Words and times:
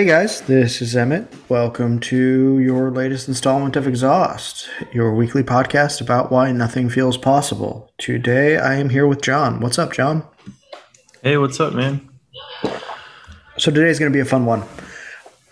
Hey 0.00 0.06
guys, 0.06 0.40
this 0.40 0.80
is 0.80 0.96
Emmett. 0.96 1.30
Welcome 1.50 2.00
to 2.00 2.58
your 2.58 2.90
latest 2.90 3.28
installment 3.28 3.76
of 3.76 3.86
Exhaust, 3.86 4.66
your 4.94 5.14
weekly 5.14 5.42
podcast 5.42 6.00
about 6.00 6.32
why 6.32 6.52
nothing 6.52 6.88
feels 6.88 7.18
possible. 7.18 7.92
Today 7.98 8.56
I 8.56 8.76
am 8.76 8.88
here 8.88 9.06
with 9.06 9.20
John. 9.20 9.60
What's 9.60 9.78
up, 9.78 9.92
John? 9.92 10.26
Hey, 11.22 11.36
what's 11.36 11.60
up, 11.60 11.74
man? 11.74 12.08
So 13.58 13.70
today's 13.70 13.98
going 13.98 14.10
to 14.10 14.16
be 14.16 14.22
a 14.22 14.24
fun 14.24 14.46
one. 14.46 14.62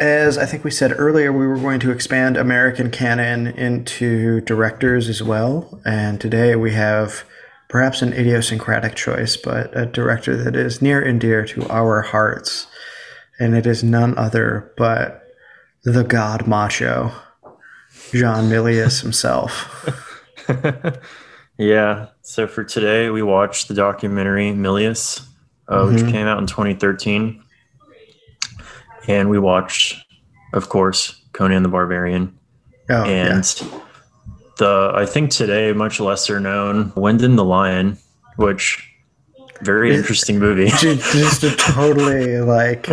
As 0.01 0.39
I 0.39 0.47
think 0.47 0.65
we 0.65 0.71
said 0.71 0.95
earlier, 0.97 1.31
we 1.31 1.47
were 1.47 1.59
going 1.59 1.81
to 1.81 1.91
expand 1.91 2.39
American 2.39 2.91
canon 2.91 3.49
into 3.49 4.41
directors 4.41 5.11
as 5.11 5.23
well. 5.23 5.79
And 5.85 6.19
today 6.19 6.57
we 6.57 6.73
have 6.73 7.25
perhaps 7.69 8.01
an 8.01 8.15
idiosyncratic 8.15 8.95
choice, 8.95 9.37
but 9.37 9.77
a 9.77 9.85
director 9.85 10.43
that 10.43 10.57
is 10.57 10.81
near 10.81 11.03
and 11.03 11.21
dear 11.21 11.45
to 11.45 11.69
our 11.69 12.01
hearts 12.01 12.67
and 13.39 13.55
it 13.55 13.67
is 13.67 13.85
none 13.85 14.17
other 14.19 14.73
but 14.77 15.23
the 15.85 16.05
God 16.05 16.47
Macho, 16.47 17.13
John 18.13 18.49
Milius 18.49 19.01
himself. 19.01 19.89
yeah. 21.59 22.09
So 22.23 22.47
for 22.47 22.65
today, 22.65 23.11
we 23.11 23.23
watched 23.23 23.69
the 23.69 23.75
documentary 23.75 24.53
Milius, 24.53 25.23
uh, 25.69 25.79
mm-hmm. 25.79 25.95
which 25.95 26.13
came 26.13 26.27
out 26.27 26.39
in 26.39 26.47
2013, 26.47 27.43
and 29.07 29.31
we 29.31 29.39
watched, 29.39 30.05
of 30.53 30.69
course, 30.69 31.21
Conan 31.33 31.63
the 31.63 31.69
Barbarian. 31.69 32.37
Oh, 32.91 33.05
and 33.05 33.61
yeah. 33.61 33.81
the 34.59 34.93
I 34.95 35.07
think 35.07 35.31
today 35.31 35.73
much 35.73 36.01
lesser 36.01 36.41
known 36.41 36.93
Wind 36.97 37.23
and 37.23 37.39
the 37.39 37.45
Lion, 37.45 37.99
which 38.37 38.91
very 39.63 39.95
interesting 39.95 40.39
movie. 40.39 40.69
just 40.79 41.43
a 41.43 41.55
totally 41.57 42.39
like 42.39 42.89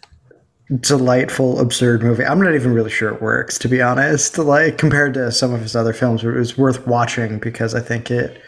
delightful, 0.80 1.60
absurd 1.60 2.02
movie. 2.02 2.24
I'm 2.24 2.40
not 2.40 2.54
even 2.54 2.72
really 2.72 2.90
sure 2.90 3.10
it 3.14 3.20
works, 3.20 3.58
to 3.58 3.68
be 3.68 3.82
honest. 3.82 4.38
Like 4.38 4.78
compared 4.78 5.14
to 5.14 5.30
some 5.32 5.52
of 5.52 5.60
his 5.60 5.76
other 5.76 5.92
films, 5.92 6.24
it 6.24 6.28
was 6.28 6.56
worth 6.56 6.86
watching 6.86 7.38
because 7.38 7.74
I 7.74 7.80
think 7.80 8.10
it 8.10 8.40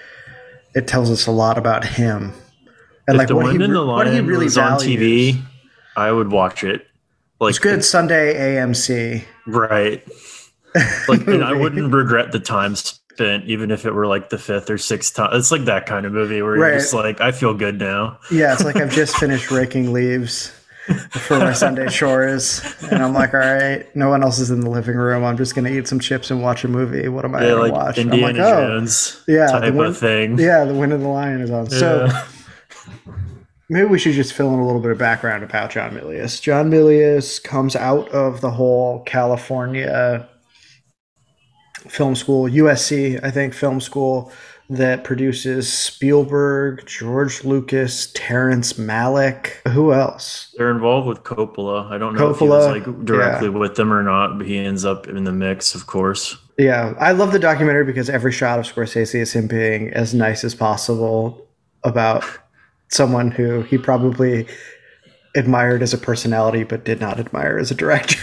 it 0.74 0.86
tells 0.86 1.10
us 1.10 1.26
a 1.26 1.30
lot 1.30 1.56
about 1.56 1.84
him 1.84 2.32
and 3.06 3.16
if 3.16 3.18
like 3.18 3.28
the 3.28 3.36
what, 3.36 3.52
he, 3.52 3.58
the 3.58 3.86
what 3.86 4.06
he 4.06 4.20
really 4.20 4.46
was 4.46 4.54
values. 4.54 4.82
on 4.82 4.88
TV. 4.88 5.42
I 5.96 6.10
would 6.10 6.32
watch 6.32 6.64
it. 6.64 6.86
Like 7.40 7.50
it's 7.50 7.58
good 7.58 7.84
Sunday 7.84 8.34
AMC, 8.34 9.24
right? 9.46 10.06
Like, 11.06 11.24
and 11.28 11.44
I 11.44 11.52
wouldn't 11.52 11.94
regret 11.94 12.32
the 12.32 12.40
time 12.40 12.74
even 13.20 13.70
if 13.70 13.86
it 13.86 13.92
were 13.92 14.06
like 14.06 14.30
the 14.30 14.38
fifth 14.38 14.70
or 14.70 14.78
sixth 14.78 15.14
time. 15.14 15.30
It's 15.32 15.50
like 15.50 15.64
that 15.64 15.86
kind 15.86 16.06
of 16.06 16.12
movie 16.12 16.42
where 16.42 16.52
right. 16.52 16.68
you're 16.70 16.78
just 16.78 16.94
like, 16.94 17.20
I 17.20 17.32
feel 17.32 17.54
good 17.54 17.78
now. 17.78 18.18
Yeah, 18.30 18.52
it's 18.52 18.64
like 18.64 18.76
I've 18.76 18.92
just 18.92 19.16
finished 19.16 19.50
raking 19.50 19.92
leaves 19.92 20.52
for 21.10 21.38
my 21.38 21.52
Sunday 21.52 21.88
chores, 21.88 22.62
and 22.90 23.02
I'm 23.02 23.14
like, 23.14 23.32
all 23.32 23.40
right, 23.40 23.86
no 23.96 24.10
one 24.10 24.22
else 24.22 24.38
is 24.38 24.50
in 24.50 24.60
the 24.60 24.68
living 24.68 24.96
room. 24.96 25.24
I'm 25.24 25.36
just 25.36 25.54
gonna 25.54 25.70
eat 25.70 25.88
some 25.88 25.98
chips 25.98 26.30
and 26.30 26.42
watch 26.42 26.64
a 26.64 26.68
movie. 26.68 27.08
What 27.08 27.24
am 27.24 27.34
I 27.34 27.42
yeah, 27.42 27.48
gonna 27.50 27.60
like 27.60 27.72
watch? 27.72 27.98
Indiana 27.98 28.26
I'm 28.26 28.36
like, 28.36 28.44
oh, 28.44 28.68
Jones 28.68 29.22
yeah, 29.26 29.46
type 29.46 29.72
the 29.72 29.80
of 29.80 29.96
thing. 29.96 30.38
Yeah, 30.38 30.64
the 30.64 30.74
Wind 30.74 30.92
of 30.92 31.00
the 31.00 31.08
Lion 31.08 31.40
is 31.40 31.50
on. 31.50 31.66
Yeah. 31.66 31.78
So. 31.78 32.08
Maybe 33.70 33.86
we 33.86 33.98
should 33.98 34.12
just 34.12 34.34
fill 34.34 34.52
in 34.52 34.60
a 34.60 34.66
little 34.66 34.80
bit 34.80 34.90
of 34.90 34.98
background 34.98 35.42
about 35.42 35.70
John 35.70 35.92
Milius. 35.92 36.40
John 36.40 36.70
Milius 36.70 37.42
comes 37.42 37.74
out 37.74 38.10
of 38.10 38.42
the 38.42 38.50
whole 38.50 39.02
California 39.04 40.28
film 41.88 42.14
school, 42.14 42.48
USC, 42.48 43.22
I 43.22 43.30
think, 43.30 43.54
film 43.54 43.80
school 43.80 44.32
that 44.70 45.04
produces 45.04 45.70
Spielberg, 45.70 46.86
George 46.86 47.44
Lucas, 47.44 48.10
Terrence 48.14 48.74
Malick. 48.74 49.48
Who 49.68 49.92
else? 49.92 50.54
They're 50.56 50.70
involved 50.70 51.06
with 51.06 51.22
Coppola. 51.22 51.90
I 51.90 51.98
don't 51.98 52.14
know 52.14 52.32
Coppola, 52.32 52.32
if 52.32 52.38
he 52.38 52.48
was 52.48 52.66
like 52.66 53.04
directly 53.04 53.48
yeah. 53.48 53.58
with 53.58 53.76
them 53.76 53.92
or 53.92 54.02
not, 54.02 54.38
but 54.38 54.46
he 54.46 54.58
ends 54.58 54.84
up 54.84 55.06
in 55.06 55.24
the 55.24 55.32
mix, 55.32 55.74
of 55.74 55.86
course. 55.86 56.36
Yeah, 56.58 56.94
I 56.98 57.12
love 57.12 57.32
the 57.32 57.38
documentary 57.38 57.84
because 57.84 58.08
every 58.08 58.32
shot 58.32 58.58
of 58.58 58.64
Scorsese 58.64 59.16
is 59.16 59.32
him 59.32 59.48
being 59.48 59.90
as 59.90 60.14
nice 60.14 60.44
as 60.44 60.54
possible 60.54 61.46
about 61.82 62.24
someone 62.88 63.30
who 63.30 63.62
he 63.62 63.76
probably 63.76 64.46
admired 65.36 65.82
as 65.82 65.92
a 65.92 65.98
personality 65.98 66.62
but 66.62 66.84
did 66.84 67.00
not 67.00 67.18
admire 67.18 67.58
as 67.58 67.70
a 67.70 67.74
director. 67.74 68.20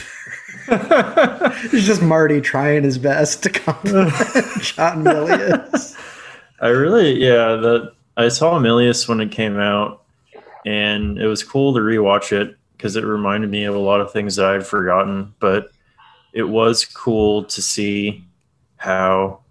it's 0.68 1.86
just 1.86 2.02
Marty 2.02 2.42
trying 2.42 2.84
his 2.84 2.98
best 2.98 3.44
to 3.44 3.50
compliment 3.50 4.14
John 4.62 5.04
Milius. 5.04 5.98
I 6.60 6.68
really, 6.70 7.24
yeah, 7.24 7.56
the 7.56 7.94
I 8.18 8.28
saw 8.28 8.60
Milius 8.60 9.08
when 9.08 9.22
it 9.22 9.32
came 9.32 9.58
out, 9.58 10.04
and 10.66 11.18
it 11.18 11.28
was 11.28 11.44
cool 11.44 11.74
to 11.74 11.80
rewatch 11.80 12.32
it 12.32 12.56
because 12.78 12.96
it 12.96 13.04
reminded 13.04 13.50
me 13.50 13.64
of 13.64 13.76
a 13.76 13.80
lot 13.80 14.02
of 14.02 14.12
things 14.12 14.36
that 14.36 14.46
I 14.46 14.54
had 14.54 14.66
forgotten. 14.66 15.34
But 15.40 15.72
it 16.34 16.44
was 16.44 16.86
cool 16.86 17.44
to 17.46 17.62
see 17.62 18.24
how, 18.78 19.42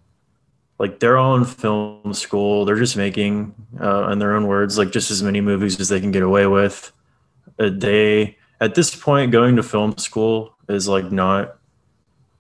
like, 0.79 1.01
they're 1.01 1.19
all 1.19 1.37
in 1.37 1.45
film 1.45 2.13
school. 2.13 2.65
They're 2.65 2.77
just 2.77 2.97
making, 2.97 3.55
uh, 3.81 4.09
in 4.11 4.19
their 4.19 4.35
own 4.35 4.47
words, 4.47 4.79
like 4.79 4.91
just 4.91 5.11
as 5.11 5.23
many 5.23 5.41
movies 5.41 5.81
as 5.81 5.89
they 5.89 6.01
can 6.01 6.11
get 6.11 6.23
away 6.23 6.47
with. 6.47 6.93
Uh, 7.59 7.71
they, 7.73 8.37
at 8.61 8.75
this 8.75 8.95
point, 8.95 9.33
going 9.33 9.57
to 9.57 9.63
film 9.63 9.97
school 9.99 10.55
is 10.71 10.89
like 10.89 11.11
not 11.11 11.57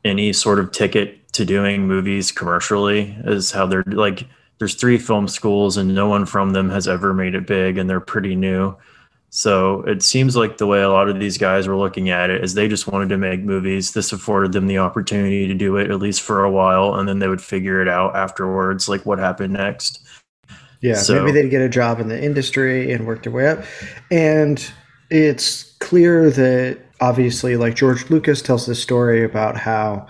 any 0.05 0.33
sort 0.33 0.59
of 0.59 0.73
ticket 0.73 1.33
to 1.33 1.45
doing 1.45 1.87
movies 1.87 2.33
commercially. 2.33 3.17
Is 3.25 3.51
how 3.51 3.67
they're 3.67 3.85
like 3.87 4.27
there's 4.59 4.75
three 4.75 4.99
film 4.99 5.27
schools 5.27 5.77
and 5.77 5.95
no 5.95 6.07
one 6.09 6.27
from 6.27 6.53
them 6.53 6.71
has 6.71 6.87
ever 6.87 7.15
made 7.15 7.35
it 7.35 7.47
big 7.47 7.79
and 7.79 7.89
they're 7.89 8.01
pretty 8.01 8.37
new. 8.37 8.77
So 9.31 9.83
it 9.83 10.03
seems 10.03 10.37
like 10.37 10.59
the 10.59 10.67
way 10.67 10.83
a 10.83 10.91
lot 10.91 11.09
of 11.09 11.21
these 11.21 11.39
guys 11.39 11.69
were 11.69 11.77
looking 11.77 12.11
at 12.11 12.31
it 12.31 12.43
is 12.43 12.55
they 12.55 12.67
just 12.67 12.89
wanted 12.89 13.09
to 13.11 13.17
make 13.17 13.41
movies. 13.41 13.93
This 13.93 14.13
afforded 14.13 14.53
them 14.53 14.67
the 14.67 14.79
opportunity 14.79 15.47
to 15.47 15.55
do 15.55 15.77
it 15.77 15.91
at 15.91 16.01
least 16.01 16.21
for 16.21 16.43
a 16.43 16.51
while, 16.51 16.95
and 16.97 17.09
then 17.09 17.21
they 17.21 17.29
would 17.29 17.41
figure 17.41 17.81
it 17.81 17.87
out 17.87 18.17
afterwards, 18.17 18.89
like 18.89 19.07
what 19.07 19.21
happened 19.21 19.53
next. 19.53 20.05
Yeah, 20.81 20.95
so, 20.95 21.23
maybe 21.23 21.31
they'd 21.31 21.49
get 21.49 21.62
a 21.62 21.69
job 21.69 22.01
in 22.01 22.09
the 22.09 22.21
industry 22.21 22.93
and 22.93 23.07
work 23.07 23.23
their 23.23 23.33
way 23.33 23.47
up. 23.47 23.62
And 24.11 24.69
it's 25.11 25.75
clear 25.79 26.31
that 26.31 26.81
obviously, 27.00 27.56
like 27.56 27.75
George 27.75 28.11
Lucas 28.11 28.43
tells 28.43 28.66
this 28.66 28.83
story 28.83 29.25
about 29.25 29.56
how 29.56 30.06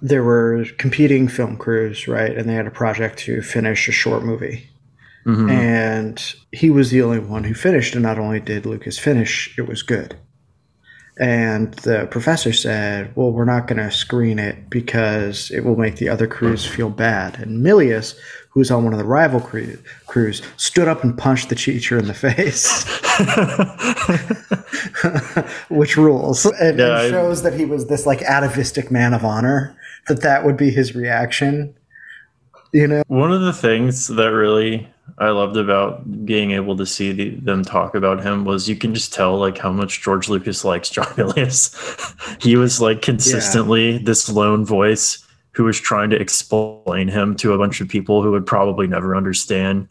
there 0.00 0.22
were 0.22 0.64
competing 0.78 1.28
film 1.28 1.56
crews, 1.56 2.08
right? 2.08 2.36
And 2.36 2.48
they 2.48 2.54
had 2.54 2.66
a 2.66 2.70
project 2.70 3.18
to 3.20 3.42
finish 3.42 3.88
a 3.88 3.92
short 3.92 4.24
movie. 4.24 4.68
Mm-hmm. 5.26 5.50
And 5.50 6.34
he 6.52 6.70
was 6.70 6.90
the 6.90 7.02
only 7.02 7.18
one 7.18 7.44
who 7.44 7.54
finished. 7.54 7.94
And 7.94 8.02
not 8.02 8.18
only 8.18 8.40
did 8.40 8.66
Lucas 8.66 8.98
finish, 8.98 9.56
it 9.58 9.68
was 9.68 9.82
good. 9.82 10.16
And 11.20 11.74
the 11.74 12.06
professor 12.10 12.52
said, 12.52 13.12
Well, 13.16 13.32
we're 13.32 13.44
not 13.44 13.66
going 13.66 13.82
to 13.82 13.90
screen 13.90 14.38
it 14.38 14.70
because 14.70 15.50
it 15.50 15.64
will 15.64 15.76
make 15.76 15.96
the 15.96 16.08
other 16.08 16.28
crews 16.28 16.64
feel 16.64 16.90
bad. 16.90 17.38
And 17.40 17.64
Milius, 17.64 18.16
who 18.58 18.60
was 18.60 18.72
on 18.72 18.82
one 18.82 18.92
of 18.92 18.98
the 18.98 19.04
rival 19.04 19.40
crew- 19.40 19.78
crews, 20.08 20.42
stood 20.56 20.88
up 20.88 21.04
and 21.04 21.16
punched 21.16 21.48
the 21.48 21.54
teacher 21.54 21.96
in 21.96 22.08
the 22.08 22.14
face, 22.14 22.84
which 25.70 25.96
rules. 25.96 26.44
And, 26.44 26.76
yeah, 26.76 27.02
and 27.02 27.10
shows 27.10 27.46
I... 27.46 27.50
that 27.50 27.58
he 27.58 27.64
was 27.64 27.86
this 27.86 28.04
like 28.04 28.20
atavistic 28.22 28.90
man 28.90 29.14
of 29.14 29.24
honor, 29.24 29.76
that 30.08 30.22
that 30.22 30.44
would 30.44 30.56
be 30.56 30.70
his 30.70 30.96
reaction. 30.96 31.72
You 32.72 32.88
know? 32.88 33.04
One 33.06 33.32
of 33.32 33.42
the 33.42 33.52
things 33.52 34.08
that 34.08 34.32
really 34.32 34.88
I 35.18 35.28
loved 35.28 35.56
about 35.56 36.26
being 36.26 36.50
able 36.50 36.76
to 36.78 36.84
see 36.84 37.12
the, 37.12 37.30
them 37.36 37.62
talk 37.64 37.94
about 37.94 38.24
him 38.24 38.44
was 38.44 38.68
you 38.68 38.74
can 38.74 38.92
just 38.92 39.14
tell 39.14 39.38
like 39.38 39.58
how 39.58 39.70
much 39.70 40.02
George 40.02 40.28
Lucas 40.28 40.64
likes 40.64 40.90
John 40.90 41.06
Milius. 41.14 42.42
he 42.42 42.56
was 42.56 42.80
like 42.80 43.02
consistently 43.02 43.92
yeah. 43.92 43.98
this 44.02 44.28
lone 44.28 44.64
voice 44.64 45.24
who 45.58 45.64
was 45.64 45.80
trying 45.80 46.08
to 46.08 46.14
explain 46.14 47.08
him 47.08 47.34
to 47.34 47.52
a 47.52 47.58
bunch 47.58 47.80
of 47.80 47.88
people 47.88 48.22
who 48.22 48.30
would 48.30 48.46
probably 48.46 48.86
never 48.86 49.16
understand. 49.16 49.88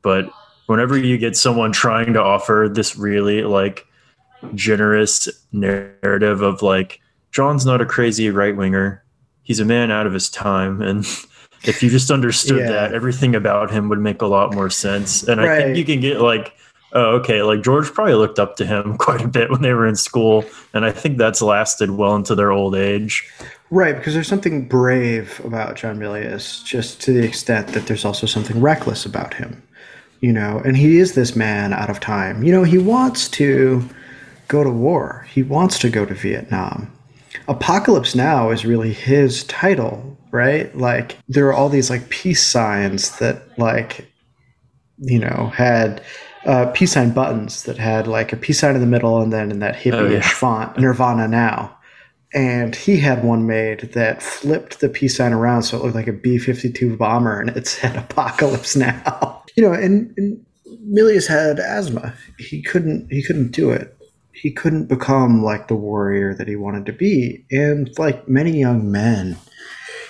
But 0.00 0.30
whenever 0.66 0.96
you 0.96 1.18
get 1.18 1.36
someone 1.36 1.72
trying 1.72 2.12
to 2.12 2.22
offer 2.22 2.70
this 2.72 2.96
really 2.96 3.42
like 3.42 3.84
generous 4.54 5.28
narrative 5.50 6.40
of 6.40 6.62
like 6.62 7.00
John's 7.32 7.66
not 7.66 7.80
a 7.80 7.84
crazy 7.84 8.30
right 8.30 8.56
winger, 8.56 9.02
he's 9.42 9.58
a 9.58 9.64
man 9.64 9.90
out 9.90 10.06
of 10.06 10.12
his 10.12 10.30
time 10.30 10.80
and 10.80 11.04
if 11.64 11.82
you 11.82 11.90
just 11.90 12.12
understood 12.12 12.60
yeah. 12.60 12.70
that, 12.70 12.94
everything 12.94 13.34
about 13.34 13.72
him 13.72 13.88
would 13.88 13.98
make 13.98 14.22
a 14.22 14.26
lot 14.26 14.54
more 14.54 14.70
sense. 14.70 15.24
And 15.24 15.40
right. 15.40 15.50
I 15.50 15.62
think 15.64 15.76
you 15.78 15.84
can 15.84 15.98
get 15.98 16.20
like, 16.20 16.54
oh, 16.92 17.16
okay, 17.16 17.42
like 17.42 17.62
George 17.62 17.92
probably 17.92 18.14
looked 18.14 18.38
up 18.38 18.54
to 18.58 18.66
him 18.66 18.96
quite 18.98 19.22
a 19.22 19.28
bit 19.28 19.50
when 19.50 19.62
they 19.62 19.72
were 19.72 19.88
in 19.88 19.96
school. 19.96 20.44
And 20.74 20.84
I 20.84 20.92
think 20.92 21.18
that's 21.18 21.42
lasted 21.42 21.90
well 21.90 22.14
into 22.14 22.36
their 22.36 22.52
old 22.52 22.76
age. 22.76 23.28
Right, 23.72 23.96
because 23.96 24.14
there's 24.14 24.28
something 24.28 24.68
brave 24.68 25.40
about 25.44 25.76
John 25.76 25.98
Milius, 25.98 26.62
just 26.64 27.00
to 27.02 27.12
the 27.12 27.24
extent 27.24 27.68
that 27.68 27.86
there's 27.86 28.04
also 28.04 28.26
something 28.26 28.60
reckless 28.60 29.06
about 29.06 29.34
him. 29.34 29.62
You 30.20 30.32
know, 30.32 30.60
and 30.64 30.76
he 30.76 30.98
is 30.98 31.14
this 31.14 31.34
man 31.34 31.72
out 31.72 31.90
of 31.90 31.98
time. 31.98 32.44
You 32.44 32.52
know, 32.52 32.62
he 32.62 32.78
wants 32.78 33.28
to 33.30 33.88
go 34.46 34.62
to 34.62 34.70
war. 34.70 35.26
He 35.28 35.42
wants 35.42 35.78
to 35.80 35.90
go 35.90 36.06
to 36.06 36.14
Vietnam. 36.14 36.92
Apocalypse 37.48 38.14
Now 38.14 38.50
is 38.50 38.64
really 38.64 38.92
his 38.92 39.42
title 39.44 40.12
right? 40.32 40.76
Like 40.76 41.18
there 41.28 41.46
are 41.46 41.52
all 41.52 41.68
these 41.68 41.90
like 41.90 42.08
peace 42.08 42.44
signs 42.44 43.18
that 43.18 43.56
like 43.58 44.08
you 44.98 45.18
know, 45.18 45.52
had 45.54 46.02
uh, 46.46 46.66
peace 46.72 46.92
sign 46.92 47.10
buttons 47.10 47.64
that 47.64 47.76
had 47.76 48.06
like 48.06 48.32
a 48.32 48.36
peace 48.36 48.60
sign 48.60 48.74
in 48.74 48.80
the 48.80 48.86
middle 48.86 49.20
and 49.20 49.32
then 49.32 49.50
in 49.50 49.58
that 49.60 49.74
hippie-ish 49.74 49.94
oh, 49.94 50.06
yeah. 50.08 50.20
font, 50.20 50.78
Nirvana 50.78 51.28
Now. 51.28 51.76
And 52.34 52.74
he 52.74 52.96
had 52.96 53.24
one 53.24 53.46
made 53.46 53.92
that 53.92 54.22
flipped 54.22 54.80
the 54.80 54.88
peace 54.88 55.16
sign 55.16 55.32
around 55.32 55.64
so 55.64 55.76
it 55.76 55.82
looked 55.82 55.94
like 55.94 56.08
a 56.08 56.12
B 56.12 56.38
52 56.38 56.96
bomber 56.96 57.40
and 57.40 57.50
it 57.50 57.66
said 57.66 57.96
Apocalypse 58.10 58.74
Now. 58.74 59.44
You 59.54 59.64
know, 59.64 59.72
and, 59.72 60.14
and 60.16 60.44
Milius 60.86 61.28
had 61.28 61.58
asthma. 61.58 62.14
He 62.38 62.62
couldn't 62.62 63.12
he 63.12 63.22
couldn't 63.22 63.52
do 63.52 63.70
it. 63.70 63.96
He 64.32 64.50
couldn't 64.50 64.86
become 64.86 65.42
like 65.42 65.68
the 65.68 65.76
warrior 65.76 66.34
that 66.34 66.48
he 66.48 66.56
wanted 66.56 66.86
to 66.86 66.92
be. 66.92 67.44
And 67.50 67.90
like 67.98 68.28
many 68.28 68.58
young 68.58 68.90
men, 68.90 69.36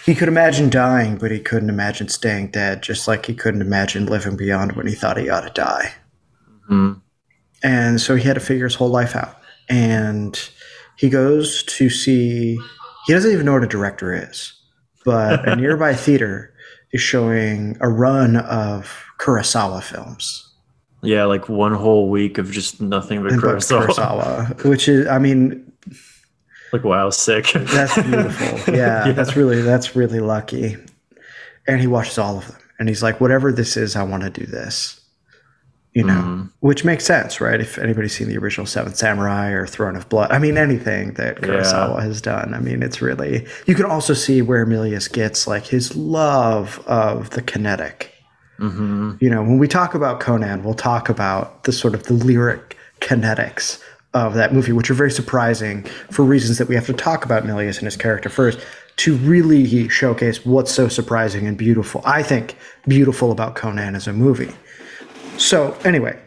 he 0.06 0.14
could 0.14 0.28
imagine 0.28 0.70
dying, 0.70 1.16
but 1.16 1.30
he 1.30 1.40
couldn't 1.40 1.68
imagine 1.68 2.08
staying 2.08 2.48
dead, 2.48 2.82
just 2.82 3.06
like 3.06 3.26
he 3.26 3.34
couldn't 3.34 3.60
imagine 3.60 4.06
living 4.06 4.36
beyond 4.36 4.72
when 4.72 4.86
he 4.86 4.94
thought 4.94 5.16
he 5.16 5.28
ought 5.28 5.42
to 5.42 5.50
die. 5.50 5.92
Mm-hmm. 6.70 7.00
And 7.62 8.00
so 8.00 8.16
he 8.16 8.24
had 8.24 8.34
to 8.34 8.40
figure 8.40 8.64
his 8.64 8.74
whole 8.74 8.88
life 8.88 9.14
out. 9.14 9.36
And 9.68 10.38
he 11.02 11.10
goes 11.10 11.64
to 11.64 11.90
see, 11.90 12.56
he 13.06 13.12
doesn't 13.12 13.32
even 13.32 13.44
know 13.44 13.54
what 13.54 13.64
a 13.64 13.66
director 13.66 14.14
is, 14.14 14.52
but 15.04 15.48
a 15.48 15.56
nearby 15.60 15.94
theater 15.94 16.54
is 16.92 17.00
showing 17.00 17.76
a 17.80 17.88
run 17.88 18.36
of 18.36 19.04
Kurosawa 19.18 19.82
films. 19.82 20.48
Yeah, 21.02 21.24
like 21.24 21.48
one 21.48 21.74
whole 21.74 22.08
week 22.08 22.38
of 22.38 22.52
just 22.52 22.80
nothing 22.80 23.20
but 23.20 23.32
Kurosawa. 23.32 23.86
Kurosawa. 23.88 24.64
Which 24.64 24.88
is, 24.88 25.08
I 25.08 25.18
mean, 25.18 25.72
like 26.72 26.84
wow, 26.84 27.10
sick. 27.10 27.50
that's 27.52 28.00
beautiful. 28.00 28.72
Yeah, 28.72 29.06
yeah, 29.06 29.12
that's 29.12 29.34
really 29.34 29.60
that's 29.60 29.96
really 29.96 30.20
lucky. 30.20 30.76
And 31.66 31.80
he 31.80 31.88
watches 31.88 32.16
all 32.16 32.38
of 32.38 32.46
them, 32.46 32.60
and 32.78 32.88
he's 32.88 33.02
like, 33.02 33.20
whatever 33.20 33.50
this 33.50 33.76
is, 33.76 33.96
I 33.96 34.04
want 34.04 34.22
to 34.22 34.30
do 34.30 34.46
this. 34.46 35.00
You 35.94 36.04
know, 36.04 36.14
mm. 36.14 36.50
which 36.60 36.86
makes 36.86 37.04
sense, 37.04 37.38
right? 37.38 37.60
If 37.60 37.76
anybody's 37.76 38.16
seen 38.16 38.28
the 38.28 38.38
original 38.38 38.66
Seventh 38.66 38.96
Samurai 38.96 39.50
or 39.50 39.66
Throne 39.66 39.94
of 39.94 40.08
Blood, 40.08 40.32
I 40.32 40.38
mean, 40.38 40.56
anything 40.56 41.12
that 41.14 41.42
Kurosawa 41.42 41.96
yeah. 41.96 42.04
has 42.04 42.22
done, 42.22 42.54
I 42.54 42.60
mean, 42.60 42.82
it's 42.82 43.02
really. 43.02 43.46
You 43.66 43.74
can 43.74 43.84
also 43.84 44.14
see 44.14 44.40
where 44.40 44.64
Milius 44.64 45.12
gets 45.12 45.46
like 45.46 45.66
his 45.66 45.94
love 45.94 46.82
of 46.86 47.28
the 47.30 47.42
kinetic. 47.42 48.10
Mm-hmm. 48.58 49.16
You 49.20 49.28
know, 49.28 49.42
when 49.42 49.58
we 49.58 49.68
talk 49.68 49.94
about 49.94 50.20
Conan, 50.20 50.64
we'll 50.64 50.72
talk 50.72 51.10
about 51.10 51.64
the 51.64 51.72
sort 51.72 51.94
of 51.94 52.04
the 52.04 52.14
lyric 52.14 52.78
kinetics 53.00 53.82
of 54.14 54.34
that 54.34 54.54
movie, 54.54 54.72
which 54.72 54.90
are 54.90 54.94
very 54.94 55.10
surprising 55.10 55.84
for 56.10 56.22
reasons 56.24 56.58
that 56.58 56.68
we 56.68 56.74
have 56.74 56.86
to 56.86 56.92
talk 56.92 57.24
about 57.24 57.44
Milius 57.44 57.78
and 57.78 57.86
his 57.86 57.96
character 57.96 58.28
first 58.28 58.64
to 58.96 59.16
really 59.16 59.88
showcase 59.88 60.44
what's 60.44 60.70
so 60.70 60.86
surprising 60.86 61.46
and 61.46 61.56
beautiful. 61.56 62.02
I 62.04 62.22
think 62.22 62.56
beautiful 62.86 63.32
about 63.32 63.56
Conan 63.56 63.94
as 63.94 64.06
a 64.06 64.12
movie. 64.12 64.54
So 65.42 65.76
anyway, 65.84 66.18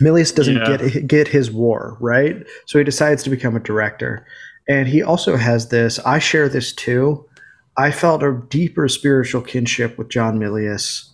Milius 0.00 0.34
doesn't 0.34 0.56
yeah. 0.56 0.76
get 0.76 1.06
get 1.06 1.28
his 1.28 1.50
war 1.50 1.96
right, 2.00 2.46
so 2.66 2.78
he 2.78 2.84
decides 2.84 3.22
to 3.24 3.30
become 3.30 3.56
a 3.56 3.60
director, 3.60 4.26
and 4.68 4.86
he 4.88 5.02
also 5.02 5.36
has 5.36 5.68
this. 5.68 5.98
I 6.00 6.18
share 6.18 6.48
this 6.48 6.72
too. 6.72 7.26
I 7.76 7.90
felt 7.90 8.22
a 8.22 8.40
deeper 8.48 8.88
spiritual 8.88 9.42
kinship 9.42 9.98
with 9.98 10.08
John 10.08 10.38
Milius. 10.38 11.10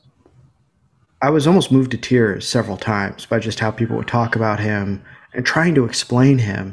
I 1.22 1.30
was 1.30 1.46
almost 1.46 1.72
moved 1.72 1.90
to 1.92 1.98
tears 1.98 2.46
several 2.46 2.76
times 2.76 3.26
by 3.26 3.38
just 3.38 3.60
how 3.60 3.70
people 3.70 3.96
would 3.96 4.08
talk 4.08 4.36
about 4.36 4.60
him 4.60 5.02
and 5.32 5.44
trying 5.44 5.74
to 5.76 5.84
explain 5.84 6.38
him 6.38 6.72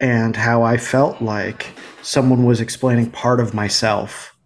and 0.00 0.36
how 0.36 0.62
I 0.62 0.76
felt 0.76 1.20
like 1.20 1.66
someone 2.02 2.44
was 2.44 2.60
explaining 2.60 3.10
part 3.10 3.40
of 3.40 3.54
myself 3.54 4.36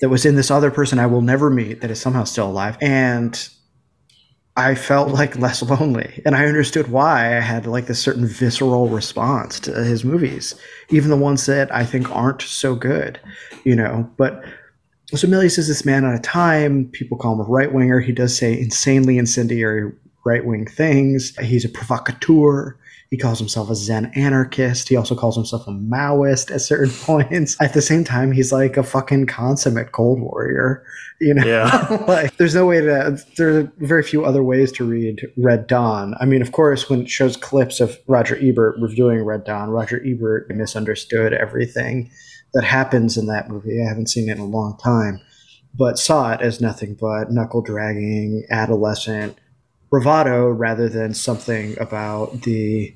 that 0.00 0.08
was 0.08 0.24
in 0.24 0.36
this 0.36 0.50
other 0.50 0.70
person 0.70 0.98
I 0.98 1.06
will 1.06 1.22
never 1.22 1.50
meet 1.50 1.80
that 1.80 1.90
is 1.90 2.00
somehow 2.00 2.24
still 2.24 2.48
alive. 2.48 2.76
And 2.80 3.50
I 4.60 4.74
felt 4.74 5.08
like 5.08 5.38
less 5.38 5.62
lonely. 5.62 6.20
And 6.26 6.36
I 6.36 6.44
understood 6.44 6.88
why 6.88 7.36
I 7.36 7.40
had 7.40 7.66
like 7.66 7.86
this 7.86 7.98
certain 7.98 8.26
visceral 8.26 8.88
response 8.88 9.58
to 9.60 9.72
his 9.72 10.04
movies, 10.04 10.54
even 10.90 11.08
the 11.08 11.16
ones 11.16 11.46
that 11.46 11.74
I 11.74 11.86
think 11.86 12.14
aren't 12.14 12.42
so 12.42 12.74
good, 12.74 13.18
you 13.64 13.74
know. 13.74 14.08
But 14.18 14.44
so 15.06 15.26
Milius 15.26 15.58
is 15.58 15.66
this 15.66 15.86
man 15.86 16.04
at 16.04 16.14
a 16.14 16.20
time. 16.20 16.88
People 16.92 17.16
call 17.16 17.34
him 17.34 17.40
a 17.40 17.44
right 17.44 17.72
winger. 17.72 18.00
He 18.00 18.12
does 18.12 18.36
say 18.36 18.52
insanely 18.52 19.16
incendiary 19.16 19.90
right 20.24 20.44
wing 20.44 20.66
things. 20.66 21.34
He's 21.38 21.64
a 21.64 21.70
provocateur. 21.70 22.76
He 23.10 23.16
calls 23.16 23.40
himself 23.40 23.68
a 23.70 23.74
Zen 23.74 24.12
anarchist. 24.14 24.88
He 24.88 24.94
also 24.94 25.16
calls 25.16 25.34
himself 25.34 25.66
a 25.66 25.72
Maoist 25.72 26.54
at 26.54 26.60
certain 26.60 26.90
points. 27.02 27.56
At 27.60 27.74
the 27.74 27.82
same 27.82 28.04
time, 28.04 28.30
he's 28.30 28.52
like 28.52 28.76
a 28.76 28.84
fucking 28.84 29.26
consummate 29.26 29.90
Cold 29.90 30.20
Warrior. 30.20 30.84
You 31.20 31.34
know, 31.34 31.44
yeah. 31.44 32.04
like 32.08 32.36
there's 32.36 32.54
no 32.54 32.66
way 32.66 32.80
to. 32.80 33.18
There 33.36 33.58
are 33.58 33.72
very 33.78 34.04
few 34.04 34.24
other 34.24 34.44
ways 34.44 34.70
to 34.72 34.84
read 34.84 35.26
Red 35.36 35.66
Dawn. 35.66 36.14
I 36.20 36.24
mean, 36.24 36.40
of 36.40 36.52
course, 36.52 36.88
when 36.88 37.02
it 37.02 37.10
shows 37.10 37.36
clips 37.36 37.80
of 37.80 37.98
Roger 38.06 38.38
Ebert 38.40 38.76
reviewing 38.80 39.24
Red 39.24 39.42
Dawn, 39.42 39.70
Roger 39.70 40.00
Ebert 40.06 40.48
misunderstood 40.48 41.32
everything 41.32 42.12
that 42.54 42.62
happens 42.64 43.16
in 43.16 43.26
that 43.26 43.48
movie. 43.48 43.82
I 43.82 43.88
haven't 43.88 44.08
seen 44.08 44.28
it 44.28 44.36
in 44.36 44.38
a 44.38 44.44
long 44.44 44.78
time, 44.78 45.20
but 45.74 45.98
saw 45.98 46.32
it 46.32 46.40
as 46.42 46.60
nothing 46.60 46.94
but 46.94 47.32
knuckle 47.32 47.60
dragging, 47.60 48.44
adolescent 48.50 49.36
bravado 49.90 50.48
rather 50.48 50.88
than 50.88 51.12
something 51.12 51.76
about 51.80 52.42
the 52.42 52.94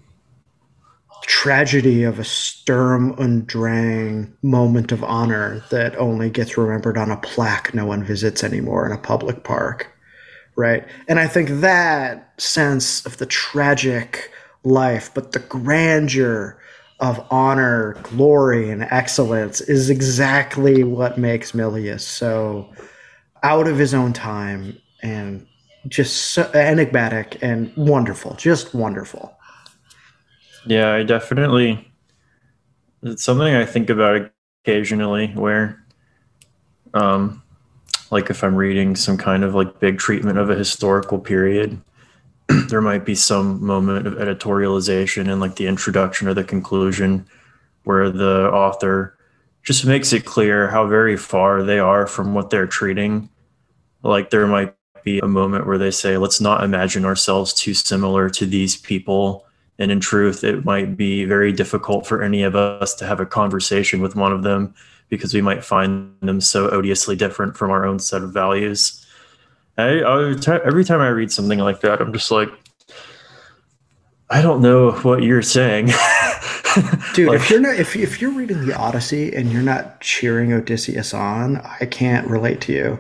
tragedy 1.27 2.03
of 2.03 2.19
a 2.19 2.25
Sturm 2.25 3.13
und 3.19 3.47
Drang 3.47 4.33
moment 4.43 4.93
of 4.93 5.03
honor 5.05 5.65
that 5.71 5.97
only 5.97 6.31
gets 6.31 6.59
remembered 6.59 6.99
on 6.99 7.11
a 7.11 7.17
plaque 7.17 7.75
no 7.75 7.87
one 7.87 8.05
visits 8.05 8.45
anymore 8.45 8.87
in 8.87 8.93
a 8.93 8.99
public 8.99 9.45
park. 9.45 9.91
Right. 10.57 10.87
And 11.09 11.19
I 11.19 11.27
think 11.27 11.49
that 11.61 12.33
sense 12.41 13.05
of 13.07 13.17
the 13.17 13.27
tragic 13.27 14.31
life, 14.63 15.11
but 15.15 15.33
the 15.33 15.41
grandeur 15.41 16.59
of 17.01 17.27
honor, 17.31 17.97
glory, 18.03 18.71
and 18.71 18.85
excellence 18.85 19.61
is 19.61 19.91
exactly 19.91 20.85
what 20.85 21.19
makes 21.19 21.53
Milius 21.53 22.01
so 22.01 22.73
out 23.43 23.67
of 23.67 23.79
his 23.79 23.93
own 23.93 24.13
time 24.13 24.79
and 25.03 25.47
just 25.89 26.33
so 26.33 26.51
enigmatic 26.55 27.37
and 27.43 27.73
wonderful, 27.77 28.35
just 28.35 28.75
wonderful. 28.75 29.34
Yeah, 30.67 30.93
I 30.93 31.03
definitely. 31.03 31.91
It's 33.03 33.23
something 33.23 33.55
I 33.55 33.67
think 33.67 33.91
about 33.91 34.31
occasionally, 34.63 35.29
where, 35.29 35.85
um, 36.95 37.43
like 38.11 38.31
if 38.31 38.43
I'm 38.43 38.55
reading 38.55 38.97
some 38.97 39.19
kind 39.19 39.45
of 39.45 39.55
like 39.55 39.79
big 39.81 39.99
treatment 39.99 40.39
of 40.39 40.49
a 40.49 40.55
historical 40.55 41.19
period, 41.19 41.81
there 42.69 42.81
might 42.81 43.05
be 43.05 43.15
some 43.15 43.65
moment 43.65 44.07
of 44.07 44.15
editorialization 44.15 45.31
in 45.31 45.41
like 45.41 45.57
the 45.57 45.67
introduction 45.67 46.29
or 46.29 46.35
the 46.35 46.45
conclusion, 46.45 47.27
where 47.85 48.11
the 48.11 48.51
author 48.51 49.19
just 49.63 49.85
makes 49.87 50.13
it 50.13 50.25
clear 50.25 50.69
how 50.69 50.87
very 50.87 51.17
far 51.17 51.63
they 51.63 51.79
are 51.79 52.07
from 52.07 52.35
what 52.35 52.51
they're 52.51 52.67
treating. 52.67 53.29
Like 54.03 54.31
there 54.31 54.47
might 54.47 54.75
be 55.05 55.19
a 55.19 55.29
moment 55.29 55.67
where 55.67 55.79
they 55.79 55.91
say, 55.91 56.17
let's 56.17 56.41
not 56.41 56.65
imagine 56.65 57.05
ourselves 57.05 57.53
too 57.53 57.75
similar 57.75 58.29
to 58.31 58.47
these 58.47 58.77
people. 58.77 59.47
And 59.79 59.91
in 59.91 60.01
truth, 60.01 60.45
it 60.45 60.65
might 60.65 60.97
be 60.97 61.25
very 61.25 61.53
difficult 61.53 62.07
for 62.07 62.23
any 62.23 62.43
of 62.43 62.55
us 62.55 62.95
to 62.97 63.07
have 63.07 63.21
a 63.21 63.27
conversation 63.27 64.01
with 64.01 64.15
one 64.15 64.33
of 64.33 64.43
them 64.43 64.75
because 65.09 65.35
we 65.35 65.43
might 65.43 65.65
find 65.65 66.15
them 66.21 66.41
so 66.41 66.71
odiously 66.71 67.17
different 67.17 67.57
from 67.57 67.71
our 67.71 67.85
own 67.85 67.99
set 67.99 68.23
of 68.23 68.33
values. 68.33 69.05
I, 69.77 70.01
I 70.01 70.35
every 70.65 70.85
time 70.85 71.01
I 71.01 71.09
read 71.09 71.33
something 71.33 71.59
like 71.59 71.81
that, 71.81 72.01
I'm 72.01 72.13
just 72.13 72.31
like, 72.31 72.49
I 74.31 74.43
don't 74.43 74.63
know 74.63 74.93
what 74.93 75.23
you're 75.23 75.43
saying. 75.43 75.87
Dude, 77.15 77.29
like, 77.29 77.41
if 77.41 77.51
you're 77.51 77.61
not 77.61 77.77
if 77.77 77.97
if 77.97 78.21
you're 78.21 78.33
reading 78.33 78.67
the 78.67 78.77
Odyssey 78.77 79.35
and 79.35 79.53
you're 79.53 79.63
not 79.63 80.01
cheering 80.01 80.53
Odysseus 80.53 81.13
on, 81.15 81.59
I 81.59 81.87
can't 81.87 82.27
relate 82.29 82.61
to 82.63 82.73
you. 82.73 82.99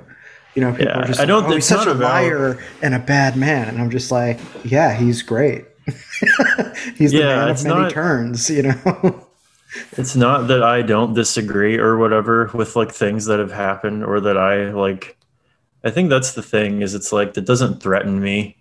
You 0.54 0.62
know, 0.62 0.70
people 0.70 0.86
yeah, 0.86 1.00
are 1.00 1.06
just 1.06 1.20
I 1.20 1.24
don't. 1.24 1.44
oh, 1.44 1.50
he's 1.50 1.66
such 1.66 1.86
a 1.86 1.94
liar 1.94 2.62
and 2.82 2.94
a 2.94 3.00
bad 3.00 3.36
man, 3.36 3.68
and 3.68 3.80
I'm 3.80 3.90
just 3.90 4.12
like, 4.12 4.38
yeah, 4.64 4.94
he's 4.94 5.22
great. 5.22 5.64
he's 6.96 7.12
the 7.12 7.18
yeah, 7.18 7.36
man 7.36 7.48
of 7.50 7.64
many 7.64 7.80
not, 7.82 7.90
turns. 7.90 8.50
You 8.50 8.62
know. 8.64 9.26
it's 9.92 10.16
not 10.16 10.48
that 10.48 10.62
I 10.62 10.82
don't 10.82 11.14
disagree 11.14 11.78
or 11.78 11.98
whatever 11.98 12.50
with 12.54 12.76
like 12.76 12.92
things 12.92 13.26
that 13.26 13.38
have 13.38 13.52
happened 13.52 14.04
or 14.04 14.20
that 14.20 14.36
I 14.36 14.70
like. 14.72 15.18
I 15.84 15.90
think 15.90 16.08
that's 16.08 16.32
the 16.32 16.42
thing 16.42 16.80
is 16.82 16.94
it's 16.94 17.12
like 17.12 17.34
that 17.34 17.44
doesn't 17.44 17.82
threaten 17.82 18.20
me 18.20 18.56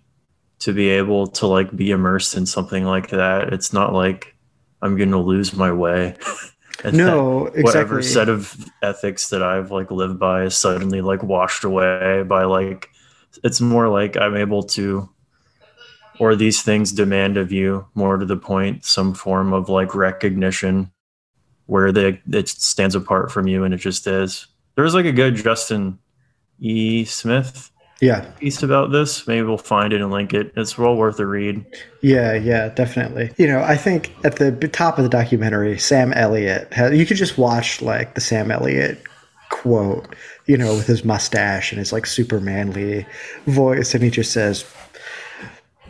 to 0.60 0.72
be 0.72 0.88
able 0.90 1.26
to 1.26 1.46
like 1.46 1.74
be 1.74 1.90
immersed 1.90 2.36
in 2.36 2.46
something 2.46 2.84
like 2.84 3.10
that. 3.10 3.52
It's 3.52 3.72
not 3.72 3.92
like 3.92 4.34
I'm 4.82 4.96
going 4.96 5.10
to 5.10 5.18
lose 5.18 5.54
my 5.54 5.72
way. 5.72 6.16
and 6.82 6.96
no 6.96 7.46
exactly. 7.46 7.62
whatever 7.62 8.02
set 8.02 8.28
of 8.28 8.68
ethics 8.82 9.28
that 9.28 9.42
i've 9.42 9.70
like 9.70 9.90
lived 9.90 10.18
by 10.18 10.42
is 10.42 10.56
suddenly 10.56 11.00
like 11.00 11.22
washed 11.22 11.62
away 11.62 12.24
by 12.26 12.44
like 12.44 12.88
it's 13.44 13.60
more 13.60 13.88
like 13.88 14.16
i'm 14.16 14.36
able 14.36 14.62
to 14.62 15.08
or 16.18 16.34
these 16.34 16.62
things 16.62 16.92
demand 16.92 17.36
of 17.36 17.52
you 17.52 17.86
more 17.94 18.16
to 18.16 18.26
the 18.26 18.36
point 18.36 18.84
some 18.84 19.14
form 19.14 19.52
of 19.52 19.68
like 19.68 19.94
recognition 19.94 20.90
where 21.66 21.92
they 21.92 22.20
it 22.30 22.48
stands 22.48 22.94
apart 22.94 23.30
from 23.30 23.46
you 23.46 23.64
and 23.64 23.74
it 23.74 23.78
just 23.78 24.06
is 24.06 24.46
there's 24.76 24.94
like 24.94 25.06
a 25.06 25.12
good 25.12 25.34
justin 25.34 25.98
e 26.60 27.04
smith 27.04 27.70
yeah 28.00 28.20
piece 28.38 28.62
about 28.62 28.92
this. 28.92 29.26
Maybe 29.26 29.42
we'll 29.46 29.56
find 29.56 29.92
it 29.92 30.00
and 30.02 30.10
link 30.10 30.34
it. 30.34 30.52
It's 30.56 30.76
well 30.76 30.96
worth 30.96 31.18
a 31.18 31.26
read. 31.26 31.64
Yeah, 32.02 32.34
yeah, 32.34 32.68
definitely. 32.68 33.30
You 33.38 33.46
know, 33.46 33.62
I 33.62 33.76
think 33.76 34.14
at 34.24 34.36
the 34.36 34.52
top 34.68 34.98
of 34.98 35.04
the 35.04 35.10
documentary, 35.10 35.78
Sam 35.78 36.12
Elliott, 36.12 36.72
has, 36.74 36.92
you 36.92 37.06
could 37.06 37.16
just 37.16 37.38
watch 37.38 37.80
like 37.80 38.14
the 38.14 38.20
Sam 38.20 38.50
Elliott 38.50 39.02
quote, 39.50 40.14
you 40.46 40.58
know, 40.58 40.74
with 40.74 40.86
his 40.86 41.04
mustache 41.04 41.72
and 41.72 41.78
his 41.78 41.92
like 41.92 42.06
super 42.06 42.40
manly 42.40 43.06
voice, 43.46 43.94
and 43.94 44.04
he 44.04 44.10
just 44.10 44.32
says, 44.32 44.64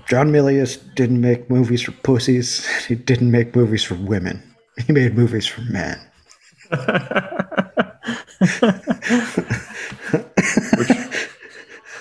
John 0.07 0.31
Milius 0.31 0.79
didn't 0.95 1.21
make 1.21 1.51
movies 1.51 1.83
for 1.83 1.93
pussies. 1.93 2.67
He 2.89 2.95
didn't 2.95 3.31
make 3.31 3.57
movies 3.57 3.83
for 3.83 3.95
women. 3.95 4.43
He 4.87 4.93
made 4.93 5.17
movies 5.17 5.47
for 5.47 5.63
men. 5.63 5.99
Which, 10.77 10.89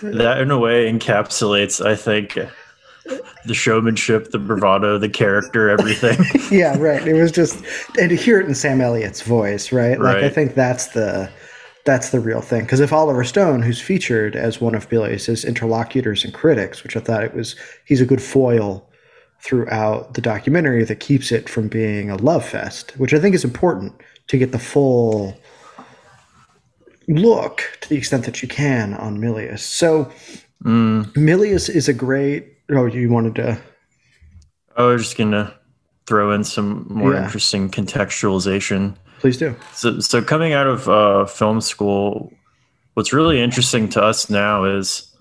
that 0.02 0.40
in 0.42 0.52
a 0.52 0.60
way 0.60 0.92
encapsulates, 0.92 1.86
I 1.86 1.96
think, 1.96 2.38
the 3.46 3.54
showmanship, 3.54 4.32
the 4.32 4.40
bravado, 4.40 4.98
the 4.98 5.10
character, 5.10 5.70
everything. 5.70 6.20
yeah, 6.52 6.78
right. 6.78 7.06
It 7.08 7.14
was 7.14 7.32
just, 7.32 7.56
and 8.00 8.10
to 8.10 8.16
hear 8.16 8.40
it 8.40 8.48
in 8.48 8.56
Sam 8.56 8.82
Elliott's 8.82 9.22
voice, 9.22 9.72
right? 9.72 10.00
Like 10.00 10.24
I 10.24 10.30
think 10.30 10.56
that's 10.56 10.88
the 10.88 11.30
that's 11.86 12.10
the 12.12 12.20
real 12.20 12.42
thing. 12.42 12.62
Because 12.62 12.80
if 12.80 12.94
Oliver 12.94 13.24
Stone, 13.24 13.62
who's 13.62 13.82
featured 13.82 14.36
as 14.36 14.62
one 14.62 14.76
of 14.76 14.90
Milius's 14.90 15.44
interlocutors 15.44 16.24
and 16.24 16.34
critics, 16.34 16.84
which 16.84 16.96
I 16.96 17.00
thought 17.00 17.24
it 17.24 17.34
was, 17.34 17.56
he's 17.86 18.02
a 18.02 18.06
good 18.06 18.22
foil 18.22 18.90
throughout 19.42 20.14
the 20.14 20.22
documentary 20.22 20.86
that 20.86 21.00
keeps 21.02 21.32
it 21.32 21.50
from 21.50 21.68
being 21.68 22.10
a 22.10 22.16
love 22.16 22.46
fest, 22.46 22.92
which 22.98 23.14
I 23.14 23.20
think 23.20 23.36
is 23.36 23.44
important 23.44 23.94
to 24.28 24.38
get 24.38 24.54
the 24.54 24.60
full 24.60 25.38
look 27.10 27.78
to 27.82 27.90
the 27.90 27.98
extent 27.98 28.24
that 28.26 28.42
you 28.42 28.48
can 28.48 28.94
on 28.94 29.18
Milius. 29.18 29.60
So 29.60 30.12
Mm, 30.64 31.12
Milius 31.14 31.70
is 31.70 31.90
a 31.90 31.94
great. 31.94 32.54
Oh, 32.72 32.86
you 32.86 33.10
wanted 33.10 33.36
to. 33.36 33.58
I 34.78 34.84
was 34.84 35.04
just 35.04 35.18
gonna 35.18 35.54
throw 36.08 36.32
in 36.32 36.46
some 36.46 36.86
more 36.90 37.14
Yeah. 37.14 37.26
interesting 37.26 37.70
contextualization. 37.70 38.96
Please 39.24 39.38
do. 39.38 39.56
So, 39.72 40.02
so 40.02 40.22
coming 40.22 40.52
out 40.52 40.68
of 40.68 40.90
uh, 40.90 41.24
film 41.24 41.62
school, 41.62 42.34
what's 42.96 43.14
really 43.14 43.40
interesting 43.42 43.88
to 43.92 44.04
us 44.04 44.30
now 44.30 44.66
is 44.66 45.16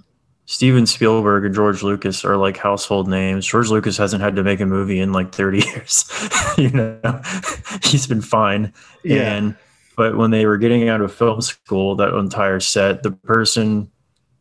Steven 0.47 0.87
Spielberg 0.87 1.45
and 1.45 1.55
George 1.55 1.85
Lucas 1.85 2.25
are 2.25 2.37
like 2.37 2.57
household 2.57 3.07
names. 3.07 3.47
George 3.47 3.69
Lucas 3.69 3.97
hasn't 3.97 4.21
had 4.21 4.35
to 4.35 4.43
make 4.43 4.59
a 4.59 4.67
movie 4.67 4.99
in 4.99 5.13
like 5.13 5.33
30 5.33 5.59
years. 5.69 6.05
you 6.59 6.71
know, 6.71 7.23
he's 7.85 8.09
been 8.09 8.23
fine. 8.23 8.73
Yeah. 9.05 9.37
And 9.37 9.57
but 9.97 10.17
when 10.17 10.33
they 10.33 10.47
were 10.47 10.59
getting 10.59 10.89
out 10.89 11.01
of 11.01 11.15
film 11.15 11.41
school, 11.41 11.95
that 11.95 12.13
entire 12.13 12.59
set, 12.59 13.05
the 13.05 13.13
person 13.13 13.89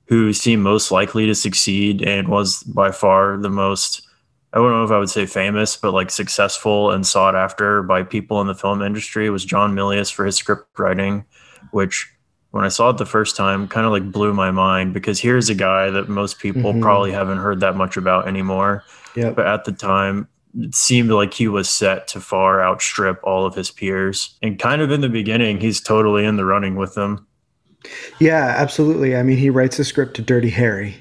who 0.08 0.34
seemed 0.34 0.64
most 0.64 0.90
likely 0.90 1.28
to 1.28 1.36
succeed 1.36 2.02
and 2.02 2.30
was 2.30 2.64
by 2.64 2.90
far 2.90 3.38
the 3.38 3.52
most 3.52 4.08
I 4.54 4.58
don't 4.58 4.72
know 4.72 4.84
if 4.84 4.92
I 4.92 4.98
would 5.00 5.10
say 5.10 5.26
famous, 5.26 5.78
but 5.78 5.94
like 5.94 6.12
successful 6.12 6.92
and 6.92 7.08
sought 7.08 7.36
after 7.36 7.84
by 7.84 8.04
people 8.04 8.42
in 8.42 8.48
the 8.48 8.56
film 8.56 8.82
industry 8.82 9.30
was 9.30 9.46
John 9.46 9.74
Milius 9.74 10.12
for 10.12 10.26
his 10.26 10.36
script 10.36 10.78
writing, 10.78 11.24
which 11.72 12.10
when 12.52 12.66
I 12.66 12.68
saw 12.68 12.90
it 12.90 12.98
the 12.98 13.06
first 13.06 13.38
time 13.38 13.68
kind 13.70 13.86
of 13.86 13.94
like 13.94 14.12
blew 14.12 14.34
my 14.34 14.52
mind 14.52 14.94
because 14.94 15.22
here's 15.22 15.50
a 15.50 15.56
guy 15.56 15.90
that 15.90 16.10
most 16.10 16.40
people 16.40 16.74
Mhm. 16.74 16.82
probably 16.82 17.12
haven't 17.14 17.38
heard 17.38 17.62
that 17.62 17.78
much 17.78 17.96
about 17.96 18.28
anymore. 18.28 18.84
Yep. 19.16 19.36
But 19.38 19.48
at 19.48 19.64
the 19.64 19.72
time, 19.72 20.28
it 20.60 20.76
seemed 20.76 21.12
like 21.12 21.34
he 21.34 21.48
was 21.48 21.70
set 21.70 22.10
to 22.10 22.20
far 22.20 22.62
outstrip 22.62 23.22
all 23.24 23.46
of 23.46 23.56
his 23.56 23.72
peers. 23.72 24.38
And 24.42 24.60
kind 24.60 24.82
of 24.82 24.92
in 24.92 25.00
the 25.00 25.08
beginning, 25.08 25.62
he's 25.62 25.80
totally 25.80 26.26
in 26.26 26.36
the 26.36 26.44
running 26.44 26.76
with 26.76 26.94
them. 26.96 27.26
Yeah, 28.20 28.54
absolutely. 28.58 29.16
I 29.16 29.24
mean, 29.24 29.38
he 29.38 29.50
writes 29.50 29.80
a 29.80 29.86
script 29.86 30.16
to 30.18 30.22
Dirty 30.22 30.50
Harry. 30.50 30.96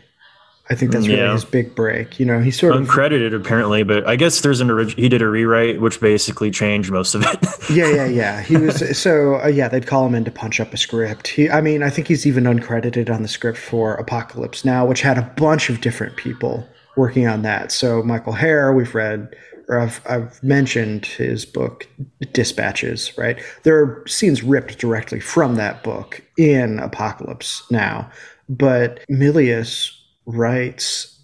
I 0.70 0.76
think 0.76 0.92
that's 0.92 1.08
really 1.08 1.18
Yeah. 1.20 1.32
his 1.32 1.44
big 1.44 1.74
break. 1.74 2.20
You 2.20 2.26
know, 2.26 2.38
he 2.40 2.52
sort 2.52 2.76
of 2.76 2.86
Uncredited 2.86 3.34
apparently, 3.34 3.82
but 3.82 4.06
I 4.06 4.14
guess 4.14 4.40
there's 4.40 4.60
an 4.60 4.70
orig- 4.70 4.96
he 4.96 5.08
did 5.08 5.20
a 5.20 5.26
rewrite 5.26 5.80
which 5.80 6.00
basically 6.00 6.50
changed 6.52 6.92
most 6.92 7.14
of 7.16 7.22
it. 7.24 7.38
yeah, 7.70 7.88
yeah, 7.90 8.06
yeah. 8.06 8.40
He 8.42 8.56
was 8.56 8.96
so 8.96 9.40
uh, 9.42 9.48
yeah. 9.48 9.66
They'd 9.68 9.86
call 9.88 10.06
him 10.06 10.14
in 10.14 10.24
to 10.26 10.30
punch 10.30 10.60
up 10.60 10.72
a 10.72 10.76
script. 10.76 11.26
He, 11.28 11.50
I 11.50 11.60
mean, 11.60 11.82
I 11.82 11.90
think 11.90 12.06
he's 12.06 12.24
even 12.26 12.44
uncredited 12.44 13.12
on 13.12 13.22
the 13.22 13.28
script 13.28 13.58
for 13.58 13.94
Apocalypse 13.96 14.64
Now, 14.64 14.86
which 14.86 15.00
had 15.02 15.18
a 15.18 15.22
bunch 15.36 15.70
of 15.70 15.80
different 15.80 16.16
people 16.16 16.68
working 16.96 17.26
on 17.26 17.42
that. 17.42 17.72
So 17.72 18.02
Michael 18.04 18.34
Herr, 18.34 18.72
we've 18.72 18.94
read 18.94 19.34
or 19.68 19.78
I've 19.80 20.00
I've 20.08 20.40
mentioned 20.42 21.06
his 21.06 21.44
book 21.44 21.88
Dispatches. 22.32 23.12
Right, 23.18 23.38
there 23.64 23.76
are 23.76 24.04
scenes 24.06 24.42
ripped 24.42 24.78
directly 24.78 25.20
from 25.20 25.56
that 25.56 25.82
book 25.82 26.22
in 26.38 26.78
Apocalypse 26.78 27.62
Now, 27.70 28.08
but 28.48 29.00
Milius 29.10 29.96
writes 30.30 31.18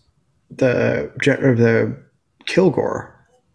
the 0.50 1.10
the 1.20 1.96
Kilgore 2.46 3.12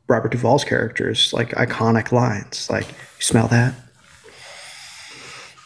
Robert 0.07 0.31
Duvall's 0.31 0.63
characters 0.63 1.31
like 1.33 1.49
iconic 1.51 2.11
lines. 2.11 2.69
Like 2.69 2.87
you 2.87 3.21
smell 3.21 3.47
that? 3.47 3.73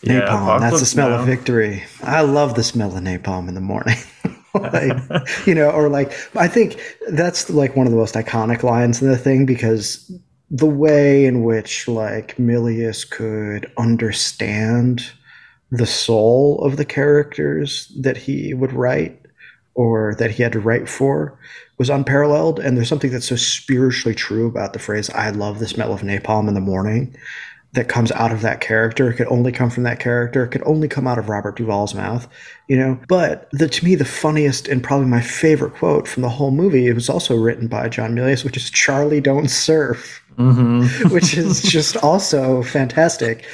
Napalm 0.03 0.59
that's 0.59 0.79
the 0.79 0.85
smell 0.85 1.09
Now. 1.09 1.19
of 1.19 1.25
victory. 1.25 1.83
I 2.03 2.21
love 2.21 2.53
the 2.53 2.63
smell 2.63 2.95
of 2.95 3.03
napalm 3.03 3.47
in 3.47 3.55
the 3.55 3.61
morning. 3.61 3.97
Like, 4.53 4.97
you 5.45 5.53
know 5.53 5.69
or 5.69 5.89
like 5.89 6.13
i 6.37 6.47
think 6.47 6.79
that's 7.09 7.49
like 7.49 7.75
one 7.75 7.87
of 7.87 7.91
the 7.91 7.97
most 7.97 8.15
iconic 8.15 8.63
lines 8.63 9.01
in 9.01 9.09
the 9.09 9.17
thing 9.17 9.45
because 9.45 10.09
the 10.49 10.65
way 10.65 11.25
in 11.25 11.43
which 11.43 11.89
like 11.89 12.37
milius 12.37 13.03
could 13.09 13.69
understand 13.77 15.11
the 15.71 15.85
soul 15.85 16.63
of 16.63 16.77
the 16.77 16.85
characters 16.85 17.91
that 17.99 18.15
he 18.15 18.53
would 18.53 18.71
write 18.71 19.24
or 19.75 20.15
that 20.15 20.31
he 20.31 20.43
had 20.43 20.51
to 20.53 20.59
write 20.59 20.89
for 20.89 21.37
was 21.77 21.89
unparalleled. 21.89 22.59
And 22.59 22.75
there's 22.75 22.89
something 22.89 23.11
that's 23.11 23.27
so 23.27 23.35
spiritually 23.35 24.15
true 24.15 24.47
about 24.47 24.73
the 24.73 24.79
phrase, 24.79 25.09
I 25.11 25.29
love 25.29 25.59
the 25.59 25.67
smell 25.67 25.93
of 25.93 26.01
napalm 26.01 26.47
in 26.47 26.53
the 26.53 26.61
morning, 26.61 27.15
that 27.73 27.89
comes 27.89 28.11
out 28.13 28.31
of 28.31 28.41
that 28.41 28.61
character. 28.61 29.09
It 29.09 29.15
could 29.15 29.27
only 29.27 29.51
come 29.51 29.69
from 29.69 29.83
that 29.83 29.99
character. 29.99 30.45
It 30.45 30.49
could 30.49 30.63
only 30.65 30.87
come 30.87 31.07
out 31.07 31.19
of 31.19 31.27
Robert 31.27 31.57
Duvall's 31.57 31.93
mouth, 31.93 32.25
you 32.69 32.77
know? 32.77 32.97
But 33.09 33.49
the, 33.51 33.67
to 33.67 33.85
me, 33.85 33.95
the 33.95 34.05
funniest 34.05 34.69
and 34.69 34.81
probably 34.81 35.07
my 35.07 35.19
favorite 35.21 35.75
quote 35.75 36.07
from 36.07 36.21
the 36.23 36.29
whole 36.29 36.51
movie, 36.51 36.87
it 36.87 36.93
was 36.93 37.09
also 37.09 37.35
written 37.35 37.67
by 37.67 37.89
John 37.89 38.15
Milius, 38.15 38.45
which 38.45 38.55
is 38.57 38.69
Charlie 38.69 39.21
don't 39.21 39.49
surf 39.49 40.21
Mhm. 40.37 41.11
which 41.11 41.37
is 41.37 41.61
just 41.61 41.95
also 41.97 42.61
fantastic. 42.63 43.45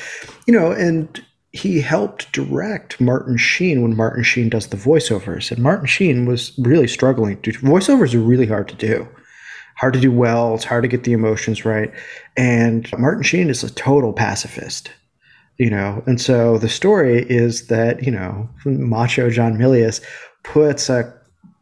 You 0.48 0.54
know, 0.54 0.72
and 0.72 1.24
he 1.52 1.82
helped 1.82 2.32
direct 2.32 3.02
Martin 3.02 3.38
Sheen 3.38 3.82
when 3.82 3.96
Martin 3.96 4.24
Sheen 4.24 4.50
does 4.50 4.68
the 4.68 4.78
voiceovers. 4.78 5.52
And 5.52 5.62
Martin 5.62 5.86
Sheen 5.86 6.26
was 6.26 6.58
really 6.58 6.88
struggling. 6.88 7.38
Voiceovers 7.38 8.14
are 8.14 8.20
really 8.20 8.48
hard 8.48 8.70
to 8.70 8.76
do. 8.76 9.08
Hard 9.76 9.94
to 9.94 10.00
do 10.00 10.12
well. 10.12 10.56
It's 10.56 10.64
hard 10.64 10.84
to 10.84 10.88
get 10.88 11.04
the 11.04 11.14
emotions 11.14 11.66
right. 11.66 11.92
And 12.38 12.90
Martin 12.98 13.24
Sheen 13.24 13.50
is 13.50 13.64
a 13.64 13.74
total 13.74 14.14
pacifist. 14.14 14.92
You 15.58 15.70
know, 15.70 16.02
and 16.08 16.20
so 16.20 16.58
the 16.58 16.70
story 16.70 17.24
is 17.30 17.68
that, 17.68 18.02
you 18.02 18.12
know, 18.12 18.50
macho 18.66 19.30
John 19.30 19.58
Milius 19.58 20.02
puts 20.44 20.90
a 20.90 21.14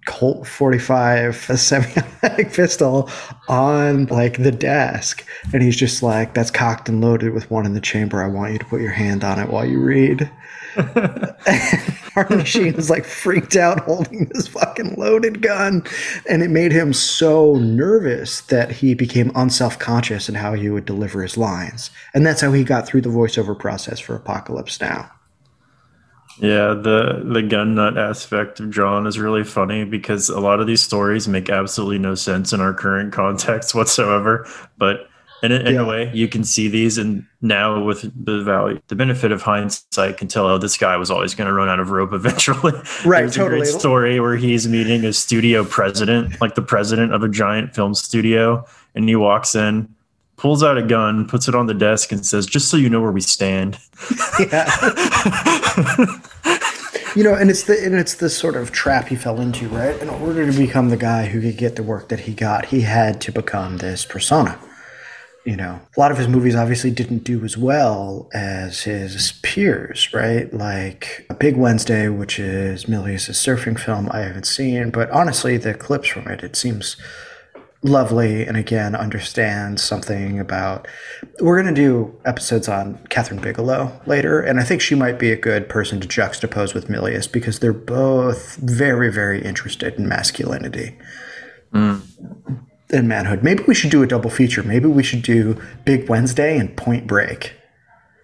Colt 0.09 0.47
45 0.47 1.51
a 1.51 1.57
semi-automatic 1.57 2.51
pistol 2.53 3.07
on 3.47 4.07
like 4.07 4.41
the 4.41 4.51
desk. 4.51 5.23
And 5.53 5.61
he's 5.61 5.75
just 5.75 6.01
like 6.01 6.33
that's 6.33 6.49
cocked 6.49 6.89
and 6.89 6.99
loaded 6.99 7.31
with 7.31 7.51
one 7.51 7.67
in 7.67 7.75
the 7.75 7.79
chamber. 7.79 8.23
I 8.23 8.27
want 8.27 8.53
you 8.53 8.57
to 8.57 8.65
put 8.65 8.81
your 8.81 8.89
hand 8.89 9.23
on 9.23 9.37
it 9.37 9.49
while 9.49 9.67
you 9.67 9.79
read. 9.79 10.29
Martin 12.15 12.43
Sheen 12.43 12.73
is 12.73 12.89
like 12.89 13.05
freaked 13.05 13.55
out 13.55 13.81
holding 13.81 14.25
this 14.33 14.47
fucking 14.47 14.95
loaded 14.95 15.43
gun. 15.43 15.83
And 16.27 16.41
it 16.41 16.49
made 16.49 16.71
him 16.71 16.91
so 16.91 17.53
nervous 17.57 18.41
that 18.41 18.71
he 18.71 18.95
became 18.95 19.31
unself-conscious 19.35 20.27
in 20.27 20.33
how 20.33 20.53
he 20.53 20.71
would 20.71 20.85
deliver 20.85 21.21
his 21.21 21.37
lines. 21.37 21.91
And 22.15 22.25
that's 22.25 22.41
how 22.41 22.51
he 22.51 22.63
got 22.63 22.87
through 22.87 23.01
the 23.01 23.09
voiceover 23.09 23.57
process 23.57 23.99
for 23.99 24.15
apocalypse 24.15 24.81
now 24.81 25.11
Yeah, 26.39 26.73
the 26.73 27.21
the 27.25 27.41
gun 27.41 27.75
nut 27.75 27.97
aspect 27.97 28.59
of 28.59 28.69
John 28.71 29.05
is 29.07 29.19
really 29.19 29.43
funny 29.43 29.83
because 29.83 30.29
a 30.29 30.39
lot 30.39 30.59
of 30.61 30.67
these 30.67 30.81
stories 30.81 31.27
make 31.27 31.49
absolutely 31.49 31.99
no 31.99 32.15
sense 32.15 32.53
in 32.53 32.61
our 32.61 32.73
current 32.73 33.11
context 33.21 33.75
whatsoever. 33.75 34.47
But 34.77 35.07
in, 35.43 35.51
a- 35.51 35.55
in 35.59 35.75
Yeah. 35.75 35.81
a 35.81 35.85
way, 35.85 36.11
you 36.13 36.27
can 36.27 36.43
see 36.43 36.67
these, 36.67 36.97
and 36.97 37.25
now 37.41 37.81
with 37.83 38.09
the 38.25 38.41
value, 38.43 38.79
the 38.87 38.95
benefit 38.95 39.31
of 39.31 39.41
hindsight, 39.41 40.17
can 40.17 40.27
tell 40.27 40.45
oh, 40.47 40.57
this 40.57 40.77
guy 40.77 40.97
was 40.97 41.09
always 41.11 41.33
going 41.35 41.47
to 41.47 41.53
run 41.53 41.69
out 41.69 41.79
of 41.79 41.91
rope 41.91 42.11
eventually. 42.13 42.73
Right, 43.05 43.21
There's 43.21 43.35
a 43.35 43.39
totally. 43.39 43.61
great 43.61 43.73
story 43.79 44.19
where 44.19 44.35
he's 44.35 44.67
meeting 44.67 45.05
a 45.05 45.13
studio 45.13 45.63
president, 45.63 46.39
like 46.41 46.55
the 46.55 46.61
president 46.61 47.13
of 47.13 47.23
a 47.23 47.29
giant 47.29 47.73
film 47.75 47.93
studio, 47.93 48.65
and 48.95 49.07
he 49.07 49.15
walks 49.15 49.55
in. 49.55 49.93
Pulls 50.39 50.63
out 50.63 50.77
a 50.77 50.81
gun, 50.81 51.27
puts 51.27 51.47
it 51.47 51.55
on 51.55 51.67
the 51.67 51.73
desk, 51.73 52.11
and 52.11 52.25
says, 52.25 52.45
"Just 52.45 52.69
so 52.69 52.77
you 52.77 52.89
know 52.89 53.01
where 53.01 53.11
we 53.11 53.21
stand." 53.21 53.77
yeah 54.39 54.65
you 57.15 57.23
know 57.23 57.33
and 57.33 57.49
it's 57.49 57.63
the 57.63 57.77
and 57.83 57.93
it's 57.95 58.15
the 58.15 58.29
sort 58.29 58.55
of 58.55 58.71
trap 58.71 59.09
he 59.09 59.15
fell 59.17 59.41
into 59.41 59.67
right 59.67 60.01
in 60.01 60.07
order 60.07 60.49
to 60.49 60.57
become 60.57 60.89
the 60.89 60.95
guy 60.95 61.25
who 61.25 61.41
could 61.41 61.57
get 61.57 61.75
the 61.75 61.83
work 61.83 62.07
that 62.07 62.21
he 62.21 62.33
got 62.33 62.67
he 62.67 62.79
had 62.81 63.19
to 63.19 63.29
become 63.33 63.77
this 63.79 64.05
persona 64.05 64.57
you 65.45 65.55
know, 65.55 65.79
a 65.95 65.99
lot 65.99 66.11
of 66.11 66.17
his 66.17 66.27
movies 66.27 66.55
obviously 66.55 66.91
didn't 66.91 67.23
do 67.23 67.43
as 67.43 67.57
well 67.57 68.29
as 68.33 68.83
his 68.83 69.33
peers, 69.41 70.13
right? 70.13 70.53
Like 70.53 71.25
A 71.29 71.33
Big 71.33 71.57
Wednesday, 71.57 72.07
which 72.07 72.37
is 72.37 72.85
Milius's 72.85 73.37
surfing 73.37 73.79
film, 73.79 74.09
I 74.11 74.19
haven't 74.19 74.45
seen, 74.45 74.91
but 74.91 75.09
honestly, 75.09 75.57
the 75.57 75.73
clips 75.73 76.09
from 76.09 76.27
it, 76.27 76.43
it 76.43 76.55
seems 76.55 76.97
lovely 77.81 78.45
and 78.45 78.57
again 78.57 78.93
understands 78.93 79.81
something 79.81 80.37
about 80.37 80.85
we're 81.39 81.61
going 81.61 81.73
to 81.73 81.81
do 81.81 82.13
episodes 82.25 82.67
on 82.67 82.97
Kathryn 83.09 83.41
Bigelow 83.41 84.01
later 84.05 84.41
and 84.41 84.59
I 84.59 84.63
think 84.63 84.81
she 84.81 84.95
might 84.95 85.17
be 85.17 85.31
a 85.31 85.37
good 85.37 85.69
person 85.69 86.01
to 86.01 86.07
juxtapose 86.07 86.73
with 86.73 86.89
Milius 86.89 87.31
because 87.31 87.59
they're 87.59 87.71
both 87.71 88.57
very 88.57 89.09
very 89.09 89.41
interested 89.41 89.93
in 89.95 90.09
masculinity 90.09 90.97
mm. 91.73 92.01
and 92.89 93.07
manhood 93.07 93.43
maybe 93.43 93.63
we 93.65 93.75
should 93.75 93.91
do 93.91 94.03
a 94.03 94.07
double 94.07 94.29
feature 94.29 94.61
maybe 94.61 94.87
we 94.87 95.03
should 95.03 95.21
do 95.21 95.57
Big 95.85 96.09
Wednesday 96.09 96.57
and 96.57 96.75
Point 96.75 97.07
Break 97.07 97.53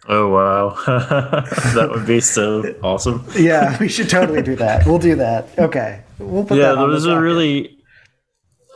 Oh 0.07 0.29
wow, 0.29 0.77
that 0.85 1.89
would 1.91 2.05
be 2.05 2.21
so 2.21 2.75
awesome! 2.83 3.25
yeah, 3.35 3.75
we 3.79 3.87
should 3.87 4.07
totally 4.07 4.43
do 4.43 4.55
that. 4.57 4.85
We'll 4.85 4.99
do 4.99 5.15
that. 5.15 5.49
Okay, 5.57 6.03
we'll 6.19 6.45
put 6.45 6.59
yeah, 6.59 6.73
that. 6.73 6.79
Yeah, 6.79 6.85
those 6.85 7.07
are 7.07 7.19
really 7.19 7.74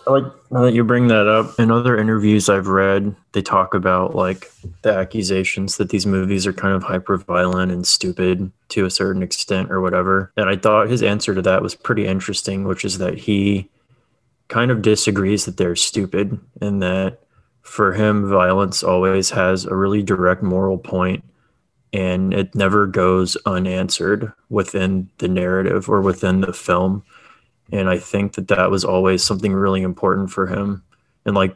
like 0.09 0.51
now 0.51 0.63
that 0.63 0.73
you 0.73 0.83
bring 0.83 1.07
that 1.07 1.27
up, 1.27 1.59
in 1.59 1.71
other 1.71 1.97
interviews 1.97 2.49
I've 2.49 2.67
read, 2.67 3.15
they 3.31 3.41
talk 3.41 3.73
about 3.73 4.15
like 4.15 4.51
the 4.81 4.93
accusations 4.93 5.77
that 5.77 5.89
these 5.89 6.05
movies 6.05 6.45
are 6.45 6.53
kind 6.53 6.75
of 6.75 6.83
hyper 6.83 7.17
violent 7.17 7.71
and 7.71 7.87
stupid 7.87 8.51
to 8.69 8.85
a 8.85 8.91
certain 8.91 9.23
extent 9.23 9.71
or 9.71 9.81
whatever. 9.81 10.31
And 10.37 10.49
I 10.49 10.55
thought 10.55 10.89
his 10.89 11.03
answer 11.03 11.33
to 11.35 11.41
that 11.43 11.61
was 11.61 11.75
pretty 11.75 12.05
interesting, 12.05 12.65
which 12.65 12.85
is 12.85 12.97
that 12.97 13.17
he 13.17 13.69
kind 14.47 14.71
of 14.71 14.81
disagrees 14.81 15.45
that 15.45 15.57
they're 15.57 15.75
stupid 15.75 16.39
and 16.61 16.81
that 16.81 17.19
for 17.61 17.93
him, 17.93 18.27
violence 18.29 18.83
always 18.83 19.29
has 19.29 19.65
a 19.65 19.75
really 19.75 20.01
direct 20.01 20.41
moral 20.41 20.77
point 20.77 21.23
and 21.93 22.33
it 22.33 22.53
never 22.53 22.85
goes 22.85 23.35
unanswered 23.45 24.31
within 24.49 25.09
the 25.17 25.27
narrative 25.27 25.89
or 25.89 26.01
within 26.01 26.41
the 26.41 26.53
film 26.53 27.03
and 27.71 27.89
I 27.89 27.97
think 27.97 28.33
that 28.33 28.47
that 28.49 28.71
was 28.71 28.83
always 28.83 29.23
something 29.23 29.53
really 29.53 29.81
important 29.81 30.31
for 30.31 30.47
him. 30.47 30.83
And 31.25 31.35
like, 31.35 31.55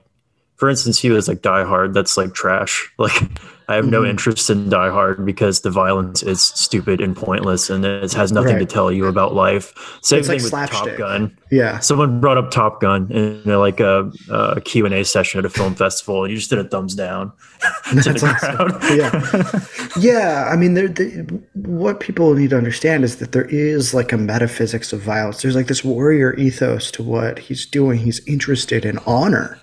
for 0.63 0.69
instance, 0.69 0.97
he 0.97 1.09
was 1.09 1.27
like 1.27 1.41
Die 1.41 1.65
Hard. 1.65 1.93
That's 1.93 2.15
like 2.15 2.33
trash. 2.33 2.89
Like, 2.97 3.21
I 3.67 3.75
have 3.75 3.83
mm-hmm. 3.83 3.91
no 3.91 4.05
interest 4.05 4.49
in 4.49 4.69
Die 4.69 4.89
Hard 4.89 5.25
because 5.25 5.59
the 5.59 5.69
violence 5.69 6.23
is 6.23 6.41
stupid 6.41 7.01
and 7.01 7.17
pointless, 7.17 7.69
and 7.69 7.83
it 7.83 8.13
has 8.13 8.31
nothing 8.31 8.53
right. 8.53 8.59
to 8.59 8.65
tell 8.65 8.89
you 8.89 9.07
about 9.07 9.33
life. 9.33 9.73
Same 10.01 10.19
it's 10.19 10.27
thing 10.29 10.37
like 10.37 10.43
with 10.43 10.49
slapstick. 10.51 10.89
Top 10.91 10.97
Gun. 10.97 11.37
Yeah, 11.51 11.79
someone 11.79 12.21
brought 12.21 12.37
up 12.37 12.49
Top 12.49 12.79
Gun 12.79 13.11
in 13.11 13.43
like 13.43 13.81
a, 13.81 14.09
a 14.31 14.61
Q 14.61 14.85
and 14.85 14.93
A 14.93 15.03
session 15.03 15.39
at 15.39 15.45
a 15.45 15.49
film 15.49 15.75
festival, 15.75 16.23
and 16.23 16.31
you 16.31 16.37
just 16.37 16.49
did 16.49 16.59
a 16.59 16.63
thumbs 16.63 16.95
down 16.95 17.33
to 17.89 17.95
That's 17.95 18.21
the 18.21 18.33
crowd. 18.39 18.83
yeah, 18.95 19.99
yeah. 19.99 20.49
I 20.49 20.55
mean, 20.55 21.45
what 21.55 21.99
people 21.99 22.33
need 22.35 22.51
to 22.51 22.57
understand 22.57 23.03
is 23.03 23.17
that 23.17 23.33
there 23.33 23.49
is 23.49 23.93
like 23.93 24.13
a 24.13 24.17
metaphysics 24.17 24.93
of 24.93 25.01
violence. 25.01 25.41
There's 25.41 25.57
like 25.57 25.67
this 25.67 25.83
warrior 25.83 26.33
ethos 26.35 26.89
to 26.91 27.03
what 27.03 27.37
he's 27.39 27.65
doing. 27.65 27.99
He's 27.99 28.25
interested 28.27 28.85
in 28.85 28.97
honor 28.99 29.59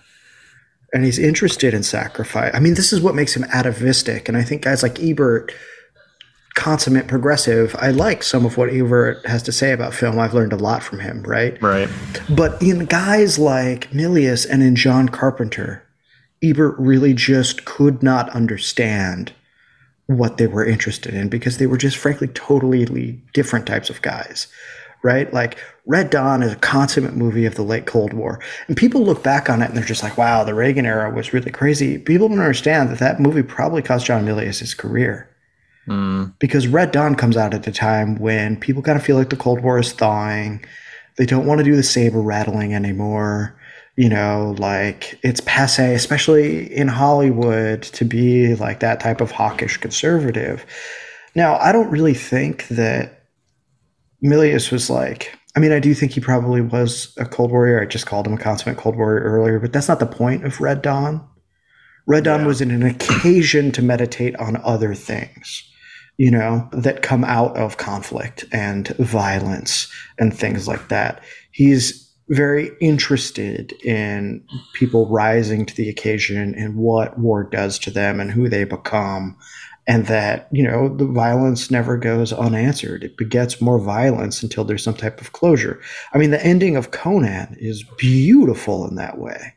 and 0.92 1.04
he's 1.04 1.18
interested 1.18 1.75
in 1.75 1.82
sacrifice. 1.82 2.53
I 2.55 2.61
mean, 2.61 2.74
this 2.74 2.92
is 2.92 3.00
what 3.00 3.14
makes 3.14 3.37
him 3.37 3.44
atavistic. 3.44 4.29
And 4.29 4.37
I 4.37 4.42
think 4.42 4.62
guys 4.62 4.83
like 4.83 5.00
Ebert, 5.00 5.53
consummate 6.55 7.07
progressive, 7.07 7.76
I 7.79 7.90
like 7.90 8.22
some 8.22 8.44
of 8.44 8.57
what 8.57 8.70
Ebert 8.70 9.24
has 9.26 9.42
to 9.44 9.53
say 9.53 9.72
about 9.72 9.94
film. 9.94 10.18
I've 10.18 10.35
learned 10.35 10.53
a 10.53 10.57
lot 10.57 10.83
from 10.83 10.98
him, 10.98 11.22
right? 11.22 11.61
Right. 11.62 11.88
But 12.29 12.61
in 12.61 12.87
guys 12.87 13.38
like 13.38 13.90
Milius 13.90 14.48
and 14.48 14.62
in 14.62 14.74
John 14.74 15.09
Carpenter, 15.09 15.85
Ebert 16.42 16.74
really 16.79 17.14
just 17.14 17.64
could 17.64 18.03
not 18.03 18.31
understand 18.31 19.33
what 20.07 20.38
they 20.38 20.46
were 20.48 20.66
interested 20.66 21.14
in 21.14 21.29
because 21.29 21.59
they 21.59 21.66
were 21.66 21.76
just 21.76 21.96
frankly 21.96 22.26
totally 22.29 23.22
different 23.33 23.66
types 23.66 23.90
of 23.90 24.03
guys 24.03 24.48
right? 25.02 25.32
Like 25.32 25.58
Red 25.86 26.10
Dawn 26.10 26.42
is 26.42 26.52
a 26.52 26.56
consummate 26.56 27.14
movie 27.14 27.46
of 27.46 27.54
the 27.54 27.62
late 27.62 27.86
Cold 27.86 28.12
War. 28.12 28.40
And 28.68 28.76
people 28.76 29.02
look 29.02 29.22
back 29.22 29.48
on 29.48 29.62
it 29.62 29.68
and 29.68 29.76
they're 29.76 29.84
just 29.84 30.02
like, 30.02 30.18
wow, 30.18 30.44
the 30.44 30.54
Reagan 30.54 30.86
era 30.86 31.12
was 31.12 31.32
really 31.32 31.50
crazy. 31.50 31.98
People 31.98 32.28
don't 32.28 32.38
understand 32.38 32.90
that 32.90 32.98
that 32.98 33.20
movie 33.20 33.42
probably 33.42 33.82
cost 33.82 34.06
John 34.06 34.24
Milius 34.24 34.60
his 34.60 34.74
career. 34.74 35.28
Mm. 35.86 36.34
Because 36.38 36.68
Red 36.68 36.92
Dawn 36.92 37.14
comes 37.14 37.36
out 37.36 37.54
at 37.54 37.66
a 37.66 37.72
time 37.72 38.16
when 38.16 38.58
people 38.58 38.82
kind 38.82 38.98
of 38.98 39.04
feel 39.04 39.16
like 39.16 39.30
the 39.30 39.36
Cold 39.36 39.60
War 39.62 39.78
is 39.78 39.92
thawing. 39.92 40.64
They 41.16 41.26
don't 41.26 41.46
want 41.46 41.58
to 41.58 41.64
do 41.64 41.76
the 41.76 41.82
saber 41.82 42.20
rattling 42.20 42.74
anymore. 42.74 43.56
You 43.96 44.08
know, 44.08 44.54
like 44.58 45.18
it's 45.22 45.40
passe, 45.40 45.94
especially 45.94 46.74
in 46.74 46.88
Hollywood, 46.88 47.82
to 47.82 48.04
be 48.04 48.54
like 48.54 48.80
that 48.80 49.00
type 49.00 49.20
of 49.20 49.30
hawkish 49.30 49.76
conservative. 49.78 50.64
Now, 51.34 51.56
I 51.56 51.72
don't 51.72 51.90
really 51.90 52.14
think 52.14 52.68
that 52.68 53.19
Milius 54.22 54.70
was 54.70 54.90
like, 54.90 55.37
I 55.56 55.61
mean, 55.61 55.72
I 55.72 55.80
do 55.80 55.94
think 55.94 56.12
he 56.12 56.20
probably 56.20 56.61
was 56.61 57.12
a 57.16 57.24
Cold 57.24 57.50
Warrior. 57.50 57.80
I 57.80 57.87
just 57.87 58.06
called 58.06 58.26
him 58.26 58.35
a 58.35 58.38
consummate 58.38 58.78
Cold 58.78 58.96
Warrior 58.96 59.22
earlier, 59.22 59.59
but 59.59 59.72
that's 59.72 59.88
not 59.88 59.98
the 59.98 60.06
point 60.06 60.44
of 60.44 60.61
Red 60.61 60.83
Dawn. 60.83 61.26
Red 62.06 62.24
Dawn 62.24 62.40
yeah. 62.40 62.46
was 62.46 62.61
an 62.61 62.83
occasion 62.83 63.72
to 63.72 63.83
meditate 63.83 64.37
on 64.37 64.56
other 64.64 64.94
things, 64.94 65.62
you 66.18 66.30
know, 66.30 66.68
that 66.72 67.02
come 67.02 67.24
out 67.24 67.56
of 67.56 67.76
conflict 67.76 68.44
and 68.52 68.88
violence 68.98 69.92
and 70.18 70.37
things 70.37 70.68
like 70.68 70.88
that. 70.88 71.22
He's 71.50 72.11
very 72.28 72.70
interested 72.80 73.72
in 73.85 74.44
people 74.74 75.09
rising 75.09 75.66
to 75.66 75.74
the 75.74 75.88
occasion 75.88 76.54
and 76.54 76.76
what 76.76 77.18
war 77.18 77.42
does 77.42 77.76
to 77.80 77.90
them 77.90 78.20
and 78.20 78.30
who 78.30 78.48
they 78.48 78.62
become 78.62 79.37
and 79.90 80.07
that 80.07 80.46
you 80.53 80.62
know 80.62 80.88
the 80.88 81.05
violence 81.05 81.68
never 81.68 81.96
goes 81.96 82.33
unanswered. 82.33 83.03
It 83.03 83.16
begets 83.16 83.61
more 83.61 83.81
violence 83.81 84.40
until 84.40 84.62
there's 84.62 84.85
some 84.85 84.94
type 84.94 85.20
of 85.20 85.33
closure. 85.33 85.81
I 86.14 86.18
mean 86.18 86.31
the 86.31 86.46
ending 86.46 86.76
of 86.76 86.92
conan 86.92 87.57
is 87.59 87.83
beautiful 87.98 88.87
in 88.87 88.94
that 88.94 89.18
way 89.18 89.55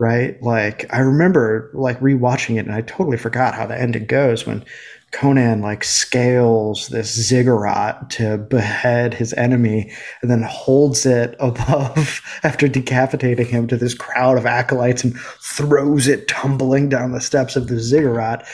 right? 0.00 0.42
Like 0.42 0.92
i 0.92 0.98
remember 0.98 1.70
like 1.72 2.00
rewatching 2.00 2.56
it 2.56 2.66
and 2.66 2.72
i 2.72 2.80
totally 2.80 3.16
forgot 3.16 3.54
how 3.54 3.64
the 3.64 3.80
ending 3.80 4.06
goes 4.06 4.44
when 4.44 4.64
conan 5.12 5.60
like 5.60 5.84
scales 5.84 6.88
this 6.88 7.14
ziggurat 7.14 8.10
to 8.10 8.36
behead 8.36 9.14
his 9.14 9.32
enemy 9.34 9.92
and 10.20 10.30
then 10.30 10.42
holds 10.42 11.06
it 11.06 11.36
above 11.40 12.20
after 12.42 12.66
decapitating 12.66 13.46
him 13.46 13.68
to 13.68 13.76
this 13.76 13.94
crowd 13.94 14.36
of 14.36 14.46
acolytes 14.46 15.04
and 15.04 15.16
throws 15.40 16.08
it 16.08 16.26
tumbling 16.26 16.88
down 16.88 17.12
the 17.12 17.20
steps 17.20 17.54
of 17.54 17.68
the 17.68 17.78
ziggurat 17.78 18.44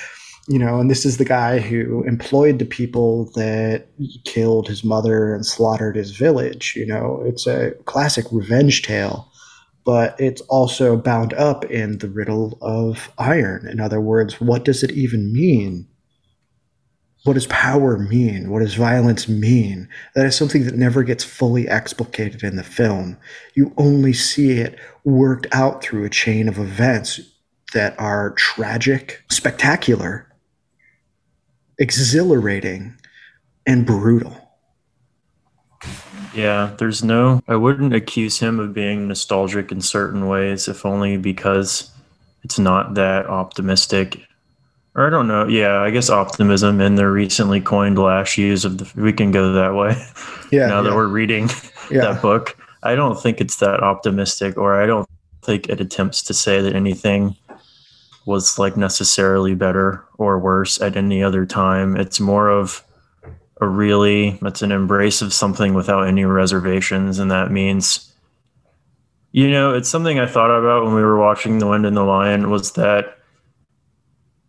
you 0.51 0.59
know, 0.59 0.81
and 0.81 0.91
this 0.91 1.07
is 1.07 1.17
the 1.17 1.25
guy 1.25 1.61
who 1.61 2.03
employed 2.03 2.59
the 2.59 2.65
people 2.65 3.27
that 3.37 3.87
killed 4.25 4.67
his 4.67 4.83
mother 4.83 5.33
and 5.33 5.47
slaughtered 5.47 5.95
his 5.95 6.11
village. 6.11 6.75
You 6.75 6.87
know, 6.87 7.23
it's 7.25 7.47
a 7.47 7.71
classic 7.85 8.25
revenge 8.33 8.83
tale, 8.83 9.31
but 9.85 10.19
it's 10.19 10.41
also 10.43 10.97
bound 10.97 11.35
up 11.35 11.65
in 11.67 11.99
the 11.99 12.09
riddle 12.09 12.59
of 12.63 13.13
iron. 13.17 13.69
In 13.69 13.79
other 13.79 14.01
words, 14.01 14.41
what 14.41 14.65
does 14.65 14.83
it 14.83 14.91
even 14.91 15.33
mean? 15.33 15.87
What 17.23 17.35
does 17.35 17.47
power 17.47 17.97
mean? 17.97 18.51
What 18.51 18.59
does 18.59 18.75
violence 18.75 19.29
mean? 19.29 19.89
That 20.17 20.27
is 20.27 20.35
something 20.35 20.65
that 20.65 20.75
never 20.75 21.05
gets 21.05 21.23
fully 21.23 21.69
explicated 21.69 22.43
in 22.43 22.57
the 22.57 22.65
film. 22.65 23.19
You 23.55 23.73
only 23.77 24.15
see 24.15 24.51
it 24.59 24.81
worked 25.05 25.47
out 25.53 25.81
through 25.81 26.05
a 26.05 26.11
chain 26.11 26.49
of 26.49 26.59
events 26.59 27.21
that 27.73 27.95
are 28.01 28.33
tragic, 28.33 29.23
spectacular, 29.29 30.27
exhilarating 31.81 32.95
and 33.67 33.85
brutal. 33.85 34.37
Yeah, 36.33 36.75
there's 36.79 37.03
no, 37.03 37.43
I 37.49 37.57
wouldn't 37.57 37.93
accuse 37.93 38.39
him 38.39 38.61
of 38.61 38.73
being 38.73 39.09
nostalgic 39.09 39.73
in 39.73 39.81
certain 39.81 40.29
ways, 40.29 40.69
if 40.69 40.87
only 40.87 41.17
because 41.17 41.91
it's 42.45 42.59
not 42.59 42.95
that 42.95 43.27
optimistic. 43.27 44.21
Or 44.95 45.07
I 45.07 45.11
don't 45.11 45.27
know. 45.27 45.49
Yeah, 45.49 45.81
I 45.81 45.91
guess 45.91 46.09
optimism 46.09 46.81
in 46.81 46.95
the 46.95 47.09
recently 47.09 47.61
coined 47.61 47.99
last 47.99 48.39
use 48.39 48.65
of 48.65 48.79
the, 48.79 49.03
we 49.03 49.13
can 49.13 49.33
go 49.33 49.53
that 49.55 49.75
way. 49.75 50.01
Yeah. 50.53 50.67
now 50.67 50.83
yeah. 50.83 50.91
that 50.91 50.97
we're 50.97 51.07
reading 51.07 51.49
yeah. 51.93 52.01
that 52.01 52.23
book, 52.23 52.57
I 52.83 52.97
don't 52.97 53.15
think 53.23 53.41
it's 53.41 53.59
that 53.59 53.85
optimistic, 53.85 54.57
or 54.57 54.83
I 54.83 54.85
don't 54.85 55.09
think 55.43 55.69
it 55.69 55.81
attempts 55.81 56.23
to 56.25 56.35
say 56.35 56.61
that 56.61 56.75
anything 56.75 57.37
was 58.27 58.59
like 58.59 58.77
necessarily 58.77 59.55
better 59.55 60.05
or 60.19 60.39
worse 60.39 60.81
at 60.81 60.97
any 60.97 61.23
other 61.23 61.47
time. 61.47 61.97
It's 61.97 62.21
more 62.21 62.49
of 62.49 62.85
a 63.61 63.67
really 63.67 64.39
it's 64.43 64.63
an 64.63 64.73
embrace 64.73 65.21
of 65.21 65.33
something 65.33 65.75
without 65.75 66.07
any 66.07 66.25
reservations 66.25 67.19
and 67.19 67.31
that 67.31 67.51
means 67.51 68.11
you 69.33 69.51
know, 69.51 69.75
it's 69.75 69.89
something 69.89 70.19
I 70.19 70.27
thought 70.27 70.51
about 70.51 70.85
when 70.85 70.95
we 70.95 71.03
were 71.03 71.19
watching 71.19 71.59
The 71.59 71.67
Wind 71.67 71.87
and 71.87 71.97
the 71.97 72.03
Lion 72.03 72.51
was 72.51 72.73
that 72.73 73.19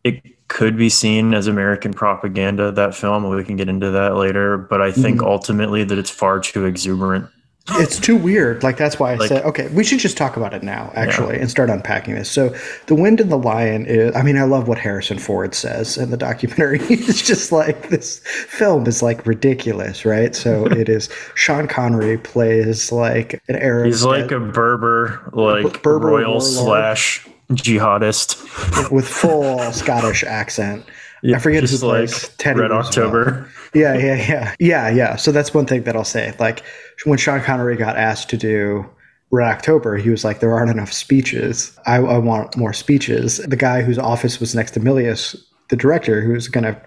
it 0.03 0.47
could 0.47 0.75
be 0.75 0.89
seen 0.89 1.33
as 1.33 1.47
American 1.47 1.93
propaganda, 1.93 2.71
that 2.71 2.95
film. 2.95 3.29
We 3.29 3.43
can 3.43 3.57
get 3.57 3.69
into 3.69 3.91
that 3.91 4.15
later. 4.15 4.57
But 4.57 4.81
I 4.81 4.91
think 4.91 5.19
mm-hmm. 5.19 5.27
ultimately 5.27 5.83
that 5.83 5.97
it's 5.97 6.09
far 6.09 6.39
too 6.39 6.65
exuberant 6.65 7.29
it's 7.71 7.99
too 7.99 8.17
weird. 8.17 8.63
Like 8.63 8.77
that's 8.77 8.99
why 8.99 9.13
I 9.13 9.15
like, 9.15 9.29
said, 9.29 9.43
okay, 9.45 9.67
we 9.69 9.83
should 9.83 9.99
just 9.99 10.17
talk 10.17 10.35
about 10.35 10.53
it 10.53 10.63
now, 10.63 10.91
actually, 10.95 11.35
yeah. 11.35 11.41
and 11.41 11.51
start 11.51 11.69
unpacking 11.69 12.15
this. 12.15 12.29
So, 12.29 12.55
the 12.87 12.95
Wind 12.95 13.19
and 13.19 13.31
the 13.31 13.37
Lion 13.37 13.85
is. 13.85 14.15
I 14.15 14.23
mean, 14.23 14.37
I 14.37 14.43
love 14.43 14.67
what 14.67 14.79
Harrison 14.79 15.19
Ford 15.19 15.53
says 15.53 15.97
in 15.97 16.09
the 16.09 16.17
documentary. 16.17 16.79
He's 16.87 17.21
just 17.21 17.51
like 17.51 17.89
this 17.89 18.19
film 18.19 18.87
is 18.87 19.03
like 19.03 19.25
ridiculous, 19.27 20.05
right? 20.05 20.35
So 20.35 20.65
it 20.71 20.89
is. 20.89 21.09
Sean 21.35 21.67
Connery 21.67 22.17
plays 22.17 22.91
like 22.91 23.41
an 23.47 23.55
Arab. 23.57 23.85
He's 23.85 24.03
like 24.03 24.31
a 24.31 24.39
Berber, 24.39 25.29
like 25.33 25.83
Berber 25.83 26.07
royal 26.07 26.31
warlord. 26.31 26.43
slash 26.43 27.27
jihadist 27.51 28.91
with 28.91 29.07
full 29.07 29.59
Scottish 29.71 30.23
accent. 30.23 30.85
Yeah, 31.23 31.35
I 31.35 31.39
forget 31.39 31.63
who 31.63 31.77
plays 31.77 32.23
like 32.23 32.37
Teddy 32.37 32.59
Red 32.59 32.71
October. 32.71 33.49
Yeah, 33.73 33.95
yeah, 33.95 34.15
yeah, 34.15 34.55
yeah, 34.59 34.89
yeah. 34.89 35.15
So 35.15 35.31
that's 35.31 35.53
one 35.53 35.65
thing 35.65 35.83
that 35.83 35.95
I'll 35.95 36.03
say. 36.03 36.35
Like 36.41 36.61
when 37.05 37.17
Sean 37.17 37.39
Connery 37.39 37.77
got 37.77 37.95
asked 37.95 38.29
to 38.31 38.37
do 38.37 38.85
Red 39.31 39.47
October, 39.47 39.95
he 39.95 40.09
was 40.09 40.25
like, 40.25 40.41
"There 40.41 40.51
aren't 40.53 40.71
enough 40.71 40.91
speeches. 40.91 41.77
I, 41.85 41.95
I 41.95 42.17
want 42.17 42.57
more 42.57 42.73
speeches." 42.73 43.37
The 43.37 43.55
guy 43.55 43.81
whose 43.81 43.97
office 43.97 44.41
was 44.41 44.53
next 44.53 44.71
to 44.71 44.81
Milius, 44.81 45.41
the 45.69 45.77
director, 45.77 46.19
who's 46.19 46.49
going 46.49 46.65
to 46.65 46.81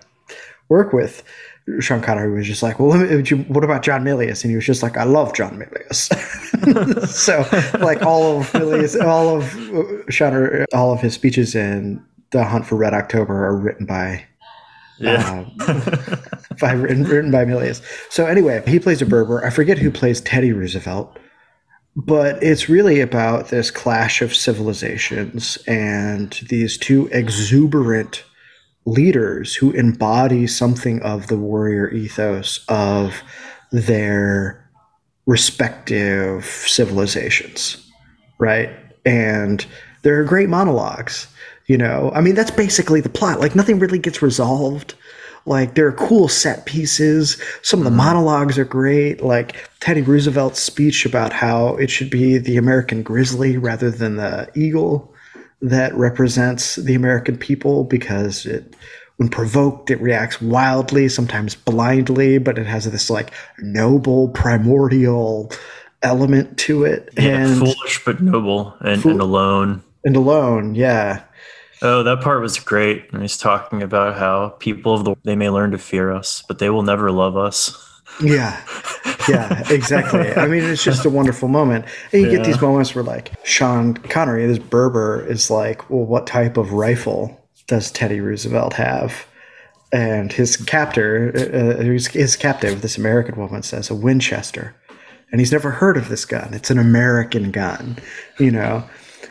work 0.68 0.92
with 0.92 1.22
Sean 1.80 2.02
Connery, 2.02 2.30
was 2.36 2.46
just 2.46 2.62
like, 2.62 2.78
"Well, 2.78 2.98
what 3.48 3.64
about 3.64 3.82
John 3.82 4.04
Milius?" 4.04 4.44
And 4.44 4.50
he 4.50 4.56
was 4.56 4.66
just 4.66 4.82
like, 4.82 4.98
"I 4.98 5.04
love 5.04 5.32
John 5.32 5.58
Milius." 5.58 6.12
so, 7.08 7.78
like 7.78 8.02
all 8.02 8.40
of 8.40 8.52
Milius, 8.52 9.02
all 9.02 9.38
of 9.38 9.56
uh, 9.74 10.10
Sean, 10.10 10.66
all 10.74 10.92
of 10.92 11.00
his 11.00 11.14
speeches 11.14 11.54
in 11.54 12.04
the 12.34 12.44
Hunt 12.44 12.66
for 12.66 12.74
Red 12.74 12.92
October 12.92 13.46
are 13.46 13.56
written 13.56 13.86
by 13.86 14.24
yeah. 14.98 15.46
uh, 15.60 16.16
by, 16.60 16.72
written, 16.72 17.04
written 17.04 17.30
by 17.30 17.44
Milius. 17.44 17.80
So 18.10 18.26
anyway, 18.26 18.62
he 18.66 18.78
plays 18.78 19.00
a 19.00 19.06
Berber. 19.06 19.44
I 19.44 19.50
forget 19.50 19.78
who 19.78 19.90
plays 19.90 20.20
Teddy 20.20 20.52
Roosevelt, 20.52 21.16
but 21.96 22.42
it's 22.42 22.68
really 22.68 23.00
about 23.00 23.48
this 23.48 23.70
clash 23.70 24.20
of 24.20 24.34
civilizations 24.34 25.58
and 25.68 26.32
these 26.48 26.76
two 26.76 27.08
exuberant 27.12 28.24
leaders 28.84 29.54
who 29.54 29.70
embody 29.70 30.46
something 30.46 31.00
of 31.02 31.28
the 31.28 31.38
warrior 31.38 31.88
ethos 31.90 32.64
of 32.68 33.22
their 33.70 34.68
respective 35.26 36.44
civilizations, 36.44 37.88
right? 38.38 38.70
And 39.06 39.64
there 40.04 40.20
are 40.20 40.24
great 40.24 40.48
monologues 40.48 41.26
you 41.66 41.78
know, 41.78 42.12
I 42.14 42.20
mean, 42.20 42.34
that's 42.34 42.50
basically 42.50 43.00
the 43.00 43.08
plot. 43.08 43.40
Like, 43.40 43.54
nothing 43.54 43.78
really 43.78 43.98
gets 43.98 44.20
resolved. 44.20 44.94
Like, 45.46 45.74
there 45.74 45.86
are 45.86 45.92
cool 45.92 46.28
set 46.28 46.66
pieces. 46.66 47.40
Some 47.62 47.80
of 47.80 47.84
the 47.84 47.90
mm-hmm. 47.90 47.98
monologues 47.98 48.58
are 48.58 48.64
great. 48.64 49.22
Like, 49.22 49.70
Teddy 49.80 50.02
Roosevelt's 50.02 50.60
speech 50.60 51.06
about 51.06 51.32
how 51.32 51.76
it 51.76 51.90
should 51.90 52.10
be 52.10 52.38
the 52.38 52.56
American 52.56 53.02
grizzly 53.02 53.56
rather 53.56 53.90
than 53.90 54.16
the 54.16 54.50
eagle 54.54 55.12
that 55.62 55.94
represents 55.94 56.76
the 56.76 56.94
American 56.94 57.38
people 57.38 57.84
because 57.84 58.44
it, 58.44 58.76
when 59.16 59.30
provoked, 59.30 59.90
it 59.90 60.00
reacts 60.00 60.42
wildly, 60.42 61.08
sometimes 61.08 61.54
blindly, 61.54 62.36
but 62.36 62.58
it 62.58 62.66
has 62.66 62.90
this 62.90 63.08
like 63.08 63.32
noble, 63.58 64.28
primordial 64.28 65.50
element 66.02 66.58
to 66.58 66.84
it. 66.84 67.08
Yeah, 67.16 67.46
and 67.46 67.58
foolish 67.58 68.04
but 68.04 68.20
noble 68.20 68.76
and, 68.80 69.02
and 69.02 69.20
alone. 69.20 69.82
And 70.04 70.16
alone, 70.16 70.74
yeah. 70.74 71.22
Oh, 71.82 72.02
that 72.02 72.22
part 72.22 72.40
was 72.40 72.58
great. 72.58 73.12
And 73.12 73.22
he's 73.22 73.36
talking 73.36 73.82
about 73.82 74.16
how 74.16 74.50
people 74.58 74.94
of 74.94 75.04
the 75.04 75.16
they 75.24 75.36
may 75.36 75.50
learn 75.50 75.70
to 75.72 75.78
fear 75.78 76.12
us, 76.12 76.42
but 76.46 76.58
they 76.58 76.70
will 76.70 76.82
never 76.82 77.10
love 77.10 77.36
us. 77.36 77.76
Yeah. 78.22 78.60
Yeah, 79.28 79.62
exactly. 79.70 80.32
I 80.32 80.46
mean, 80.46 80.62
it's 80.62 80.84
just 80.84 81.04
a 81.04 81.10
wonderful 81.10 81.48
moment. 81.48 81.86
And 82.12 82.22
you 82.22 82.30
yeah. 82.30 82.36
get 82.36 82.46
these 82.46 82.60
moments 82.60 82.94
where 82.94 83.04
like 83.04 83.32
Sean 83.44 83.94
Connery, 83.94 84.46
this 84.46 84.58
Berber, 84.58 85.26
is 85.26 85.50
like, 85.50 85.88
well, 85.90 86.04
what 86.04 86.26
type 86.26 86.56
of 86.56 86.72
rifle 86.72 87.48
does 87.66 87.90
Teddy 87.90 88.20
Roosevelt 88.20 88.74
have? 88.74 89.26
And 89.92 90.32
his 90.32 90.56
captor, 90.56 91.32
uh, 91.34 91.82
his, 91.82 92.08
his 92.08 92.36
captive, 92.36 92.82
this 92.82 92.98
American 92.98 93.36
woman 93.36 93.62
says 93.62 93.90
a 93.90 93.94
Winchester. 93.94 94.74
And 95.30 95.40
he's 95.40 95.52
never 95.52 95.70
heard 95.70 95.96
of 95.96 96.08
this 96.08 96.24
gun. 96.24 96.52
It's 96.52 96.70
an 96.70 96.78
American 96.78 97.50
gun, 97.50 97.96
you 98.38 98.50
know? 98.50 98.84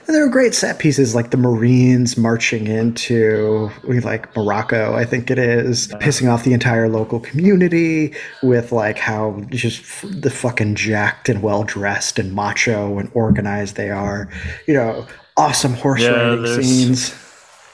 And 0.06 0.14
there 0.14 0.24
were 0.26 0.32
great 0.32 0.54
set 0.54 0.80
pieces 0.80 1.16
like 1.16 1.32
the 1.32 1.38
Marines 1.38 2.18
marching 2.18 2.68
into 2.68 3.72
like 3.84 4.36
Morocco, 4.36 4.96
I 4.96 5.06
think 5.06 5.32
it 5.32 5.40
is, 5.40 5.88
pissing 5.88 6.32
off 6.32 6.44
the 6.44 6.54
entire 6.54 6.90
local 6.90 7.22
community 7.22 8.14
with 8.42 8.72
like 8.74 8.98
how 8.98 9.42
just 9.50 9.82
the 10.04 10.30
fucking 10.30 10.76
jacked 10.76 11.30
and 11.30 11.42
well 11.42 11.64
dressed 11.64 12.20
and 12.20 12.34
macho 12.34 13.00
and 13.00 13.10
organized 13.14 13.78
they 13.78 13.92
are. 13.92 14.30
You 14.68 14.74
know, 14.74 15.08
awesome 15.38 15.74
horse 15.74 16.02
yeah, 16.02 16.12
riding 16.12 16.64
scenes. 16.64 17.16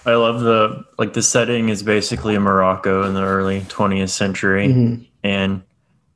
I 0.05 0.13
love 0.13 0.41
the 0.41 0.85
like 0.97 1.13
the 1.13 1.23
setting 1.23 1.69
is 1.69 1.83
basically 1.83 2.37
Morocco 2.37 3.03
in 3.07 3.15
the 3.15 3.23
early 3.23 3.61
20th 3.61 4.09
century 4.09 4.67
mm-hmm. 4.67 5.03
and 5.23 5.63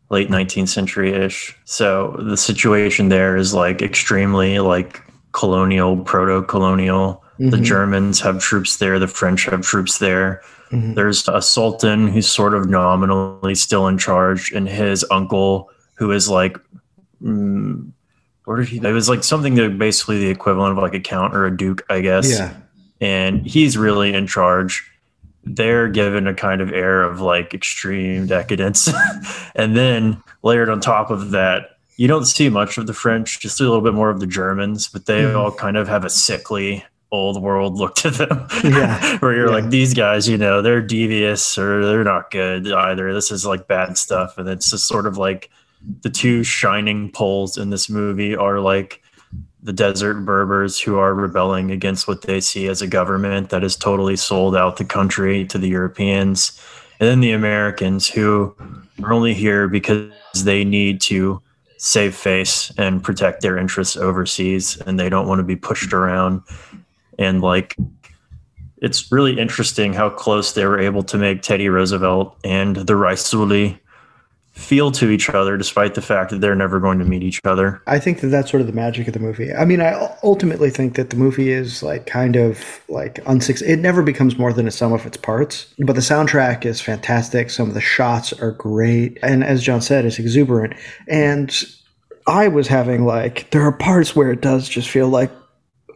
late 0.09 0.29
19th 0.29 0.69
century 0.69 1.11
ish. 1.11 1.57
So 1.65 2.15
the 2.19 2.37
situation 2.37 3.09
there 3.09 3.35
is 3.35 3.53
like 3.53 3.81
extremely 3.81 4.59
like 4.59 5.01
colonial, 5.33 5.97
proto 5.97 6.43
colonial. 6.43 7.23
Mm-hmm. 7.33 7.49
The 7.49 7.57
Germans 7.59 8.21
have 8.21 8.39
troops 8.39 8.77
there, 8.77 8.99
the 8.99 9.07
French 9.07 9.45
have 9.45 9.61
troops 9.61 9.97
there. 9.99 10.41
Mm-hmm. 10.71 10.93
There's 10.93 11.27
a 11.27 11.41
sultan 11.41 12.07
who's 12.07 12.29
sort 12.29 12.53
of 12.53 12.69
nominally 12.69 13.55
still 13.55 13.87
in 13.87 13.97
charge, 13.97 14.51
and 14.51 14.67
his 14.67 15.05
uncle, 15.11 15.69
who 15.95 16.11
is 16.11 16.29
like, 16.29 16.57
mm, 17.21 17.91
what 18.45 18.57
did 18.57 18.67
he? 18.67 18.77
It 18.77 18.91
was 18.91 19.09
like 19.09 19.23
something 19.23 19.55
that 19.55 19.77
basically 19.77 20.19
the 20.19 20.29
equivalent 20.29 20.77
of 20.77 20.81
like 20.81 20.93
a 20.93 20.99
count 20.99 21.35
or 21.35 21.45
a 21.45 21.55
duke, 21.55 21.83
I 21.89 22.01
guess. 22.01 22.29
Yeah. 22.31 22.53
And 22.99 23.45
he's 23.45 23.77
really 23.77 24.13
in 24.13 24.27
charge. 24.27 24.89
They're 25.43 25.89
given 25.89 26.27
a 26.27 26.33
kind 26.33 26.61
of 26.61 26.71
air 26.71 27.03
of 27.03 27.21
like 27.21 27.53
extreme 27.53 28.27
decadence. 28.27 28.89
and 29.55 29.75
then 29.75 30.21
layered 30.41 30.69
on 30.69 30.79
top 30.79 31.09
of 31.09 31.31
that, 31.31 31.72
you 32.03 32.09
don't 32.09 32.25
see 32.25 32.49
much 32.49 32.77
of 32.77 32.85
the 32.85 32.93
French, 32.93 33.39
just 33.39 33.61
a 33.61 33.63
little 33.63 33.79
bit 33.79 33.93
more 33.93 34.09
of 34.09 34.19
the 34.19 34.27
Germans, 34.27 34.89
but 34.89 35.05
they 35.05 35.21
mm. 35.21 35.37
all 35.37 35.53
kind 35.53 35.77
of 35.77 35.87
have 35.87 36.03
a 36.03 36.09
sickly 36.09 36.83
old 37.13 37.41
world 37.41 37.77
look 37.77 37.95
to 37.95 38.09
them. 38.09 38.45
Yeah. 38.61 39.17
Where 39.19 39.33
you're 39.33 39.47
yeah. 39.47 39.53
like, 39.53 39.69
these 39.69 39.93
guys, 39.93 40.27
you 40.27 40.37
know, 40.37 40.61
they're 40.61 40.81
devious 40.81 41.57
or 41.57 41.85
they're 41.85 42.03
not 42.03 42.29
good 42.29 42.69
either. 42.69 43.13
This 43.13 43.31
is 43.31 43.45
like 43.45 43.69
bad 43.69 43.97
stuff. 43.97 44.37
And 44.37 44.49
it's 44.49 44.69
just 44.69 44.85
sort 44.85 45.07
of 45.07 45.17
like 45.17 45.49
the 46.01 46.09
two 46.09 46.43
shining 46.43 47.09
poles 47.09 47.57
in 47.57 47.69
this 47.69 47.89
movie 47.89 48.35
are 48.35 48.59
like 48.59 49.01
the 49.61 49.71
desert 49.71 50.25
Berbers 50.25 50.77
who 50.81 50.97
are 50.97 51.15
rebelling 51.15 51.71
against 51.71 52.05
what 52.05 52.23
they 52.23 52.41
see 52.41 52.67
as 52.67 52.81
a 52.81 52.87
government 52.87 53.49
that 53.49 53.63
has 53.63 53.77
totally 53.77 54.17
sold 54.17 54.57
out 54.57 54.75
the 54.75 54.83
country 54.83 55.45
to 55.45 55.57
the 55.57 55.69
Europeans. 55.69 56.61
And 56.99 57.07
then 57.07 57.21
the 57.21 57.31
Americans 57.31 58.09
who 58.09 58.53
are 59.01 59.13
only 59.13 59.33
here 59.33 59.69
because 59.69 60.11
they 60.43 60.65
need 60.65 60.99
to 61.03 61.41
save 61.83 62.15
face 62.15 62.71
and 62.77 63.03
protect 63.03 63.41
their 63.41 63.57
interests 63.57 63.97
overseas 63.97 64.77
and 64.87 64.97
they 64.97 65.09
don't 65.09 65.27
want 65.27 65.39
to 65.39 65.43
be 65.43 65.57
pushed 65.57 65.91
around. 65.91 66.41
And 67.19 67.41
like 67.41 67.75
it's 68.77 69.11
really 69.11 69.37
interesting 69.37 69.91
how 69.91 70.09
close 70.09 70.53
they 70.53 70.65
were 70.65 70.79
able 70.79 71.03
to 71.03 71.17
make 71.17 71.41
Teddy 71.41 71.67
Roosevelt 71.67 72.37
and 72.45 72.77
the 72.77 72.93
Raisuli 72.93 73.77
feel 74.53 74.91
to 74.91 75.09
each 75.09 75.29
other 75.31 75.57
despite 75.57 75.95
the 75.95 76.01
fact 76.01 76.29
that 76.29 76.39
they're 76.39 76.55
never 76.55 76.79
going 76.79 76.99
to 76.99 77.05
meet 77.05 77.23
each 77.23 77.41
other. 77.43 77.81
I 77.87 77.97
think 77.97 78.21
that 78.21 78.27
that's 78.27 78.51
sort 78.51 78.61
of 78.61 78.67
the 78.67 78.73
magic 78.73 79.07
of 79.07 79.13
the 79.13 79.19
movie. 79.19 79.51
I 79.51 79.65
mean, 79.65 79.81
I 79.81 80.15
ultimately 80.23 80.69
think 80.69 80.95
that 80.95 81.09
the 81.09 81.15
movie 81.15 81.51
is 81.51 81.81
like 81.81 82.05
kind 82.05 82.35
of 82.35 82.81
like 82.87 83.19
unsuccessful. 83.25 83.73
It 83.73 83.79
never 83.79 84.03
becomes 84.03 84.37
more 84.37 84.53
than 84.53 84.67
a 84.67 84.71
sum 84.71 84.93
of 84.93 85.07
its 85.07 85.17
parts, 85.17 85.73
but 85.79 85.93
the 85.93 86.01
soundtrack 86.01 86.65
is 86.65 86.79
fantastic. 86.79 87.49
Some 87.49 87.67
of 87.67 87.73
the 87.73 87.81
shots 87.81 88.31
are 88.33 88.51
great. 88.51 89.17
And 89.23 89.43
as 89.43 89.63
John 89.63 89.81
said, 89.81 90.05
it's 90.05 90.19
exuberant. 90.19 90.75
And 91.07 91.51
I 92.27 92.47
was 92.47 92.67
having 92.67 93.05
like, 93.05 93.49
there 93.49 93.63
are 93.63 93.71
parts 93.71 94.15
where 94.15 94.31
it 94.31 94.41
does 94.41 94.69
just 94.69 94.89
feel 94.89 95.09
like 95.09 95.31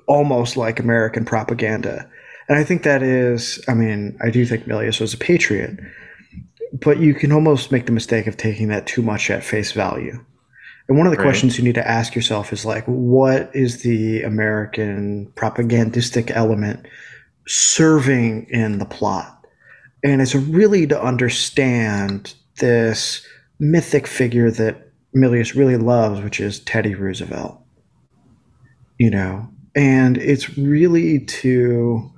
almost 0.08 0.58
like 0.58 0.80
American 0.80 1.26
propaganda. 1.26 2.10
And 2.50 2.58
I 2.58 2.64
think 2.64 2.84
that 2.84 3.04
is, 3.04 3.64
I 3.68 3.76
mean, 3.76 4.18
I 4.22 4.32
do 4.32 4.46
think 4.46 4.66
Milius 4.66 5.00
was 5.00 5.14
a 5.14 5.18
patriot 5.18 5.80
but 6.74 7.00
you 7.00 7.14
can 7.14 7.32
almost 7.32 7.72
make 7.72 7.86
the 7.86 7.92
mistake 7.92 8.28
of 8.28 8.38
taking 8.38 8.68
that 8.70 8.88
too 8.88 9.02
much 9.02 9.30
at 9.30 9.44
face 9.44 9.72
value. 9.72 10.24
And 10.88 10.98
one 10.98 11.06
of 11.06 11.12
the 11.12 11.18
right. 11.18 11.26
questions 11.26 11.58
you 11.58 11.64
need 11.64 11.76
to 11.76 11.88
ask 11.88 12.16
yourself 12.16 12.54
is 12.54 12.66
like, 12.66 12.86
what 12.86 13.52
is 13.54 13.82
the 13.82 14.22
American 14.24 15.32
propagandistic 15.36 16.32
element 16.32 16.88
serving 17.46 18.48
in 18.50 18.80
the 18.80 18.86
plot? 18.86 19.46
And 20.04 20.22
it's 20.22 20.36
really 20.36 20.88
to 20.88 21.02
understand 21.02 22.34
this 22.60 23.26
mythic 23.60 24.08
figure 24.08 24.50
that 24.52 24.92
Milius 25.16 25.56
really 25.56 25.78
loves, 25.78 26.22
which 26.22 26.40
is 26.40 26.60
Teddy 26.60 26.96
Roosevelt. 26.96 27.62
You 28.98 29.12
know, 29.12 29.50
and 29.76 30.18
it's 30.18 30.58
really 30.58 31.20
to 31.20 32.12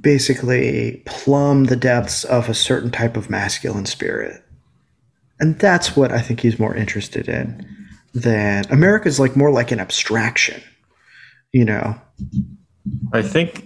basically 0.00 1.02
plumb 1.06 1.64
the 1.64 1.76
depths 1.76 2.24
of 2.24 2.48
a 2.48 2.54
certain 2.54 2.90
type 2.90 3.16
of 3.16 3.30
masculine 3.30 3.86
spirit. 3.86 4.44
And 5.40 5.58
that's 5.58 5.96
what 5.96 6.12
I 6.12 6.20
think 6.20 6.40
he's 6.40 6.58
more 6.58 6.74
interested 6.74 7.28
in 7.28 7.66
that 8.14 8.70
America 8.70 9.08
is 9.08 9.20
like 9.20 9.36
more 9.36 9.50
like 9.50 9.70
an 9.70 9.80
abstraction, 9.80 10.62
you 11.52 11.64
know. 11.64 11.98
I 13.12 13.22
think 13.22 13.64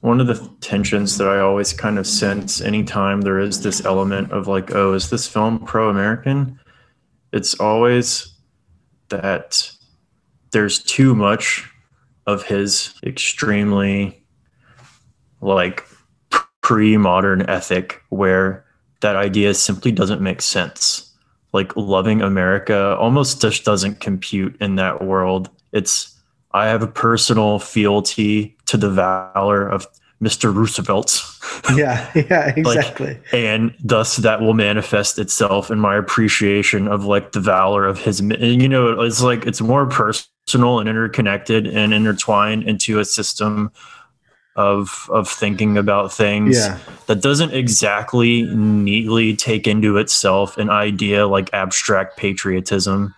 one 0.00 0.20
of 0.20 0.26
the 0.26 0.50
tensions 0.60 1.18
that 1.18 1.28
I 1.28 1.38
always 1.38 1.72
kind 1.72 1.98
of 1.98 2.06
sense 2.06 2.60
anytime 2.60 3.20
there 3.20 3.38
is 3.38 3.62
this 3.62 3.84
element 3.84 4.32
of 4.32 4.48
like, 4.48 4.74
oh, 4.74 4.94
is 4.94 5.10
this 5.10 5.28
film 5.28 5.60
pro 5.60 5.88
American? 5.88 6.58
It's 7.32 7.54
always 7.60 8.34
that 9.10 9.70
there's 10.50 10.82
too 10.82 11.14
much 11.14 11.68
of 12.26 12.44
his 12.44 12.94
extremely 13.04 14.21
like 15.42 15.86
pre 16.62 16.96
modern 16.96 17.48
ethic 17.50 18.02
where 18.08 18.64
that 19.00 19.16
idea 19.16 19.52
simply 19.52 19.92
doesn't 19.92 20.22
make 20.22 20.40
sense. 20.40 21.12
Like 21.52 21.76
loving 21.76 22.22
America 22.22 22.96
almost 22.98 23.42
just 23.42 23.64
doesn't 23.64 24.00
compute 24.00 24.56
in 24.60 24.76
that 24.76 25.04
world. 25.04 25.50
It's 25.72 26.18
I 26.52 26.66
have 26.68 26.82
a 26.82 26.86
personal 26.86 27.58
fealty 27.58 28.56
to 28.66 28.76
the 28.76 28.90
valor 28.90 29.68
of 29.68 29.86
Mr. 30.22 30.54
Roosevelt. 30.54 31.20
Yeah, 31.76 32.10
yeah, 32.14 32.52
exactly. 32.56 33.14
like, 33.14 33.34
and 33.34 33.74
thus 33.82 34.16
that 34.16 34.40
will 34.40 34.54
manifest 34.54 35.18
itself 35.18 35.70
in 35.70 35.78
my 35.78 35.96
appreciation 35.96 36.88
of 36.88 37.04
like 37.04 37.32
the 37.32 37.40
valor 37.40 37.86
of 37.86 37.98
his 37.98 38.20
you 38.20 38.68
know, 38.68 39.00
it's 39.02 39.22
like 39.22 39.46
it's 39.46 39.60
more 39.60 39.86
personal 39.86 40.80
and 40.80 40.88
interconnected 40.88 41.66
and 41.66 41.94
intertwined 41.94 42.64
into 42.64 42.98
a 42.98 43.04
system 43.04 43.70
of 44.56 45.08
of 45.10 45.28
thinking 45.28 45.78
about 45.78 46.12
things 46.12 46.56
yeah. 46.56 46.78
that 47.06 47.22
doesn't 47.22 47.52
exactly 47.52 48.42
neatly 48.42 49.34
take 49.34 49.66
into 49.66 49.96
itself 49.96 50.58
an 50.58 50.68
idea 50.68 51.26
like 51.26 51.48
abstract 51.54 52.18
patriotism 52.18 53.14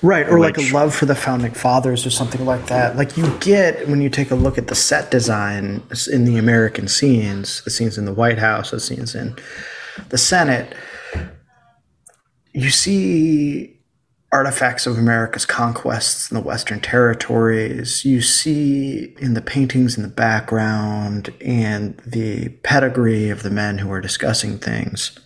right 0.00 0.28
or 0.28 0.38
which, 0.38 0.56
like 0.56 0.70
a 0.70 0.72
love 0.72 0.94
for 0.94 1.06
the 1.06 1.14
founding 1.14 1.52
fathers 1.52 2.06
or 2.06 2.10
something 2.10 2.44
like 2.44 2.66
that 2.66 2.96
like 2.96 3.16
you 3.16 3.28
get 3.38 3.88
when 3.88 4.00
you 4.00 4.08
take 4.08 4.30
a 4.30 4.34
look 4.36 4.58
at 4.58 4.68
the 4.68 4.76
set 4.76 5.10
design 5.10 5.82
in 6.12 6.24
the 6.24 6.36
american 6.36 6.86
scenes 6.86 7.62
the 7.64 7.70
scenes 7.70 7.98
in 7.98 8.04
the 8.04 8.14
white 8.14 8.38
house 8.38 8.70
the 8.70 8.78
scenes 8.78 9.14
in 9.14 9.34
the 10.10 10.18
senate 10.18 10.72
you 12.52 12.70
see 12.70 13.75
artifacts 14.32 14.86
of 14.86 14.98
America's 14.98 15.46
conquests 15.46 16.30
in 16.30 16.34
the 16.34 16.42
Western 16.42 16.80
territories. 16.80 18.04
You 18.04 18.20
see 18.20 19.14
in 19.18 19.34
the 19.34 19.42
paintings 19.42 19.96
in 19.96 20.02
the 20.02 20.08
background 20.08 21.32
and 21.40 21.96
the 22.06 22.48
pedigree 22.62 23.30
of 23.30 23.42
the 23.42 23.50
men 23.50 23.78
who 23.78 23.90
are 23.92 24.00
discussing 24.00 24.58
things 24.58 25.18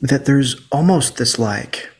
that 0.00 0.26
there's 0.26 0.66
almost 0.70 1.16
this 1.16 1.38
like 1.38 1.90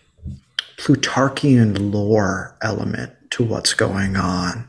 Plutarchian 0.76 1.92
lore 1.92 2.56
element 2.62 3.12
to 3.30 3.44
what's 3.44 3.74
going 3.74 4.16
on 4.16 4.68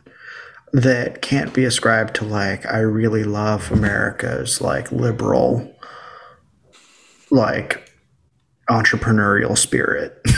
that 0.74 1.22
can't 1.22 1.54
be 1.54 1.66
ascribed 1.66 2.16
to 2.16 2.26
like 2.26 2.66
I 2.66 2.80
really 2.80 3.24
love 3.24 3.72
America's 3.72 4.62
like 4.62 4.92
liberal 4.92 5.76
like 7.32 7.92
entrepreneurial 8.70 9.58
spirit. 9.58 10.20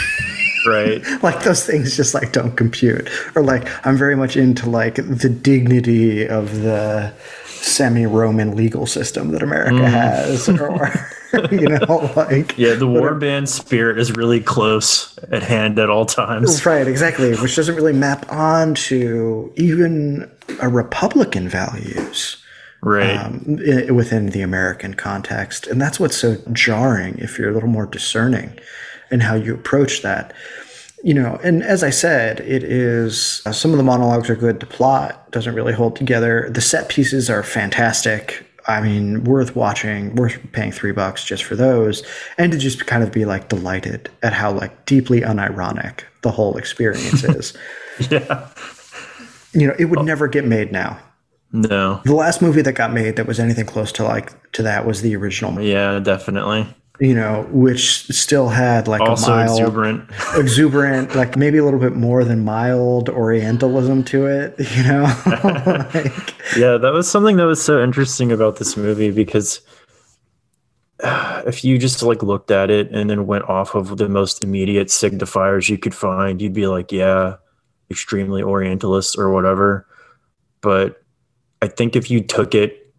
right. 0.65 1.01
Like 1.21 1.43
those 1.43 1.65
things 1.65 1.95
just 1.95 2.13
like 2.13 2.31
don't 2.31 2.55
compute. 2.55 3.09
Or 3.35 3.43
like 3.43 3.67
i'm 3.85 3.97
very 3.97 4.15
much 4.15 4.35
into 4.35 4.69
like 4.69 4.95
the 4.95 5.29
dignity 5.29 6.27
of 6.27 6.61
the 6.61 7.13
semi-roman 7.45 8.55
legal 8.55 8.87
system 8.87 9.31
that 9.31 9.43
america 9.43 9.75
mm. 9.75 9.89
has 9.89 10.49
or 10.49 10.91
you 11.51 11.67
know 11.67 12.11
like 12.15 12.57
yeah 12.57 12.73
the 12.73 12.87
war 12.87 13.15
band 13.15 13.47
spirit 13.47 13.97
is 13.97 14.11
really 14.13 14.41
close 14.41 15.17
at 15.31 15.43
hand 15.43 15.79
at 15.79 15.89
all 15.89 16.05
times. 16.05 16.65
Right 16.65 16.87
exactly 16.87 17.35
which 17.35 17.55
doesn't 17.55 17.75
really 17.75 17.93
map 17.93 18.29
onto 18.31 19.51
even 19.55 20.29
a 20.61 20.67
republican 20.67 21.47
values 21.47 22.43
right. 22.81 23.15
um, 23.15 23.59
within 23.95 24.27
the 24.27 24.41
american 24.41 24.93
context. 24.93 25.67
And 25.67 25.79
that's 25.79 25.99
what's 25.99 26.17
so 26.17 26.37
jarring 26.51 27.17
if 27.19 27.37
you're 27.37 27.49
a 27.49 27.53
little 27.53 27.69
more 27.69 27.85
discerning 27.85 28.59
and 29.11 29.21
how 29.21 29.35
you 29.35 29.53
approach 29.53 30.01
that. 30.01 30.33
You 31.03 31.13
know, 31.15 31.39
and 31.43 31.63
as 31.63 31.83
I 31.83 31.89
said, 31.89 32.39
it 32.41 32.63
is 32.63 33.41
uh, 33.45 33.51
some 33.51 33.71
of 33.71 33.77
the 33.77 33.83
monologues 33.83 34.29
are 34.29 34.35
good. 34.35 34.59
The 34.59 34.67
plot 34.67 35.31
doesn't 35.31 35.55
really 35.55 35.73
hold 35.73 35.95
together. 35.95 36.49
The 36.49 36.61
set 36.61 36.89
pieces 36.89 37.29
are 37.29 37.43
fantastic. 37.43 38.45
I 38.67 38.81
mean, 38.81 39.23
worth 39.23 39.55
watching, 39.55 40.15
worth 40.15 40.37
paying 40.51 40.71
three 40.71 40.91
bucks 40.91 41.25
just 41.25 41.43
for 41.43 41.55
those, 41.55 42.03
and 42.37 42.51
to 42.51 42.57
just 42.59 42.85
kind 42.85 43.03
of 43.03 43.11
be 43.11 43.25
like 43.25 43.49
delighted 43.49 44.09
at 44.21 44.33
how 44.33 44.51
like 44.51 44.85
deeply 44.85 45.21
unironic 45.21 46.01
the 46.21 46.29
whole 46.29 46.55
experience 46.57 47.23
is. 47.23 47.57
yeah. 48.11 48.47
You 49.53 49.67
know, 49.67 49.75
it 49.79 49.85
would 49.85 49.99
oh. 49.99 50.03
never 50.03 50.27
get 50.27 50.45
made 50.45 50.71
now. 50.71 50.99
No. 51.51 51.99
The 52.05 52.13
last 52.13 52.43
movie 52.43 52.61
that 52.61 52.73
got 52.73 52.93
made 52.93 53.15
that 53.15 53.25
was 53.25 53.39
anything 53.39 53.65
close 53.65 53.91
to 53.93 54.03
like 54.03 54.51
to 54.53 54.61
that 54.63 54.85
was 54.85 55.01
the 55.01 55.15
original. 55.15 55.59
Yeah, 55.59 55.99
definitely 55.99 56.67
you 57.01 57.15
know, 57.15 57.47
which 57.49 58.05
still 58.11 58.47
had 58.47 58.87
like 58.87 59.01
also 59.01 59.33
a 59.33 59.35
mild, 59.37 59.59
exuberant, 59.59 60.09
exuberant, 60.35 61.15
like 61.15 61.35
maybe 61.35 61.57
a 61.57 61.65
little 61.65 61.79
bit 61.79 61.95
more 61.95 62.23
than 62.23 62.45
mild 62.45 63.09
Orientalism 63.09 64.03
to 64.03 64.27
it, 64.27 64.53
you 64.77 64.83
know. 64.83 65.01
like, 65.95 66.35
yeah, 66.55 66.77
that 66.77 66.91
was 66.93 67.09
something 67.09 67.37
that 67.37 67.45
was 67.45 67.61
so 67.61 67.83
interesting 67.83 68.31
about 68.31 68.57
this 68.57 68.77
movie 68.77 69.09
because 69.09 69.61
if 71.03 71.65
you 71.65 71.79
just 71.79 72.03
like 72.03 72.21
looked 72.21 72.51
at 72.51 72.69
it 72.69 72.91
and 72.91 73.09
then 73.09 73.25
went 73.25 73.45
off 73.45 73.73
of 73.73 73.97
the 73.97 74.07
most 74.07 74.43
immediate 74.43 74.89
signifiers 74.89 75.69
you 75.69 75.79
could 75.79 75.95
find, 75.95 76.39
you'd 76.39 76.53
be 76.53 76.67
like, 76.67 76.91
yeah, 76.91 77.37
extremely 77.89 78.43
Orientalist 78.43 79.17
or 79.17 79.31
whatever. 79.31 79.87
But 80.61 81.01
I 81.63 81.67
think 81.67 81.95
if 81.95 82.11
you 82.11 82.21
took 82.21 82.53
it 82.53 82.93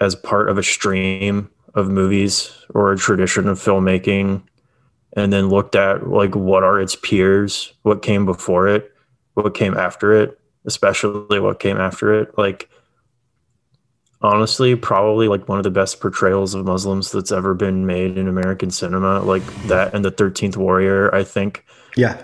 as 0.00 0.14
part 0.14 0.48
of 0.48 0.56
a 0.56 0.62
stream 0.62 1.50
of 1.74 1.88
movies 1.88 2.52
or 2.74 2.92
a 2.92 2.96
tradition 2.96 3.48
of 3.48 3.58
filmmaking 3.58 4.42
and 5.14 5.32
then 5.32 5.48
looked 5.48 5.74
at 5.74 6.08
like 6.08 6.34
what 6.34 6.62
are 6.62 6.80
its 6.80 6.96
peers 6.96 7.72
what 7.82 8.02
came 8.02 8.24
before 8.24 8.68
it 8.68 8.92
what 9.34 9.54
came 9.54 9.76
after 9.76 10.12
it 10.12 10.40
especially 10.66 11.40
what 11.40 11.60
came 11.60 11.78
after 11.78 12.14
it. 12.14 12.36
Like 12.36 12.68
honestly 14.22 14.76
probably 14.76 15.28
like 15.28 15.48
one 15.48 15.58
of 15.58 15.64
the 15.64 15.70
best 15.70 15.98
portrayals 15.98 16.52
of 16.52 16.66
muslims 16.66 17.10
that's 17.10 17.32
ever 17.32 17.54
been 17.54 17.86
made 17.86 18.18
in 18.18 18.28
american 18.28 18.70
cinema 18.70 19.20
like 19.20 19.42
that 19.62 19.94
and 19.94 20.04
the 20.04 20.12
13th 20.12 20.56
warrior 20.56 21.14
i 21.14 21.24
think. 21.24 21.64
Yeah. 21.96 22.22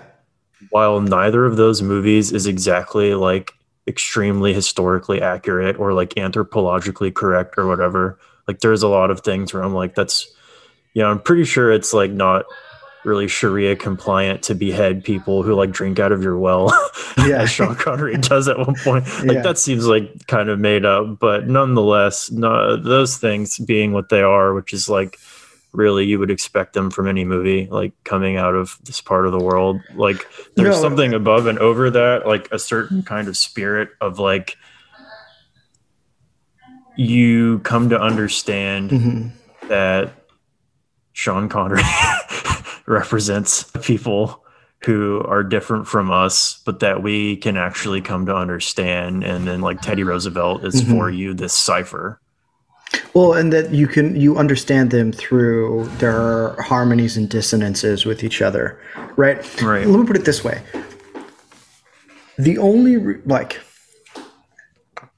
While 0.69 1.01
neither 1.01 1.45
of 1.45 1.55
those 1.55 1.81
movies 1.81 2.31
is 2.31 2.45
exactly 2.45 3.15
like 3.15 3.51
extremely 3.87 4.53
historically 4.53 5.21
accurate 5.21 5.79
or 5.79 5.93
like 5.93 6.09
anthropologically 6.15 7.13
correct 7.13 7.57
or 7.57 7.65
whatever 7.65 8.19
like 8.47 8.59
there's 8.59 8.83
a 8.83 8.87
lot 8.87 9.11
of 9.11 9.21
things 9.21 9.53
where 9.53 9.63
I'm 9.63 9.73
like, 9.73 9.95
that's, 9.95 10.27
you 10.93 11.01
know, 11.01 11.09
I'm 11.09 11.19
pretty 11.19 11.43
sure 11.43 11.71
it's 11.71 11.93
like 11.93 12.11
not 12.11 12.45
really 13.03 13.27
Sharia 13.27 13.75
compliant 13.75 14.43
to 14.43 14.55
behead 14.55 15.03
people 15.03 15.41
who 15.41 15.55
like 15.55 15.71
drink 15.71 15.99
out 15.99 16.11
of 16.11 16.21
your 16.21 16.37
well. 16.37 16.71
Yeah. 17.17 17.41
as 17.41 17.49
Sean 17.49 17.75
Connery 17.75 18.15
does 18.21 18.47
at 18.47 18.59
one 18.59 18.75
point. 18.75 19.05
Like 19.25 19.37
yeah. 19.37 19.41
that 19.41 19.57
seems 19.57 19.87
like 19.87 20.27
kind 20.27 20.49
of 20.49 20.59
made 20.59 20.85
up, 20.85 21.19
but 21.19 21.47
nonetheless, 21.47 22.29
no, 22.29 22.77
those 22.77 23.17
things 23.17 23.57
being 23.57 23.91
what 23.91 24.09
they 24.09 24.21
are, 24.21 24.53
which 24.53 24.71
is 24.71 24.87
like 24.87 25.17
really 25.73 26.05
you 26.05 26.19
would 26.19 26.31
expect 26.31 26.73
them 26.73 26.89
from 26.89 27.07
any 27.07 27.25
movie 27.25 27.67
like 27.69 27.91
coming 28.03 28.37
out 28.37 28.55
of 28.55 28.77
this 28.83 29.01
part 29.01 29.25
of 29.25 29.31
the 29.31 29.43
world. 29.43 29.81
Like 29.95 30.25
there's 30.55 30.75
no, 30.75 30.81
something 30.81 31.13
above 31.13 31.47
and 31.47 31.57
over 31.59 31.89
that, 31.89 32.27
like 32.27 32.47
a 32.51 32.59
certain 32.59 33.03
kind 33.03 33.27
of 33.27 33.35
spirit 33.35 33.89
of 33.99 34.19
like 34.19 34.57
you 36.97 37.59
come 37.59 37.89
to 37.89 37.99
understand 37.99 38.89
mm-hmm. 38.89 39.67
that 39.67 40.13
Sean 41.13 41.47
Connery 41.47 41.83
represents 42.85 43.63
people 43.81 44.43
who 44.85 45.21
are 45.23 45.43
different 45.43 45.87
from 45.87 46.11
us, 46.11 46.61
but 46.65 46.79
that 46.81 47.01
we 47.01 47.37
can 47.37 47.57
actually 47.57 48.01
come 48.01 48.25
to 48.25 48.35
understand. 48.35 49.23
And 49.23 49.47
then, 49.47 49.61
like 49.61 49.81
Teddy 49.81 50.03
Roosevelt 50.03 50.63
is 50.63 50.81
mm-hmm. 50.81 50.91
for 50.91 51.09
you 51.09 51.33
this 51.33 51.53
cipher. 51.53 52.19
Well, 53.13 53.33
and 53.33 53.51
that 53.51 53.71
you 53.71 53.87
can 53.87 54.15
you 54.15 54.37
understand 54.37 54.91
them 54.91 55.11
through 55.11 55.89
their 55.97 56.59
harmonies 56.61 57.17
and 57.17 57.29
dissonances 57.29 58.05
with 58.05 58.23
each 58.23 58.41
other, 58.41 58.79
right? 59.15 59.37
Right. 59.61 59.87
Let 59.87 59.99
me 59.99 60.05
put 60.05 60.15
it 60.15 60.25
this 60.25 60.43
way: 60.43 60.61
the 62.37 62.57
only 62.59 62.97
like 63.25 63.59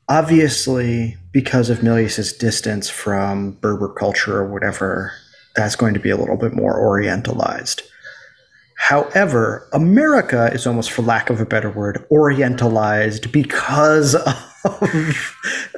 obviously 0.10 1.15
because 1.32 1.69
of 1.69 1.80
Milius's 1.80 2.34
distance 2.34 2.89
from 2.89 3.52
Berber 3.62 3.93
culture 3.93 4.38
or 4.38 4.52
whatever, 4.52 5.13
that's 5.56 5.76
going 5.76 5.93
to 5.93 6.00
be 6.00 6.10
a 6.10 6.17
little 6.17 6.38
bit 6.38 6.54
more 6.54 6.78
orientalized. 6.78 7.84
However, 8.78 9.67
America 9.74 10.50
is 10.54 10.65
almost, 10.65 10.89
for 10.89 11.02
lack 11.02 11.30
of 11.30 11.39
a 11.39 11.45
better 11.45 11.69
word, 11.69 12.04
orientalized 12.10 13.32
because 13.32 14.15
of 14.65 15.36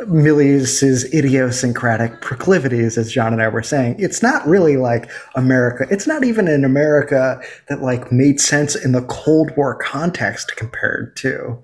Milius's 0.08 1.12
idiosyncratic 1.14 2.22
proclivities, 2.22 2.98
as 2.98 3.12
John 3.12 3.34
and 3.34 3.42
I 3.42 3.48
were 3.48 3.64
saying. 3.64 3.96
It's 3.98 4.22
not 4.22 4.48
really 4.48 4.78
like 4.78 5.10
America. 5.36 5.88
It's 5.90 6.08
not 6.08 6.24
even 6.24 6.48
an 6.48 6.64
America 6.64 7.42
that 7.70 7.82
like 7.82 8.12
made 8.12 8.40
sense 8.40 8.76
in 8.76 8.92
the 8.92 9.04
Cold 9.04 9.52
War 9.58 9.76
context 9.76 10.56
compared 10.56 11.16
to 11.18 11.62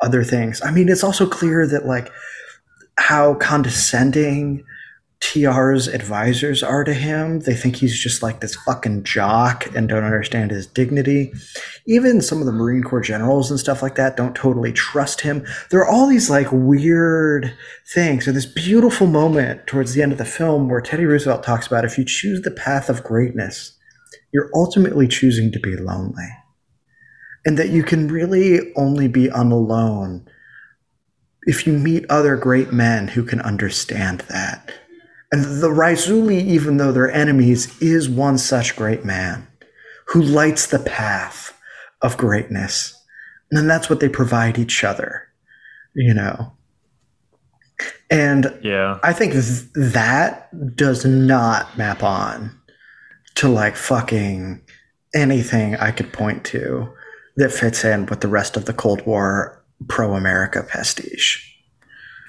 other 0.00 0.24
things. 0.24 0.60
I 0.62 0.70
mean, 0.70 0.88
it's 0.88 1.04
also 1.04 1.26
clear 1.26 1.66
that 1.66 1.86
like 1.86 2.10
how 2.96 3.34
condescending 3.34 4.64
TR's 5.24 5.88
advisors 5.88 6.62
are 6.62 6.84
to 6.84 6.92
him. 6.92 7.40
They 7.40 7.54
think 7.54 7.76
he's 7.76 7.98
just 7.98 8.22
like 8.22 8.40
this 8.40 8.54
fucking 8.54 9.04
jock 9.04 9.66
and 9.74 9.88
don't 9.88 10.04
understand 10.04 10.50
his 10.50 10.66
dignity. 10.66 11.32
Even 11.86 12.20
some 12.20 12.40
of 12.40 12.46
the 12.46 12.52
Marine 12.52 12.82
Corps 12.82 13.00
generals 13.00 13.50
and 13.50 13.58
stuff 13.58 13.82
like 13.82 13.94
that 13.94 14.18
don't 14.18 14.36
totally 14.36 14.70
trust 14.70 15.22
him. 15.22 15.46
There 15.70 15.80
are 15.80 15.88
all 15.88 16.06
these 16.06 16.28
like 16.28 16.48
weird 16.52 17.56
things. 17.86 18.26
And 18.26 18.36
this 18.36 18.44
beautiful 18.44 19.06
moment 19.06 19.66
towards 19.66 19.94
the 19.94 20.02
end 20.02 20.12
of 20.12 20.18
the 20.18 20.26
film 20.26 20.68
where 20.68 20.82
Teddy 20.82 21.06
Roosevelt 21.06 21.42
talks 21.42 21.66
about 21.66 21.86
if 21.86 21.96
you 21.96 22.04
choose 22.04 22.42
the 22.42 22.50
path 22.50 22.90
of 22.90 23.02
greatness, 23.02 23.72
you're 24.30 24.50
ultimately 24.54 25.08
choosing 25.08 25.50
to 25.52 25.58
be 25.58 25.74
lonely. 25.74 26.28
And 27.46 27.58
that 27.58 27.68
you 27.68 27.82
can 27.82 28.08
really 28.08 28.72
only 28.74 29.08
be 29.08 29.30
um 29.30 29.50
unalone 29.50 30.26
if 31.42 31.66
you 31.66 31.74
meet 31.74 32.06
other 32.08 32.36
great 32.36 32.72
men 32.72 33.08
who 33.08 33.22
can 33.22 33.40
understand 33.42 34.20
that 34.28 34.72
and 35.34 35.60
the 35.60 35.68
Raisuli, 35.68 36.40
even 36.44 36.76
though 36.76 36.92
they're 36.92 37.10
enemies, 37.10 37.76
is 37.82 38.08
one 38.08 38.38
such 38.38 38.76
great 38.76 39.04
man 39.04 39.48
who 40.06 40.22
lights 40.22 40.68
the 40.68 40.78
path 40.78 41.60
of 42.00 42.16
greatness. 42.16 42.96
And 43.50 43.68
that's 43.68 43.90
what 43.90 43.98
they 43.98 44.08
provide 44.08 44.60
each 44.60 44.84
other, 44.84 45.26
you 45.92 46.14
know. 46.14 46.52
And 48.12 48.56
yeah, 48.62 49.00
I 49.02 49.12
think 49.12 49.32
th- 49.32 49.64
that 49.74 50.76
does 50.76 51.04
not 51.04 51.76
map 51.76 52.04
on 52.04 52.56
to 53.34 53.48
like 53.48 53.74
fucking 53.74 54.62
anything 55.16 55.74
I 55.74 55.90
could 55.90 56.12
point 56.12 56.44
to 56.44 56.92
that 57.36 57.52
fits 57.52 57.84
in 57.84 58.06
with 58.06 58.20
the 58.20 58.28
rest 58.28 58.56
of 58.56 58.64
the 58.64 58.72
Cold 58.72 59.04
War 59.06 59.62
pro 59.88 60.14
America 60.14 60.62
pastiche. 60.62 61.50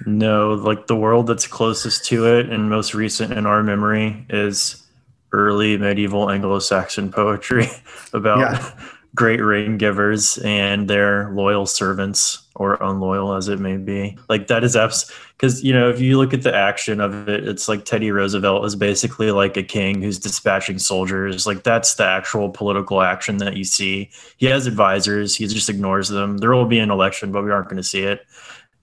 No, 0.05 0.53
like 0.53 0.87
the 0.87 0.95
world 0.95 1.27
that's 1.27 1.47
closest 1.47 2.05
to 2.05 2.25
it 2.27 2.49
and 2.49 2.69
most 2.69 2.93
recent 2.93 3.31
in 3.31 3.45
our 3.45 3.63
memory 3.63 4.25
is 4.29 4.83
early 5.31 5.77
medieval 5.77 6.29
Anglo-Saxon 6.29 7.11
poetry 7.11 7.67
about 8.13 8.39
yeah. 8.39 8.71
Great 9.15 9.41
ring 9.41 9.77
givers 9.77 10.37
and 10.39 10.87
their 10.87 11.31
loyal 11.31 11.65
servants 11.65 12.43
or 12.55 12.75
unloyal 12.81 13.33
as 13.33 13.47
it 13.47 13.59
may 13.59 13.77
be. 13.77 14.17
Like 14.29 14.47
that 14.47 14.63
is 14.63 14.75
abs 14.75 15.11
because 15.37 15.63
you 15.63 15.73
know 15.73 15.89
if 15.89 15.99
you 15.99 16.17
look 16.17 16.33
at 16.33 16.43
the 16.43 16.55
action 16.55 17.01
of 17.01 17.27
it, 17.27 17.47
it's 17.47 17.67
like 17.67 17.85
Teddy 17.85 18.11
Roosevelt 18.11 18.65
is 18.65 18.75
basically 18.75 19.31
like 19.31 19.57
a 19.57 19.63
king 19.63 20.01
who's 20.01 20.19
dispatching 20.19 20.77
soldiers. 20.77 21.47
Like 21.47 21.63
that's 21.63 21.95
the 21.95 22.05
actual 22.05 22.49
political 22.49 23.01
action 23.01 23.37
that 23.37 23.57
you 23.57 23.63
see. 23.63 24.09
He 24.37 24.45
has 24.47 24.67
advisors, 24.67 25.35
he 25.35 25.47
just 25.47 25.69
ignores 25.69 26.09
them. 26.09 26.37
There 26.37 26.53
will 26.53 26.65
be 26.65 26.79
an 26.79 26.91
election, 26.91 27.31
but 27.31 27.43
we 27.43 27.51
aren't 27.51 27.69
going 27.69 27.77
to 27.77 27.83
see 27.83 28.03
it 28.03 28.25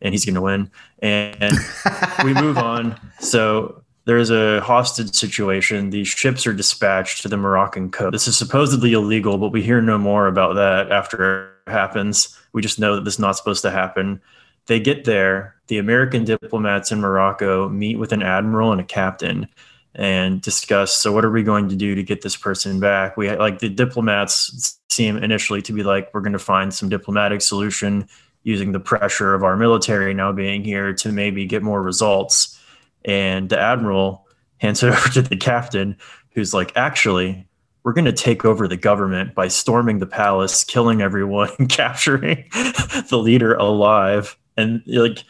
and 0.03 0.13
he's 0.13 0.25
going 0.25 0.35
to 0.35 0.41
win. 0.41 0.71
And 0.99 1.59
we 2.25 2.35
move 2.35 2.59
on. 2.59 2.99
So 3.21 3.82
there's 4.05 4.31
a 4.31 4.61
hostage 4.61 5.15
situation. 5.15 5.91
These 5.91 6.09
ships 6.09 6.47
are 6.47 6.53
dispatched 6.53 7.23
to 7.23 7.29
the 7.29 7.37
Moroccan 7.37 7.91
coast. 7.91 8.13
This 8.13 8.29
is 8.29 8.37
supposedly 8.37 8.93
illegal, 8.93 9.39
but 9.39 9.53
we 9.53 9.63
hear 9.63 9.81
no 9.81 9.99
more 9.99 10.27
about 10.27 10.55
that 10.55 10.91
after 10.91 11.55
it 11.67 11.71
happens. 11.71 12.39
We 12.53 12.63
just 12.63 12.79
know 12.79 12.97
that 12.97 13.05
this 13.05 13.15
is 13.15 13.21
not 13.21 13.37
supposed 13.37 13.63
to 13.63 13.71
happen. 13.71 14.21
They 14.67 14.81
get 14.81 15.05
there. 15.05 15.57
The 15.69 15.79
American 15.79 16.25
diplomats 16.25 16.93
in 16.93 17.01
Morocco 17.01 17.69
meet 17.69 17.99
with 17.99 18.13
an 18.13 18.23
admiral 18.23 18.73
and 18.73 18.81
a 18.81 18.85
captain 18.85 19.49
and 19.95 20.41
discuss 20.41 20.97
so 20.97 21.13
what 21.13 21.23
are 21.23 21.31
we 21.31 21.43
going 21.43 21.69
to 21.69 21.77
do 21.77 21.95
to 21.95 22.03
get 22.03 22.23
this 22.23 22.35
person 22.35 22.81
back 22.81 23.15
we 23.19 23.31
like 23.37 23.59
the 23.59 23.69
diplomats 23.69 24.81
seem 24.89 25.19
initially 25.19 25.61
to 25.61 25.71
be 25.71 25.83
like 25.83 26.09
we're 26.15 26.23
going 26.23 26.33
to 26.33 26.39
find 26.39 26.73
some 26.73 26.89
diplomatic 26.89 27.43
solution 27.43 28.09
using 28.45 28.73
the 28.73 28.81
pressure 28.81 29.35
of 29.35 29.45
our 29.45 29.57
military 29.57 30.15
now 30.15 30.33
being 30.33 30.65
here 30.65 30.93
to 30.93 31.13
maybe 31.13 31.47
get 31.47 31.63
more 31.63 31.83
results. 31.83 32.59
And 33.05 33.49
the 33.49 33.59
admiral 33.59 34.27
hands 34.59 34.83
it 34.83 34.89
over 34.93 35.09
to 35.11 35.23
the 35.23 35.37
captain, 35.37 35.97
who's 36.31 36.55
like, 36.55 36.73
actually, 36.77 37.47
we're 37.83 37.93
going 37.93 38.05
to 38.05 38.13
take 38.13 38.45
over 38.45 38.69
the 38.69 38.77
government 38.77 39.35
by 39.35 39.49
storming 39.49 39.99
the 39.99 40.07
palace, 40.07 40.65
killing 40.65 41.03
everyone, 41.03 41.51
and 41.59 41.69
capturing 41.69 42.49
the 42.53 43.19
leader 43.21 43.55
alive. 43.55 44.37
And 44.57 44.83
like, 44.87 45.25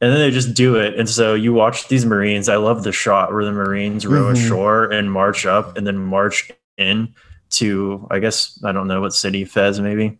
and 0.00 0.12
then 0.12 0.18
they 0.18 0.30
just 0.30 0.54
do 0.54 0.76
it. 0.76 0.98
And 0.98 1.08
so 1.08 1.34
you 1.34 1.52
watch 1.52 1.88
these 1.88 2.06
Marines. 2.06 2.48
I 2.48 2.56
love 2.56 2.84
the 2.84 2.92
shot 2.92 3.32
where 3.32 3.44
the 3.44 3.52
Marines 3.52 4.06
row 4.06 4.24
mm-hmm. 4.24 4.44
ashore 4.44 4.90
and 4.90 5.10
march 5.10 5.44
up 5.44 5.76
and 5.76 5.86
then 5.86 5.98
march 5.98 6.50
in 6.76 7.14
to, 7.50 8.06
I 8.10 8.20
guess, 8.20 8.60
I 8.62 8.72
don't 8.72 8.86
know 8.86 9.00
what 9.00 9.12
city, 9.12 9.44
Fez 9.44 9.80
maybe 9.80 10.18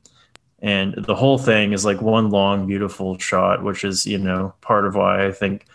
and 0.60 0.94
the 0.94 1.14
whole 1.14 1.38
thing 1.38 1.72
is 1.72 1.84
like 1.84 2.02
one 2.02 2.30
long 2.30 2.66
beautiful 2.66 3.18
shot 3.18 3.62
which 3.62 3.84
is 3.84 4.06
you 4.06 4.18
know 4.18 4.54
part 4.60 4.84
of 4.86 4.94
why 4.94 5.26
i 5.26 5.32
think 5.32 5.66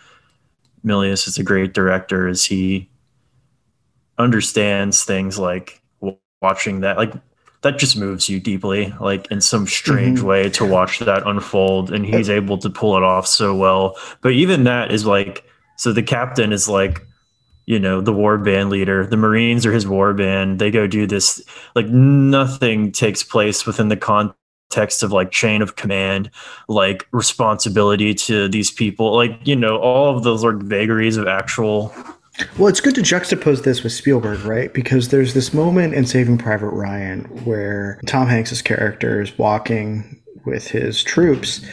milius 0.84 1.26
is 1.26 1.38
a 1.38 1.42
great 1.42 1.72
director 1.72 2.28
is 2.28 2.44
he 2.44 2.88
understands 4.18 5.04
things 5.04 5.38
like 5.38 5.82
watching 6.40 6.80
that 6.80 6.96
like 6.96 7.12
that 7.64 7.78
just 7.78 7.96
moves 7.96 8.28
you 8.28 8.38
deeply 8.38 8.94
like 9.00 9.26
in 9.30 9.40
some 9.40 9.66
strange 9.66 10.18
mm-hmm. 10.18 10.28
way 10.28 10.50
to 10.50 10.66
watch 10.66 10.98
that 10.98 11.26
unfold 11.26 11.90
and 11.90 12.04
he's 12.04 12.28
able 12.28 12.58
to 12.58 12.68
pull 12.68 12.94
it 12.96 13.02
off 13.02 13.26
so 13.26 13.56
well. 13.56 13.96
But 14.20 14.32
even 14.32 14.64
that 14.64 14.92
is 14.92 15.06
like 15.06 15.44
so 15.76 15.92
the 15.92 16.02
captain 16.02 16.52
is 16.52 16.68
like 16.68 17.04
you 17.64 17.80
know 17.80 18.02
the 18.02 18.12
war 18.12 18.36
band 18.36 18.68
leader. 18.68 19.06
The 19.06 19.16
marines 19.16 19.64
are 19.64 19.72
his 19.72 19.88
war 19.88 20.12
band. 20.12 20.58
They 20.58 20.70
go 20.70 20.86
do 20.86 21.06
this 21.06 21.42
like 21.74 21.86
nothing 21.86 22.92
takes 22.92 23.22
place 23.22 23.64
within 23.64 23.88
the 23.88 23.96
con 23.96 24.34
context 24.74 25.02
of 25.02 25.12
like 25.12 25.30
chain 25.30 25.62
of 25.62 25.76
command, 25.76 26.30
like 26.68 27.06
responsibility 27.12 28.14
to 28.14 28.48
these 28.48 28.70
people, 28.70 29.14
like, 29.14 29.38
you 29.44 29.56
know, 29.56 29.78
all 29.78 30.16
of 30.16 30.24
those 30.24 30.44
like 30.44 30.56
vagaries 30.56 31.16
of 31.16 31.26
actual. 31.28 31.94
Well, 32.58 32.66
it's 32.66 32.80
good 32.80 32.96
to 32.96 33.00
juxtapose 33.00 33.62
this 33.62 33.84
with 33.84 33.92
Spielberg, 33.92 34.40
right? 34.44 34.74
Because 34.74 35.10
there's 35.10 35.34
this 35.34 35.54
moment 35.54 35.94
in 35.94 36.04
Saving 36.04 36.38
Private 36.38 36.70
Ryan 36.70 37.24
where 37.44 38.00
Tom 38.06 38.26
Hanks's 38.26 38.60
character 38.60 39.22
is 39.22 39.36
walking 39.38 40.20
with 40.44 40.66
his 40.66 41.02
troops 41.02 41.64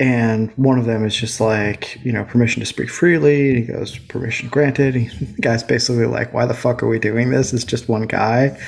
and 0.00 0.50
one 0.56 0.78
of 0.78 0.86
them 0.86 1.04
is 1.04 1.14
just 1.14 1.40
like, 1.40 1.98
you 2.04 2.12
know, 2.12 2.24
permission 2.24 2.60
to 2.60 2.66
speak 2.66 2.90
freely. 2.90 3.50
And 3.50 3.58
he 3.58 3.64
goes, 3.64 3.98
permission 3.98 4.48
granted. 4.48 4.94
He, 4.94 5.08
the 5.24 5.42
guy's 5.42 5.62
basically 5.62 6.06
like, 6.06 6.34
why 6.34 6.46
the 6.46 6.54
fuck 6.54 6.82
are 6.82 6.88
we 6.88 6.98
doing 6.98 7.30
this? 7.30 7.52
It's 7.52 7.64
just 7.64 7.88
one 7.88 8.06
guy. 8.06 8.58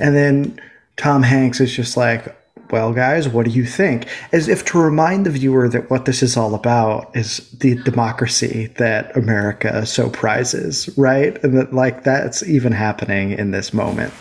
And 0.00 0.14
then 0.14 0.60
Tom 0.96 1.22
Hanks 1.22 1.60
is 1.60 1.74
just 1.74 1.96
like, 1.96 2.36
well, 2.70 2.92
guys, 2.92 3.28
what 3.28 3.44
do 3.46 3.50
you 3.52 3.64
think? 3.64 4.08
As 4.32 4.48
if 4.48 4.64
to 4.66 4.78
remind 4.78 5.26
the 5.26 5.30
viewer 5.30 5.68
that 5.68 5.90
what 5.90 6.04
this 6.04 6.22
is 6.22 6.36
all 6.36 6.54
about 6.54 7.14
is 7.16 7.48
the 7.50 7.76
democracy 7.82 8.66
that 8.78 9.16
America 9.16 9.84
so 9.86 10.10
prizes, 10.10 10.88
right? 10.96 11.42
And 11.44 11.56
that, 11.56 11.72
like, 11.72 12.04
that's 12.04 12.42
even 12.42 12.72
happening 12.72 13.32
in 13.32 13.50
this 13.50 13.72
moment. 13.72 14.12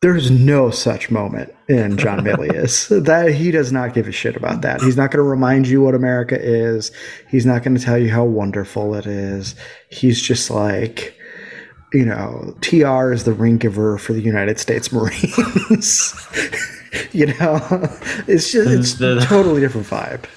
There's 0.00 0.32
no 0.32 0.70
such 0.70 1.10
moment 1.12 1.54
in 1.68 1.96
John 1.96 2.20
Milius. 2.24 2.88
that 3.04 3.32
he 3.32 3.50
does 3.52 3.70
not 3.70 3.94
give 3.94 4.08
a 4.08 4.12
shit 4.12 4.36
about 4.36 4.60
that. 4.62 4.80
He's 4.82 4.96
not 4.96 5.12
going 5.12 5.24
to 5.24 5.30
remind 5.30 5.68
you 5.68 5.80
what 5.80 5.94
America 5.94 6.36
is. 6.40 6.90
He's 7.30 7.46
not 7.46 7.62
going 7.62 7.76
to 7.76 7.82
tell 7.82 7.98
you 7.98 8.10
how 8.10 8.24
wonderful 8.24 8.94
it 8.96 9.06
is. 9.06 9.54
He's 9.90 10.20
just 10.20 10.50
like, 10.50 11.16
you 11.92 12.04
know, 12.04 12.54
TR 12.62 13.12
is 13.12 13.24
the 13.24 13.32
ring 13.32 13.58
giver 13.58 13.96
for 13.96 14.12
the 14.12 14.22
United 14.22 14.58
States 14.58 14.92
Marines. 14.92 16.14
you 17.12 17.26
know, 17.26 17.60
it's 18.26 18.52
just 18.52 18.70
it's 18.70 18.94
the, 18.94 19.20
totally 19.20 19.60
different 19.60 19.86
vibe. 19.86 20.24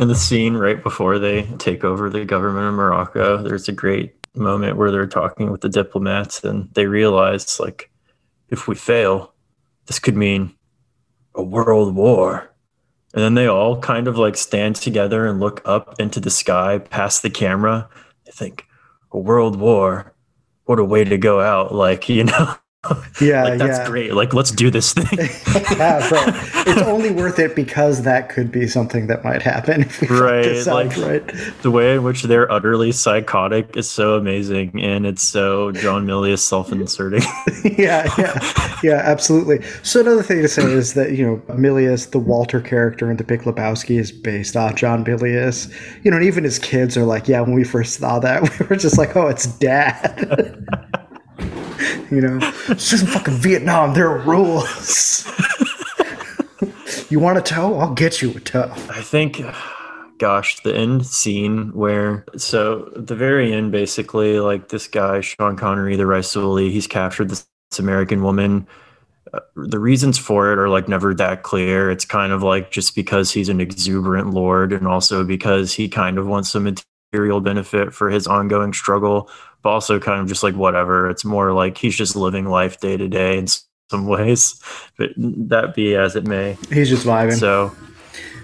And 0.00 0.08
the 0.08 0.14
scene 0.14 0.54
right 0.54 0.80
before 0.80 1.18
they 1.18 1.42
take 1.58 1.82
over 1.82 2.08
the 2.08 2.24
government 2.24 2.68
of 2.68 2.74
Morocco, 2.74 3.42
there's 3.42 3.68
a 3.68 3.72
great 3.72 4.14
moment 4.32 4.76
where 4.76 4.92
they're 4.92 5.08
talking 5.08 5.50
with 5.50 5.60
the 5.60 5.68
diplomats 5.68 6.44
and 6.44 6.72
they 6.74 6.86
realize 6.86 7.58
like 7.58 7.90
if 8.48 8.68
we 8.68 8.76
fail, 8.76 9.34
this 9.86 9.98
could 9.98 10.16
mean 10.16 10.54
a 11.34 11.42
world 11.42 11.96
war. 11.96 12.54
And 13.12 13.24
then 13.24 13.34
they 13.34 13.46
all 13.46 13.80
kind 13.80 14.06
of 14.06 14.16
like 14.16 14.36
stand 14.36 14.76
together 14.76 15.26
and 15.26 15.40
look 15.40 15.62
up 15.64 15.98
into 15.98 16.20
the 16.20 16.30
sky 16.30 16.78
past 16.78 17.22
the 17.22 17.30
camera. 17.30 17.88
They 18.24 18.32
think, 18.32 18.66
a 19.10 19.18
world 19.18 19.58
war, 19.58 20.14
what 20.64 20.78
a 20.78 20.84
way 20.84 21.02
to 21.04 21.18
go 21.18 21.40
out. 21.40 21.74
Like, 21.74 22.08
you 22.08 22.24
know, 22.24 22.54
Yeah, 23.20 23.42
like, 23.42 23.58
that's 23.58 23.78
yeah. 23.78 23.86
great. 23.88 24.14
Like, 24.14 24.32
let's 24.32 24.52
do 24.52 24.70
this 24.70 24.92
thing. 24.92 25.04
yeah. 25.76 25.98
It's 26.64 26.82
only 26.82 27.10
worth 27.10 27.40
it 27.40 27.56
because 27.56 28.02
that 28.02 28.28
could 28.28 28.52
be 28.52 28.68
something 28.68 29.08
that 29.08 29.24
might 29.24 29.42
happen 29.42 29.82
if 29.82 30.00
we 30.00 30.06
Right, 30.06 30.64
like- 30.64 30.96
right? 30.96 31.26
the 31.62 31.72
way 31.72 31.96
in 31.96 32.04
which 32.04 32.22
they're 32.22 32.50
utterly 32.50 32.92
psychotic 32.92 33.76
is 33.76 33.90
so 33.90 34.14
amazing, 34.14 34.80
and 34.80 35.04
it's 35.06 35.22
so 35.22 35.72
John 35.72 36.06
Milius 36.06 36.38
self-inserting. 36.38 37.22
yeah, 37.76 38.08
yeah, 38.16 38.78
yeah, 38.84 39.02
absolutely. 39.04 39.60
So 39.82 40.00
another 40.00 40.22
thing 40.22 40.40
to 40.42 40.48
say 40.48 40.62
is 40.62 40.94
that 40.94 41.12
you 41.12 41.26
know 41.26 41.36
Milius, 41.54 42.08
the 42.12 42.20
Walter 42.20 42.60
character 42.60 43.10
in 43.10 43.16
The 43.16 43.24
Big 43.24 43.40
Lebowski, 43.42 43.98
is 43.98 44.12
based 44.12 44.54
on 44.56 44.76
John 44.76 45.04
Milius. 45.04 45.68
You 46.04 46.12
know, 46.12 46.18
and 46.18 46.26
even 46.26 46.44
his 46.44 46.60
kids 46.60 46.96
are 46.96 47.04
like, 47.04 47.26
yeah. 47.26 47.40
When 47.40 47.54
we 47.54 47.64
first 47.64 47.98
saw 47.98 48.20
that, 48.20 48.42
we 48.60 48.66
were 48.66 48.76
just 48.76 48.98
like, 48.98 49.16
oh, 49.16 49.26
it's 49.26 49.46
Dad. 49.46 50.64
You 52.10 52.20
know, 52.20 52.38
this 52.68 52.92
isn't 52.92 53.08
fucking 53.08 53.34
Vietnam. 53.34 53.94
There 53.94 54.10
are 54.10 54.18
rules. 54.18 55.26
you 57.10 57.20
want 57.20 57.38
a 57.38 57.42
toe? 57.42 57.78
I'll 57.78 57.94
get 57.94 58.22
you 58.22 58.30
a 58.30 58.40
toe. 58.40 58.70
I 58.90 59.02
think, 59.02 59.40
gosh, 60.18 60.60
the 60.62 60.74
end 60.74 61.06
scene 61.06 61.72
where 61.72 62.24
so 62.36 62.90
the 62.96 63.14
very 63.14 63.52
end, 63.52 63.72
basically, 63.72 64.40
like 64.40 64.68
this 64.68 64.86
guy 64.86 65.20
Sean 65.20 65.56
Connery, 65.56 65.96
the 65.96 66.04
Raisuli, 66.04 66.70
he's 66.70 66.86
captured 66.86 67.30
this, 67.30 67.46
American 67.78 68.22
woman. 68.22 68.66
Uh, 69.34 69.40
the 69.54 69.78
reasons 69.78 70.16
for 70.16 70.50
it 70.50 70.58
are 70.58 70.70
like 70.70 70.88
never 70.88 71.12
that 71.14 71.42
clear. 71.42 71.90
It's 71.90 72.06
kind 72.06 72.32
of 72.32 72.42
like 72.42 72.70
just 72.70 72.94
because 72.94 73.30
he's 73.30 73.50
an 73.50 73.60
exuberant 73.60 74.30
lord, 74.30 74.72
and 74.72 74.86
also 74.86 75.22
because 75.22 75.74
he 75.74 75.86
kind 75.86 76.16
of 76.16 76.26
wants 76.26 76.48
some 76.48 76.74
material 77.12 77.42
benefit 77.42 77.92
for 77.92 78.08
his 78.08 78.26
ongoing 78.26 78.72
struggle, 78.72 79.28
but 79.62 79.70
also 79.70 79.98
kind 79.98 80.20
of 80.20 80.28
just 80.28 80.42
like 80.42 80.54
whatever. 80.54 81.08
It's 81.10 81.24
more 81.24 81.52
like 81.52 81.78
he's 81.78 81.96
just 81.96 82.16
living 82.16 82.46
life 82.46 82.80
day 82.80 82.96
to 82.96 83.08
day 83.08 83.38
in 83.38 83.46
some 83.90 84.06
ways. 84.06 84.60
But 84.96 85.10
that 85.16 85.74
be 85.74 85.94
as 85.96 86.16
it 86.16 86.26
may. 86.26 86.56
He's 86.70 86.88
just 86.88 87.06
vibing. 87.06 87.38
So, 87.38 87.74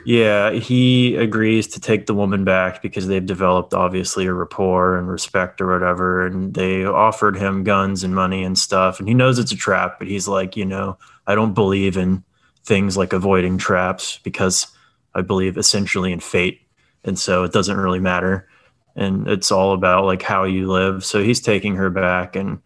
yeah, 0.04 0.50
he 0.50 1.16
agrees 1.16 1.66
to 1.68 1.80
take 1.80 2.06
the 2.06 2.14
woman 2.14 2.44
back 2.44 2.82
because 2.82 3.06
they've 3.06 3.24
developed 3.24 3.72
obviously 3.72 4.26
a 4.26 4.32
rapport 4.32 4.96
and 4.98 5.08
respect 5.08 5.60
or 5.60 5.72
whatever. 5.72 6.26
And 6.26 6.52
they 6.52 6.84
offered 6.84 7.36
him 7.36 7.64
guns 7.64 8.04
and 8.04 8.14
money 8.14 8.44
and 8.44 8.58
stuff. 8.58 8.98
And 8.98 9.08
he 9.08 9.14
knows 9.14 9.38
it's 9.38 9.52
a 9.52 9.56
trap, 9.56 9.98
but 9.98 10.08
he's 10.08 10.28
like, 10.28 10.56
you 10.56 10.64
know, 10.64 10.98
I 11.26 11.34
don't 11.34 11.54
believe 11.54 11.96
in 11.96 12.22
things 12.64 12.96
like 12.96 13.12
avoiding 13.12 13.56
traps 13.56 14.18
because 14.22 14.66
I 15.14 15.22
believe 15.22 15.56
essentially 15.56 16.12
in 16.12 16.20
fate. 16.20 16.60
And 17.04 17.18
so 17.18 17.44
it 17.44 17.52
doesn't 17.52 17.76
really 17.76 18.00
matter. 18.00 18.48
And 18.96 19.28
it's 19.28 19.50
all 19.50 19.72
about 19.72 20.04
like 20.04 20.22
how 20.22 20.44
you 20.44 20.70
live. 20.70 21.04
So 21.04 21.22
he's 21.22 21.40
taking 21.40 21.76
her 21.76 21.90
back 21.90 22.36
and 22.36 22.60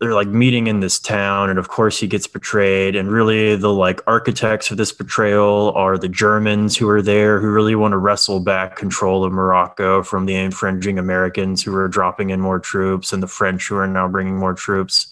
they're 0.00 0.14
like 0.14 0.28
meeting 0.28 0.66
in 0.66 0.80
this 0.80 0.98
town 0.98 1.48
and 1.48 1.58
of 1.58 1.68
course 1.68 1.98
he 1.98 2.06
gets 2.06 2.26
betrayed. 2.26 2.96
And 2.96 3.10
really 3.10 3.56
the 3.56 3.72
like 3.72 4.00
architects 4.06 4.70
of 4.70 4.76
this 4.76 4.92
betrayal 4.92 5.72
are 5.74 5.96
the 5.96 6.08
germans 6.08 6.76
who 6.76 6.88
are 6.88 7.00
there 7.00 7.40
who 7.40 7.50
really 7.50 7.74
want 7.74 7.92
to 7.92 7.98
wrestle 7.98 8.40
back 8.40 8.76
control 8.76 9.24
of 9.24 9.32
morocco 9.32 10.02
from 10.02 10.26
the 10.26 10.34
infringing 10.34 10.98
americans 10.98 11.62
who 11.62 11.74
are 11.74 11.88
dropping 11.88 12.30
in 12.30 12.40
more 12.40 12.58
troops 12.58 13.12
and 13.12 13.22
the 13.22 13.28
french 13.28 13.68
who 13.68 13.76
are 13.76 13.86
now 13.86 14.08
bringing 14.08 14.36
more 14.36 14.54
troops. 14.54 15.06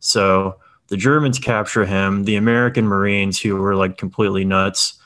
So 0.00 0.56
the 0.88 0.96
germans 0.96 1.38
capture 1.38 1.86
him. 1.86 2.24
The 2.24 2.36
american 2.36 2.86
marines 2.86 3.40
who 3.40 3.56
were 3.56 3.76
like 3.76 3.98
completely 3.98 4.44
nuts 4.44 5.00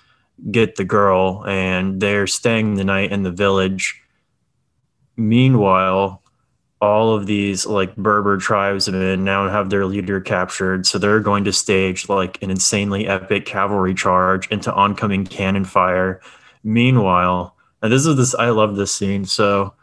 get 0.50 0.76
the 0.76 0.84
girl 0.84 1.44
and 1.46 2.00
they're 2.00 2.26
staying 2.26 2.74
the 2.74 2.84
night 2.84 3.12
in 3.12 3.24
the 3.24 3.30
village 3.30 4.02
meanwhile 5.18 6.22
all 6.80 7.12
of 7.12 7.26
these 7.26 7.66
like 7.66 7.96
Berber 7.96 8.36
tribesmen 8.36 9.24
now 9.24 9.48
have 9.48 9.68
their 9.68 9.84
leader 9.84 10.20
captured. 10.20 10.86
So 10.86 10.98
they're 10.98 11.20
going 11.20 11.44
to 11.44 11.52
stage 11.52 12.08
like 12.08 12.40
an 12.42 12.50
insanely 12.50 13.06
epic 13.06 13.46
cavalry 13.46 13.94
charge 13.94 14.48
into 14.48 14.72
oncoming 14.72 15.26
cannon 15.26 15.64
fire. 15.64 16.20
Meanwhile, 16.62 17.56
and 17.82 17.92
this 17.92 18.06
is 18.06 18.16
this, 18.16 18.34
I 18.34 18.50
love 18.50 18.76
this 18.76 18.94
scene. 18.94 19.24
So 19.24 19.74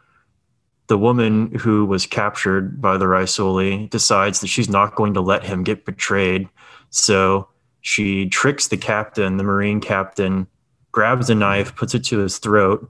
the 0.88 0.98
woman 0.98 1.54
who 1.56 1.86
was 1.86 2.06
captured 2.06 2.82
by 2.82 2.98
the 2.98 3.06
Raisuli 3.06 3.90
decides 3.90 4.40
that 4.40 4.48
she's 4.48 4.70
not 4.70 4.96
going 4.96 5.14
to 5.16 5.22
let 5.22 5.44
him 5.44 5.64
get 5.64 5.86
betrayed. 5.86 6.48
So 6.92 7.50
she 7.82 8.30
tricks 8.30 8.68
the 8.68 8.78
captain, 8.78 9.38
the 9.38 9.44
Marine 9.44 9.82
captain, 9.82 10.48
grabs 10.92 11.30
a 11.30 11.36
knife, 11.36 11.76
puts 11.76 11.94
it 11.94 12.06
to 12.06 12.20
his 12.20 12.38
throat, 12.38 12.90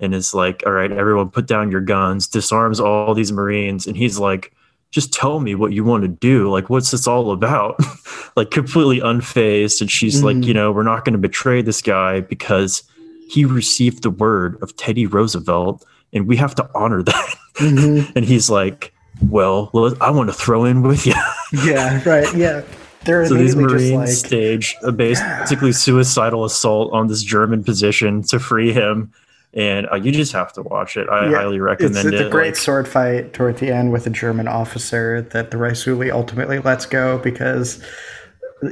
and 0.00 0.14
is 0.14 0.34
like, 0.34 0.62
all 0.66 0.72
right, 0.72 0.92
everyone 0.92 1.30
put 1.30 1.46
down 1.46 1.70
your 1.70 1.80
guns, 1.80 2.26
disarms 2.28 2.80
all 2.80 3.14
these 3.14 3.32
Marines. 3.32 3.86
And 3.86 3.96
he's 3.96 4.18
like, 4.18 4.52
just 4.90 5.12
tell 5.12 5.40
me 5.40 5.54
what 5.54 5.72
you 5.72 5.84
want 5.84 6.02
to 6.02 6.08
do. 6.08 6.50
Like, 6.50 6.70
what's 6.70 6.90
this 6.90 7.06
all 7.06 7.30
about? 7.32 7.78
like, 8.36 8.50
completely 8.50 9.00
unfazed. 9.00 9.80
And 9.80 9.90
she's 9.90 10.22
like, 10.22 10.36
Mhm. 10.36 10.44
you 10.44 10.54
know, 10.54 10.70
we're 10.72 10.82
not 10.82 11.04
going 11.04 11.12
to 11.14 11.18
betray 11.18 11.60
this 11.62 11.82
guy 11.82 12.20
because 12.20 12.82
he 13.28 13.44
received 13.44 14.02
the 14.02 14.10
word 14.10 14.56
of 14.62 14.76
Teddy 14.76 15.06
Roosevelt 15.06 15.84
and 16.12 16.26
we 16.28 16.36
have 16.36 16.54
to 16.54 16.70
honor 16.74 17.02
that. 17.02 17.34
Mhm. 17.56 18.12
and 18.16 18.24
he's 18.24 18.48
like, 18.48 18.92
well, 19.28 19.70
well, 19.72 19.94
I 20.00 20.10
want 20.10 20.28
to 20.28 20.34
throw 20.34 20.64
in 20.64 20.82
with 20.82 21.06
you. 21.06 21.14
Yeah, 21.64 22.02
right. 22.06 22.34
Yeah. 22.36 22.62
They're 23.04 23.24
so 23.26 23.34
these 23.34 23.54
Marines 23.54 23.92
like, 23.92 24.08
stage 24.08 24.74
a 24.82 24.90
basically 24.90 25.70
suicidal 25.72 26.44
assault 26.44 26.92
on 26.92 27.06
this 27.06 27.22
German 27.22 27.62
position 27.62 28.22
to 28.24 28.40
free 28.40 28.72
him. 28.72 29.12
And 29.56 29.88
uh, 29.90 29.96
you 29.96 30.12
just 30.12 30.32
have 30.32 30.52
to 30.52 30.62
watch 30.62 30.96
it. 30.98 31.08
I 31.08 31.30
Yeah, 31.30 31.38
highly 31.38 31.56
it's, 31.56 31.62
recommend 31.62 32.08
it's 32.08 32.20
it. 32.20 32.26
a 32.26 32.30
great 32.30 32.48
Like, 32.48 32.56
sword 32.56 32.86
fight 32.86 33.32
toward 33.32 33.56
the 33.56 33.72
end 33.72 33.90
with 33.90 34.06
a 34.06 34.10
German 34.10 34.46
officer 34.48 35.22
that 35.32 35.50
the 35.50 35.56
Raisuli 35.56 36.12
ultimately 36.12 36.58
lets 36.58 36.84
go 36.86 37.18
because 37.18 37.82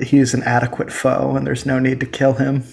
he's 0.03 0.35
an 0.35 0.43
adequate 0.43 0.93
foe 0.93 1.35
and 1.37 1.47
there's 1.47 1.64
no 1.66 1.78
need 1.78 2.01
to 2.01 2.07
kill 2.07 2.35
him. 2.35 2.64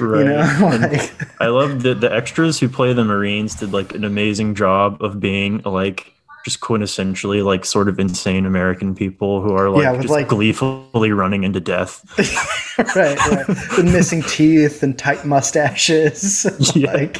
right. 0.00 0.20
You 0.20 0.24
know, 0.24 0.78
like 0.90 1.12
I 1.40 1.48
love 1.48 1.82
that 1.82 2.00
the 2.00 2.12
extras 2.12 2.58
who 2.58 2.68
play 2.68 2.92
the 2.94 3.04
Marines 3.04 3.54
did 3.56 3.72
like 3.72 3.94
an 3.94 4.04
amazing 4.04 4.54
job 4.54 5.02
of 5.02 5.20
being 5.20 5.58
like 5.64 6.12
just 6.50 6.60
quintessentially 6.60 7.44
like 7.44 7.64
sort 7.64 7.88
of 7.88 7.98
insane 8.00 8.44
American 8.44 8.94
people 8.94 9.40
who 9.40 9.54
are 9.54 9.70
like 9.70 9.82
Yeah, 9.82 9.96
just 9.96 10.08
like- 10.08 10.28
gleefully 10.28 11.12
running 11.12 11.44
into 11.44 11.60
death. 11.60 12.04
right, 12.96 13.16
right. 13.30 13.46
The 13.76 13.82
missing 13.84 14.22
teeth 14.22 14.82
and 14.82 14.98
tight 14.98 15.24
mustaches. 15.24 16.46
Yeah. 16.74 16.92
like 16.92 17.18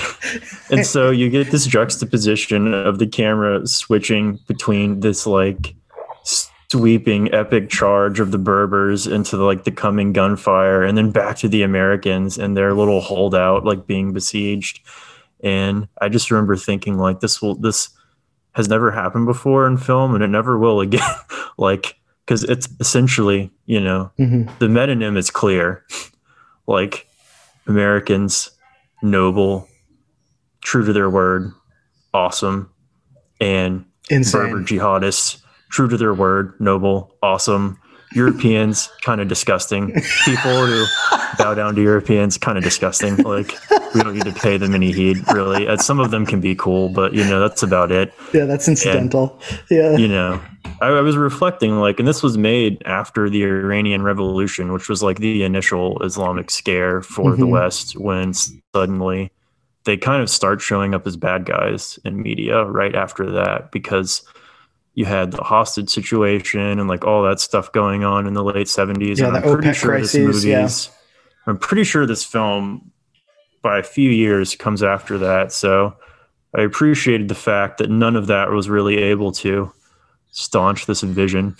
and 0.70 0.86
so 0.86 1.10
you 1.10 1.28
get 1.28 1.50
this 1.50 1.66
juxtaposition 1.66 2.72
of 2.72 2.98
the 2.98 3.06
camera 3.06 3.66
switching 3.66 4.38
between 4.46 5.00
this 5.00 5.26
like 5.26 5.74
sweeping 6.70 7.32
epic 7.34 7.68
charge 7.68 8.20
of 8.20 8.30
the 8.30 8.38
berbers 8.38 9.06
into 9.06 9.36
the, 9.36 9.44
like 9.44 9.64
the 9.64 9.70
coming 9.72 10.12
gunfire 10.12 10.82
and 10.84 10.96
then 10.96 11.10
back 11.10 11.36
to 11.38 11.48
the 11.48 11.62
americans 11.62 12.38
and 12.38 12.56
their 12.56 12.74
little 12.74 13.00
holdout 13.00 13.64
like 13.64 13.86
being 13.86 14.12
besieged 14.12 14.80
and 15.42 15.88
i 16.00 16.08
just 16.08 16.30
remember 16.30 16.54
thinking 16.56 16.96
like 16.96 17.18
this 17.20 17.42
will 17.42 17.56
this 17.56 17.88
has 18.52 18.68
never 18.68 18.90
happened 18.90 19.26
before 19.26 19.66
in 19.66 19.76
film 19.76 20.14
and 20.14 20.24
it 20.24 20.28
never 20.28 20.58
will 20.58 20.80
again 20.80 21.14
like 21.58 21.96
because 22.24 22.44
it's 22.44 22.68
essentially 22.80 23.50
you 23.66 23.80
know 23.80 24.10
mhm. 24.18 24.46
the 24.58 24.66
metonym 24.66 25.16
is 25.16 25.30
clear. 25.30 25.84
like 26.66 27.08
Americans, 27.66 28.50
noble, 29.02 29.68
true 30.60 30.84
to 30.84 30.92
their 30.92 31.08
word, 31.08 31.52
awesome, 32.12 32.70
and 33.40 33.84
Berber 34.08 34.58
insane. 34.58 34.64
jihadists, 34.66 35.40
true 35.70 35.88
to 35.88 35.96
their 35.96 36.14
word, 36.14 36.54
noble, 36.60 37.14
awesome. 37.22 37.78
Europeans, 38.12 38.90
kind 39.02 39.20
of 39.20 39.28
disgusting. 39.28 39.92
People 40.24 40.66
who 40.66 40.84
bow 41.38 41.54
down 41.54 41.76
to 41.76 41.82
Europeans, 41.82 42.36
kind 42.38 42.58
of 42.58 42.64
disgusting. 42.64 43.16
Like 43.18 43.54
we 43.94 44.02
don't 44.02 44.14
need 44.14 44.24
to 44.24 44.32
pay 44.32 44.56
them 44.56 44.74
any 44.74 44.92
heed, 44.92 45.18
really. 45.32 45.66
Uh, 45.68 45.76
Some 45.76 45.98
of 46.00 46.10
them 46.10 46.24
can 46.26 46.40
be 46.40 46.54
cool, 46.54 46.88
but 46.88 47.12
you 47.14 47.24
know 47.24 47.40
that's 47.40 47.62
about 47.62 47.90
it 47.92 48.12
Yeah, 48.32 48.44
that's 48.44 48.68
incidental. 48.68 49.38
Yeah. 49.70 49.96
you 49.96 50.08
know 50.08 50.40
I, 50.80 50.88
I 50.88 51.00
was 51.00 51.16
reflecting 51.16 51.78
like 51.80 51.98
and 51.98 52.06
this 52.08 52.22
was 52.22 52.36
made 52.38 52.82
after 52.86 53.28
the 53.30 53.42
iranian 53.44 54.02
revolution 54.02 54.72
which 54.72 54.88
was 54.88 55.02
like 55.02 55.18
the 55.18 55.42
initial 55.42 56.00
islamic 56.02 56.50
scare 56.50 57.00
for 57.02 57.34
the 57.36 57.44
Mhm. 57.46 57.50
west 57.50 57.98
when 57.98 58.32
suddenly 58.74 59.30
they 59.84 59.96
kind 59.96 60.22
of 60.22 60.28
start 60.30 60.60
showing 60.60 60.94
up 60.94 61.06
as 61.06 61.16
bad 61.16 61.44
guys 61.46 61.98
in 62.04 62.22
media 62.22 62.64
right 62.64 62.94
after 62.94 63.30
that 63.30 63.72
because 63.72 64.22
you 64.94 65.06
had 65.06 65.30
the 65.32 65.42
hostage 65.42 65.88
situation 65.88 66.78
and 66.78 66.88
like 66.88 67.04
all 67.06 67.22
that 67.22 67.40
stuff 67.40 67.72
going 67.72 68.04
on 68.04 68.26
in 68.26 68.34
the 68.34 68.44
late 68.44 68.66
70s 68.66 69.18
Yeah, 69.18 69.26
and 69.28 69.36
the 69.36 69.40
i'm 69.46 69.52
pretty 69.54 69.68
OPEC 69.68 69.74
sure 69.74 69.98
this 70.00 70.12
crises, 70.12 70.44
yeah. 70.44 70.68
i'm 71.46 71.58
pretty 71.58 71.84
sure 71.84 72.04
this 72.06 72.24
film 72.24 72.89
by 73.62 73.78
a 73.78 73.82
few 73.82 74.10
years 74.10 74.54
comes 74.56 74.82
after 74.82 75.18
that 75.18 75.52
so 75.52 75.94
i 76.56 76.60
appreciated 76.62 77.28
the 77.28 77.34
fact 77.34 77.78
that 77.78 77.90
none 77.90 78.16
of 78.16 78.26
that 78.26 78.50
was 78.50 78.68
really 78.68 78.96
able 78.98 79.32
to 79.32 79.72
staunch 80.32 80.86
this 80.86 81.00
vision 81.02 81.56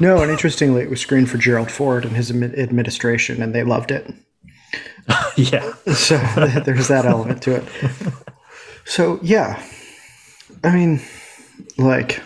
No, 0.00 0.22
and 0.22 0.30
interestingly, 0.30 0.82
it 0.82 0.88
was 0.90 1.00
screened 1.00 1.28
for 1.30 1.36
Gerald 1.38 1.70
Ford 1.70 2.04
and 2.06 2.16
his 2.16 2.30
administration, 2.30 3.42
and 3.42 3.54
they 3.54 3.62
loved 3.64 3.90
it. 3.90 4.12
yeah 5.36 5.72
So 5.92 6.16
there's 6.64 6.88
that 6.88 7.04
element 7.04 7.42
to 7.42 7.56
it. 7.56 7.64
So 8.86 9.18
yeah, 9.22 9.62
I 10.64 10.74
mean, 10.74 11.00
like 11.76 12.22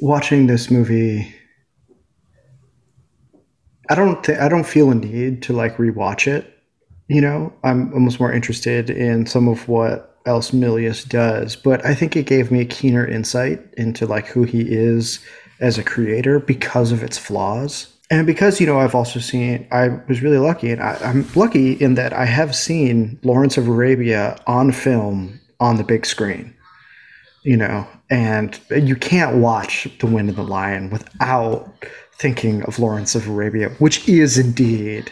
watching 0.00 0.46
this 0.46 0.70
movie 0.70 1.34
I 3.90 3.94
don't 3.94 4.22
th- 4.22 4.38
I 4.38 4.48
don't 4.48 4.66
feel 4.66 4.90
a 4.90 4.94
need 4.94 5.42
to 5.44 5.52
like 5.54 5.78
rewatch 5.78 6.26
it. 6.26 6.57
You 7.08 7.20
know, 7.20 7.52
I'm 7.64 7.92
almost 7.94 8.20
more 8.20 8.32
interested 8.32 8.90
in 8.90 9.26
some 9.26 9.48
of 9.48 9.66
what 9.68 10.18
else 10.26 10.50
Milius 10.50 11.08
does, 11.08 11.56
but 11.56 11.84
I 11.84 11.94
think 11.94 12.16
it 12.16 12.26
gave 12.26 12.50
me 12.50 12.60
a 12.60 12.66
keener 12.66 13.06
insight 13.06 13.60
into 13.76 14.06
like 14.06 14.26
who 14.26 14.44
he 14.44 14.60
is 14.60 15.20
as 15.60 15.78
a 15.78 15.82
creator 15.82 16.38
because 16.38 16.92
of 16.92 17.02
its 17.02 17.16
flaws. 17.16 17.94
And 18.10 18.26
because, 18.26 18.60
you 18.60 18.66
know, 18.66 18.78
I've 18.78 18.94
also 18.94 19.20
seen, 19.20 19.66
I 19.70 19.88
was 20.08 20.22
really 20.22 20.38
lucky, 20.38 20.70
and 20.70 20.82
I, 20.82 20.98
I'm 21.02 21.26
lucky 21.34 21.72
in 21.72 21.94
that 21.94 22.12
I 22.12 22.24
have 22.24 22.54
seen 22.54 23.18
Lawrence 23.22 23.58
of 23.58 23.68
Arabia 23.68 24.38
on 24.46 24.72
film 24.72 25.40
on 25.60 25.76
the 25.76 25.84
big 25.84 26.06
screen 26.06 26.54
you 27.48 27.56
know, 27.56 27.86
and 28.10 28.60
you 28.70 28.94
can't 28.94 29.36
watch 29.36 29.88
The 30.00 30.06
Wind 30.06 30.28
and 30.28 30.36
the 30.36 30.42
Lion 30.42 30.90
without 30.90 31.86
thinking 32.12 32.62
of 32.64 32.78
Lawrence 32.78 33.14
of 33.14 33.26
Arabia, 33.28 33.70
which 33.78 34.06
is 34.08 34.36
indeed 34.36 35.10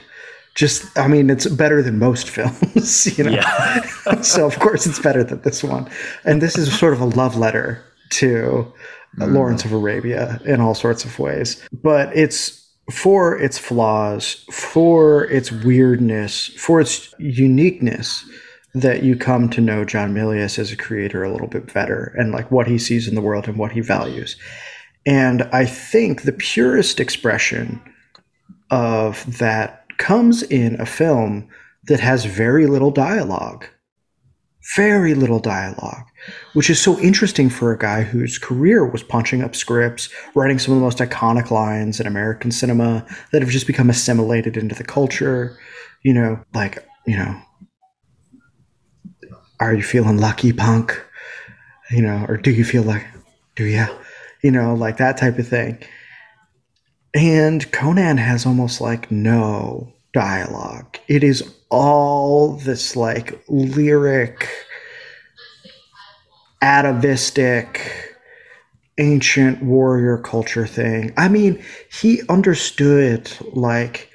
just 0.56 0.98
I 0.98 1.06
mean 1.06 1.30
it's 1.30 1.46
better 1.46 1.82
than 1.82 2.00
most 2.00 2.28
films, 2.36 3.16
you 3.16 3.24
know. 3.24 3.30
Yeah. 3.30 4.20
so 4.22 4.46
of 4.46 4.58
course 4.58 4.86
it's 4.86 4.98
better 4.98 5.22
than 5.22 5.40
this 5.42 5.62
one. 5.62 5.88
And 6.24 6.42
this 6.42 6.58
is 6.58 6.76
sort 6.76 6.92
of 6.92 7.00
a 7.00 7.04
love 7.04 7.36
letter 7.36 7.84
to 8.10 8.72
mm. 9.16 9.32
Lawrence 9.32 9.64
of 9.64 9.72
Arabia 9.72 10.40
in 10.44 10.60
all 10.60 10.74
sorts 10.74 11.04
of 11.04 11.18
ways. 11.20 11.64
But 11.72 12.16
it's 12.16 12.64
for 12.90 13.36
its 13.36 13.58
flaws, 13.58 14.44
for 14.50 15.24
its 15.30 15.52
weirdness, 15.52 16.48
for 16.56 16.80
its 16.80 17.14
uniqueness 17.18 18.24
that 18.74 19.02
you 19.02 19.16
come 19.16 19.48
to 19.50 19.60
know 19.60 19.84
John 19.84 20.14
Milius 20.14 20.58
as 20.58 20.70
a 20.70 20.76
creator 20.76 21.24
a 21.24 21.32
little 21.32 21.48
bit 21.48 21.72
better 21.72 22.14
and 22.18 22.30
like 22.30 22.50
what 22.50 22.66
he 22.66 22.78
sees 22.78 23.08
in 23.08 23.14
the 23.14 23.22
world 23.22 23.48
and 23.48 23.58
what 23.58 23.72
he 23.72 23.80
values. 23.80 24.36
And 25.06 25.42
I 25.44 25.64
think 25.64 26.22
the 26.22 26.32
purest 26.32 27.00
expression 27.00 27.80
of 28.70 29.38
that 29.38 29.85
comes 29.98 30.42
in 30.42 30.80
a 30.80 30.86
film 30.86 31.48
that 31.84 32.00
has 32.00 32.24
very 32.24 32.66
little 32.66 32.90
dialogue. 32.90 33.66
Very 34.74 35.14
little 35.14 35.38
dialogue, 35.38 36.06
which 36.54 36.68
is 36.68 36.80
so 36.80 36.98
interesting 36.98 37.48
for 37.48 37.70
a 37.70 37.78
guy 37.78 38.02
whose 38.02 38.36
career 38.36 38.84
was 38.84 39.04
punching 39.04 39.40
up 39.40 39.54
scripts, 39.54 40.08
writing 40.34 40.58
some 40.58 40.74
of 40.74 40.80
the 40.80 40.84
most 40.84 40.98
iconic 40.98 41.52
lines 41.52 42.00
in 42.00 42.06
American 42.06 42.50
cinema 42.50 43.06
that 43.30 43.42
have 43.42 43.50
just 43.50 43.68
become 43.68 43.88
assimilated 43.88 44.56
into 44.56 44.74
the 44.74 44.82
culture. 44.82 45.56
You 46.02 46.14
know, 46.14 46.40
like, 46.52 46.84
you 47.06 47.16
know, 47.16 47.40
are 49.60 49.72
you 49.72 49.84
feeling 49.84 50.18
lucky, 50.18 50.52
punk? 50.52 51.00
You 51.92 52.02
know, 52.02 52.26
or 52.28 52.36
do 52.36 52.50
you 52.50 52.64
feel 52.64 52.82
like, 52.82 53.06
do 53.54 53.64
you? 53.64 53.86
You 54.42 54.50
know, 54.50 54.74
like 54.74 54.96
that 54.96 55.16
type 55.16 55.38
of 55.38 55.46
thing. 55.46 55.78
And 57.16 57.72
Conan 57.72 58.18
has 58.18 58.44
almost 58.44 58.82
like 58.82 59.10
no 59.10 59.90
dialogue. 60.12 60.98
It 61.08 61.24
is 61.24 61.50
all 61.70 62.56
this 62.58 62.94
like 62.94 63.42
lyric, 63.48 64.46
atavistic, 66.60 68.12
ancient 68.98 69.62
warrior 69.62 70.18
culture 70.18 70.66
thing. 70.66 71.14
I 71.16 71.28
mean, 71.28 71.64
he 71.90 72.20
understood 72.28 73.32
like 73.54 74.10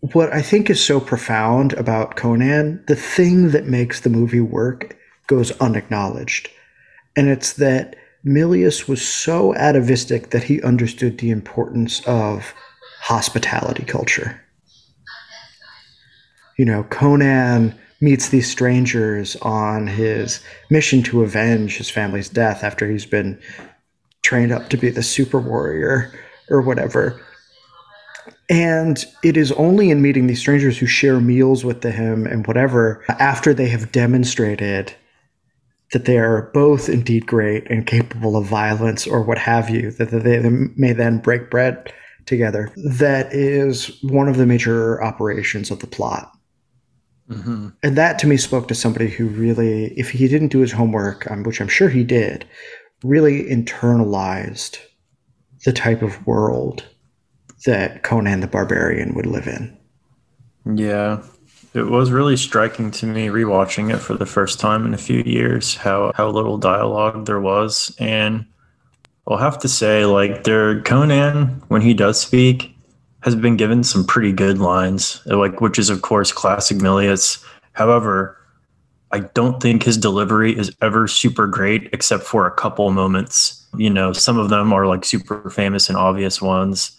what 0.00 0.32
I 0.32 0.40
think 0.40 0.70
is 0.70 0.82
so 0.82 1.00
profound 1.00 1.74
about 1.74 2.16
Conan, 2.16 2.82
the 2.88 2.96
thing 2.96 3.50
that 3.50 3.66
makes 3.66 4.00
the 4.00 4.08
movie 4.08 4.40
work 4.40 4.96
goes 5.26 5.50
unacknowledged. 5.60 6.48
And 7.14 7.28
it's 7.28 7.52
that 7.54 7.94
Milius 8.24 8.88
was 8.88 9.06
so 9.06 9.54
atavistic 9.54 10.30
that 10.30 10.44
he 10.44 10.62
understood 10.62 11.18
the 11.18 11.30
importance 11.30 12.00
of 12.06 12.54
hospitality 13.00 13.84
culture. 13.84 14.40
You 16.56 16.64
know, 16.64 16.84
Conan 16.84 17.74
meets 18.00 18.28
these 18.28 18.50
strangers 18.50 19.36
on 19.36 19.86
his 19.86 20.40
mission 20.70 21.02
to 21.04 21.22
avenge 21.22 21.78
his 21.78 21.90
family's 21.90 22.28
death 22.28 22.62
after 22.62 22.88
he's 22.88 23.06
been 23.06 23.40
trained 24.22 24.52
up 24.52 24.68
to 24.68 24.76
be 24.76 24.90
the 24.90 25.02
super 25.02 25.40
warrior 25.40 26.12
or 26.48 26.60
whatever 26.60 27.20
and 28.48 29.06
it 29.22 29.36
is 29.36 29.50
only 29.52 29.90
in 29.90 30.02
meeting 30.02 30.26
these 30.26 30.40
strangers 30.40 30.78
who 30.78 30.86
share 30.86 31.20
meals 31.20 31.64
with 31.64 31.82
him 31.82 32.26
and 32.26 32.46
whatever 32.46 33.02
after 33.08 33.54
they 33.54 33.68
have 33.68 33.92
demonstrated 33.92 34.94
that 35.92 36.06
they 36.06 36.18
are 36.18 36.50
both 36.54 36.88
indeed 36.88 37.26
great 37.26 37.70
and 37.70 37.86
capable 37.86 38.36
of 38.36 38.46
violence 38.46 39.06
or 39.06 39.22
what 39.22 39.38
have 39.38 39.70
you, 39.70 39.90
that 39.92 40.10
they 40.10 40.40
may 40.76 40.92
then 40.92 41.18
break 41.18 41.50
bread 41.50 41.92
together. 42.26 42.70
That 42.76 43.32
is 43.32 44.02
one 44.02 44.28
of 44.28 44.36
the 44.36 44.46
major 44.46 45.02
operations 45.02 45.70
of 45.70 45.80
the 45.80 45.86
plot. 45.86 46.32
Mm-hmm. 47.28 47.68
And 47.82 47.96
that 47.96 48.18
to 48.20 48.26
me 48.26 48.36
spoke 48.36 48.68
to 48.68 48.74
somebody 48.74 49.08
who 49.08 49.28
really, 49.28 49.92
if 49.98 50.10
he 50.10 50.28
didn't 50.28 50.48
do 50.48 50.58
his 50.58 50.72
homework, 50.72 51.30
um, 51.30 51.42
which 51.44 51.60
I'm 51.60 51.68
sure 51.68 51.88
he 51.88 52.04
did, 52.04 52.46
really 53.04 53.44
internalized 53.44 54.78
the 55.64 55.72
type 55.72 56.02
of 56.02 56.26
world 56.26 56.84
that 57.66 58.02
Conan 58.02 58.40
the 58.40 58.46
Barbarian 58.46 59.14
would 59.14 59.26
live 59.26 59.46
in. 59.46 59.76
Yeah. 60.74 61.22
It 61.74 61.86
was 61.86 62.10
really 62.10 62.36
striking 62.36 62.90
to 62.92 63.06
me 63.06 63.28
rewatching 63.28 63.94
it 63.94 63.98
for 63.98 64.14
the 64.14 64.26
first 64.26 64.60
time 64.60 64.84
in 64.84 64.92
a 64.92 64.98
few 64.98 65.22
years 65.22 65.74
how 65.74 66.12
how 66.14 66.28
little 66.28 66.58
dialogue 66.58 67.26
there 67.26 67.40
was 67.40 67.94
and 67.98 68.44
I'll 69.26 69.38
have 69.38 69.58
to 69.60 69.68
say 69.68 70.04
like 70.04 70.44
there 70.44 70.82
Conan 70.82 71.62
when 71.68 71.80
he 71.80 71.94
does 71.94 72.20
speak 72.20 72.74
has 73.22 73.34
been 73.34 73.56
given 73.56 73.84
some 73.84 74.04
pretty 74.04 74.32
good 74.32 74.58
lines 74.58 75.22
like 75.26 75.60
which 75.60 75.78
is 75.78 75.88
of 75.88 76.02
course 76.02 76.32
classic 76.32 76.78
Milius. 76.78 77.42
However, 77.72 78.36
I 79.12 79.20
don't 79.20 79.62
think 79.62 79.82
his 79.82 79.96
delivery 79.96 80.56
is 80.56 80.74
ever 80.82 81.08
super 81.08 81.46
great 81.46 81.88
except 81.92 82.24
for 82.24 82.46
a 82.46 82.50
couple 82.50 82.90
moments. 82.90 83.66
You 83.76 83.88
know, 83.88 84.12
some 84.12 84.38
of 84.38 84.50
them 84.50 84.72
are 84.72 84.86
like 84.86 85.04
super 85.04 85.48
famous 85.48 85.88
and 85.88 85.96
obvious 85.96 86.42
ones 86.42 86.98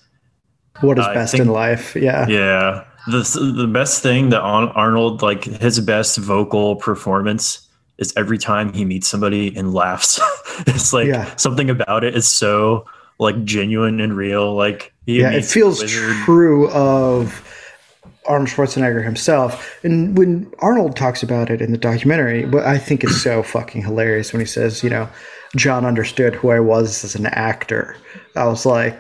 what 0.82 1.00
is 1.00 1.06
best 1.08 1.32
think, 1.32 1.44
in 1.44 1.50
life? 1.50 1.96
Yeah. 1.96 2.28
Yeah. 2.28 2.84
The 3.08 3.54
the 3.56 3.68
best 3.68 4.02
thing 4.02 4.30
that 4.30 4.42
Arnold 4.42 5.22
like 5.22 5.44
his 5.44 5.80
best 5.80 6.18
vocal 6.18 6.78
performance 6.78 7.68
is 7.98 8.14
every 8.16 8.38
time 8.38 8.74
he 8.74 8.86
meets 8.86 9.08
somebody 9.08 9.56
and 9.56 9.74
laughs. 9.74 10.20
it's 10.68 10.94
like 10.94 11.08
yeah. 11.08 11.36
something 11.36 11.70
about 11.70 12.04
it 12.04 12.16
is 12.16 12.28
so 12.28 12.86
like 13.20 13.44
genuine 13.44 14.00
and 14.00 14.16
real. 14.16 14.56
Like 14.56 14.94
yeah, 15.06 15.32
it 15.32 15.46
feels 15.46 15.84
true 15.84 16.70
of 16.72 17.50
Arnold 18.26 18.50
Schwarzenegger 18.50 19.04
himself. 19.04 19.84
And 19.84 20.18
when 20.18 20.52
Arnold 20.60 20.96
talks 20.96 21.24
about 21.24 21.50
it 21.50 21.62
in 21.62 21.72
the 21.72 21.78
documentary, 21.78 22.46
but 22.46 22.64
I 22.66 22.78
think 22.78 23.04
it's 23.04 23.22
so 23.22 23.44
fucking 23.44 23.84
hilarious 23.84 24.32
when 24.32 24.40
he 24.40 24.46
says, 24.46 24.84
you 24.84 24.90
know, 24.90 25.10
John 25.56 25.86
understood 25.86 26.36
who 26.36 26.50
I 26.52 26.60
was 26.60 27.04
as 27.04 27.16
an 27.16 27.28
actor. 27.28 27.96
I 28.36 28.46
was 28.46 28.66
like. 28.66 28.98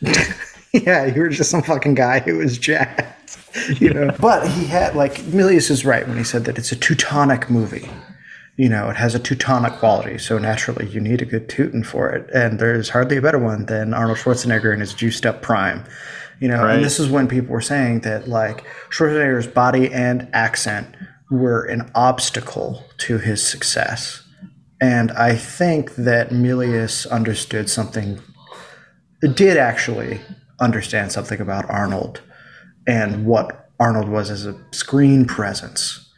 yeah, 0.74 1.06
you 1.06 1.20
were 1.20 1.28
just 1.28 1.50
some 1.50 1.62
fucking 1.62 1.94
guy 1.94 2.18
who 2.20 2.36
was 2.38 2.58
jacked, 2.70 3.13
you 3.78 3.92
know. 3.92 4.14
but 4.20 4.48
he 4.48 4.66
had 4.66 4.94
like 4.94 5.16
Milius 5.22 5.70
is 5.70 5.84
right 5.84 6.06
when 6.06 6.16
he 6.16 6.24
said 6.24 6.44
that 6.44 6.58
it's 6.58 6.72
a 6.72 6.76
Teutonic 6.76 7.50
movie. 7.50 7.88
You 8.56 8.68
know, 8.68 8.88
it 8.88 8.96
has 8.96 9.14
a 9.16 9.18
Teutonic 9.18 9.74
quality, 9.74 10.16
so 10.18 10.38
naturally 10.38 10.86
you 10.88 11.00
need 11.00 11.20
a 11.20 11.24
good 11.24 11.48
Teuton 11.48 11.84
for 11.84 12.10
it. 12.10 12.30
And 12.32 12.60
there's 12.60 12.90
hardly 12.90 13.16
a 13.16 13.22
better 13.22 13.38
one 13.38 13.66
than 13.66 13.92
Arnold 13.92 14.18
Schwarzenegger 14.18 14.72
in 14.72 14.80
his 14.80 14.94
juiced 14.94 15.26
up 15.26 15.42
prime. 15.42 15.84
You 16.40 16.48
know, 16.48 16.62
right. 16.62 16.76
and 16.76 16.84
this 16.84 17.00
is 17.00 17.08
when 17.08 17.26
people 17.26 17.52
were 17.52 17.60
saying 17.60 18.00
that 18.00 18.28
like 18.28 18.64
Schwarzenegger's 18.90 19.46
body 19.46 19.92
and 19.92 20.28
accent 20.32 20.94
were 21.30 21.64
an 21.64 21.90
obstacle 21.94 22.84
to 22.98 23.18
his 23.18 23.46
success. 23.46 24.22
And 24.80 25.10
I 25.12 25.34
think 25.34 25.94
that 25.94 26.30
Milius 26.30 27.08
understood 27.10 27.70
something, 27.70 28.20
did 29.34 29.56
actually 29.56 30.20
understand 30.60 31.12
something 31.12 31.40
about 31.40 31.68
Arnold 31.70 32.20
and 32.86 33.26
what 33.26 33.70
Arnold 33.80 34.08
was 34.08 34.30
as 34.30 34.46
a 34.46 34.56
screen 34.72 35.24
presence 35.24 36.08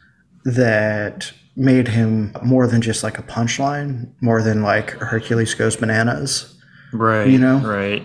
that 0.45 1.31
made 1.55 1.87
him 1.87 2.35
more 2.43 2.67
than 2.67 2.81
just 2.81 3.03
like 3.03 3.17
a 3.17 3.23
punchline, 3.23 4.09
more 4.21 4.41
than 4.41 4.61
like 4.61 4.91
Hercules 4.91 5.53
goes 5.53 5.75
bananas. 5.75 6.55
Right. 6.93 7.27
You 7.27 7.39
know? 7.39 7.57
Right. 7.59 8.03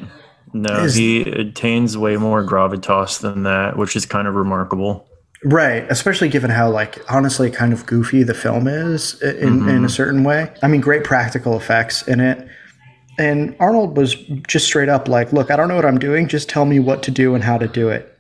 No, 0.55 0.85
is, 0.85 0.95
he 0.95 1.23
attains 1.23 1.97
way 1.97 2.17
more 2.17 2.45
gravitas 2.45 3.21
than 3.21 3.45
that, 3.45 3.77
which 3.77 3.97
is 3.97 4.05
kind 4.05 4.29
of 4.29 4.35
remarkable. 4.35 5.09
Right, 5.45 5.85
especially 5.91 6.29
given 6.29 6.51
how 6.51 6.71
like 6.71 7.03
honestly 7.11 7.51
kind 7.51 7.73
of 7.73 7.85
goofy 7.87 8.23
the 8.23 8.35
film 8.35 8.69
is 8.69 9.21
in, 9.23 9.61
mm-hmm. 9.61 9.69
in 9.69 9.85
a 9.85 9.89
certain 9.89 10.25
way. 10.25 10.53
I 10.63 10.69
mean, 10.69 10.81
great 10.81 11.05
practical 11.05 11.57
effects 11.57 12.07
in 12.07 12.21
it. 12.21 12.47
And 13.19 13.57
Arnold 13.59 13.97
was 13.97 14.15
just 14.47 14.67
straight 14.67 14.89
up 14.89 15.09
like, 15.09 15.33
look, 15.33 15.51
I 15.51 15.57
don't 15.57 15.69
know 15.69 15.77
what 15.77 15.85
I'm 15.85 15.99
doing. 15.99 16.29
Just 16.29 16.49
tell 16.49 16.65
me 16.65 16.79
what 16.79 17.03
to 17.05 17.11
do 17.11 17.35
and 17.35 17.43
how 17.43 17.59
to 17.59 17.67
do 17.67 17.89
it. 17.89 18.12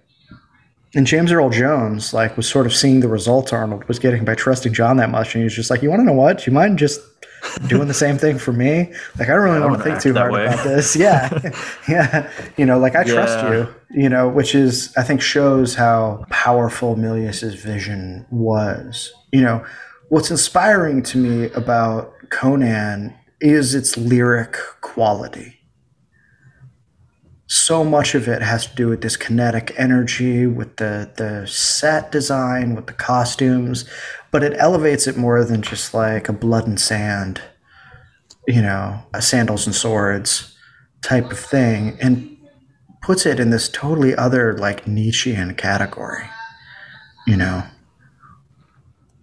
And 0.94 1.06
James 1.06 1.32
Earl 1.32 1.48
Jones, 1.48 2.12
like, 2.12 2.36
was 2.36 2.46
sort 2.46 2.66
of 2.66 2.74
seeing 2.74 3.00
the 3.00 3.08
results 3.08 3.52
Arnold 3.52 3.84
was 3.84 3.98
getting 3.98 4.24
by 4.24 4.34
trusting 4.34 4.74
John 4.74 4.98
that 4.98 5.08
much. 5.08 5.34
And 5.34 5.40
he 5.40 5.44
was 5.44 5.54
just 5.54 5.70
like, 5.70 5.82
you 5.82 5.88
want 5.88 6.00
to 6.00 6.04
know 6.04 6.12
what? 6.12 6.38
Do 6.38 6.50
you 6.50 6.54
mind 6.54 6.78
just 6.78 7.00
doing 7.66 7.88
the 7.88 7.94
same 7.94 8.18
thing 8.18 8.38
for 8.38 8.52
me. 8.52 8.92
Like 9.18 9.28
I 9.28 9.34
don't 9.34 9.42
really 9.42 9.58
yeah, 9.58 9.66
want 9.66 9.78
to 9.78 9.84
think 9.84 10.00
too 10.00 10.14
hard 10.14 10.32
way. 10.32 10.46
about 10.46 10.64
this. 10.64 10.96
Yeah, 11.02 11.52
yeah. 11.88 12.30
You 12.56 12.66
know, 12.66 12.78
like 12.78 12.94
I 12.94 13.04
trust 13.04 13.44
you. 13.48 13.68
You 13.90 14.08
know, 14.08 14.28
which 14.28 14.54
is 14.54 14.92
I 14.96 15.02
think 15.02 15.20
shows 15.20 15.74
how 15.74 16.24
powerful 16.30 16.96
Milius's 16.96 17.54
vision 17.54 18.26
was. 18.30 19.12
You 19.32 19.42
know, 19.42 19.64
what's 20.08 20.30
inspiring 20.30 21.02
to 21.04 21.18
me 21.18 21.50
about 21.52 22.12
Conan 22.30 23.14
is 23.40 23.74
its 23.74 23.96
lyric 23.96 24.56
quality 24.80 25.61
so 27.52 27.84
much 27.84 28.14
of 28.14 28.28
it 28.28 28.40
has 28.40 28.66
to 28.66 28.74
do 28.74 28.88
with 28.88 29.02
this 29.02 29.14
kinetic 29.14 29.74
energy, 29.76 30.46
with 30.46 30.76
the 30.76 31.12
the 31.16 31.46
set 31.46 32.10
design, 32.10 32.74
with 32.74 32.86
the 32.86 32.94
costumes, 32.94 33.84
but 34.30 34.42
it 34.42 34.54
elevates 34.56 35.06
it 35.06 35.18
more 35.18 35.44
than 35.44 35.60
just 35.60 35.92
like 35.92 36.30
a 36.30 36.32
blood 36.32 36.66
and 36.66 36.80
sand, 36.80 37.42
you 38.48 38.62
know, 38.62 38.98
a 39.12 39.20
sandals 39.20 39.66
and 39.66 39.74
swords 39.74 40.56
type 41.02 41.30
of 41.30 41.38
thing, 41.38 41.98
and 42.00 42.38
puts 43.02 43.26
it 43.26 43.38
in 43.38 43.50
this 43.50 43.68
totally 43.68 44.16
other 44.16 44.56
like 44.56 44.86
Nietzschean 44.86 45.54
category, 45.54 46.24
you 47.26 47.36
know. 47.36 47.64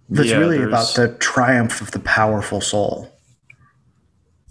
That's 0.08 0.30
yeah, 0.30 0.36
really 0.36 0.62
about 0.62 0.94
the 0.94 1.08
triumph 1.18 1.80
of 1.80 1.90
the 1.90 2.00
powerful 2.00 2.60
soul 2.60 3.09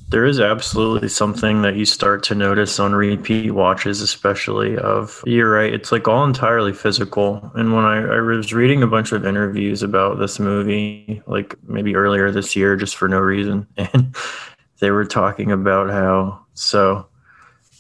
there 0.10 0.26
is 0.26 0.40
absolutely 0.40 1.08
something 1.08 1.62
that 1.62 1.76
you 1.76 1.86
start 1.86 2.24
to 2.24 2.36
notice 2.36 2.80
on 2.80 2.94
repeat 2.94 3.52
watches, 3.52 4.02
especially 4.02 4.76
of 4.78 5.24
you're 5.26 5.52
right. 5.52 5.72
It's 5.72 5.92
like 5.92 6.08
all 6.08 6.26
entirely 6.26 6.74
physical. 6.74 7.52
And 7.54 7.74
when 7.74 7.86
I, 7.86 7.98
I 7.98 8.20
was 8.20 8.52
reading 8.52 8.82
a 8.82 8.88
bunch 8.88 9.12
of 9.12 9.26
interviews 9.26 9.84
about 9.84 10.18
this 10.18 10.40
movie, 10.40 11.22
like 11.28 11.56
maybe 11.68 11.96
earlier 11.96 12.32
this 12.32 12.56
year, 12.56 12.76
just 12.76 12.96
for 12.96 13.08
no 13.08 13.20
reason, 13.20 13.68
and 13.78 14.16
they 14.80 14.90
were 14.90 15.06
talking 15.06 15.52
about 15.52 15.92
how 15.92 16.44
so 16.56 17.08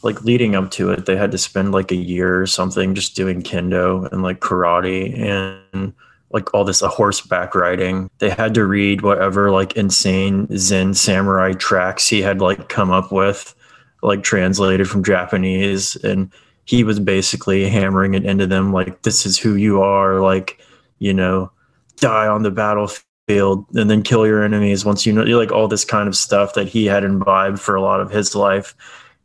like 0.03 0.23
leading 0.23 0.55
up 0.55 0.69
to 0.71 0.91
it, 0.91 1.07
they 1.07 1.17
had 1.17 1.31
to 1.31 1.37
spend 1.37 1.71
like 1.71 1.91
a 1.91 1.95
year 1.95 2.39
or 2.39 2.45
something 2.45 2.93
just 2.93 3.15
doing 3.15 3.41
kendo 3.41 4.09
and 4.11 4.21
like 4.21 4.39
karate 4.39 5.17
and 5.19 5.93
like 6.31 6.53
all 6.53 6.63
this 6.63 6.81
uh, 6.81 6.87
horseback 6.87 7.55
riding. 7.55 8.09
They 8.19 8.29
had 8.29 8.53
to 8.53 8.65
read 8.65 9.01
whatever 9.01 9.51
like 9.51 9.75
insane 9.75 10.47
Zen 10.57 10.93
samurai 10.93 11.53
tracks 11.53 12.07
he 12.07 12.21
had 12.21 12.41
like 12.41 12.69
come 12.69 12.91
up 12.91 13.11
with, 13.11 13.55
like 14.03 14.23
translated 14.23 14.89
from 14.89 15.03
Japanese. 15.03 15.95
And 15.97 16.31
he 16.65 16.83
was 16.83 16.99
basically 16.99 17.67
hammering 17.67 18.13
it 18.13 18.25
into 18.25 18.45
them 18.45 18.71
like, 18.71 19.01
this 19.01 19.25
is 19.25 19.39
who 19.39 19.55
you 19.55 19.81
are. 19.81 20.19
Like, 20.19 20.59
you 20.99 21.13
know, 21.13 21.51
die 21.97 22.27
on 22.27 22.43
the 22.43 22.51
battlefield 22.51 23.65
and 23.75 23.89
then 23.89 24.03
kill 24.03 24.25
your 24.25 24.43
enemies 24.43 24.85
once 24.85 25.05
you 25.05 25.13
know, 25.13 25.23
like 25.23 25.51
all 25.51 25.67
this 25.67 25.85
kind 25.85 26.07
of 26.07 26.15
stuff 26.15 26.53
that 26.53 26.67
he 26.67 26.85
had 26.85 27.03
imbibed 27.03 27.59
for 27.59 27.75
a 27.75 27.81
lot 27.81 28.01
of 28.01 28.11
his 28.11 28.35
life. 28.35 28.75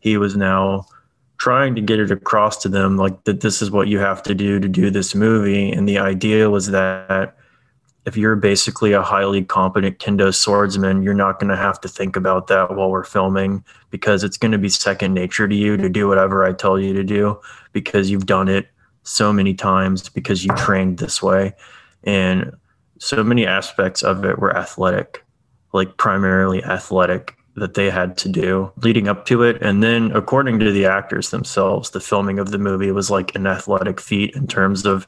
He 0.00 0.16
was 0.16 0.36
now 0.36 0.86
trying 1.36 1.74
to 1.74 1.80
get 1.80 1.98
it 1.98 2.10
across 2.10 2.56
to 2.58 2.68
them 2.68 2.96
like 2.96 3.24
that 3.24 3.40
this 3.40 3.60
is 3.60 3.70
what 3.70 3.88
you 3.88 3.98
have 3.98 4.22
to 4.22 4.34
do 4.34 4.60
to 4.60 4.68
do 4.68 4.90
this 4.90 5.14
movie. 5.14 5.70
And 5.70 5.88
the 5.88 5.98
idea 5.98 6.50
was 6.50 6.70
that 6.70 7.36
if 8.06 8.16
you're 8.16 8.36
basically 8.36 8.92
a 8.92 9.02
highly 9.02 9.42
competent 9.42 9.98
kendo 9.98 10.34
swordsman 10.34 11.02
you're 11.02 11.14
not 11.14 11.40
going 11.40 11.48
to 11.48 11.56
have 11.56 11.80
to 11.80 11.88
think 11.88 12.16
about 12.16 12.48
that 12.48 12.76
while 12.76 12.90
we're 12.90 13.02
filming 13.02 13.64
because 13.88 14.22
it's 14.22 14.36
going 14.36 14.52
to 14.52 14.58
be 14.58 14.68
second 14.68 15.14
nature 15.14 15.48
to 15.48 15.54
you 15.54 15.78
to 15.78 15.88
do 15.88 16.06
whatever 16.06 16.44
i 16.44 16.52
tell 16.52 16.78
you 16.78 16.92
to 16.92 17.02
do 17.02 17.40
because 17.72 18.10
you've 18.10 18.26
done 18.26 18.46
it 18.46 18.68
so 19.04 19.32
many 19.32 19.54
times 19.54 20.08
because 20.08 20.44
you 20.44 20.52
trained 20.56 20.98
this 20.98 21.22
way. 21.22 21.54
And 22.02 22.52
so 22.98 23.22
many 23.22 23.46
aspects 23.46 24.02
of 24.02 24.24
it 24.24 24.38
were 24.38 24.56
athletic 24.56 25.22
like 25.72 25.96
primarily 25.96 26.62
athletic 26.64 27.36
that 27.56 27.74
they 27.74 27.90
had 27.90 28.16
to 28.18 28.28
do 28.28 28.72
leading 28.82 29.08
up 29.08 29.26
to 29.26 29.42
it. 29.42 29.62
And 29.62 29.82
then, 29.82 30.10
according 30.12 30.58
to 30.60 30.72
the 30.72 30.86
actors 30.86 31.30
themselves, 31.30 31.90
the 31.90 32.00
filming 32.00 32.38
of 32.38 32.50
the 32.50 32.58
movie 32.58 32.90
was 32.90 33.10
like 33.10 33.34
an 33.34 33.46
athletic 33.46 34.00
feat 34.00 34.34
in 34.34 34.46
terms 34.46 34.84
of 34.84 35.06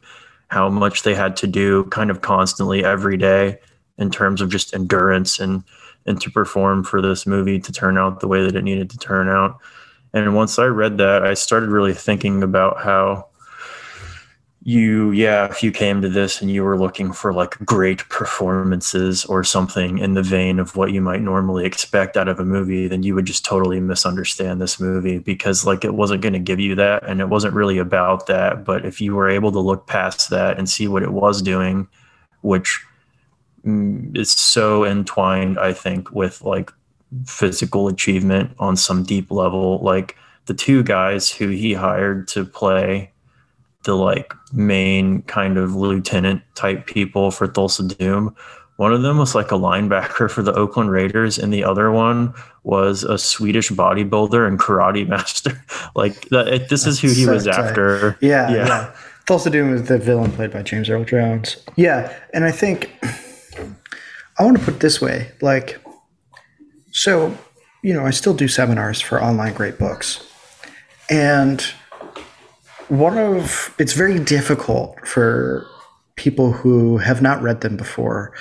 how 0.48 0.68
much 0.68 1.02
they 1.02 1.14
had 1.14 1.36
to 1.38 1.46
do 1.46 1.84
kind 1.84 2.10
of 2.10 2.20
constantly 2.20 2.84
every 2.84 3.16
day 3.16 3.58
in 3.98 4.10
terms 4.10 4.40
of 4.40 4.50
just 4.50 4.74
endurance 4.74 5.40
and 5.40 5.64
and 6.06 6.20
to 6.20 6.30
perform 6.30 6.84
for 6.84 7.02
this 7.02 7.26
movie 7.26 7.58
to 7.58 7.72
turn 7.72 7.98
out 7.98 8.20
the 8.20 8.28
way 8.28 8.44
that 8.44 8.54
it 8.54 8.62
needed 8.62 8.88
to 8.90 8.98
turn 8.98 9.28
out. 9.28 9.58
And 10.12 10.36
once 10.36 10.58
I 10.58 10.66
read 10.66 10.98
that, 10.98 11.26
I 11.26 11.34
started 11.34 11.68
really 11.68 11.94
thinking 11.94 12.44
about 12.44 12.80
how 12.80 13.26
you 14.66 15.12
yeah 15.12 15.46
if 15.46 15.62
you 15.62 15.70
came 15.70 16.02
to 16.02 16.08
this 16.08 16.42
and 16.42 16.50
you 16.50 16.64
were 16.64 16.76
looking 16.76 17.12
for 17.12 17.32
like 17.32 17.56
great 17.64 18.00
performances 18.08 19.24
or 19.26 19.44
something 19.44 19.98
in 19.98 20.14
the 20.14 20.22
vein 20.24 20.58
of 20.58 20.74
what 20.74 20.90
you 20.90 21.00
might 21.00 21.22
normally 21.22 21.64
expect 21.64 22.16
out 22.16 22.26
of 22.26 22.40
a 22.40 22.44
movie 22.44 22.88
then 22.88 23.04
you 23.04 23.14
would 23.14 23.26
just 23.26 23.44
totally 23.44 23.78
misunderstand 23.78 24.60
this 24.60 24.80
movie 24.80 25.18
because 25.18 25.64
like 25.64 25.84
it 25.84 25.94
wasn't 25.94 26.20
going 26.20 26.32
to 26.32 26.40
give 26.40 26.58
you 26.58 26.74
that 26.74 27.08
and 27.08 27.20
it 27.20 27.28
wasn't 27.28 27.54
really 27.54 27.78
about 27.78 28.26
that. 28.26 28.64
But 28.64 28.84
if 28.84 29.00
you 29.00 29.14
were 29.14 29.30
able 29.30 29.52
to 29.52 29.60
look 29.60 29.86
past 29.86 30.30
that 30.30 30.58
and 30.58 30.68
see 30.68 30.88
what 30.88 31.04
it 31.04 31.12
was 31.12 31.42
doing 31.42 31.86
which 32.42 32.84
mm, 33.64 34.16
is 34.16 34.32
so 34.32 34.84
entwined 34.84 35.60
i 35.60 35.72
think 35.72 36.10
with 36.10 36.42
like 36.42 36.72
physical 37.24 37.86
achievement 37.86 38.50
on 38.58 38.76
some 38.76 39.04
deep 39.04 39.30
level 39.30 39.78
like 39.78 40.16
the 40.46 40.54
two 40.54 40.82
guys 40.82 41.30
who 41.30 41.48
he 41.48 41.72
hired 41.72 42.26
to 42.26 42.44
play 42.44 43.12
the 43.86 43.96
like 43.96 44.34
main 44.52 45.22
kind 45.22 45.56
of 45.56 45.74
lieutenant 45.74 46.42
type 46.54 46.86
people 46.86 47.30
for 47.30 47.48
Thulsa 47.48 47.96
Doom. 47.96 48.36
One 48.76 48.92
of 48.92 49.00
them 49.00 49.16
was 49.16 49.34
like 49.34 49.50
a 49.50 49.54
linebacker 49.54 50.30
for 50.30 50.42
the 50.42 50.52
Oakland 50.52 50.90
Raiders, 50.90 51.38
and 51.38 51.50
the 51.50 51.64
other 51.64 51.90
one 51.90 52.34
was 52.62 53.04
a 53.04 53.16
Swedish 53.16 53.70
bodybuilder 53.70 54.46
and 54.46 54.58
karate 54.58 55.08
master. 55.08 55.64
like 55.94 56.28
that, 56.28 56.68
this 56.68 56.86
is 56.86 57.00
who 57.00 57.08
he 57.08 57.24
so 57.24 57.32
was 57.32 57.44
tight. 57.44 57.58
after. 57.58 58.18
Yeah, 58.20 58.50
yeah. 58.50 58.66
yeah. 58.66 58.96
Thulsa 59.26 59.50
Doom 59.50 59.74
is 59.74 59.84
the 59.84 59.98
villain 59.98 60.30
played 60.30 60.52
by 60.52 60.62
James 60.62 60.90
Earl 60.90 61.04
Jones. 61.04 61.56
Yeah, 61.76 62.14
and 62.34 62.44
I 62.44 62.52
think 62.52 62.90
I 64.38 64.44
want 64.44 64.58
to 64.58 64.64
put 64.64 64.74
it 64.74 64.80
this 64.80 65.00
way, 65.00 65.32
like, 65.40 65.80
so 66.90 67.36
you 67.82 67.94
know, 67.94 68.04
I 68.04 68.10
still 68.10 68.34
do 68.34 68.48
seminars 68.48 69.00
for 69.00 69.22
online 69.22 69.54
great 69.54 69.78
books, 69.78 70.22
and 71.08 71.64
one 72.88 73.18
of 73.18 73.74
it's 73.78 73.92
very 73.92 74.18
difficult 74.18 75.06
for 75.06 75.66
people 76.16 76.52
who 76.52 76.98
have 76.98 77.20
not 77.20 77.42
read 77.42 77.60
them 77.60 77.76
before 77.76 78.32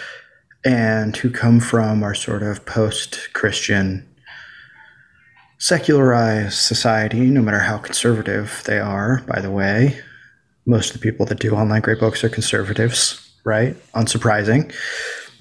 and 0.64 1.16
who 1.18 1.30
come 1.30 1.60
from 1.60 2.04
our 2.04 2.16
sort 2.16 2.42
of 2.42 2.66
post-Christian 2.66 4.08
secularized 5.58 6.58
society, 6.58 7.30
no 7.30 7.42
matter 7.42 7.60
how 7.60 7.78
conservative 7.78 8.64
they 8.66 8.80
are, 8.80 9.24
by 9.28 9.40
the 9.40 9.52
way. 9.52 10.00
Most 10.66 10.94
of 10.94 11.00
the 11.00 11.04
people 11.04 11.26
that 11.28 11.40
do 11.40 11.54
online 11.54 11.82
great 11.82 12.00
books 12.00 12.24
are 12.24 12.30
conservatives, 12.30 13.32
right? 13.44 13.76
Unsurprising. 13.94 14.74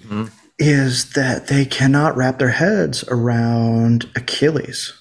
Mm-hmm. 0.02 0.26
Is 0.58 1.12
that 1.14 1.48
they 1.48 1.64
cannot 1.64 2.16
wrap 2.16 2.38
their 2.38 2.50
heads 2.50 3.04
around 3.08 4.08
Achilles. 4.14 4.92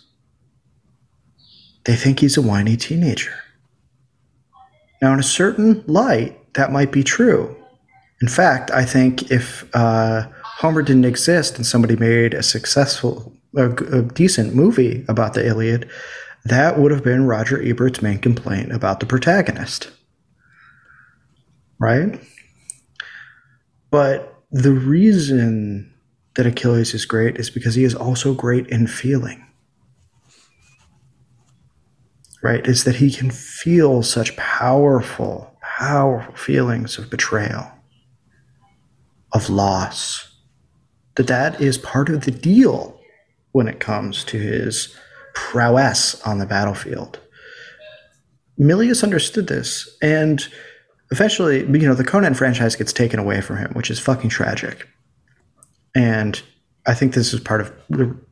They 1.86 1.96
think 1.96 2.20
he's 2.20 2.38
a 2.38 2.42
whiny 2.42 2.78
teenager. 2.78 3.43
Now, 5.04 5.12
in 5.12 5.20
a 5.20 5.24
certain 5.24 5.84
light, 5.86 6.40
that 6.54 6.72
might 6.72 6.94
be 6.94 7.04
true. 7.04 7.54
In 8.22 8.30
fact, 8.30 8.72
I 8.72 8.86
think 8.86 9.32
if 9.32 9.70
uh, 9.76 10.30
Homer 10.44 10.82
didn't 10.82 11.04
exist 11.04 11.58
and 11.58 11.66
somebody 11.66 11.98
made 11.98 12.34
a 12.34 12.42
successful, 12.42 13.34
a, 13.54 13.70
a 13.70 14.02
decent 14.04 14.56
movie 14.56 15.04
about 15.10 15.34
the 15.34 15.46
Iliad, 15.46 15.90
that 16.46 16.80
would 16.80 16.92
have 16.92 17.04
been 17.04 17.28
Roger 17.28 17.62
Ebert's 17.62 18.02
main 18.02 18.18
complaint 18.20 18.72
about 18.72 19.02
the 19.02 19.06
protagonist. 19.06 19.92
Right? 21.80 22.18
But 23.92 24.42
the 24.52 24.72
reason 24.72 25.94
that 26.36 26.48
Achilles 26.48 26.94
is 26.94 27.04
great 27.04 27.36
is 27.36 27.50
because 27.50 27.76
he 27.76 27.84
is 27.84 27.94
also 27.94 28.34
great 28.34 28.68
in 28.68 28.88
feeling 28.88 29.46
right, 32.44 32.68
is 32.68 32.84
that 32.84 32.98
he 32.98 33.10
can 33.10 33.32
feel 33.32 34.04
such 34.04 34.36
powerful, 34.36 35.58
powerful 35.62 36.36
feelings 36.36 36.98
of 36.98 37.10
betrayal, 37.10 37.72
of 39.32 39.50
loss, 39.50 40.30
that 41.16 41.28
that 41.28 41.60
is 41.62 41.78
part 41.78 42.10
of 42.10 42.26
the 42.26 42.32
deal 42.32 43.00
when 43.54 43.68
it 43.68 43.80
comes 43.80 44.24
to 44.26 44.38
his 44.38 44.96
prowess 45.34 46.22
on 46.24 46.38
the 46.38 46.46
battlefield. 46.46 47.20
Milius 48.60 49.04
understood 49.04 49.48
this, 49.48 49.98
and 50.02 50.48
eventually, 51.12 51.60
you 51.62 51.88
know, 51.88 51.96
the 51.96 52.04
Conan 52.04 52.34
franchise 52.34 52.76
gets 52.76 52.92
taken 52.92 53.20
away 53.20 53.40
from 53.40 53.58
him, 53.58 53.72
which 53.74 53.90
is 53.90 54.00
fucking 54.00 54.30
tragic. 54.30 54.88
And 55.96 56.42
I 56.86 56.94
think 56.94 57.14
this 57.14 57.34
is 57.34 57.40
part 57.40 57.62
of 57.62 57.72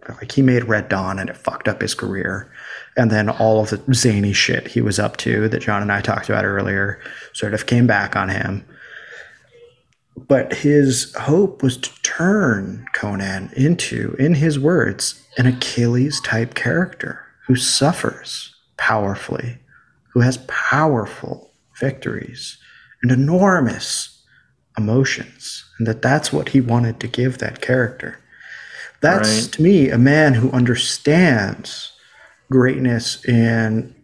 like 0.09 0.31
he 0.31 0.41
made 0.41 0.65
Red 0.65 0.89
Dawn 0.89 1.17
and 1.19 1.29
it 1.29 1.37
fucked 1.37 1.67
up 1.67 1.81
his 1.81 1.93
career 1.93 2.51
and 2.97 3.09
then 3.09 3.29
all 3.29 3.61
of 3.61 3.69
the 3.69 3.93
zany 3.93 4.33
shit 4.33 4.67
he 4.67 4.81
was 4.81 4.99
up 4.99 5.17
to 5.17 5.47
that 5.49 5.61
John 5.61 5.81
and 5.81 5.91
I 5.91 6.01
talked 6.01 6.29
about 6.29 6.45
earlier 6.45 6.99
sort 7.33 7.53
of 7.53 7.65
came 7.65 7.87
back 7.87 8.15
on 8.15 8.29
him. 8.29 8.65
but 10.27 10.53
his 10.53 11.13
hope 11.15 11.63
was 11.63 11.77
to 11.77 11.89
turn 12.03 12.85
Conan 12.93 13.51
into, 13.55 14.15
in 14.19 14.35
his 14.35 14.59
words, 14.59 15.25
an 15.37 15.45
Achilles 15.47 16.19
type 16.21 16.53
character 16.53 17.25
who 17.47 17.55
suffers 17.55 18.53
powerfully, 18.77 19.57
who 20.13 20.19
has 20.19 20.37
powerful 20.47 21.51
victories 21.79 22.57
and 23.01 23.11
enormous 23.11 24.21
emotions, 24.77 25.65
and 25.79 25.87
that 25.87 26.01
that's 26.01 26.31
what 26.31 26.49
he 26.49 26.61
wanted 26.61 26.99
to 26.99 27.07
give 27.07 27.37
that 27.37 27.61
character. 27.61 28.19
That's 29.01 29.43
right. 29.43 29.53
to 29.53 29.61
me 29.61 29.89
a 29.89 29.97
man 29.97 30.35
who 30.35 30.51
understands 30.51 31.90
greatness 32.51 33.25
in 33.25 33.95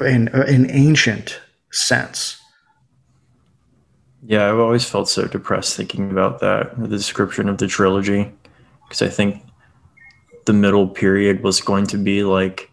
in 0.00 0.28
an 0.28 0.70
ancient 0.70 1.40
sense. 1.72 2.40
Yeah, 4.22 4.48
I've 4.48 4.58
always 4.58 4.88
felt 4.88 5.08
so 5.08 5.26
depressed 5.26 5.76
thinking 5.76 6.10
about 6.10 6.40
that, 6.40 6.78
the 6.80 6.88
description 6.88 7.48
of 7.48 7.58
the 7.58 7.66
trilogy, 7.66 8.32
because 8.84 9.02
I 9.02 9.08
think 9.08 9.42
the 10.46 10.52
middle 10.52 10.88
period 10.88 11.42
was 11.42 11.60
going 11.60 11.86
to 11.88 11.98
be 11.98 12.24
like, 12.24 12.70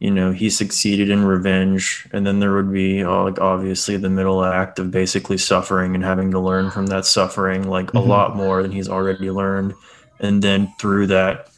you 0.00 0.10
know, 0.10 0.32
he 0.32 0.50
succeeded 0.50 1.10
in 1.10 1.24
revenge, 1.24 2.08
and 2.12 2.26
then 2.26 2.40
there 2.40 2.54
would 2.54 2.72
be 2.72 3.04
uh, 3.04 3.22
like 3.22 3.40
obviously 3.40 3.96
the 3.96 4.10
middle 4.10 4.44
act 4.44 4.78
of 4.78 4.90
basically 4.90 5.38
suffering 5.38 5.94
and 5.94 6.04
having 6.04 6.30
to 6.32 6.40
learn 6.40 6.70
from 6.70 6.86
that 6.86 7.06
suffering 7.06 7.68
like 7.68 7.86
mm-hmm. 7.86 7.98
a 7.98 8.00
lot 8.00 8.34
more 8.36 8.62
than 8.62 8.72
he's 8.72 8.88
already 8.88 9.30
learned, 9.30 9.74
and 10.20 10.42
then 10.42 10.72
through 10.78 11.06
that, 11.06 11.51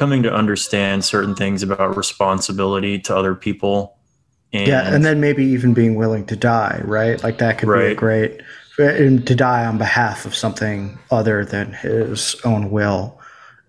coming 0.00 0.22
to 0.22 0.32
understand 0.32 1.04
certain 1.04 1.34
things 1.34 1.62
about 1.62 1.94
responsibility 1.94 2.98
to 2.98 3.14
other 3.14 3.34
people. 3.34 3.98
And, 4.50 4.66
yeah, 4.66 4.94
and 4.94 5.04
then 5.04 5.20
maybe 5.20 5.44
even 5.44 5.74
being 5.74 5.94
willing 5.94 6.24
to 6.24 6.36
die, 6.36 6.80
right? 6.84 7.22
Like 7.22 7.36
that 7.36 7.58
could 7.58 7.68
right. 7.68 7.88
be 7.88 7.92
a 7.92 7.94
great 7.94 8.40
to 8.76 9.34
die 9.34 9.66
on 9.66 9.76
behalf 9.76 10.24
of 10.24 10.34
something 10.34 10.98
other 11.10 11.44
than 11.44 11.70
his 11.74 12.34
own 12.46 12.70
will 12.70 13.20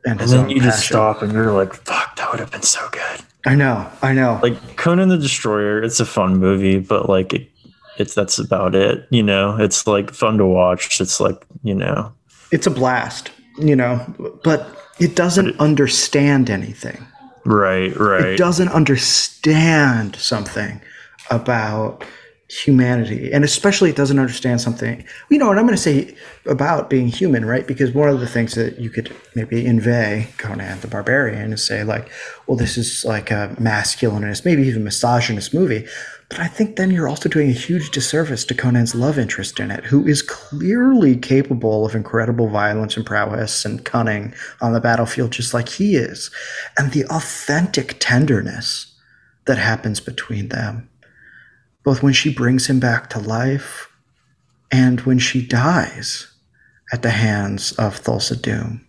and, 0.05 0.21
and 0.21 0.29
then 0.29 0.49
you 0.49 0.61
passion. 0.61 0.71
just 0.71 0.87
stop 0.87 1.21
and 1.21 1.33
you're 1.33 1.51
like, 1.51 1.73
"Fuck, 1.73 2.15
that 2.15 2.31
would 2.31 2.39
have 2.39 2.49
been 2.49 2.61
so 2.61 2.87
good." 2.91 3.21
I 3.45 3.55
know, 3.55 3.91
I 4.01 4.13
know. 4.13 4.39
Like 4.41 4.77
Conan 4.77 5.09
the 5.09 5.17
Destroyer, 5.17 5.83
it's 5.83 5.99
a 5.99 6.05
fun 6.05 6.37
movie, 6.37 6.79
but 6.79 7.09
like 7.09 7.33
it, 7.33 7.51
it's 7.97 8.15
that's 8.15 8.39
about 8.39 8.73
it. 8.73 9.05
You 9.09 9.21
know, 9.21 9.57
it's 9.57 9.85
like 9.85 10.11
fun 10.11 10.37
to 10.37 10.45
watch. 10.45 10.99
It's 11.01 11.19
like 11.19 11.45
you 11.63 11.75
know, 11.75 12.13
it's 12.51 12.65
a 12.65 12.71
blast. 12.71 13.31
You 13.59 13.75
know, 13.75 14.39
but 14.43 14.65
it 14.99 15.15
doesn't 15.15 15.49
it, 15.49 15.59
understand 15.59 16.49
anything. 16.49 17.05
Right, 17.43 17.95
right. 17.97 18.25
It 18.25 18.37
doesn't 18.37 18.69
understand 18.69 20.15
something 20.15 20.81
about 21.29 22.03
humanity 22.51 23.31
and 23.31 23.43
especially 23.45 23.89
it 23.89 23.95
doesn't 23.95 24.19
understand 24.19 24.59
something 24.59 25.03
you 25.29 25.37
know 25.37 25.49
and 25.49 25.59
i'm 25.59 25.65
going 25.65 25.75
to 25.75 25.81
say 25.81 26.13
about 26.45 26.89
being 26.89 27.07
human 27.07 27.45
right? 27.45 27.67
Because 27.67 27.91
one 27.91 28.09
of 28.09 28.19
the 28.19 28.27
things 28.27 28.55
that 28.55 28.79
you 28.79 28.89
could 28.89 29.15
maybe 29.35 29.65
inveigh 29.65 30.27
conan 30.37 30.79
the 30.81 30.87
barbarian 30.87 31.53
is 31.53 31.65
say 31.65 31.83
like 31.83 32.09
well 32.47 32.57
this 32.57 32.77
is 32.77 33.05
like 33.05 33.31
a 33.31 33.55
masculinist 33.59 34.43
maybe 34.43 34.63
even 34.63 34.83
misogynist 34.83 35.53
movie 35.53 35.87
but 36.29 36.39
i 36.39 36.47
think 36.47 36.75
then 36.75 36.91
you're 36.91 37.07
also 37.07 37.29
doing 37.29 37.49
a 37.49 37.53
huge 37.53 37.89
disservice 37.91 38.43
to 38.43 38.53
conan's 38.53 38.95
love 38.95 39.17
interest 39.17 39.59
in 39.59 39.71
it 39.71 39.85
who 39.85 40.05
is 40.05 40.21
clearly 40.21 41.15
capable 41.15 41.85
of 41.85 41.95
incredible 41.95 42.49
violence 42.49 42.97
and 42.97 43.05
prowess 43.05 43.63
and 43.63 43.85
cunning 43.85 44.33
on 44.59 44.73
the 44.73 44.81
battlefield 44.81 45.31
just 45.31 45.53
like 45.53 45.69
he 45.69 45.95
is. 45.95 46.29
And 46.77 46.91
the 46.91 47.05
authentic 47.05 47.97
tenderness 47.99 48.93
that 49.45 49.57
happens 49.57 49.99
between 49.99 50.49
them 50.49 50.89
both 51.83 52.03
when 52.03 52.13
she 52.13 52.33
brings 52.33 52.67
him 52.67 52.79
back 52.79 53.09
to 53.09 53.19
life 53.19 53.89
and 54.71 55.01
when 55.01 55.19
she 55.19 55.45
dies 55.45 56.27
at 56.93 57.01
the 57.01 57.09
hands 57.09 57.71
of 57.73 58.01
Thulsa 58.01 58.39
Doom. 58.39 58.85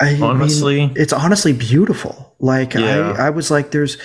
I 0.00 0.18
honestly, 0.20 0.86
mean, 0.86 0.92
it's 0.96 1.12
honestly 1.12 1.52
beautiful. 1.52 2.34
Like 2.38 2.74
yeah. 2.74 3.14
I, 3.18 3.26
I 3.26 3.30
was 3.30 3.50
like, 3.50 3.72
there's, 3.72 3.98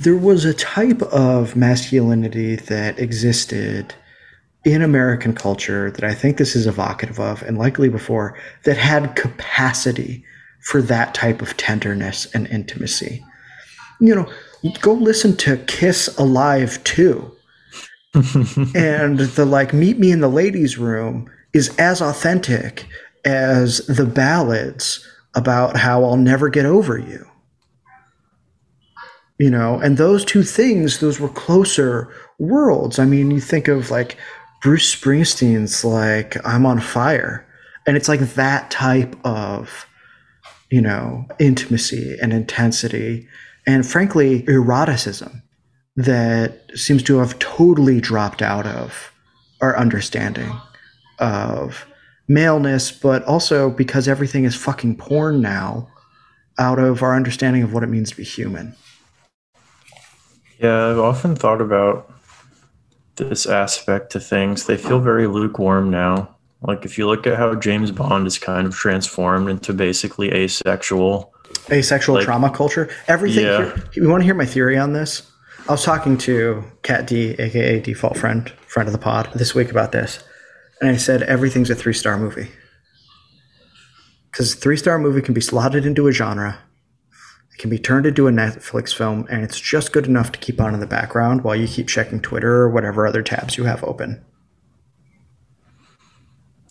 there 0.00 0.16
was 0.16 0.44
a 0.44 0.54
type 0.54 1.02
of 1.02 1.56
masculinity 1.56 2.56
that 2.56 2.98
existed 2.98 3.94
in 4.64 4.82
American 4.82 5.32
culture 5.32 5.90
that 5.92 6.04
I 6.04 6.14
think 6.14 6.36
this 6.36 6.56
is 6.56 6.66
evocative 6.66 7.20
of, 7.20 7.42
and 7.42 7.56
likely 7.56 7.88
before, 7.88 8.36
that 8.64 8.76
had 8.76 9.14
capacity 9.16 10.24
for 10.60 10.82
that 10.82 11.14
type 11.14 11.40
of 11.40 11.56
tenderness 11.56 12.26
and 12.34 12.46
intimacy. 12.48 13.24
You 14.00 14.14
know, 14.14 14.32
go 14.80 14.92
listen 14.92 15.36
to 15.38 15.56
Kiss 15.66 16.16
Alive 16.18 16.82
2. 16.84 17.34
and 18.74 19.18
the 19.20 19.46
like 19.46 19.72
meet 19.72 19.98
me 19.98 20.10
in 20.10 20.20
the 20.20 20.28
ladies 20.28 20.78
room 20.78 21.30
is 21.52 21.74
as 21.76 22.00
authentic 22.00 22.86
as 23.24 23.78
the 23.86 24.06
ballads 24.06 25.06
about 25.34 25.76
how 25.76 26.04
I'll 26.04 26.16
never 26.16 26.48
get 26.48 26.64
over 26.64 26.98
you. 26.98 27.26
You 29.38 29.50
know, 29.50 29.78
and 29.78 29.96
those 29.96 30.24
two 30.24 30.42
things, 30.42 30.98
those 30.98 31.20
were 31.20 31.28
closer 31.28 32.12
worlds. 32.38 32.98
I 32.98 33.04
mean, 33.04 33.30
you 33.30 33.40
think 33.40 33.68
of 33.68 33.90
like 33.90 34.16
Bruce 34.62 34.94
Springsteen's 34.94 35.84
like 35.84 36.36
I'm 36.44 36.66
on 36.66 36.80
fire. 36.80 37.46
And 37.86 37.96
it's 37.96 38.08
like 38.08 38.20
that 38.20 38.70
type 38.70 39.16
of, 39.24 39.86
you 40.70 40.80
know, 40.80 41.26
intimacy 41.38 42.18
and 42.20 42.32
intensity 42.32 43.28
and 43.68 43.86
frankly, 43.86 44.44
eroticism 44.48 45.42
that 45.94 46.62
seems 46.74 47.02
to 47.02 47.18
have 47.18 47.38
totally 47.38 48.00
dropped 48.00 48.40
out 48.40 48.66
of 48.66 49.12
our 49.60 49.76
understanding 49.76 50.50
of 51.18 51.84
maleness, 52.28 52.90
but 52.90 53.22
also 53.24 53.68
because 53.68 54.08
everything 54.08 54.44
is 54.44 54.56
fucking 54.56 54.96
porn 54.96 55.42
now, 55.42 55.86
out 56.58 56.78
of 56.78 57.02
our 57.02 57.14
understanding 57.14 57.62
of 57.62 57.74
what 57.74 57.82
it 57.82 57.88
means 57.88 58.10
to 58.10 58.16
be 58.16 58.24
human. 58.24 58.74
Yeah, 60.58 60.86
I've 60.86 60.98
often 60.98 61.36
thought 61.36 61.60
about 61.60 62.10
this 63.16 63.44
aspect 63.44 64.10
to 64.12 64.20
things. 64.20 64.64
They 64.64 64.78
feel 64.78 64.98
very 64.98 65.26
lukewarm 65.26 65.90
now. 65.90 66.36
Like 66.62 66.86
if 66.86 66.96
you 66.96 67.06
look 67.06 67.26
at 67.26 67.36
how 67.36 67.54
James 67.54 67.90
Bond 67.90 68.26
is 68.26 68.38
kind 68.38 68.66
of 68.66 68.74
transformed 68.74 69.50
into 69.50 69.74
basically 69.74 70.32
asexual 70.32 71.34
asexual 71.70 72.16
like, 72.16 72.24
trauma 72.24 72.50
culture. 72.50 72.90
Everything. 73.06 73.44
Yeah. 73.44 73.74
Here, 73.74 73.84
you 73.94 74.08
want 74.08 74.22
to 74.22 74.24
hear 74.24 74.34
my 74.34 74.46
theory 74.46 74.76
on 74.76 74.92
this? 74.92 75.30
I 75.68 75.72
was 75.72 75.84
talking 75.84 76.16
to 76.18 76.64
Cat 76.82 77.06
D, 77.06 77.34
aka 77.38 77.80
Default 77.80 78.16
Friend, 78.16 78.48
friend 78.66 78.88
of 78.88 78.92
the 78.92 78.98
pod, 78.98 79.30
this 79.34 79.54
week 79.54 79.70
about 79.70 79.92
this, 79.92 80.22
and 80.80 80.88
I 80.90 80.96
said 80.96 81.22
everything's 81.22 81.70
a 81.70 81.74
three 81.74 81.92
star 81.92 82.16
movie 82.16 82.48
because 84.30 84.54
three 84.54 84.76
star 84.76 84.98
movie 84.98 85.20
can 85.20 85.34
be 85.34 85.40
slotted 85.40 85.84
into 85.84 86.06
a 86.06 86.12
genre. 86.12 86.58
It 87.52 87.58
can 87.58 87.70
be 87.70 87.78
turned 87.78 88.06
into 88.06 88.28
a 88.28 88.30
Netflix 88.30 88.94
film, 88.94 89.26
and 89.28 89.42
it's 89.42 89.58
just 89.58 89.92
good 89.92 90.06
enough 90.06 90.32
to 90.32 90.38
keep 90.38 90.60
on 90.60 90.74
in 90.74 90.80
the 90.80 90.86
background 90.86 91.42
while 91.42 91.56
you 91.56 91.66
keep 91.66 91.88
checking 91.88 92.20
Twitter 92.20 92.54
or 92.54 92.70
whatever 92.70 93.06
other 93.06 93.22
tabs 93.22 93.58
you 93.58 93.64
have 93.64 93.82
open. 93.82 94.24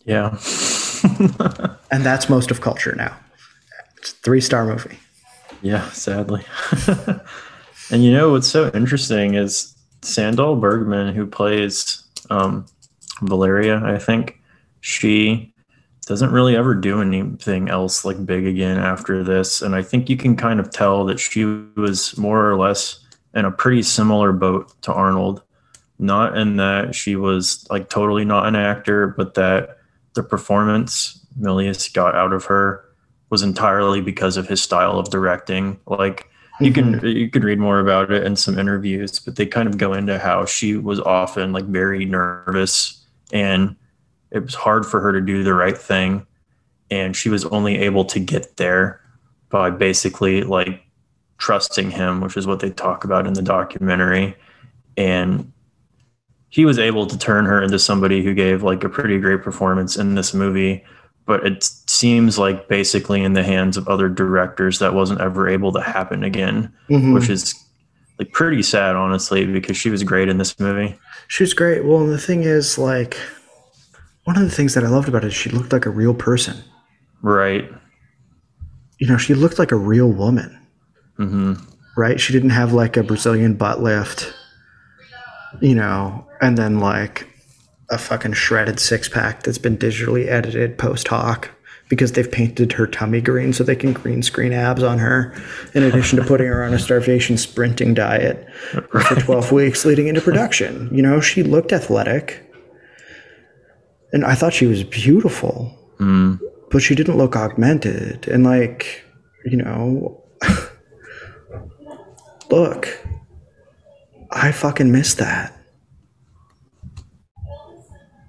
Yeah. 0.05 0.29
and 1.91 2.05
that's 2.05 2.29
most 2.29 2.49
of 2.49 2.61
culture 2.61 2.95
now. 2.95 3.17
Three 4.11 4.41
star 4.41 4.65
movie. 4.65 4.97
Yeah, 5.61 5.89
sadly. 5.91 6.43
and 7.91 8.03
you 8.03 8.11
know 8.11 8.31
what's 8.31 8.47
so 8.47 8.69
interesting 8.73 9.33
is 9.33 9.75
Sandahl 10.01 10.59
Bergman, 10.59 11.13
who 11.13 11.25
plays 11.25 12.03
um, 12.29 12.65
Valeria, 13.21 13.81
I 13.83 13.97
think 13.97 14.39
she 14.81 15.53
doesn't 16.05 16.31
really 16.31 16.55
ever 16.55 16.73
do 16.73 17.01
anything 17.01 17.69
else 17.69 18.05
like 18.05 18.25
big 18.25 18.45
again 18.45 18.77
after 18.77 19.23
this. 19.23 19.61
And 19.61 19.75
I 19.75 19.81
think 19.81 20.09
you 20.09 20.15
can 20.15 20.35
kind 20.35 20.59
of 20.59 20.71
tell 20.71 21.03
that 21.05 21.19
she 21.19 21.43
was 21.75 22.17
more 22.17 22.49
or 22.49 22.55
less 22.55 23.05
in 23.33 23.45
a 23.45 23.51
pretty 23.51 23.83
similar 23.83 24.31
boat 24.31 24.73
to 24.83 24.93
Arnold. 24.93 25.43
Not 25.99 26.37
in 26.37 26.57
that 26.57 26.93
she 26.93 27.15
was 27.15 27.65
like 27.69 27.89
totally 27.89 28.23
not 28.23 28.45
an 28.45 28.55
actor, 28.55 29.07
but 29.07 29.33
that 29.33 29.79
the 30.13 30.23
performance 30.23 31.25
Milius 31.39 31.91
got 31.91 32.15
out 32.15 32.33
of 32.33 32.45
her 32.45 32.85
was 33.29 33.43
entirely 33.43 34.01
because 34.01 34.37
of 34.37 34.47
his 34.47 34.61
style 34.61 34.99
of 34.99 35.09
directing. 35.09 35.79
Like 35.85 36.29
you 36.59 36.71
mm-hmm. 36.71 36.99
can 36.99 37.07
you 37.15 37.29
can 37.29 37.43
read 37.43 37.59
more 37.59 37.79
about 37.79 38.11
it 38.11 38.23
in 38.23 38.35
some 38.35 38.57
interviews, 38.57 39.19
but 39.19 39.35
they 39.35 39.45
kind 39.45 39.67
of 39.67 39.77
go 39.77 39.93
into 39.93 40.17
how 40.19 40.45
she 40.45 40.75
was 40.75 40.99
often 40.99 41.53
like 41.53 41.65
very 41.65 42.05
nervous 42.05 43.05
and 43.31 43.75
it 44.31 44.39
was 44.39 44.55
hard 44.55 44.85
for 44.85 44.99
her 44.99 45.11
to 45.11 45.21
do 45.21 45.43
the 45.43 45.53
right 45.53 45.77
thing 45.77 46.25
and 46.89 47.15
she 47.15 47.29
was 47.29 47.45
only 47.45 47.77
able 47.77 48.05
to 48.05 48.19
get 48.19 48.57
there 48.57 49.01
by 49.49 49.69
basically 49.69 50.43
like 50.43 50.81
trusting 51.37 51.91
him, 51.91 52.21
which 52.21 52.37
is 52.37 52.47
what 52.47 52.59
they 52.59 52.69
talk 52.69 53.03
about 53.03 53.27
in 53.27 53.33
the 53.33 53.41
documentary. 53.41 54.35
And 54.95 55.51
he 56.49 56.65
was 56.65 56.79
able 56.79 57.05
to 57.05 57.17
turn 57.17 57.45
her 57.45 57.61
into 57.61 57.77
somebody 57.77 58.23
who 58.23 58.33
gave 58.33 58.63
like 58.63 58.83
a 58.83 58.89
pretty 58.89 59.19
great 59.19 59.43
performance 59.43 59.97
in 59.97 60.15
this 60.15 60.33
movie 60.33 60.83
but 61.27 61.45
it 61.45 61.63
seems 61.85 62.39
like 62.39 62.67
basically 62.67 63.21
in 63.21 63.33
the 63.33 63.43
hands 63.43 63.77
of 63.77 63.87
other 63.87 64.09
directors 64.09 64.79
that 64.79 64.95
wasn't 64.95 65.21
ever 65.21 65.47
able 65.47 65.71
to 65.73 65.81
happen 65.81 66.23
again, 66.23 66.73
mm-hmm. 66.89 67.13
which 67.13 67.29
is 67.29 67.53
like 68.17 68.31
pretty 68.31 68.63
sad, 68.63 68.95
honestly, 68.95 69.45
because 69.45 69.77
she 69.77 69.91
was 69.91 70.01
great 70.03 70.29
in 70.29 70.39
this 70.39 70.59
movie. 70.59 70.97
She 71.27 71.43
was 71.43 71.53
great. 71.53 71.85
Well, 71.85 72.01
and 72.01 72.11
the 72.11 72.17
thing 72.17 72.43
is, 72.43 72.77
like, 72.77 73.17
one 74.23 74.37
of 74.37 74.43
the 74.43 74.49
things 74.49 74.73
that 74.73 74.83
I 74.83 74.87
loved 74.87 75.07
about 75.07 75.23
it 75.23 75.27
is 75.27 75.33
she 75.33 75.49
looked 75.49 75.71
like 75.71 75.85
a 75.85 75.91
real 75.91 76.13
person. 76.13 76.57
Right. 77.21 77.69
You 78.97 79.07
know, 79.07 79.17
she 79.17 79.33
looked 79.33 79.59
like 79.59 79.71
a 79.71 79.77
real 79.77 80.11
woman. 80.11 80.57
Mm-hmm. 81.19 81.53
Right. 81.95 82.19
She 82.19 82.33
didn't 82.33 82.51
have 82.51 82.73
like 82.73 82.97
a 82.97 83.03
Brazilian 83.03 83.53
butt 83.53 83.81
lift. 83.81 84.33
You 85.61 85.75
know, 85.75 86.27
and 86.41 86.57
then 86.57 86.79
like 86.79 87.27
a 87.89 87.97
fucking 87.97 88.33
shredded 88.33 88.79
six 88.79 89.07
pack 89.07 89.43
that's 89.43 89.57
been 89.57 89.77
digitally 89.77 90.27
edited 90.27 90.77
post 90.77 91.07
hoc 91.07 91.49
because 91.89 92.13
they've 92.13 92.31
painted 92.31 92.73
her 92.73 92.85
tummy 92.85 93.21
green 93.21 93.53
so 93.53 93.63
they 93.63 93.75
can 93.75 93.93
green 93.93 94.21
screen 94.21 94.51
abs 94.51 94.83
on 94.83 94.99
her, 94.99 95.33
in 95.73 95.83
addition 95.83 96.19
to 96.19 96.25
putting 96.25 96.47
her 96.47 96.63
on 96.63 96.73
a 96.73 96.79
starvation 96.79 97.37
sprinting 97.37 97.93
diet 97.93 98.45
right. 98.93 99.05
for 99.05 99.15
12 99.15 99.51
weeks 99.51 99.85
leading 99.85 100.07
into 100.07 100.21
production. 100.21 100.89
You 100.93 101.01
know, 101.01 101.21
she 101.21 101.43
looked 101.43 101.71
athletic. 101.71 102.43
And 104.11 104.25
I 104.25 104.35
thought 104.35 104.53
she 104.53 104.65
was 104.65 104.83
beautiful, 104.83 105.77
mm. 105.99 106.39
but 106.71 106.81
she 106.81 106.95
didn't 106.95 107.17
look 107.17 107.35
augmented. 107.35 108.27
And, 108.27 108.43
like, 108.43 109.03
you 109.45 109.57
know, 109.57 110.23
look, 112.49 112.87
I 114.31 114.51
fucking 114.51 114.91
miss 114.91 115.13
that. 115.15 115.56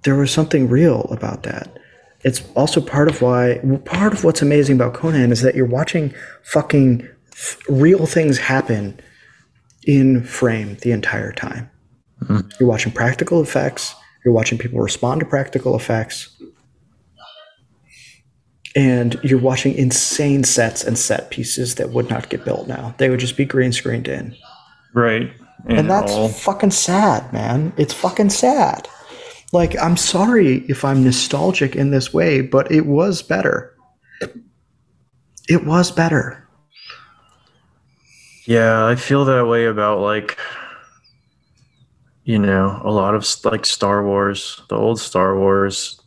There 0.08 0.16
was 0.16 0.32
something 0.32 0.68
real 0.68 1.06
about 1.10 1.42
that 1.42 1.78
it's 2.24 2.42
also 2.54 2.80
part 2.80 3.08
of 3.08 3.22
why 3.22 3.60
part 3.84 4.12
of 4.12 4.24
what's 4.24 4.42
amazing 4.42 4.76
about 4.76 4.94
Conan 4.94 5.30
is 5.30 5.42
that 5.42 5.54
you're 5.54 5.66
watching 5.66 6.14
fucking 6.42 7.08
real 7.68 8.06
things 8.06 8.38
happen 8.38 8.98
in 9.84 10.24
frame 10.24 10.76
the 10.82 10.90
entire 10.90 11.32
time. 11.32 11.70
Mm-hmm. 12.22 12.48
You're 12.58 12.68
watching 12.68 12.92
practical 12.92 13.40
effects. 13.40 13.94
You're 14.24 14.34
watching 14.34 14.58
people 14.58 14.80
respond 14.80 15.20
to 15.20 15.26
practical 15.26 15.76
effects. 15.76 16.34
And 18.74 19.18
you're 19.22 19.40
watching 19.40 19.74
insane 19.74 20.44
sets 20.44 20.84
and 20.84 20.98
set 20.98 21.30
pieces 21.30 21.76
that 21.76 21.90
would 21.90 22.10
not 22.10 22.28
get 22.28 22.44
built 22.44 22.68
now. 22.68 22.94
They 22.98 23.08
would 23.10 23.20
just 23.20 23.36
be 23.36 23.44
green 23.44 23.72
screened 23.72 24.08
in. 24.08 24.36
Right. 24.94 25.32
And, 25.66 25.78
and 25.78 25.90
that's 25.90 26.12
all. 26.12 26.28
fucking 26.28 26.72
sad, 26.72 27.32
man. 27.32 27.72
It's 27.76 27.94
fucking 27.94 28.30
sad. 28.30 28.88
Like, 29.52 29.78
I'm 29.78 29.96
sorry 29.96 30.58
if 30.68 30.84
I'm 30.84 31.02
nostalgic 31.02 31.74
in 31.74 31.90
this 31.90 32.12
way, 32.12 32.42
but 32.42 32.70
it 32.70 32.86
was 32.86 33.22
better. 33.22 33.74
It 35.48 35.64
was 35.64 35.90
better. 35.90 36.46
Yeah, 38.44 38.86
I 38.86 38.94
feel 38.94 39.24
that 39.26 39.46
way 39.46 39.66
about 39.66 40.00
like 40.00 40.38
you 42.28 42.38
know, 42.38 42.78
a 42.84 42.90
lot 42.90 43.14
of 43.14 43.26
like 43.46 43.64
Star 43.64 44.04
Wars, 44.04 44.60
the 44.68 44.76
old 44.76 45.00
Star 45.00 45.34
Wars. 45.34 45.98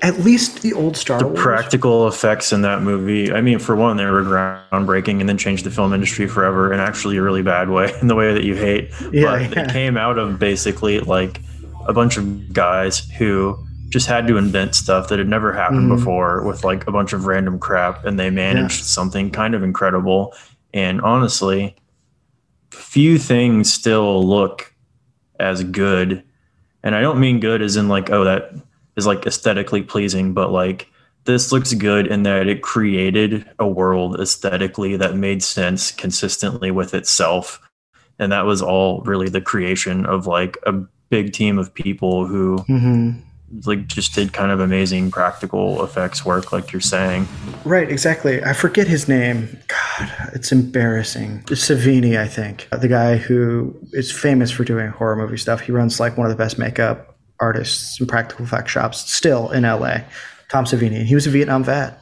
At 0.00 0.20
least 0.20 0.62
the 0.62 0.72
old 0.72 0.96
Star 0.96 1.18
Wars. 1.18 1.22
the 1.22 1.28
Wars. 1.28 1.42
practical 1.42 2.08
effects 2.08 2.54
in 2.54 2.62
that 2.62 2.80
movie. 2.80 3.30
I 3.30 3.42
mean, 3.42 3.58
for 3.58 3.76
one, 3.76 3.98
they 3.98 4.06
were 4.06 4.22
groundbreaking 4.22 5.20
and 5.20 5.28
then 5.28 5.36
changed 5.36 5.64
the 5.64 5.70
film 5.70 5.92
industry 5.92 6.26
forever 6.26 6.72
in 6.72 6.80
actually 6.80 7.18
a 7.18 7.22
really 7.22 7.42
bad 7.42 7.68
way, 7.68 7.92
in 8.00 8.06
the 8.06 8.14
way 8.14 8.32
that 8.32 8.44
you 8.44 8.56
hate. 8.56 8.90
Yeah, 9.12 9.46
but 9.46 9.54
yeah. 9.54 9.64
it 9.64 9.70
came 9.72 9.98
out 9.98 10.16
of 10.16 10.38
basically 10.38 11.00
like 11.00 11.42
a 11.86 11.92
bunch 11.92 12.16
of 12.16 12.52
guys 12.52 13.00
who 13.18 13.58
just 13.92 14.06
had 14.06 14.26
to 14.26 14.38
invent 14.38 14.74
stuff 14.74 15.08
that 15.08 15.18
had 15.18 15.28
never 15.28 15.52
happened 15.52 15.90
mm-hmm. 15.90 15.96
before 15.96 16.42
with 16.44 16.64
like 16.64 16.86
a 16.86 16.92
bunch 16.92 17.12
of 17.12 17.26
random 17.26 17.58
crap 17.58 18.04
and 18.04 18.18
they 18.18 18.30
managed 18.30 18.78
yeah. 18.78 18.84
something 18.84 19.30
kind 19.30 19.54
of 19.54 19.62
incredible 19.62 20.34
and 20.72 21.00
honestly 21.02 21.76
few 22.70 23.18
things 23.18 23.70
still 23.70 24.26
look 24.26 24.74
as 25.38 25.62
good 25.64 26.24
and 26.82 26.94
i 26.94 27.02
don't 27.02 27.20
mean 27.20 27.38
good 27.38 27.60
as 27.60 27.76
in 27.76 27.88
like 27.88 28.10
oh 28.10 28.24
that 28.24 28.54
is 28.96 29.06
like 29.06 29.26
aesthetically 29.26 29.82
pleasing 29.82 30.32
but 30.32 30.50
like 30.50 30.88
this 31.24 31.52
looks 31.52 31.74
good 31.74 32.06
in 32.06 32.22
that 32.22 32.48
it 32.48 32.62
created 32.62 33.48
a 33.58 33.66
world 33.66 34.18
aesthetically 34.18 34.96
that 34.96 35.14
made 35.14 35.42
sense 35.42 35.90
consistently 35.90 36.70
with 36.70 36.94
itself 36.94 37.60
and 38.18 38.32
that 38.32 38.46
was 38.46 38.62
all 38.62 39.02
really 39.02 39.28
the 39.28 39.40
creation 39.40 40.06
of 40.06 40.26
like 40.26 40.56
a 40.66 40.72
big 41.12 41.30
team 41.34 41.58
of 41.58 41.74
people 41.74 42.26
who 42.26 42.56
mm-hmm. 42.60 43.10
like 43.66 43.86
just 43.86 44.14
did 44.14 44.32
kind 44.32 44.50
of 44.50 44.60
amazing 44.60 45.10
practical 45.10 45.84
effects 45.84 46.24
work, 46.24 46.52
like 46.52 46.72
you're 46.72 46.80
saying. 46.80 47.28
Right, 47.66 47.90
exactly. 47.90 48.42
I 48.42 48.54
forget 48.54 48.86
his 48.86 49.08
name. 49.08 49.58
God, 49.68 50.10
it's 50.32 50.52
embarrassing. 50.52 51.42
Savini, 51.48 52.18
I 52.18 52.26
think, 52.26 52.66
the 52.72 52.88
guy 52.88 53.16
who 53.18 53.78
is 53.92 54.10
famous 54.10 54.50
for 54.50 54.64
doing 54.64 54.88
horror 54.88 55.16
movie 55.16 55.36
stuff. 55.36 55.60
He 55.60 55.70
runs 55.70 56.00
like 56.00 56.16
one 56.16 56.26
of 56.26 56.30
the 56.30 56.42
best 56.42 56.58
makeup 56.58 57.14
artists 57.40 58.00
and 58.00 58.08
practical 58.08 58.46
effect 58.46 58.70
shops 58.70 59.12
still 59.12 59.50
in 59.50 59.64
LA. 59.64 59.98
Tom 60.48 60.64
Savini. 60.64 61.04
He 61.04 61.14
was 61.14 61.26
a 61.26 61.30
Vietnam 61.30 61.62
vet. 61.62 61.98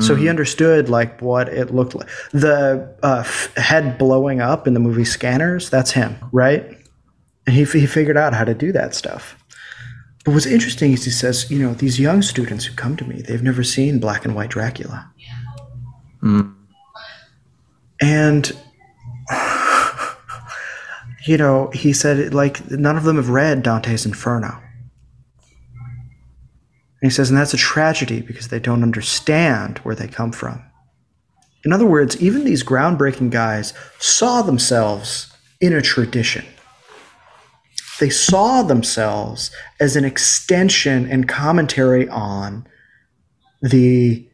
So 0.00 0.14
he 0.14 0.26
mm. 0.26 0.30
understood 0.30 0.88
like 0.88 1.20
what 1.20 1.48
it 1.48 1.74
looked 1.74 1.94
like. 1.94 2.08
The 2.30 2.94
uh, 3.02 3.24
f- 3.26 3.52
head 3.56 3.98
blowing 3.98 4.40
up 4.40 4.68
in 4.68 4.74
the 4.74 4.80
movie 4.80 5.04
Scanners, 5.04 5.70
that's 5.70 5.90
him, 5.90 6.16
right? 6.30 6.77
He, 7.48 7.64
he 7.64 7.86
figured 7.86 8.16
out 8.16 8.34
how 8.34 8.44
to 8.44 8.54
do 8.54 8.72
that 8.72 8.94
stuff. 8.94 9.36
But 10.24 10.34
what's 10.34 10.46
interesting 10.46 10.92
is 10.92 11.04
he 11.04 11.10
says, 11.10 11.50
you 11.50 11.58
know, 11.58 11.72
these 11.74 11.98
young 11.98 12.22
students 12.22 12.66
who 12.66 12.74
come 12.74 12.96
to 12.96 13.04
me, 13.04 13.22
they've 13.22 13.42
never 13.42 13.62
seen 13.62 13.98
black 13.98 14.24
and 14.24 14.34
white 14.34 14.50
Dracula. 14.50 15.10
Mm. 16.22 16.54
And, 18.02 18.52
you 21.26 21.36
know, 21.36 21.70
he 21.72 21.92
said, 21.92 22.34
like, 22.34 22.70
none 22.70 22.96
of 22.96 23.04
them 23.04 23.16
have 23.16 23.30
read 23.30 23.62
Dante's 23.62 24.04
Inferno. 24.04 24.60
And 27.00 27.10
he 27.10 27.14
says, 27.14 27.30
and 27.30 27.38
that's 27.38 27.54
a 27.54 27.58
tragedy 27.58 28.20
because 28.20 28.48
they 28.48 28.58
don't 28.58 28.82
understand 28.82 29.78
where 29.78 29.94
they 29.94 30.08
come 30.08 30.32
from. 30.32 30.62
In 31.64 31.72
other 31.72 31.86
words, 31.86 32.20
even 32.20 32.44
these 32.44 32.64
groundbreaking 32.64 33.30
guys 33.30 33.72
saw 33.98 34.42
themselves 34.42 35.32
in 35.60 35.72
a 35.72 35.80
tradition 35.80 36.44
they 37.98 38.10
saw 38.10 38.62
themselves 38.62 39.50
as 39.80 39.96
an 39.96 40.04
extension 40.04 41.10
and 41.10 41.28
commentary 41.28 42.08
on 42.08 42.66
the 43.60 44.28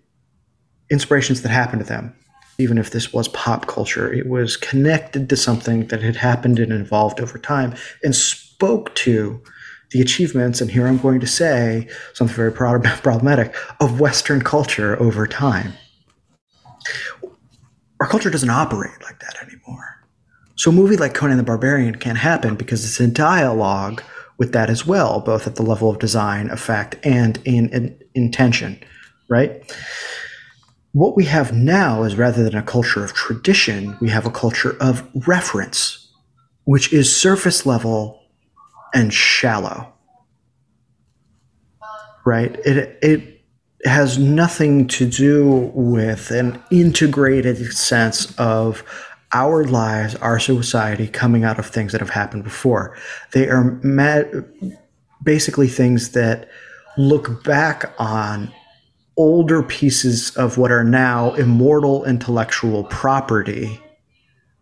inspirations 0.91 1.43
that 1.43 1.49
happened 1.49 1.81
to 1.81 1.89
them. 1.89 2.15
Even 2.59 2.79
if 2.79 2.91
this 2.91 3.13
was 3.13 3.29
pop 3.29 3.67
culture, 3.67 4.13
it 4.13 4.29
was 4.29 4.57
connected 4.57 5.29
to 5.29 5.37
something 5.37 5.87
that 5.89 6.03
had 6.03 6.17
happened 6.17 6.59
and 6.59 6.73
evolved 6.73 7.21
over 7.21 7.39
time 7.39 7.75
and 8.03 8.15
spoke 8.15 8.95
to 8.95 9.43
the 9.91 10.01
achievements, 10.01 10.61
and 10.61 10.71
here 10.71 10.87
I'm 10.87 10.99
going 10.99 11.21
to 11.21 11.27
say 11.27 11.89
something 12.15 12.35
very 12.35 12.53
problematic, 12.53 13.55
of 13.81 14.01
Western 14.01 14.43
culture 14.43 15.01
over 15.01 15.27
time. 15.27 15.73
Our 18.01 18.09
culture 18.09 18.31
doesn't 18.31 18.51
operate 18.51 19.03
like 19.03 19.21
that 19.21 19.37
anymore. 19.43 19.54
So 20.65 20.71
a 20.71 20.73
movie 20.73 20.97
like 20.97 21.13
Conan 21.13 21.37
the 21.37 21.43
Barbarian 21.43 21.97
can't 21.97 22.17
happen 22.17 22.55
because 22.55 22.87
it's 22.87 22.99
in 22.99 23.13
dialogue 23.13 24.03
with 24.39 24.55
that 24.55 24.71
as 24.71 24.87
well, 24.87 25.21
both 25.21 25.47
at 25.47 25.57
the 25.57 25.63
level 25.63 25.91
of 25.91 25.99
design, 25.99 26.49
effect, 26.49 26.97
and 27.05 27.39
in, 27.45 27.69
in 27.69 28.03
intention, 28.15 28.83
right? 29.29 29.63
What 30.93 31.17
we 31.17 31.27
have 31.27 31.53
now 31.53 32.05
is 32.05 32.17
rather 32.17 32.43
than 32.43 32.57
a 32.57 32.63
culture 32.63 33.05
of 33.05 33.13
tradition, 33.13 33.99
we 34.01 34.09
have 34.09 34.25
a 34.25 34.31
culture 34.31 34.75
of 34.81 35.07
reference, 35.27 36.11
which 36.65 36.95
is 36.95 37.15
surface 37.15 37.67
level 37.67 38.23
and 38.95 39.13
shallow. 39.13 39.93
Right? 42.25 42.59
It 42.65 42.99
it 43.03 43.43
has 43.85 44.17
nothing 44.19 44.87
to 44.87 45.07
do 45.07 45.71
with 45.75 46.31
an 46.31 46.59
integrated 46.71 47.59
sense 47.75 48.35
of 48.39 48.83
our 49.35 49.65
lives, 49.65 50.15
our 50.17 50.39
society 50.39 51.09
coming 51.09 51.45
out 51.45 51.59
of 51.59 51.67
things 51.67 51.93
that 51.93 52.01
have 52.01 52.11
happened 52.11 52.45
before. 52.45 52.97
They 53.33 53.49
are 53.49 53.65
mad, 53.83 54.49
basically 55.23 55.69
things 55.69 56.13
that 56.13 56.49
look 56.97 57.43
back 57.45 57.93
on 57.99 58.53
older 59.17 59.63
pieces 59.63 60.35
of 60.37 60.57
what 60.57 60.71
are 60.71 60.85
now 60.85 61.35
immortal 61.35 62.05
intellectual 62.05 62.85
property 62.85 63.81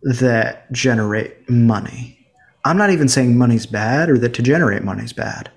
that 0.03 0.71
generate 0.73 1.49
money. 1.49 2.19
I'm 2.65 2.77
not 2.77 2.91
even 2.91 3.09
saying 3.09 3.37
money's 3.37 3.67
bad 3.67 4.09
or 4.09 4.19
that 4.19 4.35
to 4.35 4.43
generate 4.43 4.83
money's 4.83 5.13
bad, 5.13 5.51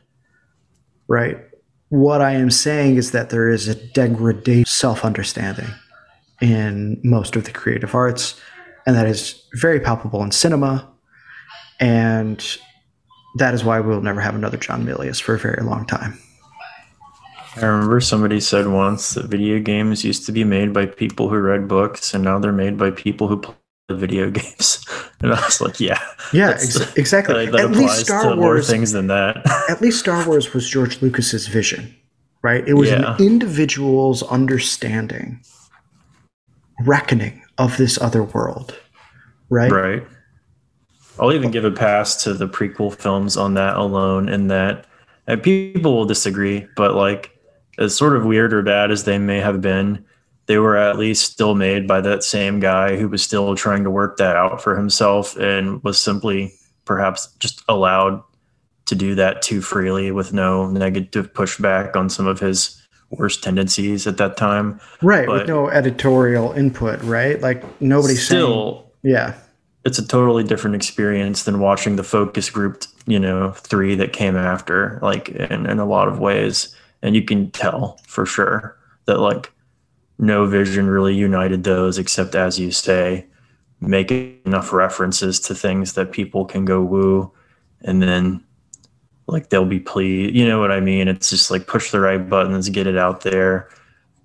right? 1.08 1.38
What 1.90 2.22
I 2.22 2.32
am 2.32 2.52
saying 2.52 2.98
is 2.98 3.12
that 3.12 3.30
there 3.30 3.50
is 3.50 3.68
a 3.68 3.76
degradation 3.76 4.66
self 4.66 5.06
understanding 5.06 5.70
in 6.42 7.00
most 7.04 7.36
of 7.36 7.46
the 7.46 7.52
creative 7.52 7.96
arts 7.96 8.40
and 8.86 8.96
that 8.96 9.08
is 9.08 9.44
very 9.54 9.80
palpable 9.80 10.24
in 10.24 10.32
cinema. 10.32 10.92
And 11.80 12.46
that 13.36 13.54
is 13.54 13.64
why 13.64 13.80
we'll 13.80 14.02
never 14.02 14.22
have 14.22 14.36
another 14.36 14.58
John 14.58 14.86
Milius 14.86 15.22
for 15.22 15.36
a 15.36 15.40
very 15.40 15.64
long 15.64 15.86
time. 15.86 16.18
I 17.58 17.66
remember 17.66 18.02
somebody 18.02 18.40
said 18.40 18.68
once 18.68 19.14
that 19.14 19.28
video 19.28 19.60
games 19.60 20.04
used 20.04 20.26
to 20.26 20.32
be 20.32 20.44
made 20.44 20.74
by 20.74 20.86
people 20.86 21.30
who 21.30 21.40
read 21.40 21.68
books, 21.68 22.14
and 22.14 22.24
now 22.24 22.38
they're 22.38 22.52
made 22.52 22.78
by 22.78 22.92
people 22.92 23.28
who 23.28 23.38
play 23.38 23.56
video 23.90 24.30
games. 24.32 24.86
And 25.22 25.34
I 25.34 25.42
was 25.44 25.62
like, 25.62 25.80
yeah. 25.80 26.02
Yeah, 26.34 26.50
ex- 26.50 26.94
exactly. 26.98 27.46
that 27.46 27.60
at 27.60 27.72
least 27.72 28.06
Star 28.06 28.36
Wars, 28.36 28.70
things 28.70 28.92
than 28.92 29.08
that. 29.08 29.38
at 29.70 29.82
least 29.82 30.00
Star 30.00 30.28
Wars 30.28 30.54
was 30.54 30.70
George 30.70 31.02
Lucas's 31.02 31.48
vision, 31.48 31.96
right? 32.42 32.68
It 32.68 32.74
was 32.74 32.90
yeah. 32.90 33.16
an 33.16 33.24
individual's 33.24 34.22
understanding, 34.24 35.42
reckoning 36.82 37.45
of 37.58 37.78
this 37.78 38.00
other 38.02 38.24
world, 38.24 38.76
right? 39.50 39.72
Right. 39.72 40.08
I'll 41.20 41.32
even 41.32 41.52
give 41.52 41.64
a 41.64 41.72
pass 41.72 42.24
to 42.24 42.34
the 42.34 42.48
prequel 42.48 42.94
films 42.94 43.38
on 43.38 43.54
that 43.54 43.78
alone, 43.78 44.28
in 44.28 44.48
that 44.50 44.86
and 45.28 45.42
people 45.42 45.94
will 45.94 46.06
disagree, 46.06 46.68
but 46.76 46.96
like 46.96 47.32
as 47.78 47.96
sort 47.96 48.16
of 48.16 48.26
weird 48.26 48.54
or 48.54 48.62
bad 48.62 48.92
as 48.92 49.04
they 49.04 49.18
may 49.18 49.40
have 49.40 49.62
been, 49.62 50.06
they 50.46 50.58
were 50.58 50.78
at 50.78 50.98
least 50.98 51.32
still 51.32 51.56
made 51.56 51.88
by 51.88 52.02
that 52.02 52.24
same 52.24 52.60
guy 52.60 52.96
who 52.96 53.10
was 53.10 53.24
still 53.24 53.56
trying 53.56 53.84
to 53.84 53.90
work 53.90 54.18
that 54.18 54.36
out 54.36 54.62
for 54.62 54.78
himself 54.78 55.36
and 55.38 55.84
was 55.84 56.02
simply 56.02 56.54
perhaps 56.86 57.34
just 57.40 57.64
allowed 57.68 58.22
to 58.86 58.94
do 58.94 59.16
that 59.16 59.42
too 59.42 59.62
freely 59.62 60.12
with 60.12 60.32
no 60.32 60.70
negative 60.70 61.34
pushback 61.34 61.96
on 61.96 62.10
some 62.10 62.28
of 62.28 62.40
his 62.40 62.80
worst 63.18 63.44
tendencies 63.44 64.08
at 64.08 64.18
that 64.18 64.38
time. 64.38 64.80
Right, 65.02 65.28
but 65.28 65.40
with 65.40 65.48
no 65.48 65.70
editorial 65.70 66.52
input, 66.54 67.02
right? 67.04 67.40
Like 67.40 67.64
nobody 67.82 68.16
still 68.16 68.92
saying, 69.04 69.16
yeah. 69.16 69.34
It's 69.84 70.00
a 70.00 70.08
totally 70.08 70.44
different 70.44 70.76
experience 70.76 71.44
than 71.44 71.60
watching 71.60 71.96
the 71.96 72.04
focus 72.04 72.50
group, 72.50 72.86
you 73.06 73.20
know, 73.20 73.52
three 73.52 73.94
that 73.96 74.14
came 74.14 74.36
after, 74.36 74.98
like 75.04 75.30
in, 75.30 75.68
in 75.68 75.78
a 75.78 75.86
lot 75.86 76.08
of 76.08 76.18
ways. 76.18 76.76
And 77.04 77.16
you 77.16 77.22
can 77.22 77.52
tell 77.52 78.00
for 78.08 78.26
sure 78.26 78.76
that 79.06 79.20
like 79.20 79.52
no 80.18 80.46
vision 80.46 80.88
really 80.88 81.14
united 81.16 81.64
those 81.64 81.98
except 81.98 82.36
as 82.36 82.60
you 82.60 82.72
say 82.72 83.26
make 83.82 84.12
enough 84.46 84.72
references 84.72 85.40
to 85.40 85.54
things 85.54 85.94
that 85.94 86.12
people 86.12 86.46
can 86.46 86.66
go 86.66 86.82
woo 86.82 87.32
and 87.82 88.02
then 88.02 88.44
like 89.28 89.50
they'll 89.50 89.66
be 89.66 89.80
pleased 89.80 90.36
you 90.36 90.48
know 90.48 90.60
what 90.60 90.72
i 90.72 90.80
mean? 90.80 91.08
It's 91.08 91.30
just 91.30 91.52
like 91.52 91.68
push 91.68 91.92
the 91.92 92.00
right 92.00 92.30
buttons 92.30 92.70
get 92.70 92.88
it 92.88 92.98
out 92.98 93.22
there. 93.22 93.70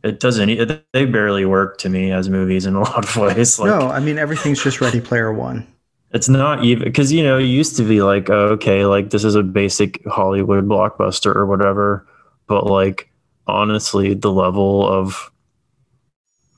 It 0.03 0.19
doesn't 0.19 0.85
they 0.93 1.05
barely 1.05 1.45
work 1.45 1.77
to 1.79 1.91
me 1.91 2.11
as 2.11 2.29
movies 2.29 2.65
in 2.67 2.75
a 2.75 2.81
lot 2.91 3.05
of 3.05 3.17
ways 3.17 3.59
like, 3.59 3.69
no 3.69 3.89
i 3.89 4.01
mean 4.01 4.19
everything's 4.19 4.63
just 4.63 4.81
ready 4.81 5.01
player 5.01 5.33
one. 5.33 5.67
It's 6.13 6.29
not 6.29 6.65
even 6.65 6.85
because 6.85 7.13
you 7.13 7.23
know 7.23 7.39
it 7.39 7.45
used 7.45 7.77
to 7.77 7.85
be 7.85 8.03
like 8.03 8.31
oh, 8.31 8.49
okay 8.49 8.85
like 8.87 9.11
this 9.11 9.25
is 9.25 9.35
a 9.35 9.43
basic 9.43 10.05
hollywood 10.07 10.67
blockbuster 10.67 11.35
or 11.35 11.47
whatever 11.47 12.07
but 12.47 12.67
like 12.67 13.11
honestly 13.47 14.15
the 14.15 14.33
level 14.33 14.89
of 14.89 15.31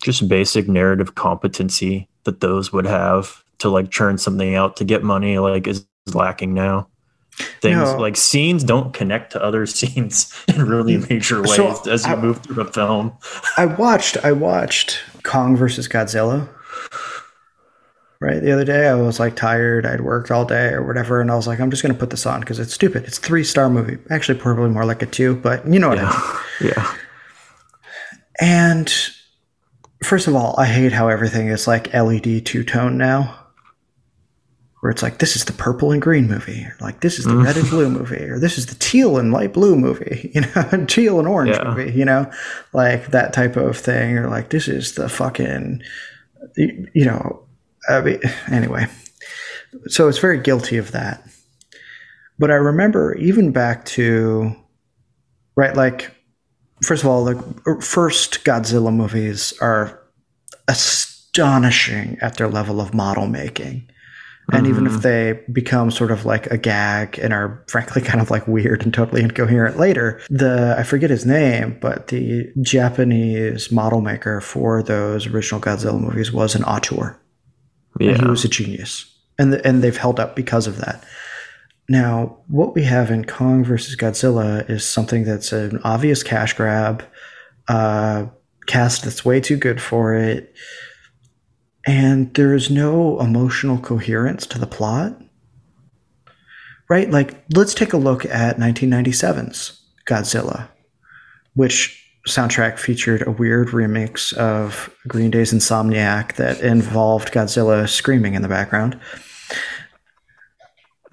just 0.03 0.28
basic 0.28 0.68
narrative 0.68 1.14
competency 1.14 2.09
that 2.24 2.40
those 2.40 2.72
would 2.72 2.86
have 2.86 3.45
to 3.59 3.68
like 3.68 3.90
churn 3.90 4.18
something 4.18 4.55
out 4.55 4.76
to 4.76 4.84
get 4.84 5.03
money 5.03 5.38
like 5.38 5.66
is 5.66 5.86
lacking 6.14 6.55
now 6.55 6.88
things 7.61 7.76
no. 7.76 7.97
like 7.97 8.16
scenes 8.16 8.62
don't 8.62 8.93
connect 8.93 9.33
to 9.33 9.43
other 9.43 9.66
scenes 9.76 10.33
in 10.49 10.64
really 10.66 10.97
mm. 10.97 11.09
major 11.09 11.41
ways 11.41 11.57
so 11.57 11.91
as 11.91 12.07
you 12.07 12.12
I, 12.12 12.16
move 12.16 12.43
through 12.43 12.62
a 12.62 12.72
film 12.72 13.12
i 13.57 13.66
watched 13.66 14.16
i 14.24 14.33
watched 14.33 15.01
kong 15.22 15.57
versus 15.57 15.89
godzilla 15.89 16.49
right 18.20 18.41
the 18.41 18.53
other 18.53 18.64
day 18.64 18.89
i 18.89 18.95
was 18.95 19.18
like 19.18 19.35
tired 19.35 19.87
i'd 19.87 20.03
worked 20.03 20.30
all 20.30 20.45
day 20.45 20.68
or 20.68 20.87
whatever 20.87 21.20
and 21.20 21.30
i 21.30 21.35
was 21.35 21.47
like 21.47 21.59
i'm 21.61 21.70
just 21.70 21.83
going 21.83 21.95
to 21.95 21.99
put 21.99 22.11
this 22.11 22.26
on 22.26 22.41
because 22.41 22.59
it's 22.59 22.74
stupid 22.74 23.05
it's 23.05 23.18
three 23.18 23.45
star 23.45 23.70
movie 23.70 23.99
actually 24.11 24.39
probably 24.39 24.68
more 24.68 24.85
like 24.85 25.03
a 25.03 25.07
two 25.07 25.35
but 25.37 25.66
you 25.66 25.78
know 25.78 25.89
what 25.89 25.99
yeah. 25.99 26.11
i 26.12 26.62
mean 26.62 26.72
yeah 26.76 26.95
and 28.41 28.93
first 30.03 30.26
of 30.26 30.35
all, 30.35 30.55
I 30.59 30.66
hate 30.66 30.93
how 30.93 31.09
everything 31.09 31.49
is 31.49 31.66
like 31.66 31.93
LED 31.95 32.45
two 32.45 32.64
tone 32.64 32.99
now. 32.99 33.39
Where 34.83 34.91
it's 34.91 35.03
like 35.03 35.18
this 35.18 35.37
is 35.37 35.45
the 35.45 35.53
purple 35.53 35.93
and 35.93 36.03
green 36.03 36.26
movie, 36.26 36.64
or 36.64 36.76
like 36.80 37.03
this 37.03 37.20
is 37.20 37.24
the 37.24 37.30
mm. 37.30 37.45
red 37.45 37.57
and 37.57 37.70
blue 37.70 37.89
movie, 37.89 38.24
or 38.24 38.41
this 38.41 38.59
is 38.59 38.66
the 38.66 38.74
teal 38.74 39.16
and 39.16 39.33
light 39.33 39.53
blue 39.53 39.76
movie, 39.76 40.30
you 40.35 40.41
know, 40.41 40.87
teal 40.89 41.20
and 41.20 41.28
orange 41.28 41.57
yeah. 41.57 41.62
movie, 41.62 41.93
you 41.93 42.05
know, 42.05 42.28
like 42.72 43.12
that 43.12 43.33
type 43.33 43.57
of 43.57 43.76
thing, 43.76 44.18
or 44.18 44.28
like 44.28 44.51
this 44.51 44.66
is 44.66 44.97
the 44.97 45.09
fucking, 45.09 45.83
you 46.57 47.05
know, 47.05 47.45
I 47.89 48.01
mean, 48.01 48.20
anyway. 48.51 48.87
So 49.87 50.09
it's 50.09 50.18
very 50.18 50.41
guilty 50.41 50.78
of 50.78 50.91
that. 50.91 51.22
But 52.39 52.51
I 52.51 52.55
remember 52.55 53.14
even 53.14 53.53
back 53.53 53.85
to, 53.85 54.53
right, 55.55 55.76
like 55.76 56.11
first 56.83 57.05
of 57.05 57.09
all, 57.09 57.24
the 57.24 57.62
er, 57.66 57.80
first 57.80 58.45
Godzilla 58.45 58.93
movies 58.93 59.55
are 59.61 60.03
astonishing 60.68 62.18
at 62.20 62.37
their 62.37 62.49
level 62.49 62.80
of 62.80 62.95
model 62.95 63.26
making. 63.26 63.89
And 64.53 64.66
mm-hmm. 64.66 64.70
even 64.70 64.86
if 64.86 64.92
mm-hmm. 64.92 65.00
they 65.00 65.40
become 65.50 65.90
sort 65.90 66.11
of 66.11 66.26
like 66.26 66.46
a 66.48 66.59
gag 66.59 67.18
and 67.18 67.32
are 67.32 67.64
frankly 67.68 68.03
kind 68.03 68.20
of 68.20 68.30
like 68.30 68.46
weird 68.46 68.82
and 68.82 68.92
totally 68.92 69.22
incoherent 69.22 69.78
later, 69.78 70.20
the 70.28 70.76
I 70.78 70.82
forget 70.82 71.11
his 71.11 71.24
name, 71.24 71.78
but 71.80 72.09
the 72.09 72.53
Japanese 72.61 73.72
model 73.72 74.03
maker 74.03 74.40
for 74.40 74.82
those 74.82 75.26
original 75.26 75.61
Godzilla 75.61 76.00
movies 76.00 76.32
was 76.32 76.55
an 76.55 76.64
auteur. 76.64 77.18
Yeah. 77.98 78.16
He 78.16 78.24
was 78.24 78.44
a 78.44 78.48
genius. 78.48 79.09
And 79.38 79.55
the, 79.55 79.66
and 79.66 79.82
they've 79.82 79.96
held 79.96 80.20
up 80.20 80.36
because 80.36 80.66
of 80.66 80.76
that. 80.78 81.03
Now, 81.88 82.38
what 82.48 82.74
we 82.74 82.84
have 82.84 83.11
in 83.11 83.24
Kong 83.24 83.64
versus 83.64 83.96
Godzilla 83.96 84.68
is 84.70 84.86
something 84.86 85.24
that's 85.24 85.53
an 85.53 85.80
obvious 85.82 86.22
cash 86.22 86.53
grab, 86.55 87.05
uh, 87.68 88.26
cast 88.66 89.05
that's 89.05 89.24
way 89.24 89.40
too 89.40 89.57
good 89.57 89.80
for 89.80 90.14
it, 90.14 90.55
and 91.87 92.33
there's 92.35 92.70
no 92.70 93.20
emotional 93.20 93.78
coherence 93.78 94.47
to 94.47 94.59
the 94.59 94.66
plot. 94.66 95.20
Right? 96.89 97.11
Like, 97.11 97.43
let's 97.55 97.74
take 97.74 97.93
a 97.93 97.97
look 97.97 98.24
at 98.26 98.59
1997's 98.59 99.80
Godzilla, 100.07 100.68
which 101.55 101.99
soundtrack 102.28 102.78
featured 102.78 103.26
a 103.26 103.30
weird 103.30 103.68
remix 103.68 104.33
of 104.35 104.95
Green 105.09 105.30
Day's 105.30 105.53
Insomniac 105.53 106.37
that 106.37 106.61
involved 106.61 107.33
Godzilla 107.33 107.89
screaming 107.89 108.35
in 108.35 108.43
the 108.43 108.49
background. 108.49 109.01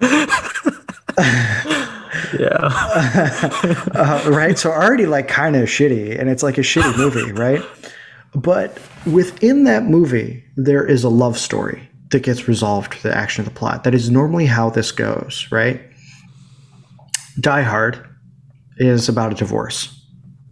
yeah. 2.38 2.58
uh, 3.94 4.30
right. 4.30 4.58
So 4.58 4.70
already 4.70 5.06
like 5.06 5.28
kind 5.28 5.56
of 5.56 5.68
shitty, 5.68 6.18
and 6.18 6.28
it's 6.28 6.42
like 6.42 6.58
a 6.58 6.62
shitty 6.62 6.96
movie, 6.96 7.32
right? 7.32 7.62
But 8.34 8.78
within 9.06 9.64
that 9.64 9.84
movie, 9.84 10.44
there 10.56 10.86
is 10.86 11.04
a 11.04 11.08
love 11.08 11.36
story 11.38 11.88
that 12.10 12.22
gets 12.22 12.48
resolved 12.48 12.94
through 12.94 13.10
the 13.10 13.16
action 13.16 13.44
of 13.44 13.52
the 13.52 13.58
plot. 13.58 13.84
That 13.84 13.94
is 13.94 14.10
normally 14.10 14.46
how 14.46 14.70
this 14.70 14.92
goes, 14.92 15.46
right? 15.50 15.80
Die 17.40 17.62
Hard 17.62 18.06
is 18.76 19.08
about 19.08 19.32
a 19.32 19.34
divorce, 19.34 20.04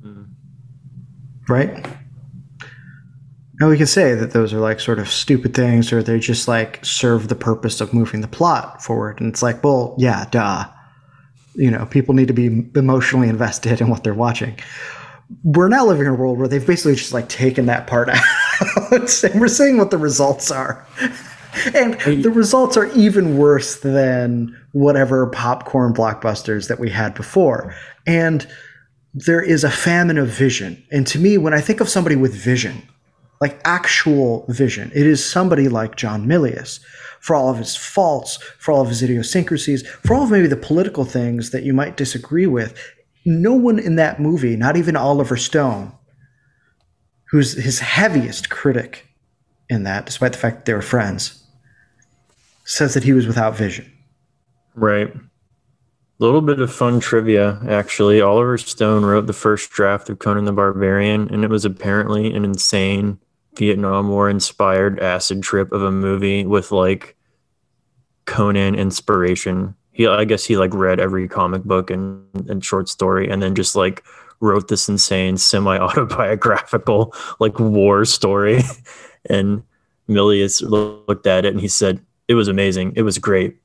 mm. 0.04 0.26
right? 1.48 1.86
Now 3.60 3.68
we 3.68 3.76
can 3.76 3.86
say 3.86 4.14
that 4.14 4.30
those 4.30 4.52
are 4.52 4.60
like 4.60 4.78
sort 4.78 5.00
of 5.00 5.08
stupid 5.08 5.54
things, 5.54 5.92
or 5.92 6.02
they 6.02 6.20
just 6.20 6.46
like 6.46 6.84
serve 6.84 7.28
the 7.28 7.34
purpose 7.34 7.80
of 7.80 7.92
moving 7.92 8.20
the 8.20 8.28
plot 8.28 8.82
forward. 8.82 9.20
And 9.20 9.32
it's 9.32 9.42
like, 9.42 9.64
well, 9.64 9.96
yeah, 9.98 10.26
duh. 10.30 10.66
You 11.54 11.72
know, 11.72 11.86
people 11.86 12.14
need 12.14 12.28
to 12.28 12.34
be 12.34 12.70
emotionally 12.76 13.28
invested 13.28 13.80
in 13.80 13.88
what 13.88 14.04
they're 14.04 14.14
watching. 14.14 14.56
We're 15.44 15.68
now 15.68 15.84
living 15.86 16.06
in 16.06 16.12
a 16.12 16.14
world 16.14 16.38
where 16.38 16.48
they've 16.48 16.66
basically 16.66 16.94
just 16.94 17.12
like 17.12 17.28
taken 17.28 17.66
that 17.66 17.86
part 17.86 18.08
out. 18.10 18.22
and 18.92 19.40
we're 19.40 19.48
seeing 19.48 19.76
what 19.76 19.90
the 19.90 19.98
results 19.98 20.50
are. 20.50 20.86
and 21.74 22.00
the 22.00 22.30
results 22.30 22.76
are 22.76 22.86
even 22.92 23.36
worse 23.36 23.80
than 23.80 24.56
whatever 24.72 25.26
popcorn 25.26 25.92
blockbusters 25.92 26.68
that 26.68 26.78
we 26.78 26.90
had 26.90 27.14
before. 27.14 27.74
And 28.06 28.46
there 29.14 29.42
is 29.42 29.64
a 29.64 29.70
famine 29.70 30.18
of 30.18 30.28
vision. 30.28 30.82
And 30.90 31.06
to 31.08 31.18
me, 31.18 31.38
when 31.38 31.54
I 31.54 31.60
think 31.60 31.80
of 31.80 31.88
somebody 31.88 32.16
with 32.16 32.34
vision, 32.34 32.88
like 33.40 33.60
actual 33.64 34.44
vision. 34.48 34.90
It 34.94 35.06
is 35.06 35.24
somebody 35.24 35.68
like 35.68 35.96
John 35.96 36.26
Milius, 36.26 36.80
for 37.20 37.34
all 37.36 37.50
of 37.50 37.58
his 37.58 37.76
faults, 37.76 38.36
for 38.58 38.72
all 38.72 38.82
of 38.82 38.88
his 38.88 39.02
idiosyncrasies, 39.02 39.86
for 39.86 40.14
all 40.14 40.24
of 40.24 40.30
maybe 40.30 40.46
the 40.46 40.56
political 40.56 41.04
things 41.04 41.50
that 41.50 41.62
you 41.62 41.72
might 41.72 41.96
disagree 41.96 42.46
with. 42.46 42.78
No 43.28 43.52
one 43.52 43.78
in 43.78 43.96
that 43.96 44.18
movie, 44.18 44.56
not 44.56 44.78
even 44.78 44.96
Oliver 44.96 45.36
Stone, 45.36 45.92
who's 47.30 47.52
his 47.52 47.78
heaviest 47.78 48.48
critic 48.48 49.06
in 49.68 49.82
that, 49.82 50.06
despite 50.06 50.32
the 50.32 50.38
fact 50.38 50.56
that 50.56 50.64
they 50.64 50.72
were 50.72 50.80
friends, 50.80 51.44
says 52.64 52.94
that 52.94 53.04
he 53.04 53.12
was 53.12 53.26
without 53.26 53.54
vision. 53.54 53.92
Right. 54.74 55.14
A 55.14 55.20
little 56.24 56.40
bit 56.40 56.58
of 56.58 56.72
fun 56.72 57.00
trivia, 57.00 57.60
actually. 57.68 58.22
Oliver 58.22 58.56
Stone 58.56 59.04
wrote 59.04 59.26
the 59.26 59.34
first 59.34 59.70
draft 59.72 60.08
of 60.08 60.20
Conan 60.20 60.46
the 60.46 60.52
Barbarian, 60.52 61.28
and 61.30 61.44
it 61.44 61.50
was 61.50 61.66
apparently 61.66 62.34
an 62.34 62.46
insane 62.46 63.18
Vietnam 63.56 64.08
War 64.08 64.30
inspired 64.30 65.00
acid 65.00 65.42
trip 65.42 65.70
of 65.70 65.82
a 65.82 65.92
movie 65.92 66.46
with 66.46 66.72
like 66.72 67.14
Conan 68.24 68.74
inspiration. 68.74 69.74
He, 69.98 70.06
I 70.06 70.24
guess 70.24 70.44
he 70.44 70.56
like 70.56 70.72
read 70.72 71.00
every 71.00 71.26
comic 71.26 71.64
book 71.64 71.90
and, 71.90 72.24
and 72.48 72.64
short 72.64 72.88
story 72.88 73.28
and 73.28 73.42
then 73.42 73.56
just 73.56 73.74
like 73.74 74.04
wrote 74.38 74.68
this 74.68 74.88
insane 74.88 75.36
semi 75.36 75.76
autobiographical 75.76 77.12
like 77.40 77.58
war 77.58 78.04
story. 78.04 78.62
and 79.28 79.64
Milius 80.08 80.62
looked 80.62 81.26
at 81.26 81.44
it 81.44 81.52
and 81.52 81.60
he 81.60 81.66
said, 81.66 82.00
"It 82.28 82.34
was 82.34 82.46
amazing. 82.46 82.92
It 82.94 83.02
was 83.02 83.18
great, 83.18 83.56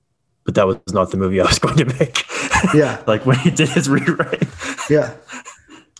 but 0.43 0.55
that 0.55 0.65
was 0.65 0.77
not 0.91 1.11
the 1.11 1.17
movie 1.17 1.39
I 1.39 1.45
was 1.45 1.59
going 1.65 1.77
to 1.77 1.85
make." 1.85 2.25
Yeah, 2.73 3.03
like 3.07 3.25
when 3.25 3.37
he 3.39 3.51
did 3.51 3.67
his 3.67 3.89
rewrite. 3.89 4.47
yeah, 4.89 5.13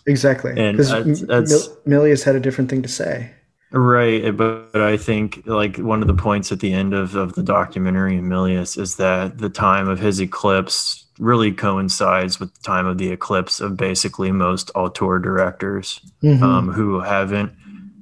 exactly. 0.06 0.54
Because 0.54 1.68
Milius 1.86 2.24
had 2.24 2.34
a 2.34 2.40
different 2.40 2.70
thing 2.70 2.80
to 2.80 2.88
say. 2.88 3.32
Right, 3.76 4.36
but, 4.36 4.72
but 4.72 4.82
I 4.82 4.96
think 4.96 5.42
like 5.46 5.78
one 5.78 6.00
of 6.00 6.06
the 6.06 6.14
points 6.14 6.52
at 6.52 6.60
the 6.60 6.72
end 6.72 6.94
of, 6.94 7.16
of 7.16 7.34
the 7.34 7.42
documentary 7.42 8.18
Milius 8.18 8.78
is 8.78 8.96
that 8.96 9.38
the 9.38 9.48
time 9.48 9.88
of 9.88 9.98
his 9.98 10.20
eclipse 10.20 11.06
really 11.18 11.50
coincides 11.50 12.38
with 12.38 12.54
the 12.54 12.62
time 12.62 12.86
of 12.86 12.98
the 12.98 13.10
eclipse 13.10 13.60
of 13.60 13.76
basically 13.76 14.30
most 14.30 14.70
auteur 14.76 15.18
directors 15.18 16.00
mm-hmm. 16.22 16.42
um, 16.44 16.70
who 16.70 17.00
haven't 17.00 17.52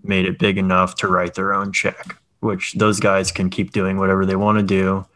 made 0.04 0.26
it 0.26 0.38
big 0.38 0.58
enough 0.58 0.94
to 0.96 1.08
write 1.08 1.34
their 1.34 1.54
own 1.54 1.72
check, 1.72 2.16
which 2.40 2.74
those 2.74 3.00
guys 3.00 3.32
can 3.32 3.48
keep 3.48 3.72
doing 3.72 3.96
whatever 3.96 4.26
they 4.26 4.36
want 4.36 4.58
to 4.58 4.64
do. 4.64 5.06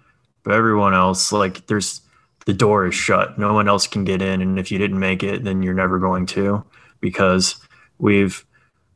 But 0.43 0.55
everyone 0.55 0.95
else, 0.95 1.33
like, 1.33 1.67
there's 1.67 2.01
the 2.47 2.55
door 2.55 2.87
is 2.87 2.95
shut. 2.95 3.39
No 3.39 3.53
one 3.53 3.69
else 3.69 3.87
can 3.87 4.05
get 4.05 4.23
in. 4.23 4.41
And 4.41 4.59
if 4.59 4.71
you 4.71 4.79
didn't 4.79 5.01
make 5.01 5.23
it, 5.23 5.45
then 5.45 5.63
you're 5.63 5.75
never 5.75 5.99
going 5.99 6.25
to 6.27 6.65
because 7.01 7.57
we've 7.99 8.47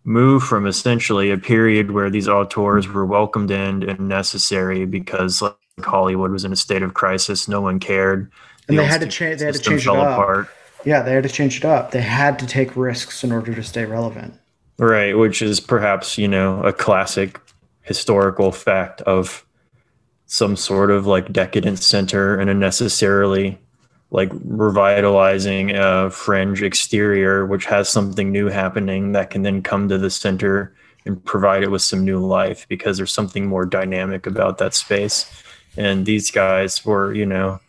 moved 0.04 0.46
from 0.46 0.66
essentially 0.66 1.30
a 1.30 1.38
period 1.38 1.90
where 1.90 2.10
these 2.10 2.28
auteurs 2.28 2.88
were 2.88 3.04
welcomed 3.04 3.50
in 3.50 3.88
and 3.88 4.08
necessary 4.08 4.86
because 4.86 5.42
like 5.42 5.56
Hollywood 5.80 6.30
was 6.30 6.44
in 6.44 6.52
a 6.52 6.56
state 6.56 6.82
of 6.82 6.94
crisis. 6.94 7.48
No 7.48 7.60
one 7.60 7.78
cared 7.78 8.30
and 8.70 8.78
they 8.78 8.86
had 8.86 9.00
to 9.00 9.08
change. 9.08 9.40
They 9.40 9.46
had 9.46 9.54
to 9.54 9.60
change 9.60 9.86
it 9.86 9.90
up. 9.90 10.18
Apart. 10.18 10.48
Yeah, 10.84 11.02
they 11.02 11.12
had 11.12 11.24
to 11.24 11.28
change 11.28 11.58
it 11.58 11.64
up. 11.64 11.90
They 11.90 12.00
had 12.00 12.38
to 12.38 12.46
take 12.46 12.74
risks 12.76 13.22
in 13.22 13.32
order 13.32 13.54
to 13.54 13.62
stay 13.62 13.84
relevant. 13.84 14.34
Right, 14.78 15.16
which 15.16 15.42
is 15.42 15.60
perhaps 15.60 16.16
you 16.16 16.28
know 16.28 16.62
a 16.62 16.72
classic 16.72 17.40
historical 17.82 18.52
fact 18.52 19.02
of 19.02 19.44
some 20.26 20.56
sort 20.56 20.90
of 20.90 21.06
like 21.06 21.32
decadent 21.32 21.80
center 21.80 22.38
and 22.38 22.48
a 22.48 22.54
necessarily 22.54 23.58
like 24.10 24.30
revitalizing 24.44 25.70
a 25.74 26.10
fringe 26.10 26.62
exterior 26.62 27.46
which 27.46 27.64
has 27.64 27.88
something 27.88 28.32
new 28.32 28.48
happening 28.48 29.12
that 29.12 29.30
can 29.30 29.42
then 29.42 29.62
come 29.62 29.88
to 29.88 29.98
the 29.98 30.10
center 30.10 30.74
and 31.06 31.24
provide 31.24 31.62
it 31.62 31.70
with 31.70 31.82
some 31.82 32.04
new 32.04 32.18
life 32.18 32.66
because 32.68 32.96
there's 32.96 33.12
something 33.12 33.46
more 33.46 33.64
dynamic 33.64 34.26
about 34.26 34.58
that 34.58 34.74
space 34.74 35.30
and 35.76 36.06
these 36.06 36.30
guys 36.30 36.84
were 36.84 37.14
you 37.14 37.24
know 37.24 37.60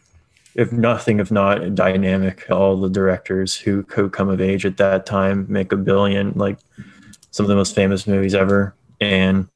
if 0.55 0.71
nothing, 0.71 1.19
if 1.19 1.31
not 1.31 1.75
dynamic, 1.75 2.49
all 2.49 2.75
the 2.75 2.89
directors 2.89 3.55
who 3.55 3.83
could 3.83 4.11
come 4.11 4.29
of 4.29 4.41
age 4.41 4.65
at 4.65 4.77
that 4.77 5.05
time 5.05 5.45
make 5.47 5.71
a 5.71 5.77
billion, 5.77 6.33
like 6.35 6.57
some 7.31 7.45
of 7.45 7.47
the 7.47 7.55
most 7.55 7.73
famous 7.73 8.05
movies 8.05 8.35
ever. 8.35 8.75
And 8.99 9.47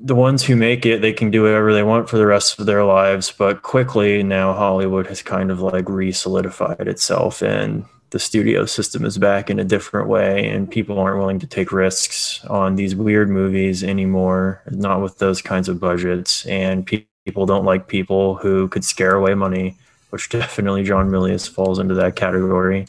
the 0.00 0.14
ones 0.14 0.42
who 0.42 0.56
make 0.56 0.84
it, 0.84 1.00
they 1.00 1.12
can 1.12 1.30
do 1.30 1.42
whatever 1.42 1.72
they 1.72 1.82
want 1.82 2.08
for 2.08 2.18
the 2.18 2.26
rest 2.26 2.58
of 2.58 2.66
their 2.66 2.84
lives. 2.84 3.32
But 3.36 3.62
quickly 3.62 4.22
now, 4.22 4.52
Hollywood 4.52 5.06
has 5.06 5.22
kind 5.22 5.50
of 5.50 5.60
like 5.60 5.88
re 5.88 6.12
solidified 6.12 6.86
itself, 6.86 7.42
and 7.42 7.84
the 8.10 8.18
studio 8.18 8.66
system 8.66 9.04
is 9.04 9.18
back 9.18 9.50
in 9.50 9.58
a 9.58 9.64
different 9.64 10.08
way, 10.08 10.48
and 10.48 10.70
people 10.70 10.98
aren't 10.98 11.18
willing 11.18 11.38
to 11.40 11.46
take 11.46 11.72
risks 11.72 12.44
on 12.44 12.76
these 12.76 12.94
weird 12.94 13.30
movies 13.30 13.82
anymore, 13.82 14.62
not 14.70 15.00
with 15.00 15.18
those 15.18 15.40
kinds 15.40 15.68
of 15.68 15.80
budgets. 15.80 16.44
And 16.46 16.86
people 16.86 17.08
people 17.24 17.46
don't 17.46 17.64
like 17.64 17.88
people 17.88 18.36
who 18.36 18.68
could 18.68 18.84
scare 18.84 19.14
away 19.14 19.34
money, 19.34 19.76
which 20.10 20.28
definitely 20.30 20.84
John 20.84 21.10
Milius 21.10 21.48
falls 21.48 21.78
into 21.78 21.94
that 21.94 22.16
category. 22.16 22.86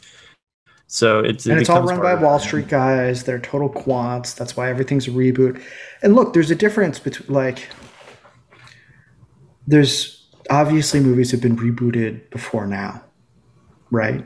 So 0.88 1.18
it's 1.18 1.46
and 1.46 1.58
it 1.58 1.62
it's 1.62 1.70
all 1.70 1.82
run 1.82 2.00
by 2.00 2.14
Wall 2.14 2.38
Street 2.38 2.68
guys. 2.68 3.24
They're 3.24 3.40
total 3.40 3.68
quants. 3.68 4.36
That's 4.36 4.56
why 4.56 4.70
everything's 4.70 5.08
a 5.08 5.10
reboot. 5.10 5.60
And 6.02 6.14
look, 6.14 6.32
there's 6.32 6.50
a 6.50 6.54
difference 6.54 6.98
between 6.98 7.32
like 7.32 7.68
there's 9.66 10.28
obviously 10.50 11.00
movies 11.00 11.30
have 11.32 11.40
been 11.40 11.56
rebooted 11.56 12.30
before 12.30 12.66
now, 12.66 13.02
right? 13.90 14.24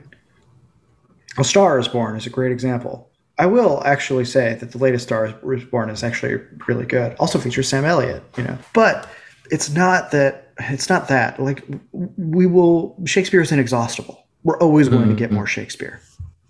A 1.38 1.44
Star 1.44 1.78
is 1.78 1.88
Born 1.88 2.16
is 2.16 2.26
a 2.26 2.30
great 2.30 2.52
example. 2.52 3.10
I 3.38 3.46
will 3.46 3.82
actually 3.86 4.26
say 4.26 4.54
that 4.54 4.72
the 4.72 4.78
latest 4.78 5.04
Star 5.06 5.26
is 5.26 5.64
Born 5.64 5.88
is 5.88 6.02
actually 6.02 6.42
really 6.68 6.84
good. 6.84 7.16
Also 7.18 7.38
features 7.38 7.68
Sam 7.68 7.84
Elliott, 7.84 8.22
you 8.36 8.44
know. 8.44 8.58
But 8.74 9.08
it's 9.50 9.70
not 9.70 10.10
that 10.12 10.52
it's 10.58 10.88
not 10.88 11.08
that 11.08 11.40
like 11.40 11.64
we 11.92 12.46
will 12.46 12.96
shakespeare 13.06 13.40
is 13.40 13.52
inexhaustible 13.52 14.26
we're 14.44 14.58
always 14.58 14.88
going 14.88 15.02
mm-hmm. 15.02 15.10
to 15.10 15.16
get 15.16 15.32
more 15.32 15.46
shakespeare 15.46 16.00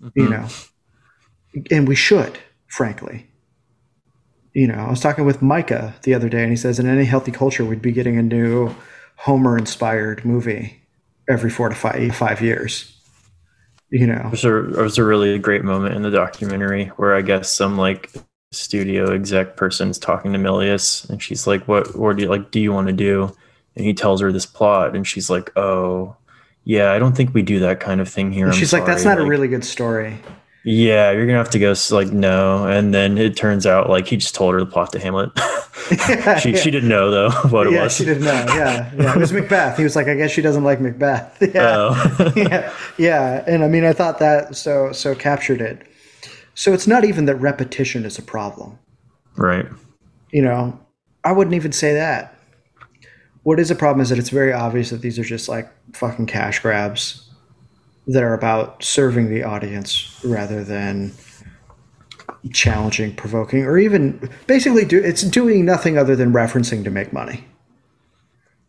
mm-hmm. 0.01 0.19
you 0.19 0.29
know 0.29 0.47
and 1.71 1.87
we 1.87 1.95
should 1.95 2.37
frankly 2.67 3.27
you 4.53 4.67
know 4.67 4.75
i 4.75 4.89
was 4.89 4.99
talking 4.99 5.25
with 5.25 5.41
micah 5.41 5.93
the 6.03 6.13
other 6.13 6.29
day 6.29 6.41
and 6.41 6.51
he 6.51 6.57
says 6.57 6.79
in 6.79 6.87
any 6.87 7.05
healthy 7.05 7.31
culture 7.31 7.65
we'd 7.65 7.81
be 7.81 7.91
getting 7.91 8.17
a 8.17 8.23
new 8.23 8.73
homer 9.17 9.57
inspired 9.57 10.23
movie 10.25 10.81
every 11.29 11.49
four 11.49 11.69
to 11.69 11.75
five 11.75 12.15
five 12.15 12.41
years 12.41 12.97
you 13.89 14.07
know 14.07 14.21
it 14.25 14.31
was, 14.31 14.45
a, 14.97 15.01
a 15.01 15.05
really 15.05 15.37
great 15.37 15.63
moment 15.63 15.95
in 15.95 16.01
the 16.01 16.11
documentary 16.11 16.85
where 16.97 17.15
i 17.15 17.21
guess 17.21 17.49
some 17.49 17.77
like 17.77 18.11
studio 18.51 19.13
exec 19.13 19.55
person's 19.55 19.97
talking 19.97 20.33
to 20.33 20.39
Milius 20.39 21.09
and 21.09 21.21
she's 21.21 21.47
like, 21.47 21.67
What 21.67 21.95
or 21.95 22.13
do 22.13 22.23
you 22.23 22.29
like 22.29 22.51
do 22.51 22.59
you 22.59 22.71
want 22.71 22.87
to 22.87 22.93
do? 22.93 23.35
And 23.75 23.85
he 23.85 23.93
tells 23.93 24.19
her 24.21 24.31
this 24.31 24.45
plot 24.45 24.95
and 24.95 25.07
she's 25.07 25.29
like, 25.29 25.55
Oh, 25.55 26.15
yeah, 26.63 26.91
I 26.91 26.99
don't 26.99 27.15
think 27.15 27.33
we 27.33 27.41
do 27.41 27.59
that 27.59 27.79
kind 27.79 28.01
of 28.01 28.09
thing 28.09 28.31
here. 28.31 28.51
she's 28.53 28.73
like, 28.73 28.85
That's 28.85 29.05
not 29.05 29.17
like, 29.17 29.25
a 29.25 29.29
really 29.29 29.47
good 29.47 29.63
story. 29.63 30.19
Yeah, 30.63 31.11
you're 31.11 31.25
gonna 31.25 31.39
have 31.39 31.49
to 31.51 31.59
go 31.59 31.73
like 31.89 32.11
no. 32.11 32.67
And 32.67 32.93
then 32.93 33.17
it 33.17 33.35
turns 33.35 33.65
out 33.65 33.89
like 33.89 34.07
he 34.07 34.17
just 34.17 34.35
told 34.35 34.53
her 34.53 34.59
the 34.59 34.65
plot 34.67 34.91
to 34.91 34.99
Hamlet. 34.99 35.31
yeah, 35.35 36.37
she 36.39 36.51
yeah. 36.51 36.57
she 36.57 36.69
didn't 36.69 36.89
know 36.89 37.09
though 37.09 37.31
what 37.49 37.65
it 37.67 37.73
yeah, 37.73 37.83
was. 37.83 37.95
She 37.95 38.05
didn't 38.05 38.25
know. 38.25 38.45
Yeah, 38.49 38.91
yeah. 38.95 39.15
It 39.15 39.19
was 39.19 39.33
Macbeth. 39.33 39.77
He 39.77 39.83
was 39.83 39.95
like, 39.95 40.07
I 40.07 40.15
guess 40.15 40.29
she 40.29 40.41
doesn't 40.41 40.63
like 40.63 40.79
Macbeth. 40.79 41.37
Yeah, 41.53 41.93
oh. 42.19 42.33
yeah, 42.35 42.73
yeah. 42.97 43.43
And 43.47 43.63
I 43.63 43.67
mean, 43.67 43.83
I 43.83 43.93
thought 43.93 44.19
that 44.19 44.55
so 44.55 44.91
so 44.91 45.15
captured 45.15 45.61
it. 45.61 45.87
So 46.53 46.73
it's 46.73 46.87
not 46.87 47.05
even 47.05 47.25
that 47.25 47.35
repetition 47.37 48.05
is 48.05 48.19
a 48.19 48.21
problem. 48.21 48.77
Right. 49.37 49.65
You 50.31 50.43
know, 50.43 50.79
I 51.23 51.31
wouldn't 51.31 51.55
even 51.55 51.71
say 51.71 51.93
that. 51.93 52.37
What 53.43 53.59
is 53.59 53.71
a 53.71 53.75
problem 53.75 54.01
is 54.01 54.09
that 54.09 54.19
it's 54.19 54.29
very 54.29 54.53
obvious 54.53 54.91
that 54.91 55.01
these 55.01 55.17
are 55.17 55.23
just 55.23 55.49
like 55.49 55.71
fucking 55.93 56.27
cash 56.27 56.59
grabs 56.59 57.30
that 58.07 58.23
are 58.23 58.33
about 58.33 58.83
serving 58.83 59.29
the 59.29 59.43
audience 59.43 60.19
rather 60.23 60.63
than 60.63 61.11
challenging, 62.51 63.15
provoking, 63.15 63.63
or 63.63 63.77
even 63.77 64.29
basically 64.47 64.85
do 64.85 64.99
it's 64.99 65.21
doing 65.21 65.65
nothing 65.65 65.97
other 65.97 66.15
than 66.15 66.33
referencing 66.33 66.83
to 66.83 66.89
make 66.89 67.13
money. 67.13 67.45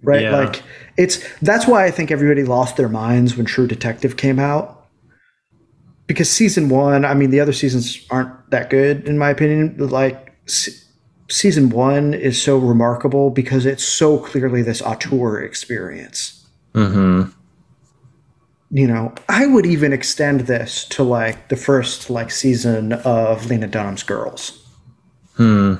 Right? 0.03 0.23
Yeah. 0.23 0.37
Like 0.37 0.63
it's 0.97 1.25
that's 1.41 1.67
why 1.67 1.85
I 1.85 1.91
think 1.91 2.11
everybody 2.11 2.45
lost 2.45 2.77
their 2.77 2.89
minds 2.89 3.37
when 3.37 3.47
True 3.47 3.67
Detective 3.67 4.17
came 4.17 4.39
out 4.39 4.87
because 6.07 6.31
season 6.31 6.69
one, 6.69 7.05
I 7.05 7.15
mean, 7.15 7.31
the 7.31 7.41
other 7.41 7.53
seasons 7.53 8.05
aren't 8.11 8.51
that 8.51 8.69
good 8.69 9.09
in 9.09 9.17
my 9.17 9.31
opinion. 9.31 9.77
Like 9.79 10.37
season 11.31 11.71
one 11.71 12.13
is 12.15 12.41
so 12.41 12.59
remarkable 12.59 13.31
because 13.31 13.65
it's 13.65 13.85
so 13.85 14.19
clearly 14.19 14.63
this 14.63 14.83
auteur 14.83 15.41
experience. 15.41 16.47
Mm-hmm. 16.75 17.31
You 18.75 18.87
know, 18.87 19.15
I 19.29 19.47
would 19.47 19.67
even 19.67 19.93
extend 19.93 20.43
this 20.43 20.87
to 20.87 21.03
like 21.03 21.51
the 21.51 21.57
first 21.57 22.09
like 22.09 22.31
season 22.31 22.95
of 22.95 23.47
Lena 23.47 23.67
Dunham's 23.67 24.03
Girls. 24.03 24.67
Hmm. 25.35 25.75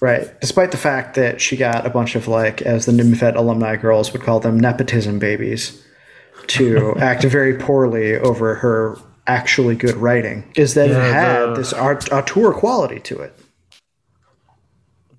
Right. 0.00 0.40
Despite 0.40 0.70
the 0.70 0.76
fact 0.76 1.14
that 1.14 1.40
she 1.40 1.56
got 1.56 1.86
a 1.86 1.90
bunch 1.90 2.14
of 2.14 2.28
like, 2.28 2.62
as 2.62 2.86
the 2.86 2.92
Nymphet 2.92 3.36
alumni 3.36 3.76
girls 3.76 4.12
would 4.12 4.22
call 4.22 4.40
them, 4.40 4.58
nepotism 4.58 5.18
babies 5.18 5.84
to 6.48 6.94
act 6.98 7.24
very 7.24 7.56
poorly 7.56 8.16
over 8.16 8.56
her 8.56 8.96
actually 9.26 9.76
good 9.76 9.94
writing 9.94 10.50
is 10.56 10.74
that 10.74 10.90
yeah, 10.90 11.08
it 11.08 11.12
had 11.12 11.48
the, 11.50 11.54
this 11.54 11.72
art, 11.72 12.12
auteur 12.12 12.52
quality 12.52 12.98
to 13.00 13.20
it. 13.20 13.38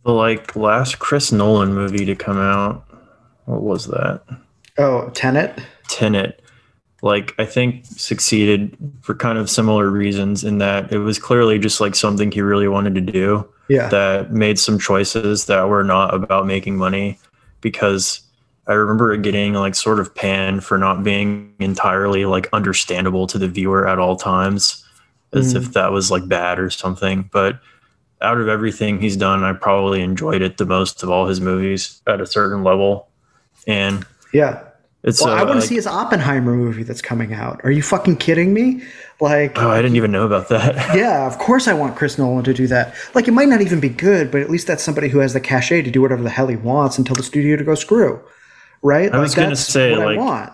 The 0.04 0.12
like 0.12 0.56
last 0.56 1.00
Chris 1.00 1.32
Nolan 1.32 1.74
movie 1.74 2.06
to 2.06 2.16
come 2.16 2.38
out, 2.38 2.86
what 3.46 3.62
was 3.62 3.88
that? 3.88 4.22
Oh, 4.78 5.10
Tenet. 5.12 5.60
Tenet, 5.94 6.42
like 7.04 7.36
I 7.38 7.46
think 7.46 7.86
succeeded 7.86 8.76
for 9.02 9.14
kind 9.14 9.38
of 9.38 9.50
similar 9.50 9.90
reasons 9.90 10.44
in 10.44 10.58
that 10.58 10.92
it 10.92 10.98
was 10.98 11.20
clearly 11.20 11.60
just 11.60 11.80
like 11.80 11.96
something 11.96 12.32
he 12.32 12.42
really 12.42 12.68
wanted 12.68 12.96
to 12.96 13.02
do. 13.02 13.48
Yeah. 13.70 13.90
That 13.90 14.32
made 14.32 14.58
some 14.60 14.80
choices 14.80 15.46
that 15.46 15.70
were 15.70 15.84
not 15.84 16.14
about 16.14 16.48
making 16.48 16.78
money 16.78 17.20
because 17.62 18.22
I 18.68 18.74
remember 18.74 19.14
it 19.14 19.22
getting 19.22 19.54
like 19.54 19.76
sort 19.76 20.00
of 20.00 20.14
panned 20.16 20.64
for 20.64 20.78
not 20.78 21.04
being 21.04 21.54
entirely 21.60 22.26
like 22.26 22.50
understandable 22.54 23.28
to 23.28 23.38
the 23.38 23.48
viewer 23.48 23.88
at 23.88 24.00
all 24.00 24.16
times, 24.16 24.86
as 25.34 25.54
mm. 25.54 25.58
if 25.58 25.74
that 25.74 25.92
was 25.92 26.10
like 26.10 26.28
bad 26.28 26.60
or 26.60 26.70
something. 26.70 27.30
But 27.32 27.60
out 28.22 28.40
of 28.40 28.48
everything 28.48 29.00
he's 29.00 29.18
done, 29.18 29.44
I 29.44 29.54
probably 29.54 30.02
enjoyed 30.02 30.42
it 30.42 30.58
the 30.58 30.66
most 30.66 31.04
of 31.04 31.10
all 31.10 31.28
his 31.28 31.42
movies 31.42 32.02
at 32.08 32.22
a 32.22 32.26
certain 32.26 32.64
level. 32.64 33.10
And 33.68 34.06
yeah, 34.34 34.64
It's, 35.04 35.22
well, 35.22 35.34
uh, 35.34 35.36
I 35.36 35.44
want 35.44 35.60
to 35.60 35.68
see 35.68 35.76
his 35.76 35.86
Oppenheimer 35.86 36.56
movie 36.56 36.84
that's 36.84 37.02
coming 37.02 37.34
out. 37.34 37.60
Are 37.66 37.72
you 37.72 37.84
fucking 37.84 38.18
kidding 38.18 38.54
me? 38.54 38.84
Like, 39.20 39.62
oh, 39.62 39.70
I 39.70 39.82
didn't 39.82 39.98
even 39.98 40.12
know 40.12 40.26
about 40.26 40.48
that. 40.48 40.76
yeah, 40.96 41.28
of 41.28 41.38
course 41.38 41.68
I 41.68 41.74
want 41.74 41.98
Chris 41.98 42.18
Nolan 42.18 42.46
to 42.46 42.54
do 42.54 42.68
that. 42.68 42.96
Like, 43.14 43.28
it 43.28 43.32
might 43.32 43.50
not 43.50 43.62
even 43.62 43.82
be 43.82 43.90
good, 43.90 44.32
but 44.32 44.42
at 44.42 44.50
least 44.50 44.66
that's 44.66 44.82
somebody 44.82 45.10
who 45.10 45.20
has 45.20 45.34
the 45.34 45.42
cachet 45.42 45.82
to 45.82 45.92
do 45.92 46.02
whatever 46.02 46.24
the 46.24 46.30
hell 46.30 46.48
he 46.48 46.56
wants 46.56 46.98
and 46.98 47.06
tell 47.06 47.16
the 47.16 47.24
studio 47.24 47.58
to 47.58 47.64
go 47.64 47.76
screw. 47.76 48.22
Right? 48.82 49.12
I 49.12 49.18
like, 49.18 49.24
was 49.24 49.36
gonna 49.36 49.56
say, 49.56 49.96
like, 49.96 50.52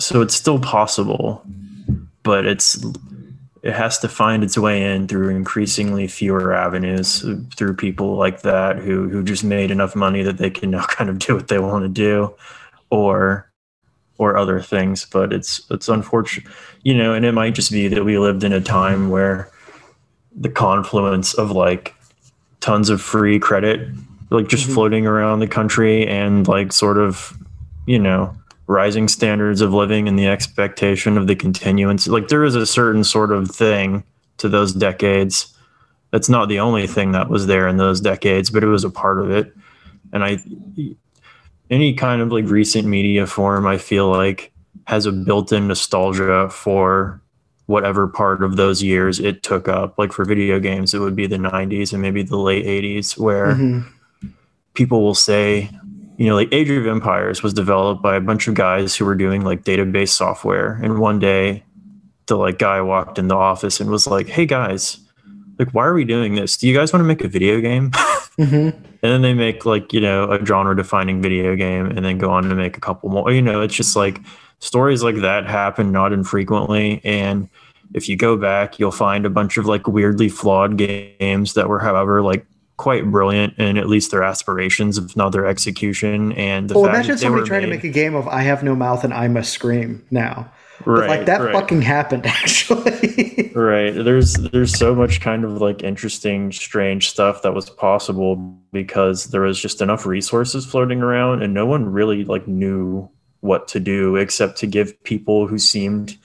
so 0.00 0.22
it's 0.22 0.34
still 0.34 0.58
possible, 0.58 1.42
but 2.22 2.46
it's 2.46 2.82
it 3.62 3.72
has 3.72 3.98
to 4.00 4.08
find 4.08 4.44
its 4.44 4.58
way 4.58 4.94
in 4.94 5.08
through 5.08 5.30
increasingly 5.30 6.06
fewer 6.06 6.52
avenues 6.54 7.24
through 7.56 7.74
people 7.74 8.16
like 8.16 8.42
that 8.42 8.76
who 8.76 9.08
who 9.08 9.22
just 9.22 9.42
made 9.44 9.70
enough 9.70 9.96
money 9.96 10.22
that 10.22 10.36
they 10.36 10.50
can 10.50 10.70
now 10.70 10.84
kind 10.88 11.08
of 11.08 11.18
do 11.18 11.34
what 11.34 11.48
they 11.48 11.58
want 11.58 11.84
to 11.84 11.88
do 11.88 12.34
or 12.90 13.50
or 14.18 14.36
other 14.36 14.60
things 14.60 15.06
but 15.06 15.32
it's 15.32 15.62
it's 15.70 15.88
unfortunate 15.88 16.50
you 16.82 16.94
know 16.94 17.14
and 17.14 17.24
it 17.24 17.32
might 17.32 17.54
just 17.54 17.70
be 17.70 17.88
that 17.88 18.04
we 18.04 18.18
lived 18.18 18.44
in 18.44 18.52
a 18.52 18.60
time 18.60 19.10
where 19.10 19.50
the 20.36 20.48
confluence 20.48 21.34
of 21.34 21.50
like 21.50 21.94
tons 22.60 22.88
of 22.88 23.00
free 23.00 23.38
credit 23.38 23.88
like 24.30 24.48
just 24.48 24.64
mm-hmm. 24.64 24.74
floating 24.74 25.06
around 25.06 25.40
the 25.40 25.46
country 25.46 26.06
and 26.06 26.48
like 26.48 26.72
sort 26.72 26.98
of 26.98 27.36
you 27.86 27.98
know 27.98 28.34
rising 28.66 29.08
standards 29.08 29.60
of 29.60 29.72
living 29.72 30.08
and 30.08 30.18
the 30.18 30.26
expectation 30.26 31.18
of 31.18 31.26
the 31.26 31.36
continuance. 31.36 32.06
Like 32.06 32.28
there 32.28 32.44
is 32.44 32.54
a 32.54 32.66
certain 32.66 33.04
sort 33.04 33.30
of 33.30 33.50
thing 33.50 34.04
to 34.38 34.48
those 34.48 34.72
decades. 34.72 35.54
That's 36.10 36.28
not 36.28 36.48
the 36.48 36.60
only 36.60 36.86
thing 36.86 37.12
that 37.12 37.28
was 37.28 37.46
there 37.46 37.68
in 37.68 37.76
those 37.76 38.00
decades, 38.00 38.50
but 38.50 38.62
it 38.62 38.68
was 38.68 38.84
a 38.84 38.90
part 38.90 39.18
of 39.20 39.30
it. 39.30 39.54
And 40.12 40.24
I, 40.24 40.38
any 41.70 41.94
kind 41.94 42.20
of 42.20 42.32
like 42.32 42.46
recent 42.46 42.86
media 42.86 43.26
form, 43.26 43.66
I 43.66 43.78
feel 43.78 44.08
like 44.10 44.52
has 44.86 45.06
a 45.06 45.12
built-in 45.12 45.68
nostalgia 45.68 46.50
for 46.50 47.20
whatever 47.66 48.06
part 48.06 48.42
of 48.42 48.56
those 48.56 48.82
years 48.82 49.18
it 49.18 49.42
took 49.42 49.68
up. 49.68 49.98
Like 49.98 50.12
for 50.12 50.24
video 50.24 50.60
games, 50.60 50.92
it 50.92 50.98
would 50.98 51.16
be 51.16 51.26
the 51.26 51.36
90s 51.36 51.92
and 51.92 52.02
maybe 52.02 52.22
the 52.22 52.36
late 52.36 52.66
80s, 52.66 53.18
where 53.18 53.54
mm-hmm. 53.54 54.28
people 54.74 55.02
will 55.02 55.14
say, 55.14 55.70
you 56.18 56.26
know, 56.26 56.34
like 56.34 56.52
Age 56.52 56.70
of 56.70 56.86
Empires 56.86 57.42
was 57.42 57.54
developed 57.54 58.02
by 58.02 58.16
a 58.16 58.20
bunch 58.20 58.46
of 58.46 58.54
guys 58.54 58.94
who 58.94 59.04
were 59.04 59.14
doing 59.14 59.42
like 59.42 59.64
database 59.64 60.10
software. 60.10 60.78
And 60.82 60.98
one 60.98 61.18
day, 61.18 61.64
the 62.26 62.36
like 62.36 62.58
guy 62.58 62.80
walked 62.80 63.18
in 63.18 63.28
the 63.28 63.34
office 63.34 63.80
and 63.80 63.90
was 63.90 64.06
like, 64.06 64.28
"Hey 64.28 64.46
guys, 64.46 64.98
like, 65.58 65.72
why 65.72 65.84
are 65.84 65.94
we 65.94 66.04
doing 66.04 66.36
this? 66.36 66.56
Do 66.56 66.68
you 66.68 66.74
guys 66.74 66.92
want 66.92 67.02
to 67.02 67.06
make 67.06 67.22
a 67.22 67.28
video 67.28 67.60
game?" 67.60 67.90
Mm-hmm. 68.38 68.76
and 68.76 68.92
then 69.00 69.22
they 69.22 69.32
make 69.32 69.64
like 69.64 69.92
you 69.92 70.00
know 70.00 70.32
a 70.32 70.44
genre-defining 70.44 71.22
video 71.22 71.54
game, 71.54 71.86
and 71.86 72.04
then 72.04 72.18
go 72.18 72.30
on 72.30 72.48
to 72.48 72.54
make 72.54 72.76
a 72.76 72.80
couple 72.80 73.08
more. 73.08 73.30
You 73.30 73.42
know, 73.42 73.60
it's 73.60 73.74
just 73.74 73.94
like 73.94 74.20
stories 74.58 75.02
like 75.02 75.16
that 75.16 75.46
happen 75.46 75.92
not 75.92 76.12
infrequently, 76.12 77.00
and 77.04 77.48
if 77.92 78.08
you 78.08 78.16
go 78.16 78.36
back, 78.36 78.78
you'll 78.78 78.90
find 78.90 79.24
a 79.24 79.30
bunch 79.30 79.56
of 79.56 79.66
like 79.66 79.86
weirdly 79.86 80.28
flawed 80.28 80.76
games 80.76 81.54
that 81.54 81.68
were, 81.68 81.78
however, 81.78 82.22
like 82.22 82.44
quite 82.76 83.08
brilliant 83.08 83.56
in 83.58 83.78
at 83.78 83.88
least 83.88 84.10
their 84.10 84.24
aspirations, 84.24 84.98
if 84.98 85.16
not 85.16 85.30
their 85.30 85.46
execution. 85.46 86.32
And 86.32 86.68
the 86.68 86.74
well, 86.74 86.90
imagine 86.90 87.16
somebody 87.18 87.46
trying 87.46 87.62
made, 87.62 87.66
to 87.66 87.74
make 87.76 87.84
a 87.84 87.88
game 87.88 88.14
of 88.14 88.26
"I 88.26 88.42
have 88.42 88.64
no 88.64 88.74
mouth 88.74 89.04
and 89.04 89.14
I 89.14 89.28
must 89.28 89.52
scream" 89.52 90.04
now. 90.10 90.50
Right, 90.86 91.08
like 91.08 91.26
that 91.26 91.40
right. 91.40 91.52
fucking 91.52 91.82
happened 91.82 92.26
actually. 92.26 93.52
right. 93.54 93.90
There's 93.92 94.34
there's 94.34 94.76
so 94.76 94.94
much 94.94 95.20
kind 95.20 95.44
of 95.44 95.60
like 95.60 95.82
interesting, 95.82 96.52
strange 96.52 97.10
stuff 97.10 97.42
that 97.42 97.54
was 97.54 97.70
possible 97.70 98.36
because 98.72 99.26
there 99.26 99.42
was 99.42 99.60
just 99.60 99.80
enough 99.80 100.06
resources 100.06 100.66
floating 100.66 101.02
around 101.02 101.42
and 101.42 101.54
no 101.54 101.66
one 101.66 101.86
really 101.86 102.24
like 102.24 102.46
knew 102.46 103.08
what 103.40 103.68
to 103.68 103.80
do 103.80 104.16
except 104.16 104.58
to 104.58 104.66
give 104.66 105.02
people 105.04 105.46
who 105.46 105.58
seemed 105.58 106.16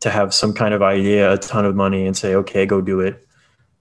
to 0.00 0.10
have 0.10 0.32
some 0.32 0.52
kind 0.52 0.74
of 0.74 0.82
idea 0.82 1.32
a 1.32 1.38
ton 1.38 1.64
of 1.64 1.74
money 1.74 2.06
and 2.06 2.16
say, 2.16 2.34
okay, 2.34 2.64
go 2.66 2.80
do 2.80 3.00
it 3.00 3.28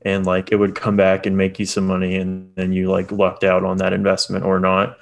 and 0.04 0.26
like 0.26 0.52
it 0.52 0.56
would 0.56 0.76
come 0.76 0.96
back 0.96 1.26
and 1.26 1.38
make 1.38 1.60
you 1.60 1.66
some 1.66 1.86
money 1.86 2.16
and 2.16 2.50
then 2.56 2.72
you 2.72 2.90
like 2.90 3.12
lucked 3.12 3.44
out 3.44 3.64
on 3.64 3.78
that 3.78 3.94
investment 3.94 4.46
or 4.46 4.60
not 4.60 4.98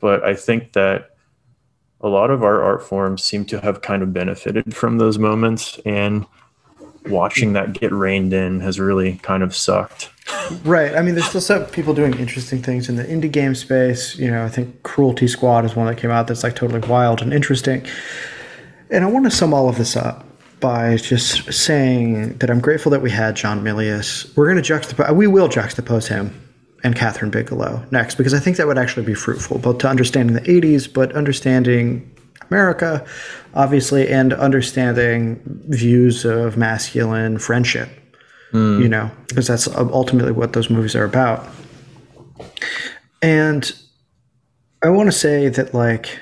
but 0.00 0.24
i 0.24 0.34
think 0.34 0.72
that 0.72 1.10
a 2.00 2.08
lot 2.08 2.30
of 2.30 2.42
our 2.42 2.62
art 2.62 2.82
forms 2.82 3.24
seem 3.24 3.44
to 3.46 3.60
have 3.60 3.82
kind 3.82 4.02
of 4.02 4.12
benefited 4.12 4.74
from 4.74 4.98
those 4.98 5.18
moments 5.18 5.80
and 5.84 6.26
watching 7.06 7.54
that 7.54 7.72
get 7.72 7.92
reined 7.92 8.32
in 8.32 8.60
has 8.60 8.78
really 8.78 9.16
kind 9.22 9.42
of 9.42 9.54
sucked. 9.54 10.10
Right. 10.64 10.94
I 10.94 11.02
mean 11.02 11.14
there's 11.14 11.28
still 11.28 11.40
some 11.40 11.64
people 11.66 11.94
doing 11.94 12.14
interesting 12.18 12.62
things 12.62 12.88
in 12.88 12.96
the 12.96 13.04
indie 13.04 13.32
game 13.32 13.54
space. 13.54 14.16
You 14.16 14.30
know 14.30 14.44
i 14.44 14.48
think 14.48 14.82
cruelty 14.82 15.26
squad 15.26 15.64
is 15.64 15.74
one 15.74 15.86
that 15.86 15.96
came 15.96 16.10
out 16.10 16.26
that's 16.26 16.42
like 16.42 16.54
totally 16.54 16.86
wild 16.86 17.22
and 17.22 17.32
interesting. 17.32 17.86
And 18.90 19.04
i 19.04 19.06
want 19.06 19.24
to 19.24 19.30
sum 19.30 19.54
all 19.54 19.68
of 19.68 19.78
this 19.78 19.96
up 19.96 20.24
by 20.60 20.96
just 20.96 21.52
saying 21.52 22.36
that 22.38 22.50
I'm 22.50 22.60
grateful 22.60 22.90
that 22.90 23.00
we 23.00 23.12
had 23.12 23.36
John 23.36 23.62
Milius. 23.62 24.34
We're 24.36 24.52
going 24.52 24.60
to 24.60 24.72
juxtapose, 24.72 25.14
we 25.14 25.28
will 25.28 25.48
juxtapose 25.48 26.08
him 26.08 26.47
and 26.84 26.94
Kathryn 26.94 27.30
Bigelow 27.30 27.84
next 27.90 28.14
because 28.14 28.34
I 28.34 28.38
think 28.38 28.56
that 28.56 28.66
would 28.66 28.78
actually 28.78 29.04
be 29.04 29.14
fruitful, 29.14 29.58
both 29.58 29.78
to 29.78 29.88
understanding 29.88 30.34
the 30.34 30.42
80s, 30.42 30.92
but 30.92 31.12
understanding 31.12 32.14
America, 32.50 33.04
obviously, 33.54 34.08
and 34.08 34.32
understanding 34.32 35.40
views 35.68 36.24
of 36.24 36.56
masculine 36.56 37.38
friendship, 37.38 37.88
mm. 38.52 38.80
you 38.80 38.88
know, 38.88 39.10
because 39.28 39.46
that's 39.46 39.68
ultimately 39.76 40.32
what 40.32 40.52
those 40.52 40.70
movies 40.70 40.94
are 40.94 41.04
about. 41.04 41.46
And 43.20 43.70
I 44.82 44.88
want 44.90 45.08
to 45.08 45.12
say 45.12 45.48
that, 45.48 45.74
like, 45.74 46.18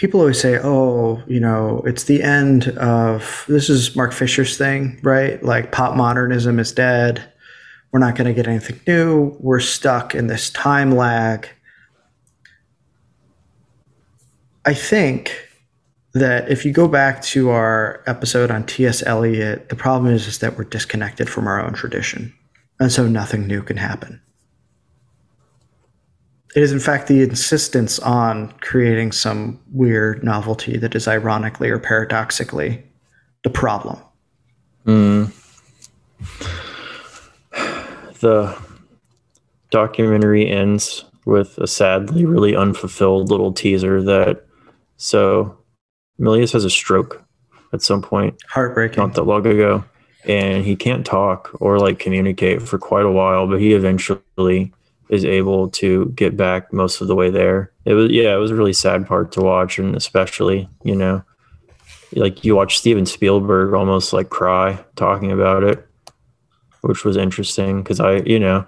people 0.00 0.18
always 0.18 0.40
say, 0.40 0.58
oh, 0.62 1.22
you 1.26 1.38
know, 1.38 1.82
it's 1.84 2.04
the 2.04 2.22
end 2.22 2.68
of 2.78 3.44
this 3.48 3.68
is 3.68 3.94
Mark 3.94 4.12
Fisher's 4.12 4.56
thing, 4.56 4.98
right? 5.02 5.42
Like 5.42 5.72
pop 5.72 5.94
modernism 5.94 6.58
is 6.58 6.72
dead. 6.72 7.22
We're 7.92 8.00
not 8.00 8.14
going 8.14 8.26
to 8.26 8.34
get 8.34 8.46
anything 8.46 8.80
new. 8.86 9.36
We're 9.40 9.60
stuck 9.60 10.14
in 10.14 10.28
this 10.28 10.50
time 10.50 10.92
lag. 10.92 11.48
I 14.64 14.74
think 14.74 15.48
that 16.12 16.50
if 16.50 16.64
you 16.64 16.72
go 16.72 16.88
back 16.88 17.22
to 17.22 17.50
our 17.50 18.02
episode 18.06 18.50
on 18.50 18.64
T.S. 18.66 19.02
Eliot, 19.04 19.68
the 19.68 19.76
problem 19.76 20.12
is, 20.12 20.26
is 20.26 20.38
that 20.38 20.58
we're 20.58 20.64
disconnected 20.64 21.28
from 21.28 21.46
our 21.46 21.64
own 21.64 21.72
tradition. 21.72 22.34
And 22.78 22.90
so 22.90 23.06
nothing 23.06 23.46
new 23.46 23.62
can 23.62 23.76
happen. 23.76 24.20
It 26.56 26.62
is, 26.62 26.72
in 26.72 26.80
fact, 26.80 27.06
the 27.06 27.22
insistence 27.22 28.00
on 28.00 28.52
creating 28.60 29.12
some 29.12 29.60
weird 29.70 30.24
novelty 30.24 30.76
that 30.78 30.96
is 30.96 31.06
ironically 31.06 31.70
or 31.70 31.78
paradoxically 31.78 32.82
the 33.44 33.50
problem. 33.50 33.98
Mm. 34.84 35.32
The 38.20 38.56
documentary 39.70 40.48
ends 40.48 41.04
with 41.24 41.58
a 41.58 41.66
sadly 41.66 42.24
really 42.24 42.56
unfulfilled 42.56 43.30
little 43.30 43.52
teaser 43.52 44.02
that 44.02 44.46
so 44.96 45.56
Milius 46.20 46.52
has 46.52 46.64
a 46.64 46.70
stroke 46.70 47.24
at 47.72 47.82
some 47.82 48.02
point. 48.02 48.40
Heartbreaking. 48.48 49.02
Not 49.02 49.14
that 49.14 49.24
long 49.24 49.46
ago. 49.46 49.84
And 50.26 50.64
he 50.64 50.76
can't 50.76 51.06
talk 51.06 51.50
or 51.60 51.78
like 51.78 51.98
communicate 51.98 52.60
for 52.60 52.78
quite 52.78 53.06
a 53.06 53.10
while, 53.10 53.46
but 53.46 53.60
he 53.60 53.72
eventually 53.72 54.72
is 55.08 55.24
able 55.24 55.68
to 55.68 56.12
get 56.14 56.36
back 56.36 56.72
most 56.72 57.00
of 57.00 57.08
the 57.08 57.14
way 57.14 57.30
there. 57.30 57.72
It 57.84 57.94
was 57.94 58.10
yeah, 58.10 58.34
it 58.34 58.38
was 58.38 58.50
a 58.50 58.54
really 58.54 58.74
sad 58.74 59.06
part 59.06 59.32
to 59.32 59.40
watch, 59.40 59.78
and 59.78 59.96
especially 59.96 60.68
you 60.84 60.94
know, 60.94 61.24
like 62.12 62.44
you 62.44 62.54
watch 62.54 62.78
Steven 62.78 63.06
Spielberg 63.06 63.72
almost 63.72 64.12
like 64.12 64.28
cry 64.28 64.78
talking 64.94 65.32
about 65.32 65.64
it, 65.64 65.88
which 66.82 67.04
was 67.04 67.16
interesting 67.16 67.82
because 67.82 68.00
I 68.00 68.16
you 68.18 68.38
know. 68.38 68.66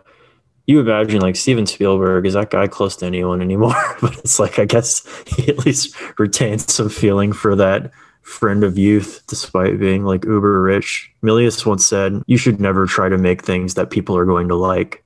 You 0.65 0.79
imagine 0.79 1.21
like 1.21 1.35
Steven 1.35 1.67
Spielberg 1.67 2.25
is 2.25 2.35
that 2.35 2.51
guy 2.51 2.69
close 2.69 2.95
to 2.99 3.07
anyone 3.07 3.43
anymore? 3.43 3.75
but 4.01 4.17
it's 4.19 4.39
like 4.39 4.61
I 4.61 4.65
guess 4.65 5.05
he 5.27 5.49
at 5.49 5.59
least 5.67 5.97
retains 6.21 6.73
some 6.73 6.89
feeling 6.89 7.33
for 7.33 7.57
that 7.57 7.91
friend 8.23 8.63
of 8.65 8.79
youth 8.79 9.23
despite 9.27 9.79
being 9.79 10.05
like 10.05 10.25
uber 10.25 10.63
rich. 10.63 11.11
Milius 11.23 11.67
once 11.67 11.87
said, 11.87 12.23
You 12.27 12.37
should 12.37 12.61
never 12.61 12.87
try 12.87 13.09
to 13.09 13.19
make 13.19 13.43
things 13.43 13.75
that 13.75 13.91
people 13.91 14.17
are 14.17 14.25
going 14.25 14.49
to 14.49 14.55
like 14.55 15.05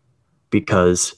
because 0.51 1.15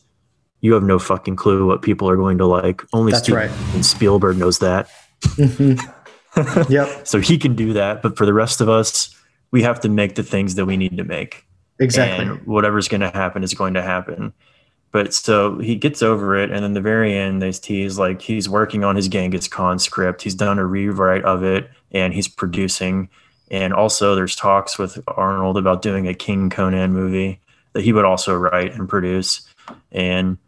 you 0.60 0.72
have 0.74 0.82
no 0.82 0.98
fucking 0.98 1.36
clue 1.36 1.66
what 1.66 1.82
people 1.82 2.08
are 2.08 2.16
going 2.16 2.38
to 2.38 2.46
like. 2.46 2.82
Only 2.92 3.12
That's 3.12 3.24
Steven 3.24 3.50
right. 3.50 3.84
Spielberg 3.84 4.36
knows 4.38 4.58
that. 4.60 4.88
Mm-hmm. 5.22 6.72
yep. 6.72 7.06
so 7.06 7.20
he 7.20 7.38
can 7.38 7.54
do 7.54 7.72
that, 7.72 8.02
but 8.02 8.16
for 8.16 8.26
the 8.26 8.34
rest 8.34 8.60
of 8.60 8.68
us, 8.68 9.14
we 9.50 9.62
have 9.62 9.80
to 9.80 9.88
make 9.88 10.14
the 10.14 10.22
things 10.22 10.54
that 10.56 10.66
we 10.66 10.76
need 10.76 10.96
to 10.96 11.04
make. 11.04 11.44
Exactly. 11.80 12.26
And 12.26 12.46
whatever's 12.46 12.88
going 12.88 13.00
to 13.02 13.10
happen 13.10 13.42
is 13.44 13.54
going 13.54 13.74
to 13.74 13.82
happen. 13.82 14.32
But 14.90 15.12
so 15.12 15.58
he 15.58 15.74
gets 15.76 16.02
over 16.02 16.36
it, 16.36 16.50
and 16.50 16.64
then 16.64 16.72
the 16.72 16.80
very 16.80 17.14
end, 17.14 17.42
they 17.42 17.52
tease 17.52 17.98
like 17.98 18.22
he's 18.22 18.48
working 18.48 18.84
on 18.84 18.96
his 18.96 19.06
Genghis 19.06 19.46
Khan 19.46 19.78
script. 19.78 20.22
He's 20.22 20.34
done 20.34 20.58
a 20.58 20.64
rewrite 20.64 21.24
of 21.24 21.44
it, 21.44 21.70
and 21.92 22.14
he's 22.14 22.26
producing. 22.28 23.10
And 23.50 23.74
also, 23.74 24.14
there's 24.14 24.34
talks 24.34 24.78
with 24.78 24.98
Arnold 25.08 25.58
about 25.58 25.82
doing 25.82 26.08
a 26.08 26.14
King 26.14 26.48
Conan 26.48 26.92
movie 26.92 27.40
that 27.74 27.82
he 27.82 27.92
would 27.92 28.06
also 28.06 28.34
write 28.34 28.72
and 28.72 28.88
produce. 28.88 29.46
And 29.92 30.38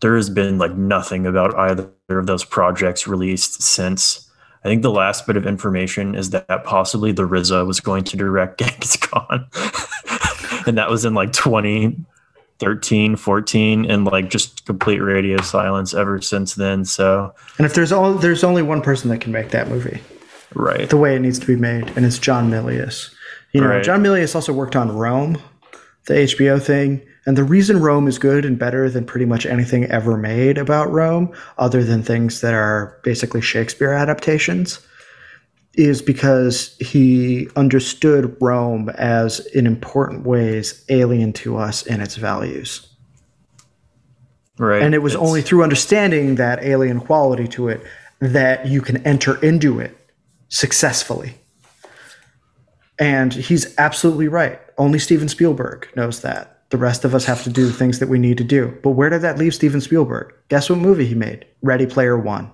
there 0.00 0.16
has 0.16 0.30
been 0.30 0.58
like 0.58 0.74
nothing 0.74 1.26
about 1.26 1.54
either 1.54 1.90
of 2.08 2.26
those 2.26 2.44
projects 2.44 3.06
released 3.06 3.62
since. 3.62 4.28
I 4.64 4.68
think 4.68 4.82
the 4.82 4.90
last 4.90 5.26
bit 5.26 5.36
of 5.36 5.46
information 5.46 6.14
is 6.14 6.30
that 6.30 6.64
possibly 6.64 7.12
the 7.12 7.26
RZA 7.26 7.66
was 7.66 7.80
going 7.80 8.04
to 8.04 8.16
direct 8.16 8.58
Genghis 8.60 8.96
Khan. 8.96 9.46
And 10.66 10.78
that 10.78 10.90
was 10.90 11.04
in 11.04 11.14
like 11.14 11.32
2013, 11.32 13.16
14, 13.16 13.90
and 13.90 14.04
like 14.04 14.30
just 14.30 14.64
complete 14.66 14.98
radio 14.98 15.40
silence 15.40 15.94
ever 15.94 16.20
since 16.20 16.54
then. 16.54 16.84
So, 16.84 17.34
and 17.58 17.66
if 17.66 17.74
there's 17.74 17.92
all 17.92 18.14
there's 18.14 18.44
only 18.44 18.62
one 18.62 18.82
person 18.82 19.10
that 19.10 19.20
can 19.20 19.32
make 19.32 19.50
that 19.50 19.68
movie, 19.68 20.00
right, 20.54 20.88
the 20.88 20.96
way 20.96 21.16
it 21.16 21.20
needs 21.20 21.38
to 21.38 21.46
be 21.46 21.56
made, 21.56 21.88
and 21.96 22.04
it's 22.04 22.18
John 22.18 22.50
Milius. 22.50 23.14
You 23.52 23.60
know, 23.60 23.68
right. 23.68 23.84
John 23.84 24.02
Milius 24.02 24.34
also 24.34 24.52
worked 24.52 24.76
on 24.76 24.96
Rome, 24.96 25.38
the 26.06 26.14
HBO 26.14 26.62
thing. 26.62 27.04
And 27.26 27.36
the 27.36 27.44
reason 27.44 27.80
Rome 27.80 28.08
is 28.08 28.18
good 28.18 28.44
and 28.44 28.58
better 28.58 28.88
than 28.88 29.04
pretty 29.04 29.26
much 29.26 29.44
anything 29.44 29.84
ever 29.84 30.16
made 30.16 30.56
about 30.56 30.90
Rome, 30.90 31.32
other 31.58 31.84
than 31.84 32.02
things 32.02 32.40
that 32.40 32.54
are 32.54 32.98
basically 33.04 33.42
Shakespeare 33.42 33.92
adaptations, 33.92 34.80
is 35.74 36.02
because 36.02 36.76
he 36.78 37.48
understood 37.56 38.36
Rome 38.40 38.88
as, 38.90 39.40
in 39.46 39.66
important 39.66 40.26
ways, 40.26 40.84
alien 40.88 41.32
to 41.34 41.56
us 41.56 41.86
in 41.86 42.00
its 42.00 42.16
values. 42.16 42.88
Right. 44.58 44.82
And 44.82 44.94
it 44.94 44.98
was 44.98 45.14
it's... 45.14 45.22
only 45.22 45.42
through 45.42 45.62
understanding 45.62 46.34
that 46.34 46.62
alien 46.62 47.00
quality 47.00 47.48
to 47.48 47.68
it 47.68 47.82
that 48.20 48.66
you 48.66 48.82
can 48.82 48.98
enter 49.06 49.42
into 49.42 49.80
it 49.80 49.96
successfully. 50.48 51.34
And 52.98 53.32
he's 53.32 53.78
absolutely 53.78 54.28
right. 54.28 54.60
Only 54.76 54.98
Steven 54.98 55.28
Spielberg 55.28 55.88
knows 55.96 56.20
that. 56.20 56.68
The 56.68 56.76
rest 56.76 57.04
of 57.04 57.14
us 57.14 57.24
have 57.24 57.42
to 57.44 57.50
do 57.50 57.66
the 57.66 57.72
things 57.72 57.98
that 57.98 58.08
we 58.08 58.18
need 58.18 58.38
to 58.38 58.44
do. 58.44 58.78
But 58.82 58.90
where 58.90 59.08
did 59.08 59.22
that 59.22 59.38
leave 59.38 59.54
Steven 59.54 59.80
Spielberg? 59.80 60.34
Guess 60.48 60.68
what 60.68 60.78
movie 60.78 61.06
he 61.06 61.14
made? 61.14 61.46
Ready 61.62 61.86
Player 61.86 62.18
One. 62.18 62.50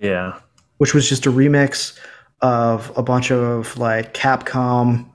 Yeah. 0.00 0.38
Which 0.76 0.94
was 0.94 1.08
just 1.08 1.26
a 1.26 1.32
remix 1.32 1.98
of 2.40 2.92
a 2.96 3.02
bunch 3.02 3.30
of 3.30 3.76
like 3.78 4.14
Capcom 4.14 5.06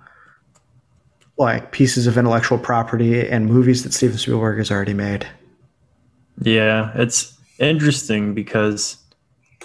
like 1.37 1.71
pieces 1.71 2.05
of 2.07 2.17
intellectual 2.17 2.57
property 2.57 3.27
and 3.27 3.47
movies 3.47 3.83
that 3.83 3.93
Steven 3.93 4.17
Spielberg 4.17 4.59
has 4.59 4.69
already 4.69 4.93
made. 4.93 5.27
Yeah, 6.41 6.91
it's 6.95 7.37
interesting 7.59 8.33
because 8.33 8.97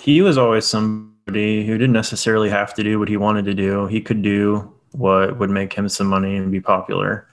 he 0.01 0.23
was 0.23 0.39
always 0.39 0.65
somebody 0.65 1.67
who 1.67 1.77
didn't 1.77 1.93
necessarily 1.93 2.49
have 2.49 2.73
to 2.75 2.83
do 2.83 2.99
what 2.99 3.09
he 3.09 3.17
wanted 3.17 3.45
to 3.47 3.55
do. 3.55 3.87
He 3.87 4.01
could 4.01 4.23
do 4.23 4.73
what 4.93 5.39
would 5.39 5.51
make 5.51 5.73
him 5.73 5.89
some 5.89 6.07
money 6.07 6.37
and 6.37 6.51
be 6.51 6.61
popular. 6.61 7.27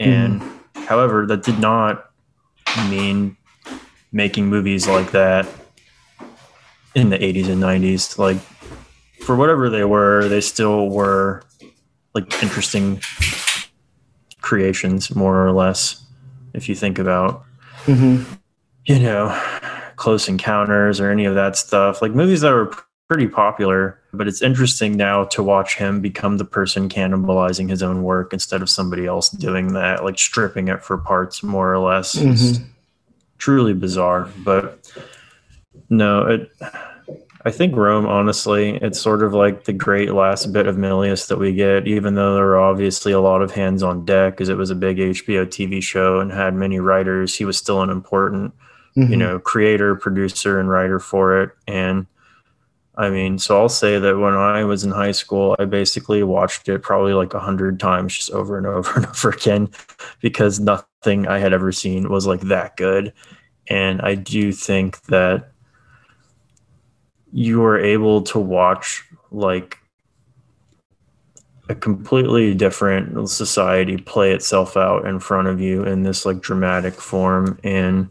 And 0.00 0.40
mm. 0.40 0.84
however, 0.86 1.26
that 1.26 1.42
did 1.42 1.58
not 1.58 2.10
mean 2.90 3.36
making 4.12 4.46
movies 4.46 4.86
like 4.86 5.10
that 5.12 5.48
in 6.94 7.10
the 7.10 7.18
80s 7.18 7.48
and 7.48 7.62
90s. 7.62 8.18
Like, 8.18 8.38
for 9.28 9.36
whatever 9.36 9.68
they 9.68 9.84
were, 9.84 10.26
they 10.26 10.40
still 10.40 10.88
were 10.88 11.42
like 12.14 12.42
interesting 12.42 12.98
creations, 14.40 15.14
more 15.14 15.46
or 15.46 15.52
less. 15.52 16.02
If 16.54 16.66
you 16.66 16.74
think 16.74 16.98
about, 16.98 17.44
mm-hmm. 17.84 18.22
you 18.86 18.98
know, 18.98 19.38
Close 19.96 20.30
Encounters 20.30 20.98
or 20.98 21.10
any 21.10 21.26
of 21.26 21.34
that 21.34 21.56
stuff, 21.56 22.00
like 22.00 22.12
movies 22.12 22.40
that 22.40 22.52
were 22.52 22.74
pretty 23.06 23.28
popular, 23.28 24.00
but 24.14 24.28
it's 24.28 24.40
interesting 24.40 24.96
now 24.96 25.24
to 25.24 25.42
watch 25.42 25.76
him 25.76 26.00
become 26.00 26.38
the 26.38 26.46
person 26.46 26.88
cannibalizing 26.88 27.68
his 27.68 27.82
own 27.82 28.02
work 28.02 28.32
instead 28.32 28.62
of 28.62 28.70
somebody 28.70 29.04
else 29.04 29.28
doing 29.28 29.74
that, 29.74 30.04
like 30.04 30.18
stripping 30.18 30.68
it 30.68 30.82
for 30.82 30.96
parts 30.96 31.42
more 31.42 31.70
or 31.70 31.80
less. 31.80 32.16
Mm-hmm. 32.16 32.64
truly 33.36 33.74
bizarre, 33.74 34.30
but 34.38 34.90
no, 35.90 36.26
it 36.26 36.50
I 37.44 37.50
think 37.50 37.76
Rome, 37.76 38.06
honestly, 38.06 38.76
it's 38.76 39.00
sort 39.00 39.22
of 39.22 39.32
like 39.32 39.64
the 39.64 39.72
great 39.72 40.12
last 40.12 40.52
bit 40.52 40.66
of 40.66 40.76
Milius 40.76 41.28
that 41.28 41.38
we 41.38 41.52
get, 41.52 41.86
even 41.86 42.14
though 42.14 42.34
there 42.34 42.48
are 42.48 42.58
obviously 42.58 43.12
a 43.12 43.20
lot 43.20 43.42
of 43.42 43.52
hands 43.52 43.82
on 43.82 44.04
deck 44.04 44.34
because 44.34 44.48
it 44.48 44.56
was 44.56 44.70
a 44.70 44.74
big 44.74 44.96
HBO 44.96 45.46
TV 45.46 45.80
show 45.80 46.18
and 46.18 46.32
had 46.32 46.54
many 46.54 46.80
writers. 46.80 47.36
He 47.36 47.44
was 47.44 47.56
still 47.56 47.80
an 47.82 47.90
important, 47.90 48.52
mm-hmm. 48.96 49.10
you 49.10 49.16
know, 49.16 49.38
creator, 49.38 49.94
producer, 49.94 50.58
and 50.58 50.68
writer 50.68 50.98
for 50.98 51.40
it. 51.40 51.50
And 51.68 52.06
I 52.96 53.10
mean, 53.10 53.38
so 53.38 53.56
I'll 53.56 53.68
say 53.68 54.00
that 54.00 54.18
when 54.18 54.34
I 54.34 54.64
was 54.64 54.82
in 54.82 54.90
high 54.90 55.12
school, 55.12 55.54
I 55.60 55.64
basically 55.64 56.24
watched 56.24 56.68
it 56.68 56.82
probably 56.82 57.12
like 57.12 57.32
a 57.34 57.38
hundred 57.38 57.78
times 57.78 58.16
just 58.16 58.32
over 58.32 58.58
and 58.58 58.66
over 58.66 58.94
and 58.96 59.06
over 59.06 59.30
again 59.30 59.68
because 60.20 60.58
nothing 60.58 61.28
I 61.28 61.38
had 61.38 61.52
ever 61.52 61.70
seen 61.70 62.08
was 62.10 62.26
like 62.26 62.40
that 62.42 62.76
good. 62.76 63.12
And 63.68 64.02
I 64.02 64.16
do 64.16 64.50
think 64.50 65.00
that 65.04 65.52
you 67.32 67.62
are 67.64 67.78
able 67.78 68.22
to 68.22 68.38
watch 68.38 69.04
like 69.30 69.78
a 71.68 71.74
completely 71.74 72.54
different 72.54 73.28
society 73.28 73.98
play 73.98 74.32
itself 74.32 74.76
out 74.76 75.06
in 75.06 75.20
front 75.20 75.48
of 75.48 75.60
you 75.60 75.84
in 75.84 76.02
this 76.02 76.24
like 76.24 76.40
dramatic 76.40 76.94
form 76.94 77.58
and 77.62 78.08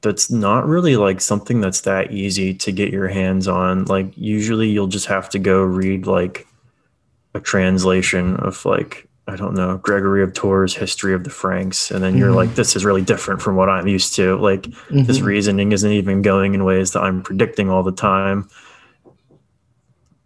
that's 0.00 0.30
not 0.30 0.66
really 0.66 0.96
like 0.96 1.20
something 1.20 1.60
that's 1.60 1.80
that 1.82 2.12
easy 2.12 2.54
to 2.54 2.70
get 2.70 2.92
your 2.92 3.08
hands 3.08 3.48
on. 3.48 3.84
Like 3.86 4.16
usually 4.16 4.68
you'll 4.68 4.86
just 4.86 5.06
have 5.06 5.28
to 5.30 5.38
go 5.38 5.62
read 5.62 6.06
like 6.06 6.46
a 7.34 7.40
translation 7.40 8.36
of 8.36 8.64
like 8.64 9.07
I 9.28 9.36
don't 9.36 9.54
know 9.54 9.76
Gregory 9.76 10.22
of 10.22 10.32
Tours 10.32 10.74
history 10.74 11.12
of 11.12 11.22
the 11.22 11.30
Franks, 11.30 11.90
and 11.90 12.02
then 12.02 12.16
you're 12.16 12.28
mm-hmm. 12.28 12.36
like, 12.36 12.54
this 12.54 12.74
is 12.74 12.84
really 12.84 13.02
different 13.02 13.42
from 13.42 13.56
what 13.56 13.68
I'm 13.68 13.86
used 13.86 14.14
to. 14.16 14.36
Like 14.36 14.62
mm-hmm. 14.62 15.04
this 15.04 15.20
reasoning 15.20 15.72
isn't 15.72 15.92
even 15.92 16.22
going 16.22 16.54
in 16.54 16.64
ways 16.64 16.92
that 16.92 17.02
I'm 17.02 17.22
predicting 17.22 17.68
all 17.68 17.82
the 17.82 17.92
time. 17.92 18.48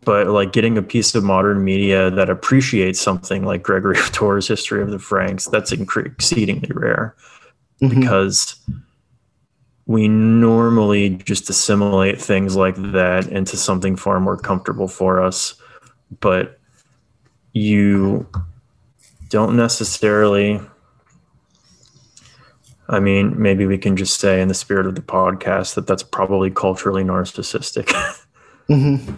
But 0.05 0.29
like 0.29 0.53
getting 0.53 0.79
a 0.79 0.83
piece 0.83 1.15
of 1.15 1.25
modern 1.25 1.65
media 1.65 2.11
that 2.11 2.31
appreciates 2.31 3.01
something 3.01 3.45
like 3.45 3.63
Gregory 3.63 3.99
of 3.99 4.13
Tours 4.13 4.47
history 4.47 4.83
of 4.83 4.91
the 4.91 4.99
Franks, 4.99 5.47
that's 5.47 5.73
exceedingly 5.73 6.71
rare 6.73 7.17
mm-hmm. 7.81 8.01
because 8.01 8.57
we 9.87 10.07
normally 10.07 11.11
just 11.11 11.51
assimilate 11.51 12.21
things 12.21 12.55
like 12.55 12.77
that 12.77 13.27
into 13.29 13.57
something 13.57 13.97
far 13.97 14.21
more 14.21 14.37
comfortable 14.37 14.89
for 14.89 15.21
us. 15.21 15.55
But 16.21 16.61
you 17.53 18.27
don't 19.33 19.57
necessarily. 19.57 20.61
I 22.89 23.01
mean, 23.01 23.41
maybe 23.41 23.67
we 23.67 23.79
can 23.79 23.97
just 23.97 24.21
say, 24.21 24.41
in 24.41 24.49
the 24.49 24.55
spirit 24.55 24.87
of 24.87 24.95
the 24.95 25.03
podcast, 25.03 25.75
that 25.75 25.87
that's 25.87 26.03
probably 26.03 26.51
culturally 26.51 27.03
narcissistic. 27.03 27.87
mm-hmm. 28.69 29.15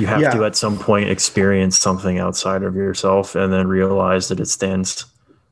You 0.00 0.06
have 0.06 0.20
yeah. 0.20 0.30
to, 0.30 0.44
at 0.44 0.56
some 0.56 0.78
point, 0.78 1.10
experience 1.10 1.78
something 1.78 2.18
outside 2.18 2.62
of 2.62 2.74
yourself 2.74 3.34
and 3.34 3.52
then 3.52 3.66
realize 3.68 4.28
that 4.28 4.40
it 4.40 4.46
stands 4.46 5.04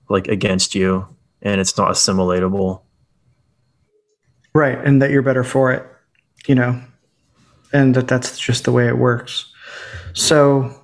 like 0.08 0.28
against 0.28 0.74
you 0.74 1.06
and 1.42 1.60
it's 1.60 1.76
not 1.76 1.90
assimilatable 1.90 2.80
Right. 4.58 4.78
And 4.84 5.00
that 5.02 5.10
you're 5.10 5.22
better 5.22 5.44
for 5.44 5.72
it, 5.72 5.86
you 6.48 6.54
know, 6.56 6.80
and 7.72 7.94
that 7.94 8.08
that's 8.08 8.38
just 8.38 8.64
the 8.64 8.72
way 8.72 8.88
it 8.88 8.98
works. 8.98 9.52
So 10.14 10.74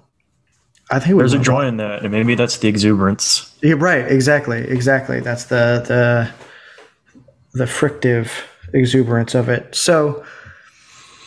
I 0.94 1.00
think 1.00 1.18
there's 1.18 1.32
a 1.32 1.38
joy 1.38 1.66
in 1.66 1.76
that. 1.78 2.02
And 2.02 2.12
maybe 2.12 2.34
that's 2.34 2.58
the 2.58 2.68
exuberance. 2.68 3.52
Yeah, 3.62 3.74
right. 3.76 4.10
Exactly. 4.10 4.58
Exactly. 4.58 5.20
That's 5.20 5.44
the, 5.44 5.82
the, 5.86 6.30
the 7.58 7.64
frictive 7.64 8.30
exuberance 8.72 9.34
of 9.34 9.48
it. 9.48 9.74
So 9.74 10.24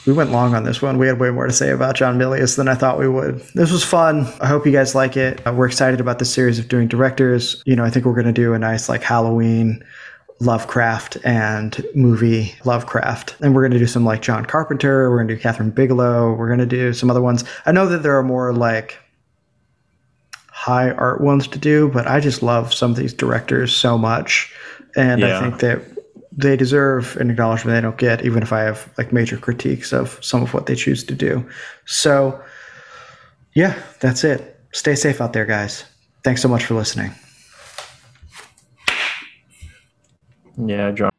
we 0.06 0.14
went 0.14 0.32
long 0.32 0.56
on 0.56 0.64
this 0.64 0.82
one. 0.82 0.98
We 0.98 1.08
had 1.08 1.20
way 1.20 1.32
more 1.32 1.48
to 1.48 1.54
say 1.54 1.72
about 1.72 1.96
John 1.96 2.18
Milius 2.18 2.56
than 2.56 2.70
I 2.70 2.76
thought 2.76 2.98
we 2.98 3.10
would. 3.10 3.40
This 3.56 3.72
was 3.72 3.84
fun. 3.84 4.26
I 4.40 4.48
hope 4.48 4.66
you 4.66 4.72
guys 4.72 4.96
like 4.96 5.18
it. 5.18 5.46
Uh, 5.46 5.52
we're 5.54 5.68
excited 5.68 6.00
about 6.00 6.20
this 6.20 6.34
series 6.34 6.60
of 6.60 6.70
doing 6.70 6.88
directors. 6.88 7.62
You 7.66 7.76
know, 7.76 7.84
I 7.84 7.90
think 7.90 8.06
we're 8.06 8.14
going 8.14 8.26
to 8.26 8.32
do 8.32 8.54
a 8.54 8.60
nice 8.60 8.88
like 8.88 9.04
Halloween 9.04 9.84
Lovecraft 10.40 11.18
and 11.26 11.86
movie 11.94 12.56
Lovecraft. 12.64 13.36
And 13.42 13.54
we're 13.54 13.64
going 13.64 13.74
to 13.74 13.80
do 13.80 13.88
some 13.88 14.06
like 14.06 14.22
John 14.22 14.46
Carpenter. 14.46 15.10
We're 15.10 15.18
going 15.18 15.28
to 15.28 15.36
do 15.36 15.42
Kathryn 15.42 15.76
Bigelow. 15.76 16.36
We're 16.36 16.48
going 16.48 16.60
to 16.60 16.66
do 16.66 16.94
some 16.94 17.10
other 17.10 17.22
ones. 17.22 17.44
I 17.66 17.74
know 17.74 17.88
that 17.88 18.04
there 18.04 18.18
are 18.18 18.24
more 18.24 18.54
like 18.54 18.98
high 20.68 20.92
art 20.92 21.22
ones 21.22 21.48
to 21.48 21.58
do, 21.58 21.88
but 21.88 22.06
I 22.08 22.20
just 22.20 22.44
love 22.44 22.74
some 22.74 22.92
of 22.92 22.98
these 22.98 23.14
directors 23.14 23.74
so 23.74 23.98
much. 23.98 24.54
And 24.98 25.22
yeah. 25.22 25.38
I 25.38 25.42
think 25.42 25.60
that 25.62 25.82
they 26.34 26.58
deserve 26.58 27.16
an 27.18 27.32
acknowledgement 27.32 27.78
they 27.78 27.80
don't 27.80 27.98
get, 27.98 28.26
even 28.26 28.44
if 28.44 28.52
I 28.52 28.64
have 28.64 28.92
like 28.98 29.14
major 29.14 29.38
critiques 29.38 29.94
of 29.94 30.20
some 30.22 30.44
of 30.44 30.54
what 30.54 30.66
they 30.66 30.76
choose 30.76 31.06
to 31.06 31.16
do. 31.16 31.48
So, 31.86 32.38
yeah, 33.54 33.82
that's 34.02 34.26
it. 34.26 34.60
Stay 34.74 34.96
safe 34.96 35.22
out 35.22 35.32
there, 35.32 35.46
guys. 35.46 35.86
Thanks 36.26 36.42
so 36.42 36.50
much 36.50 36.66
for 36.66 36.74
listening. 36.74 37.14
Yeah, 40.58 40.92
John. 40.92 41.12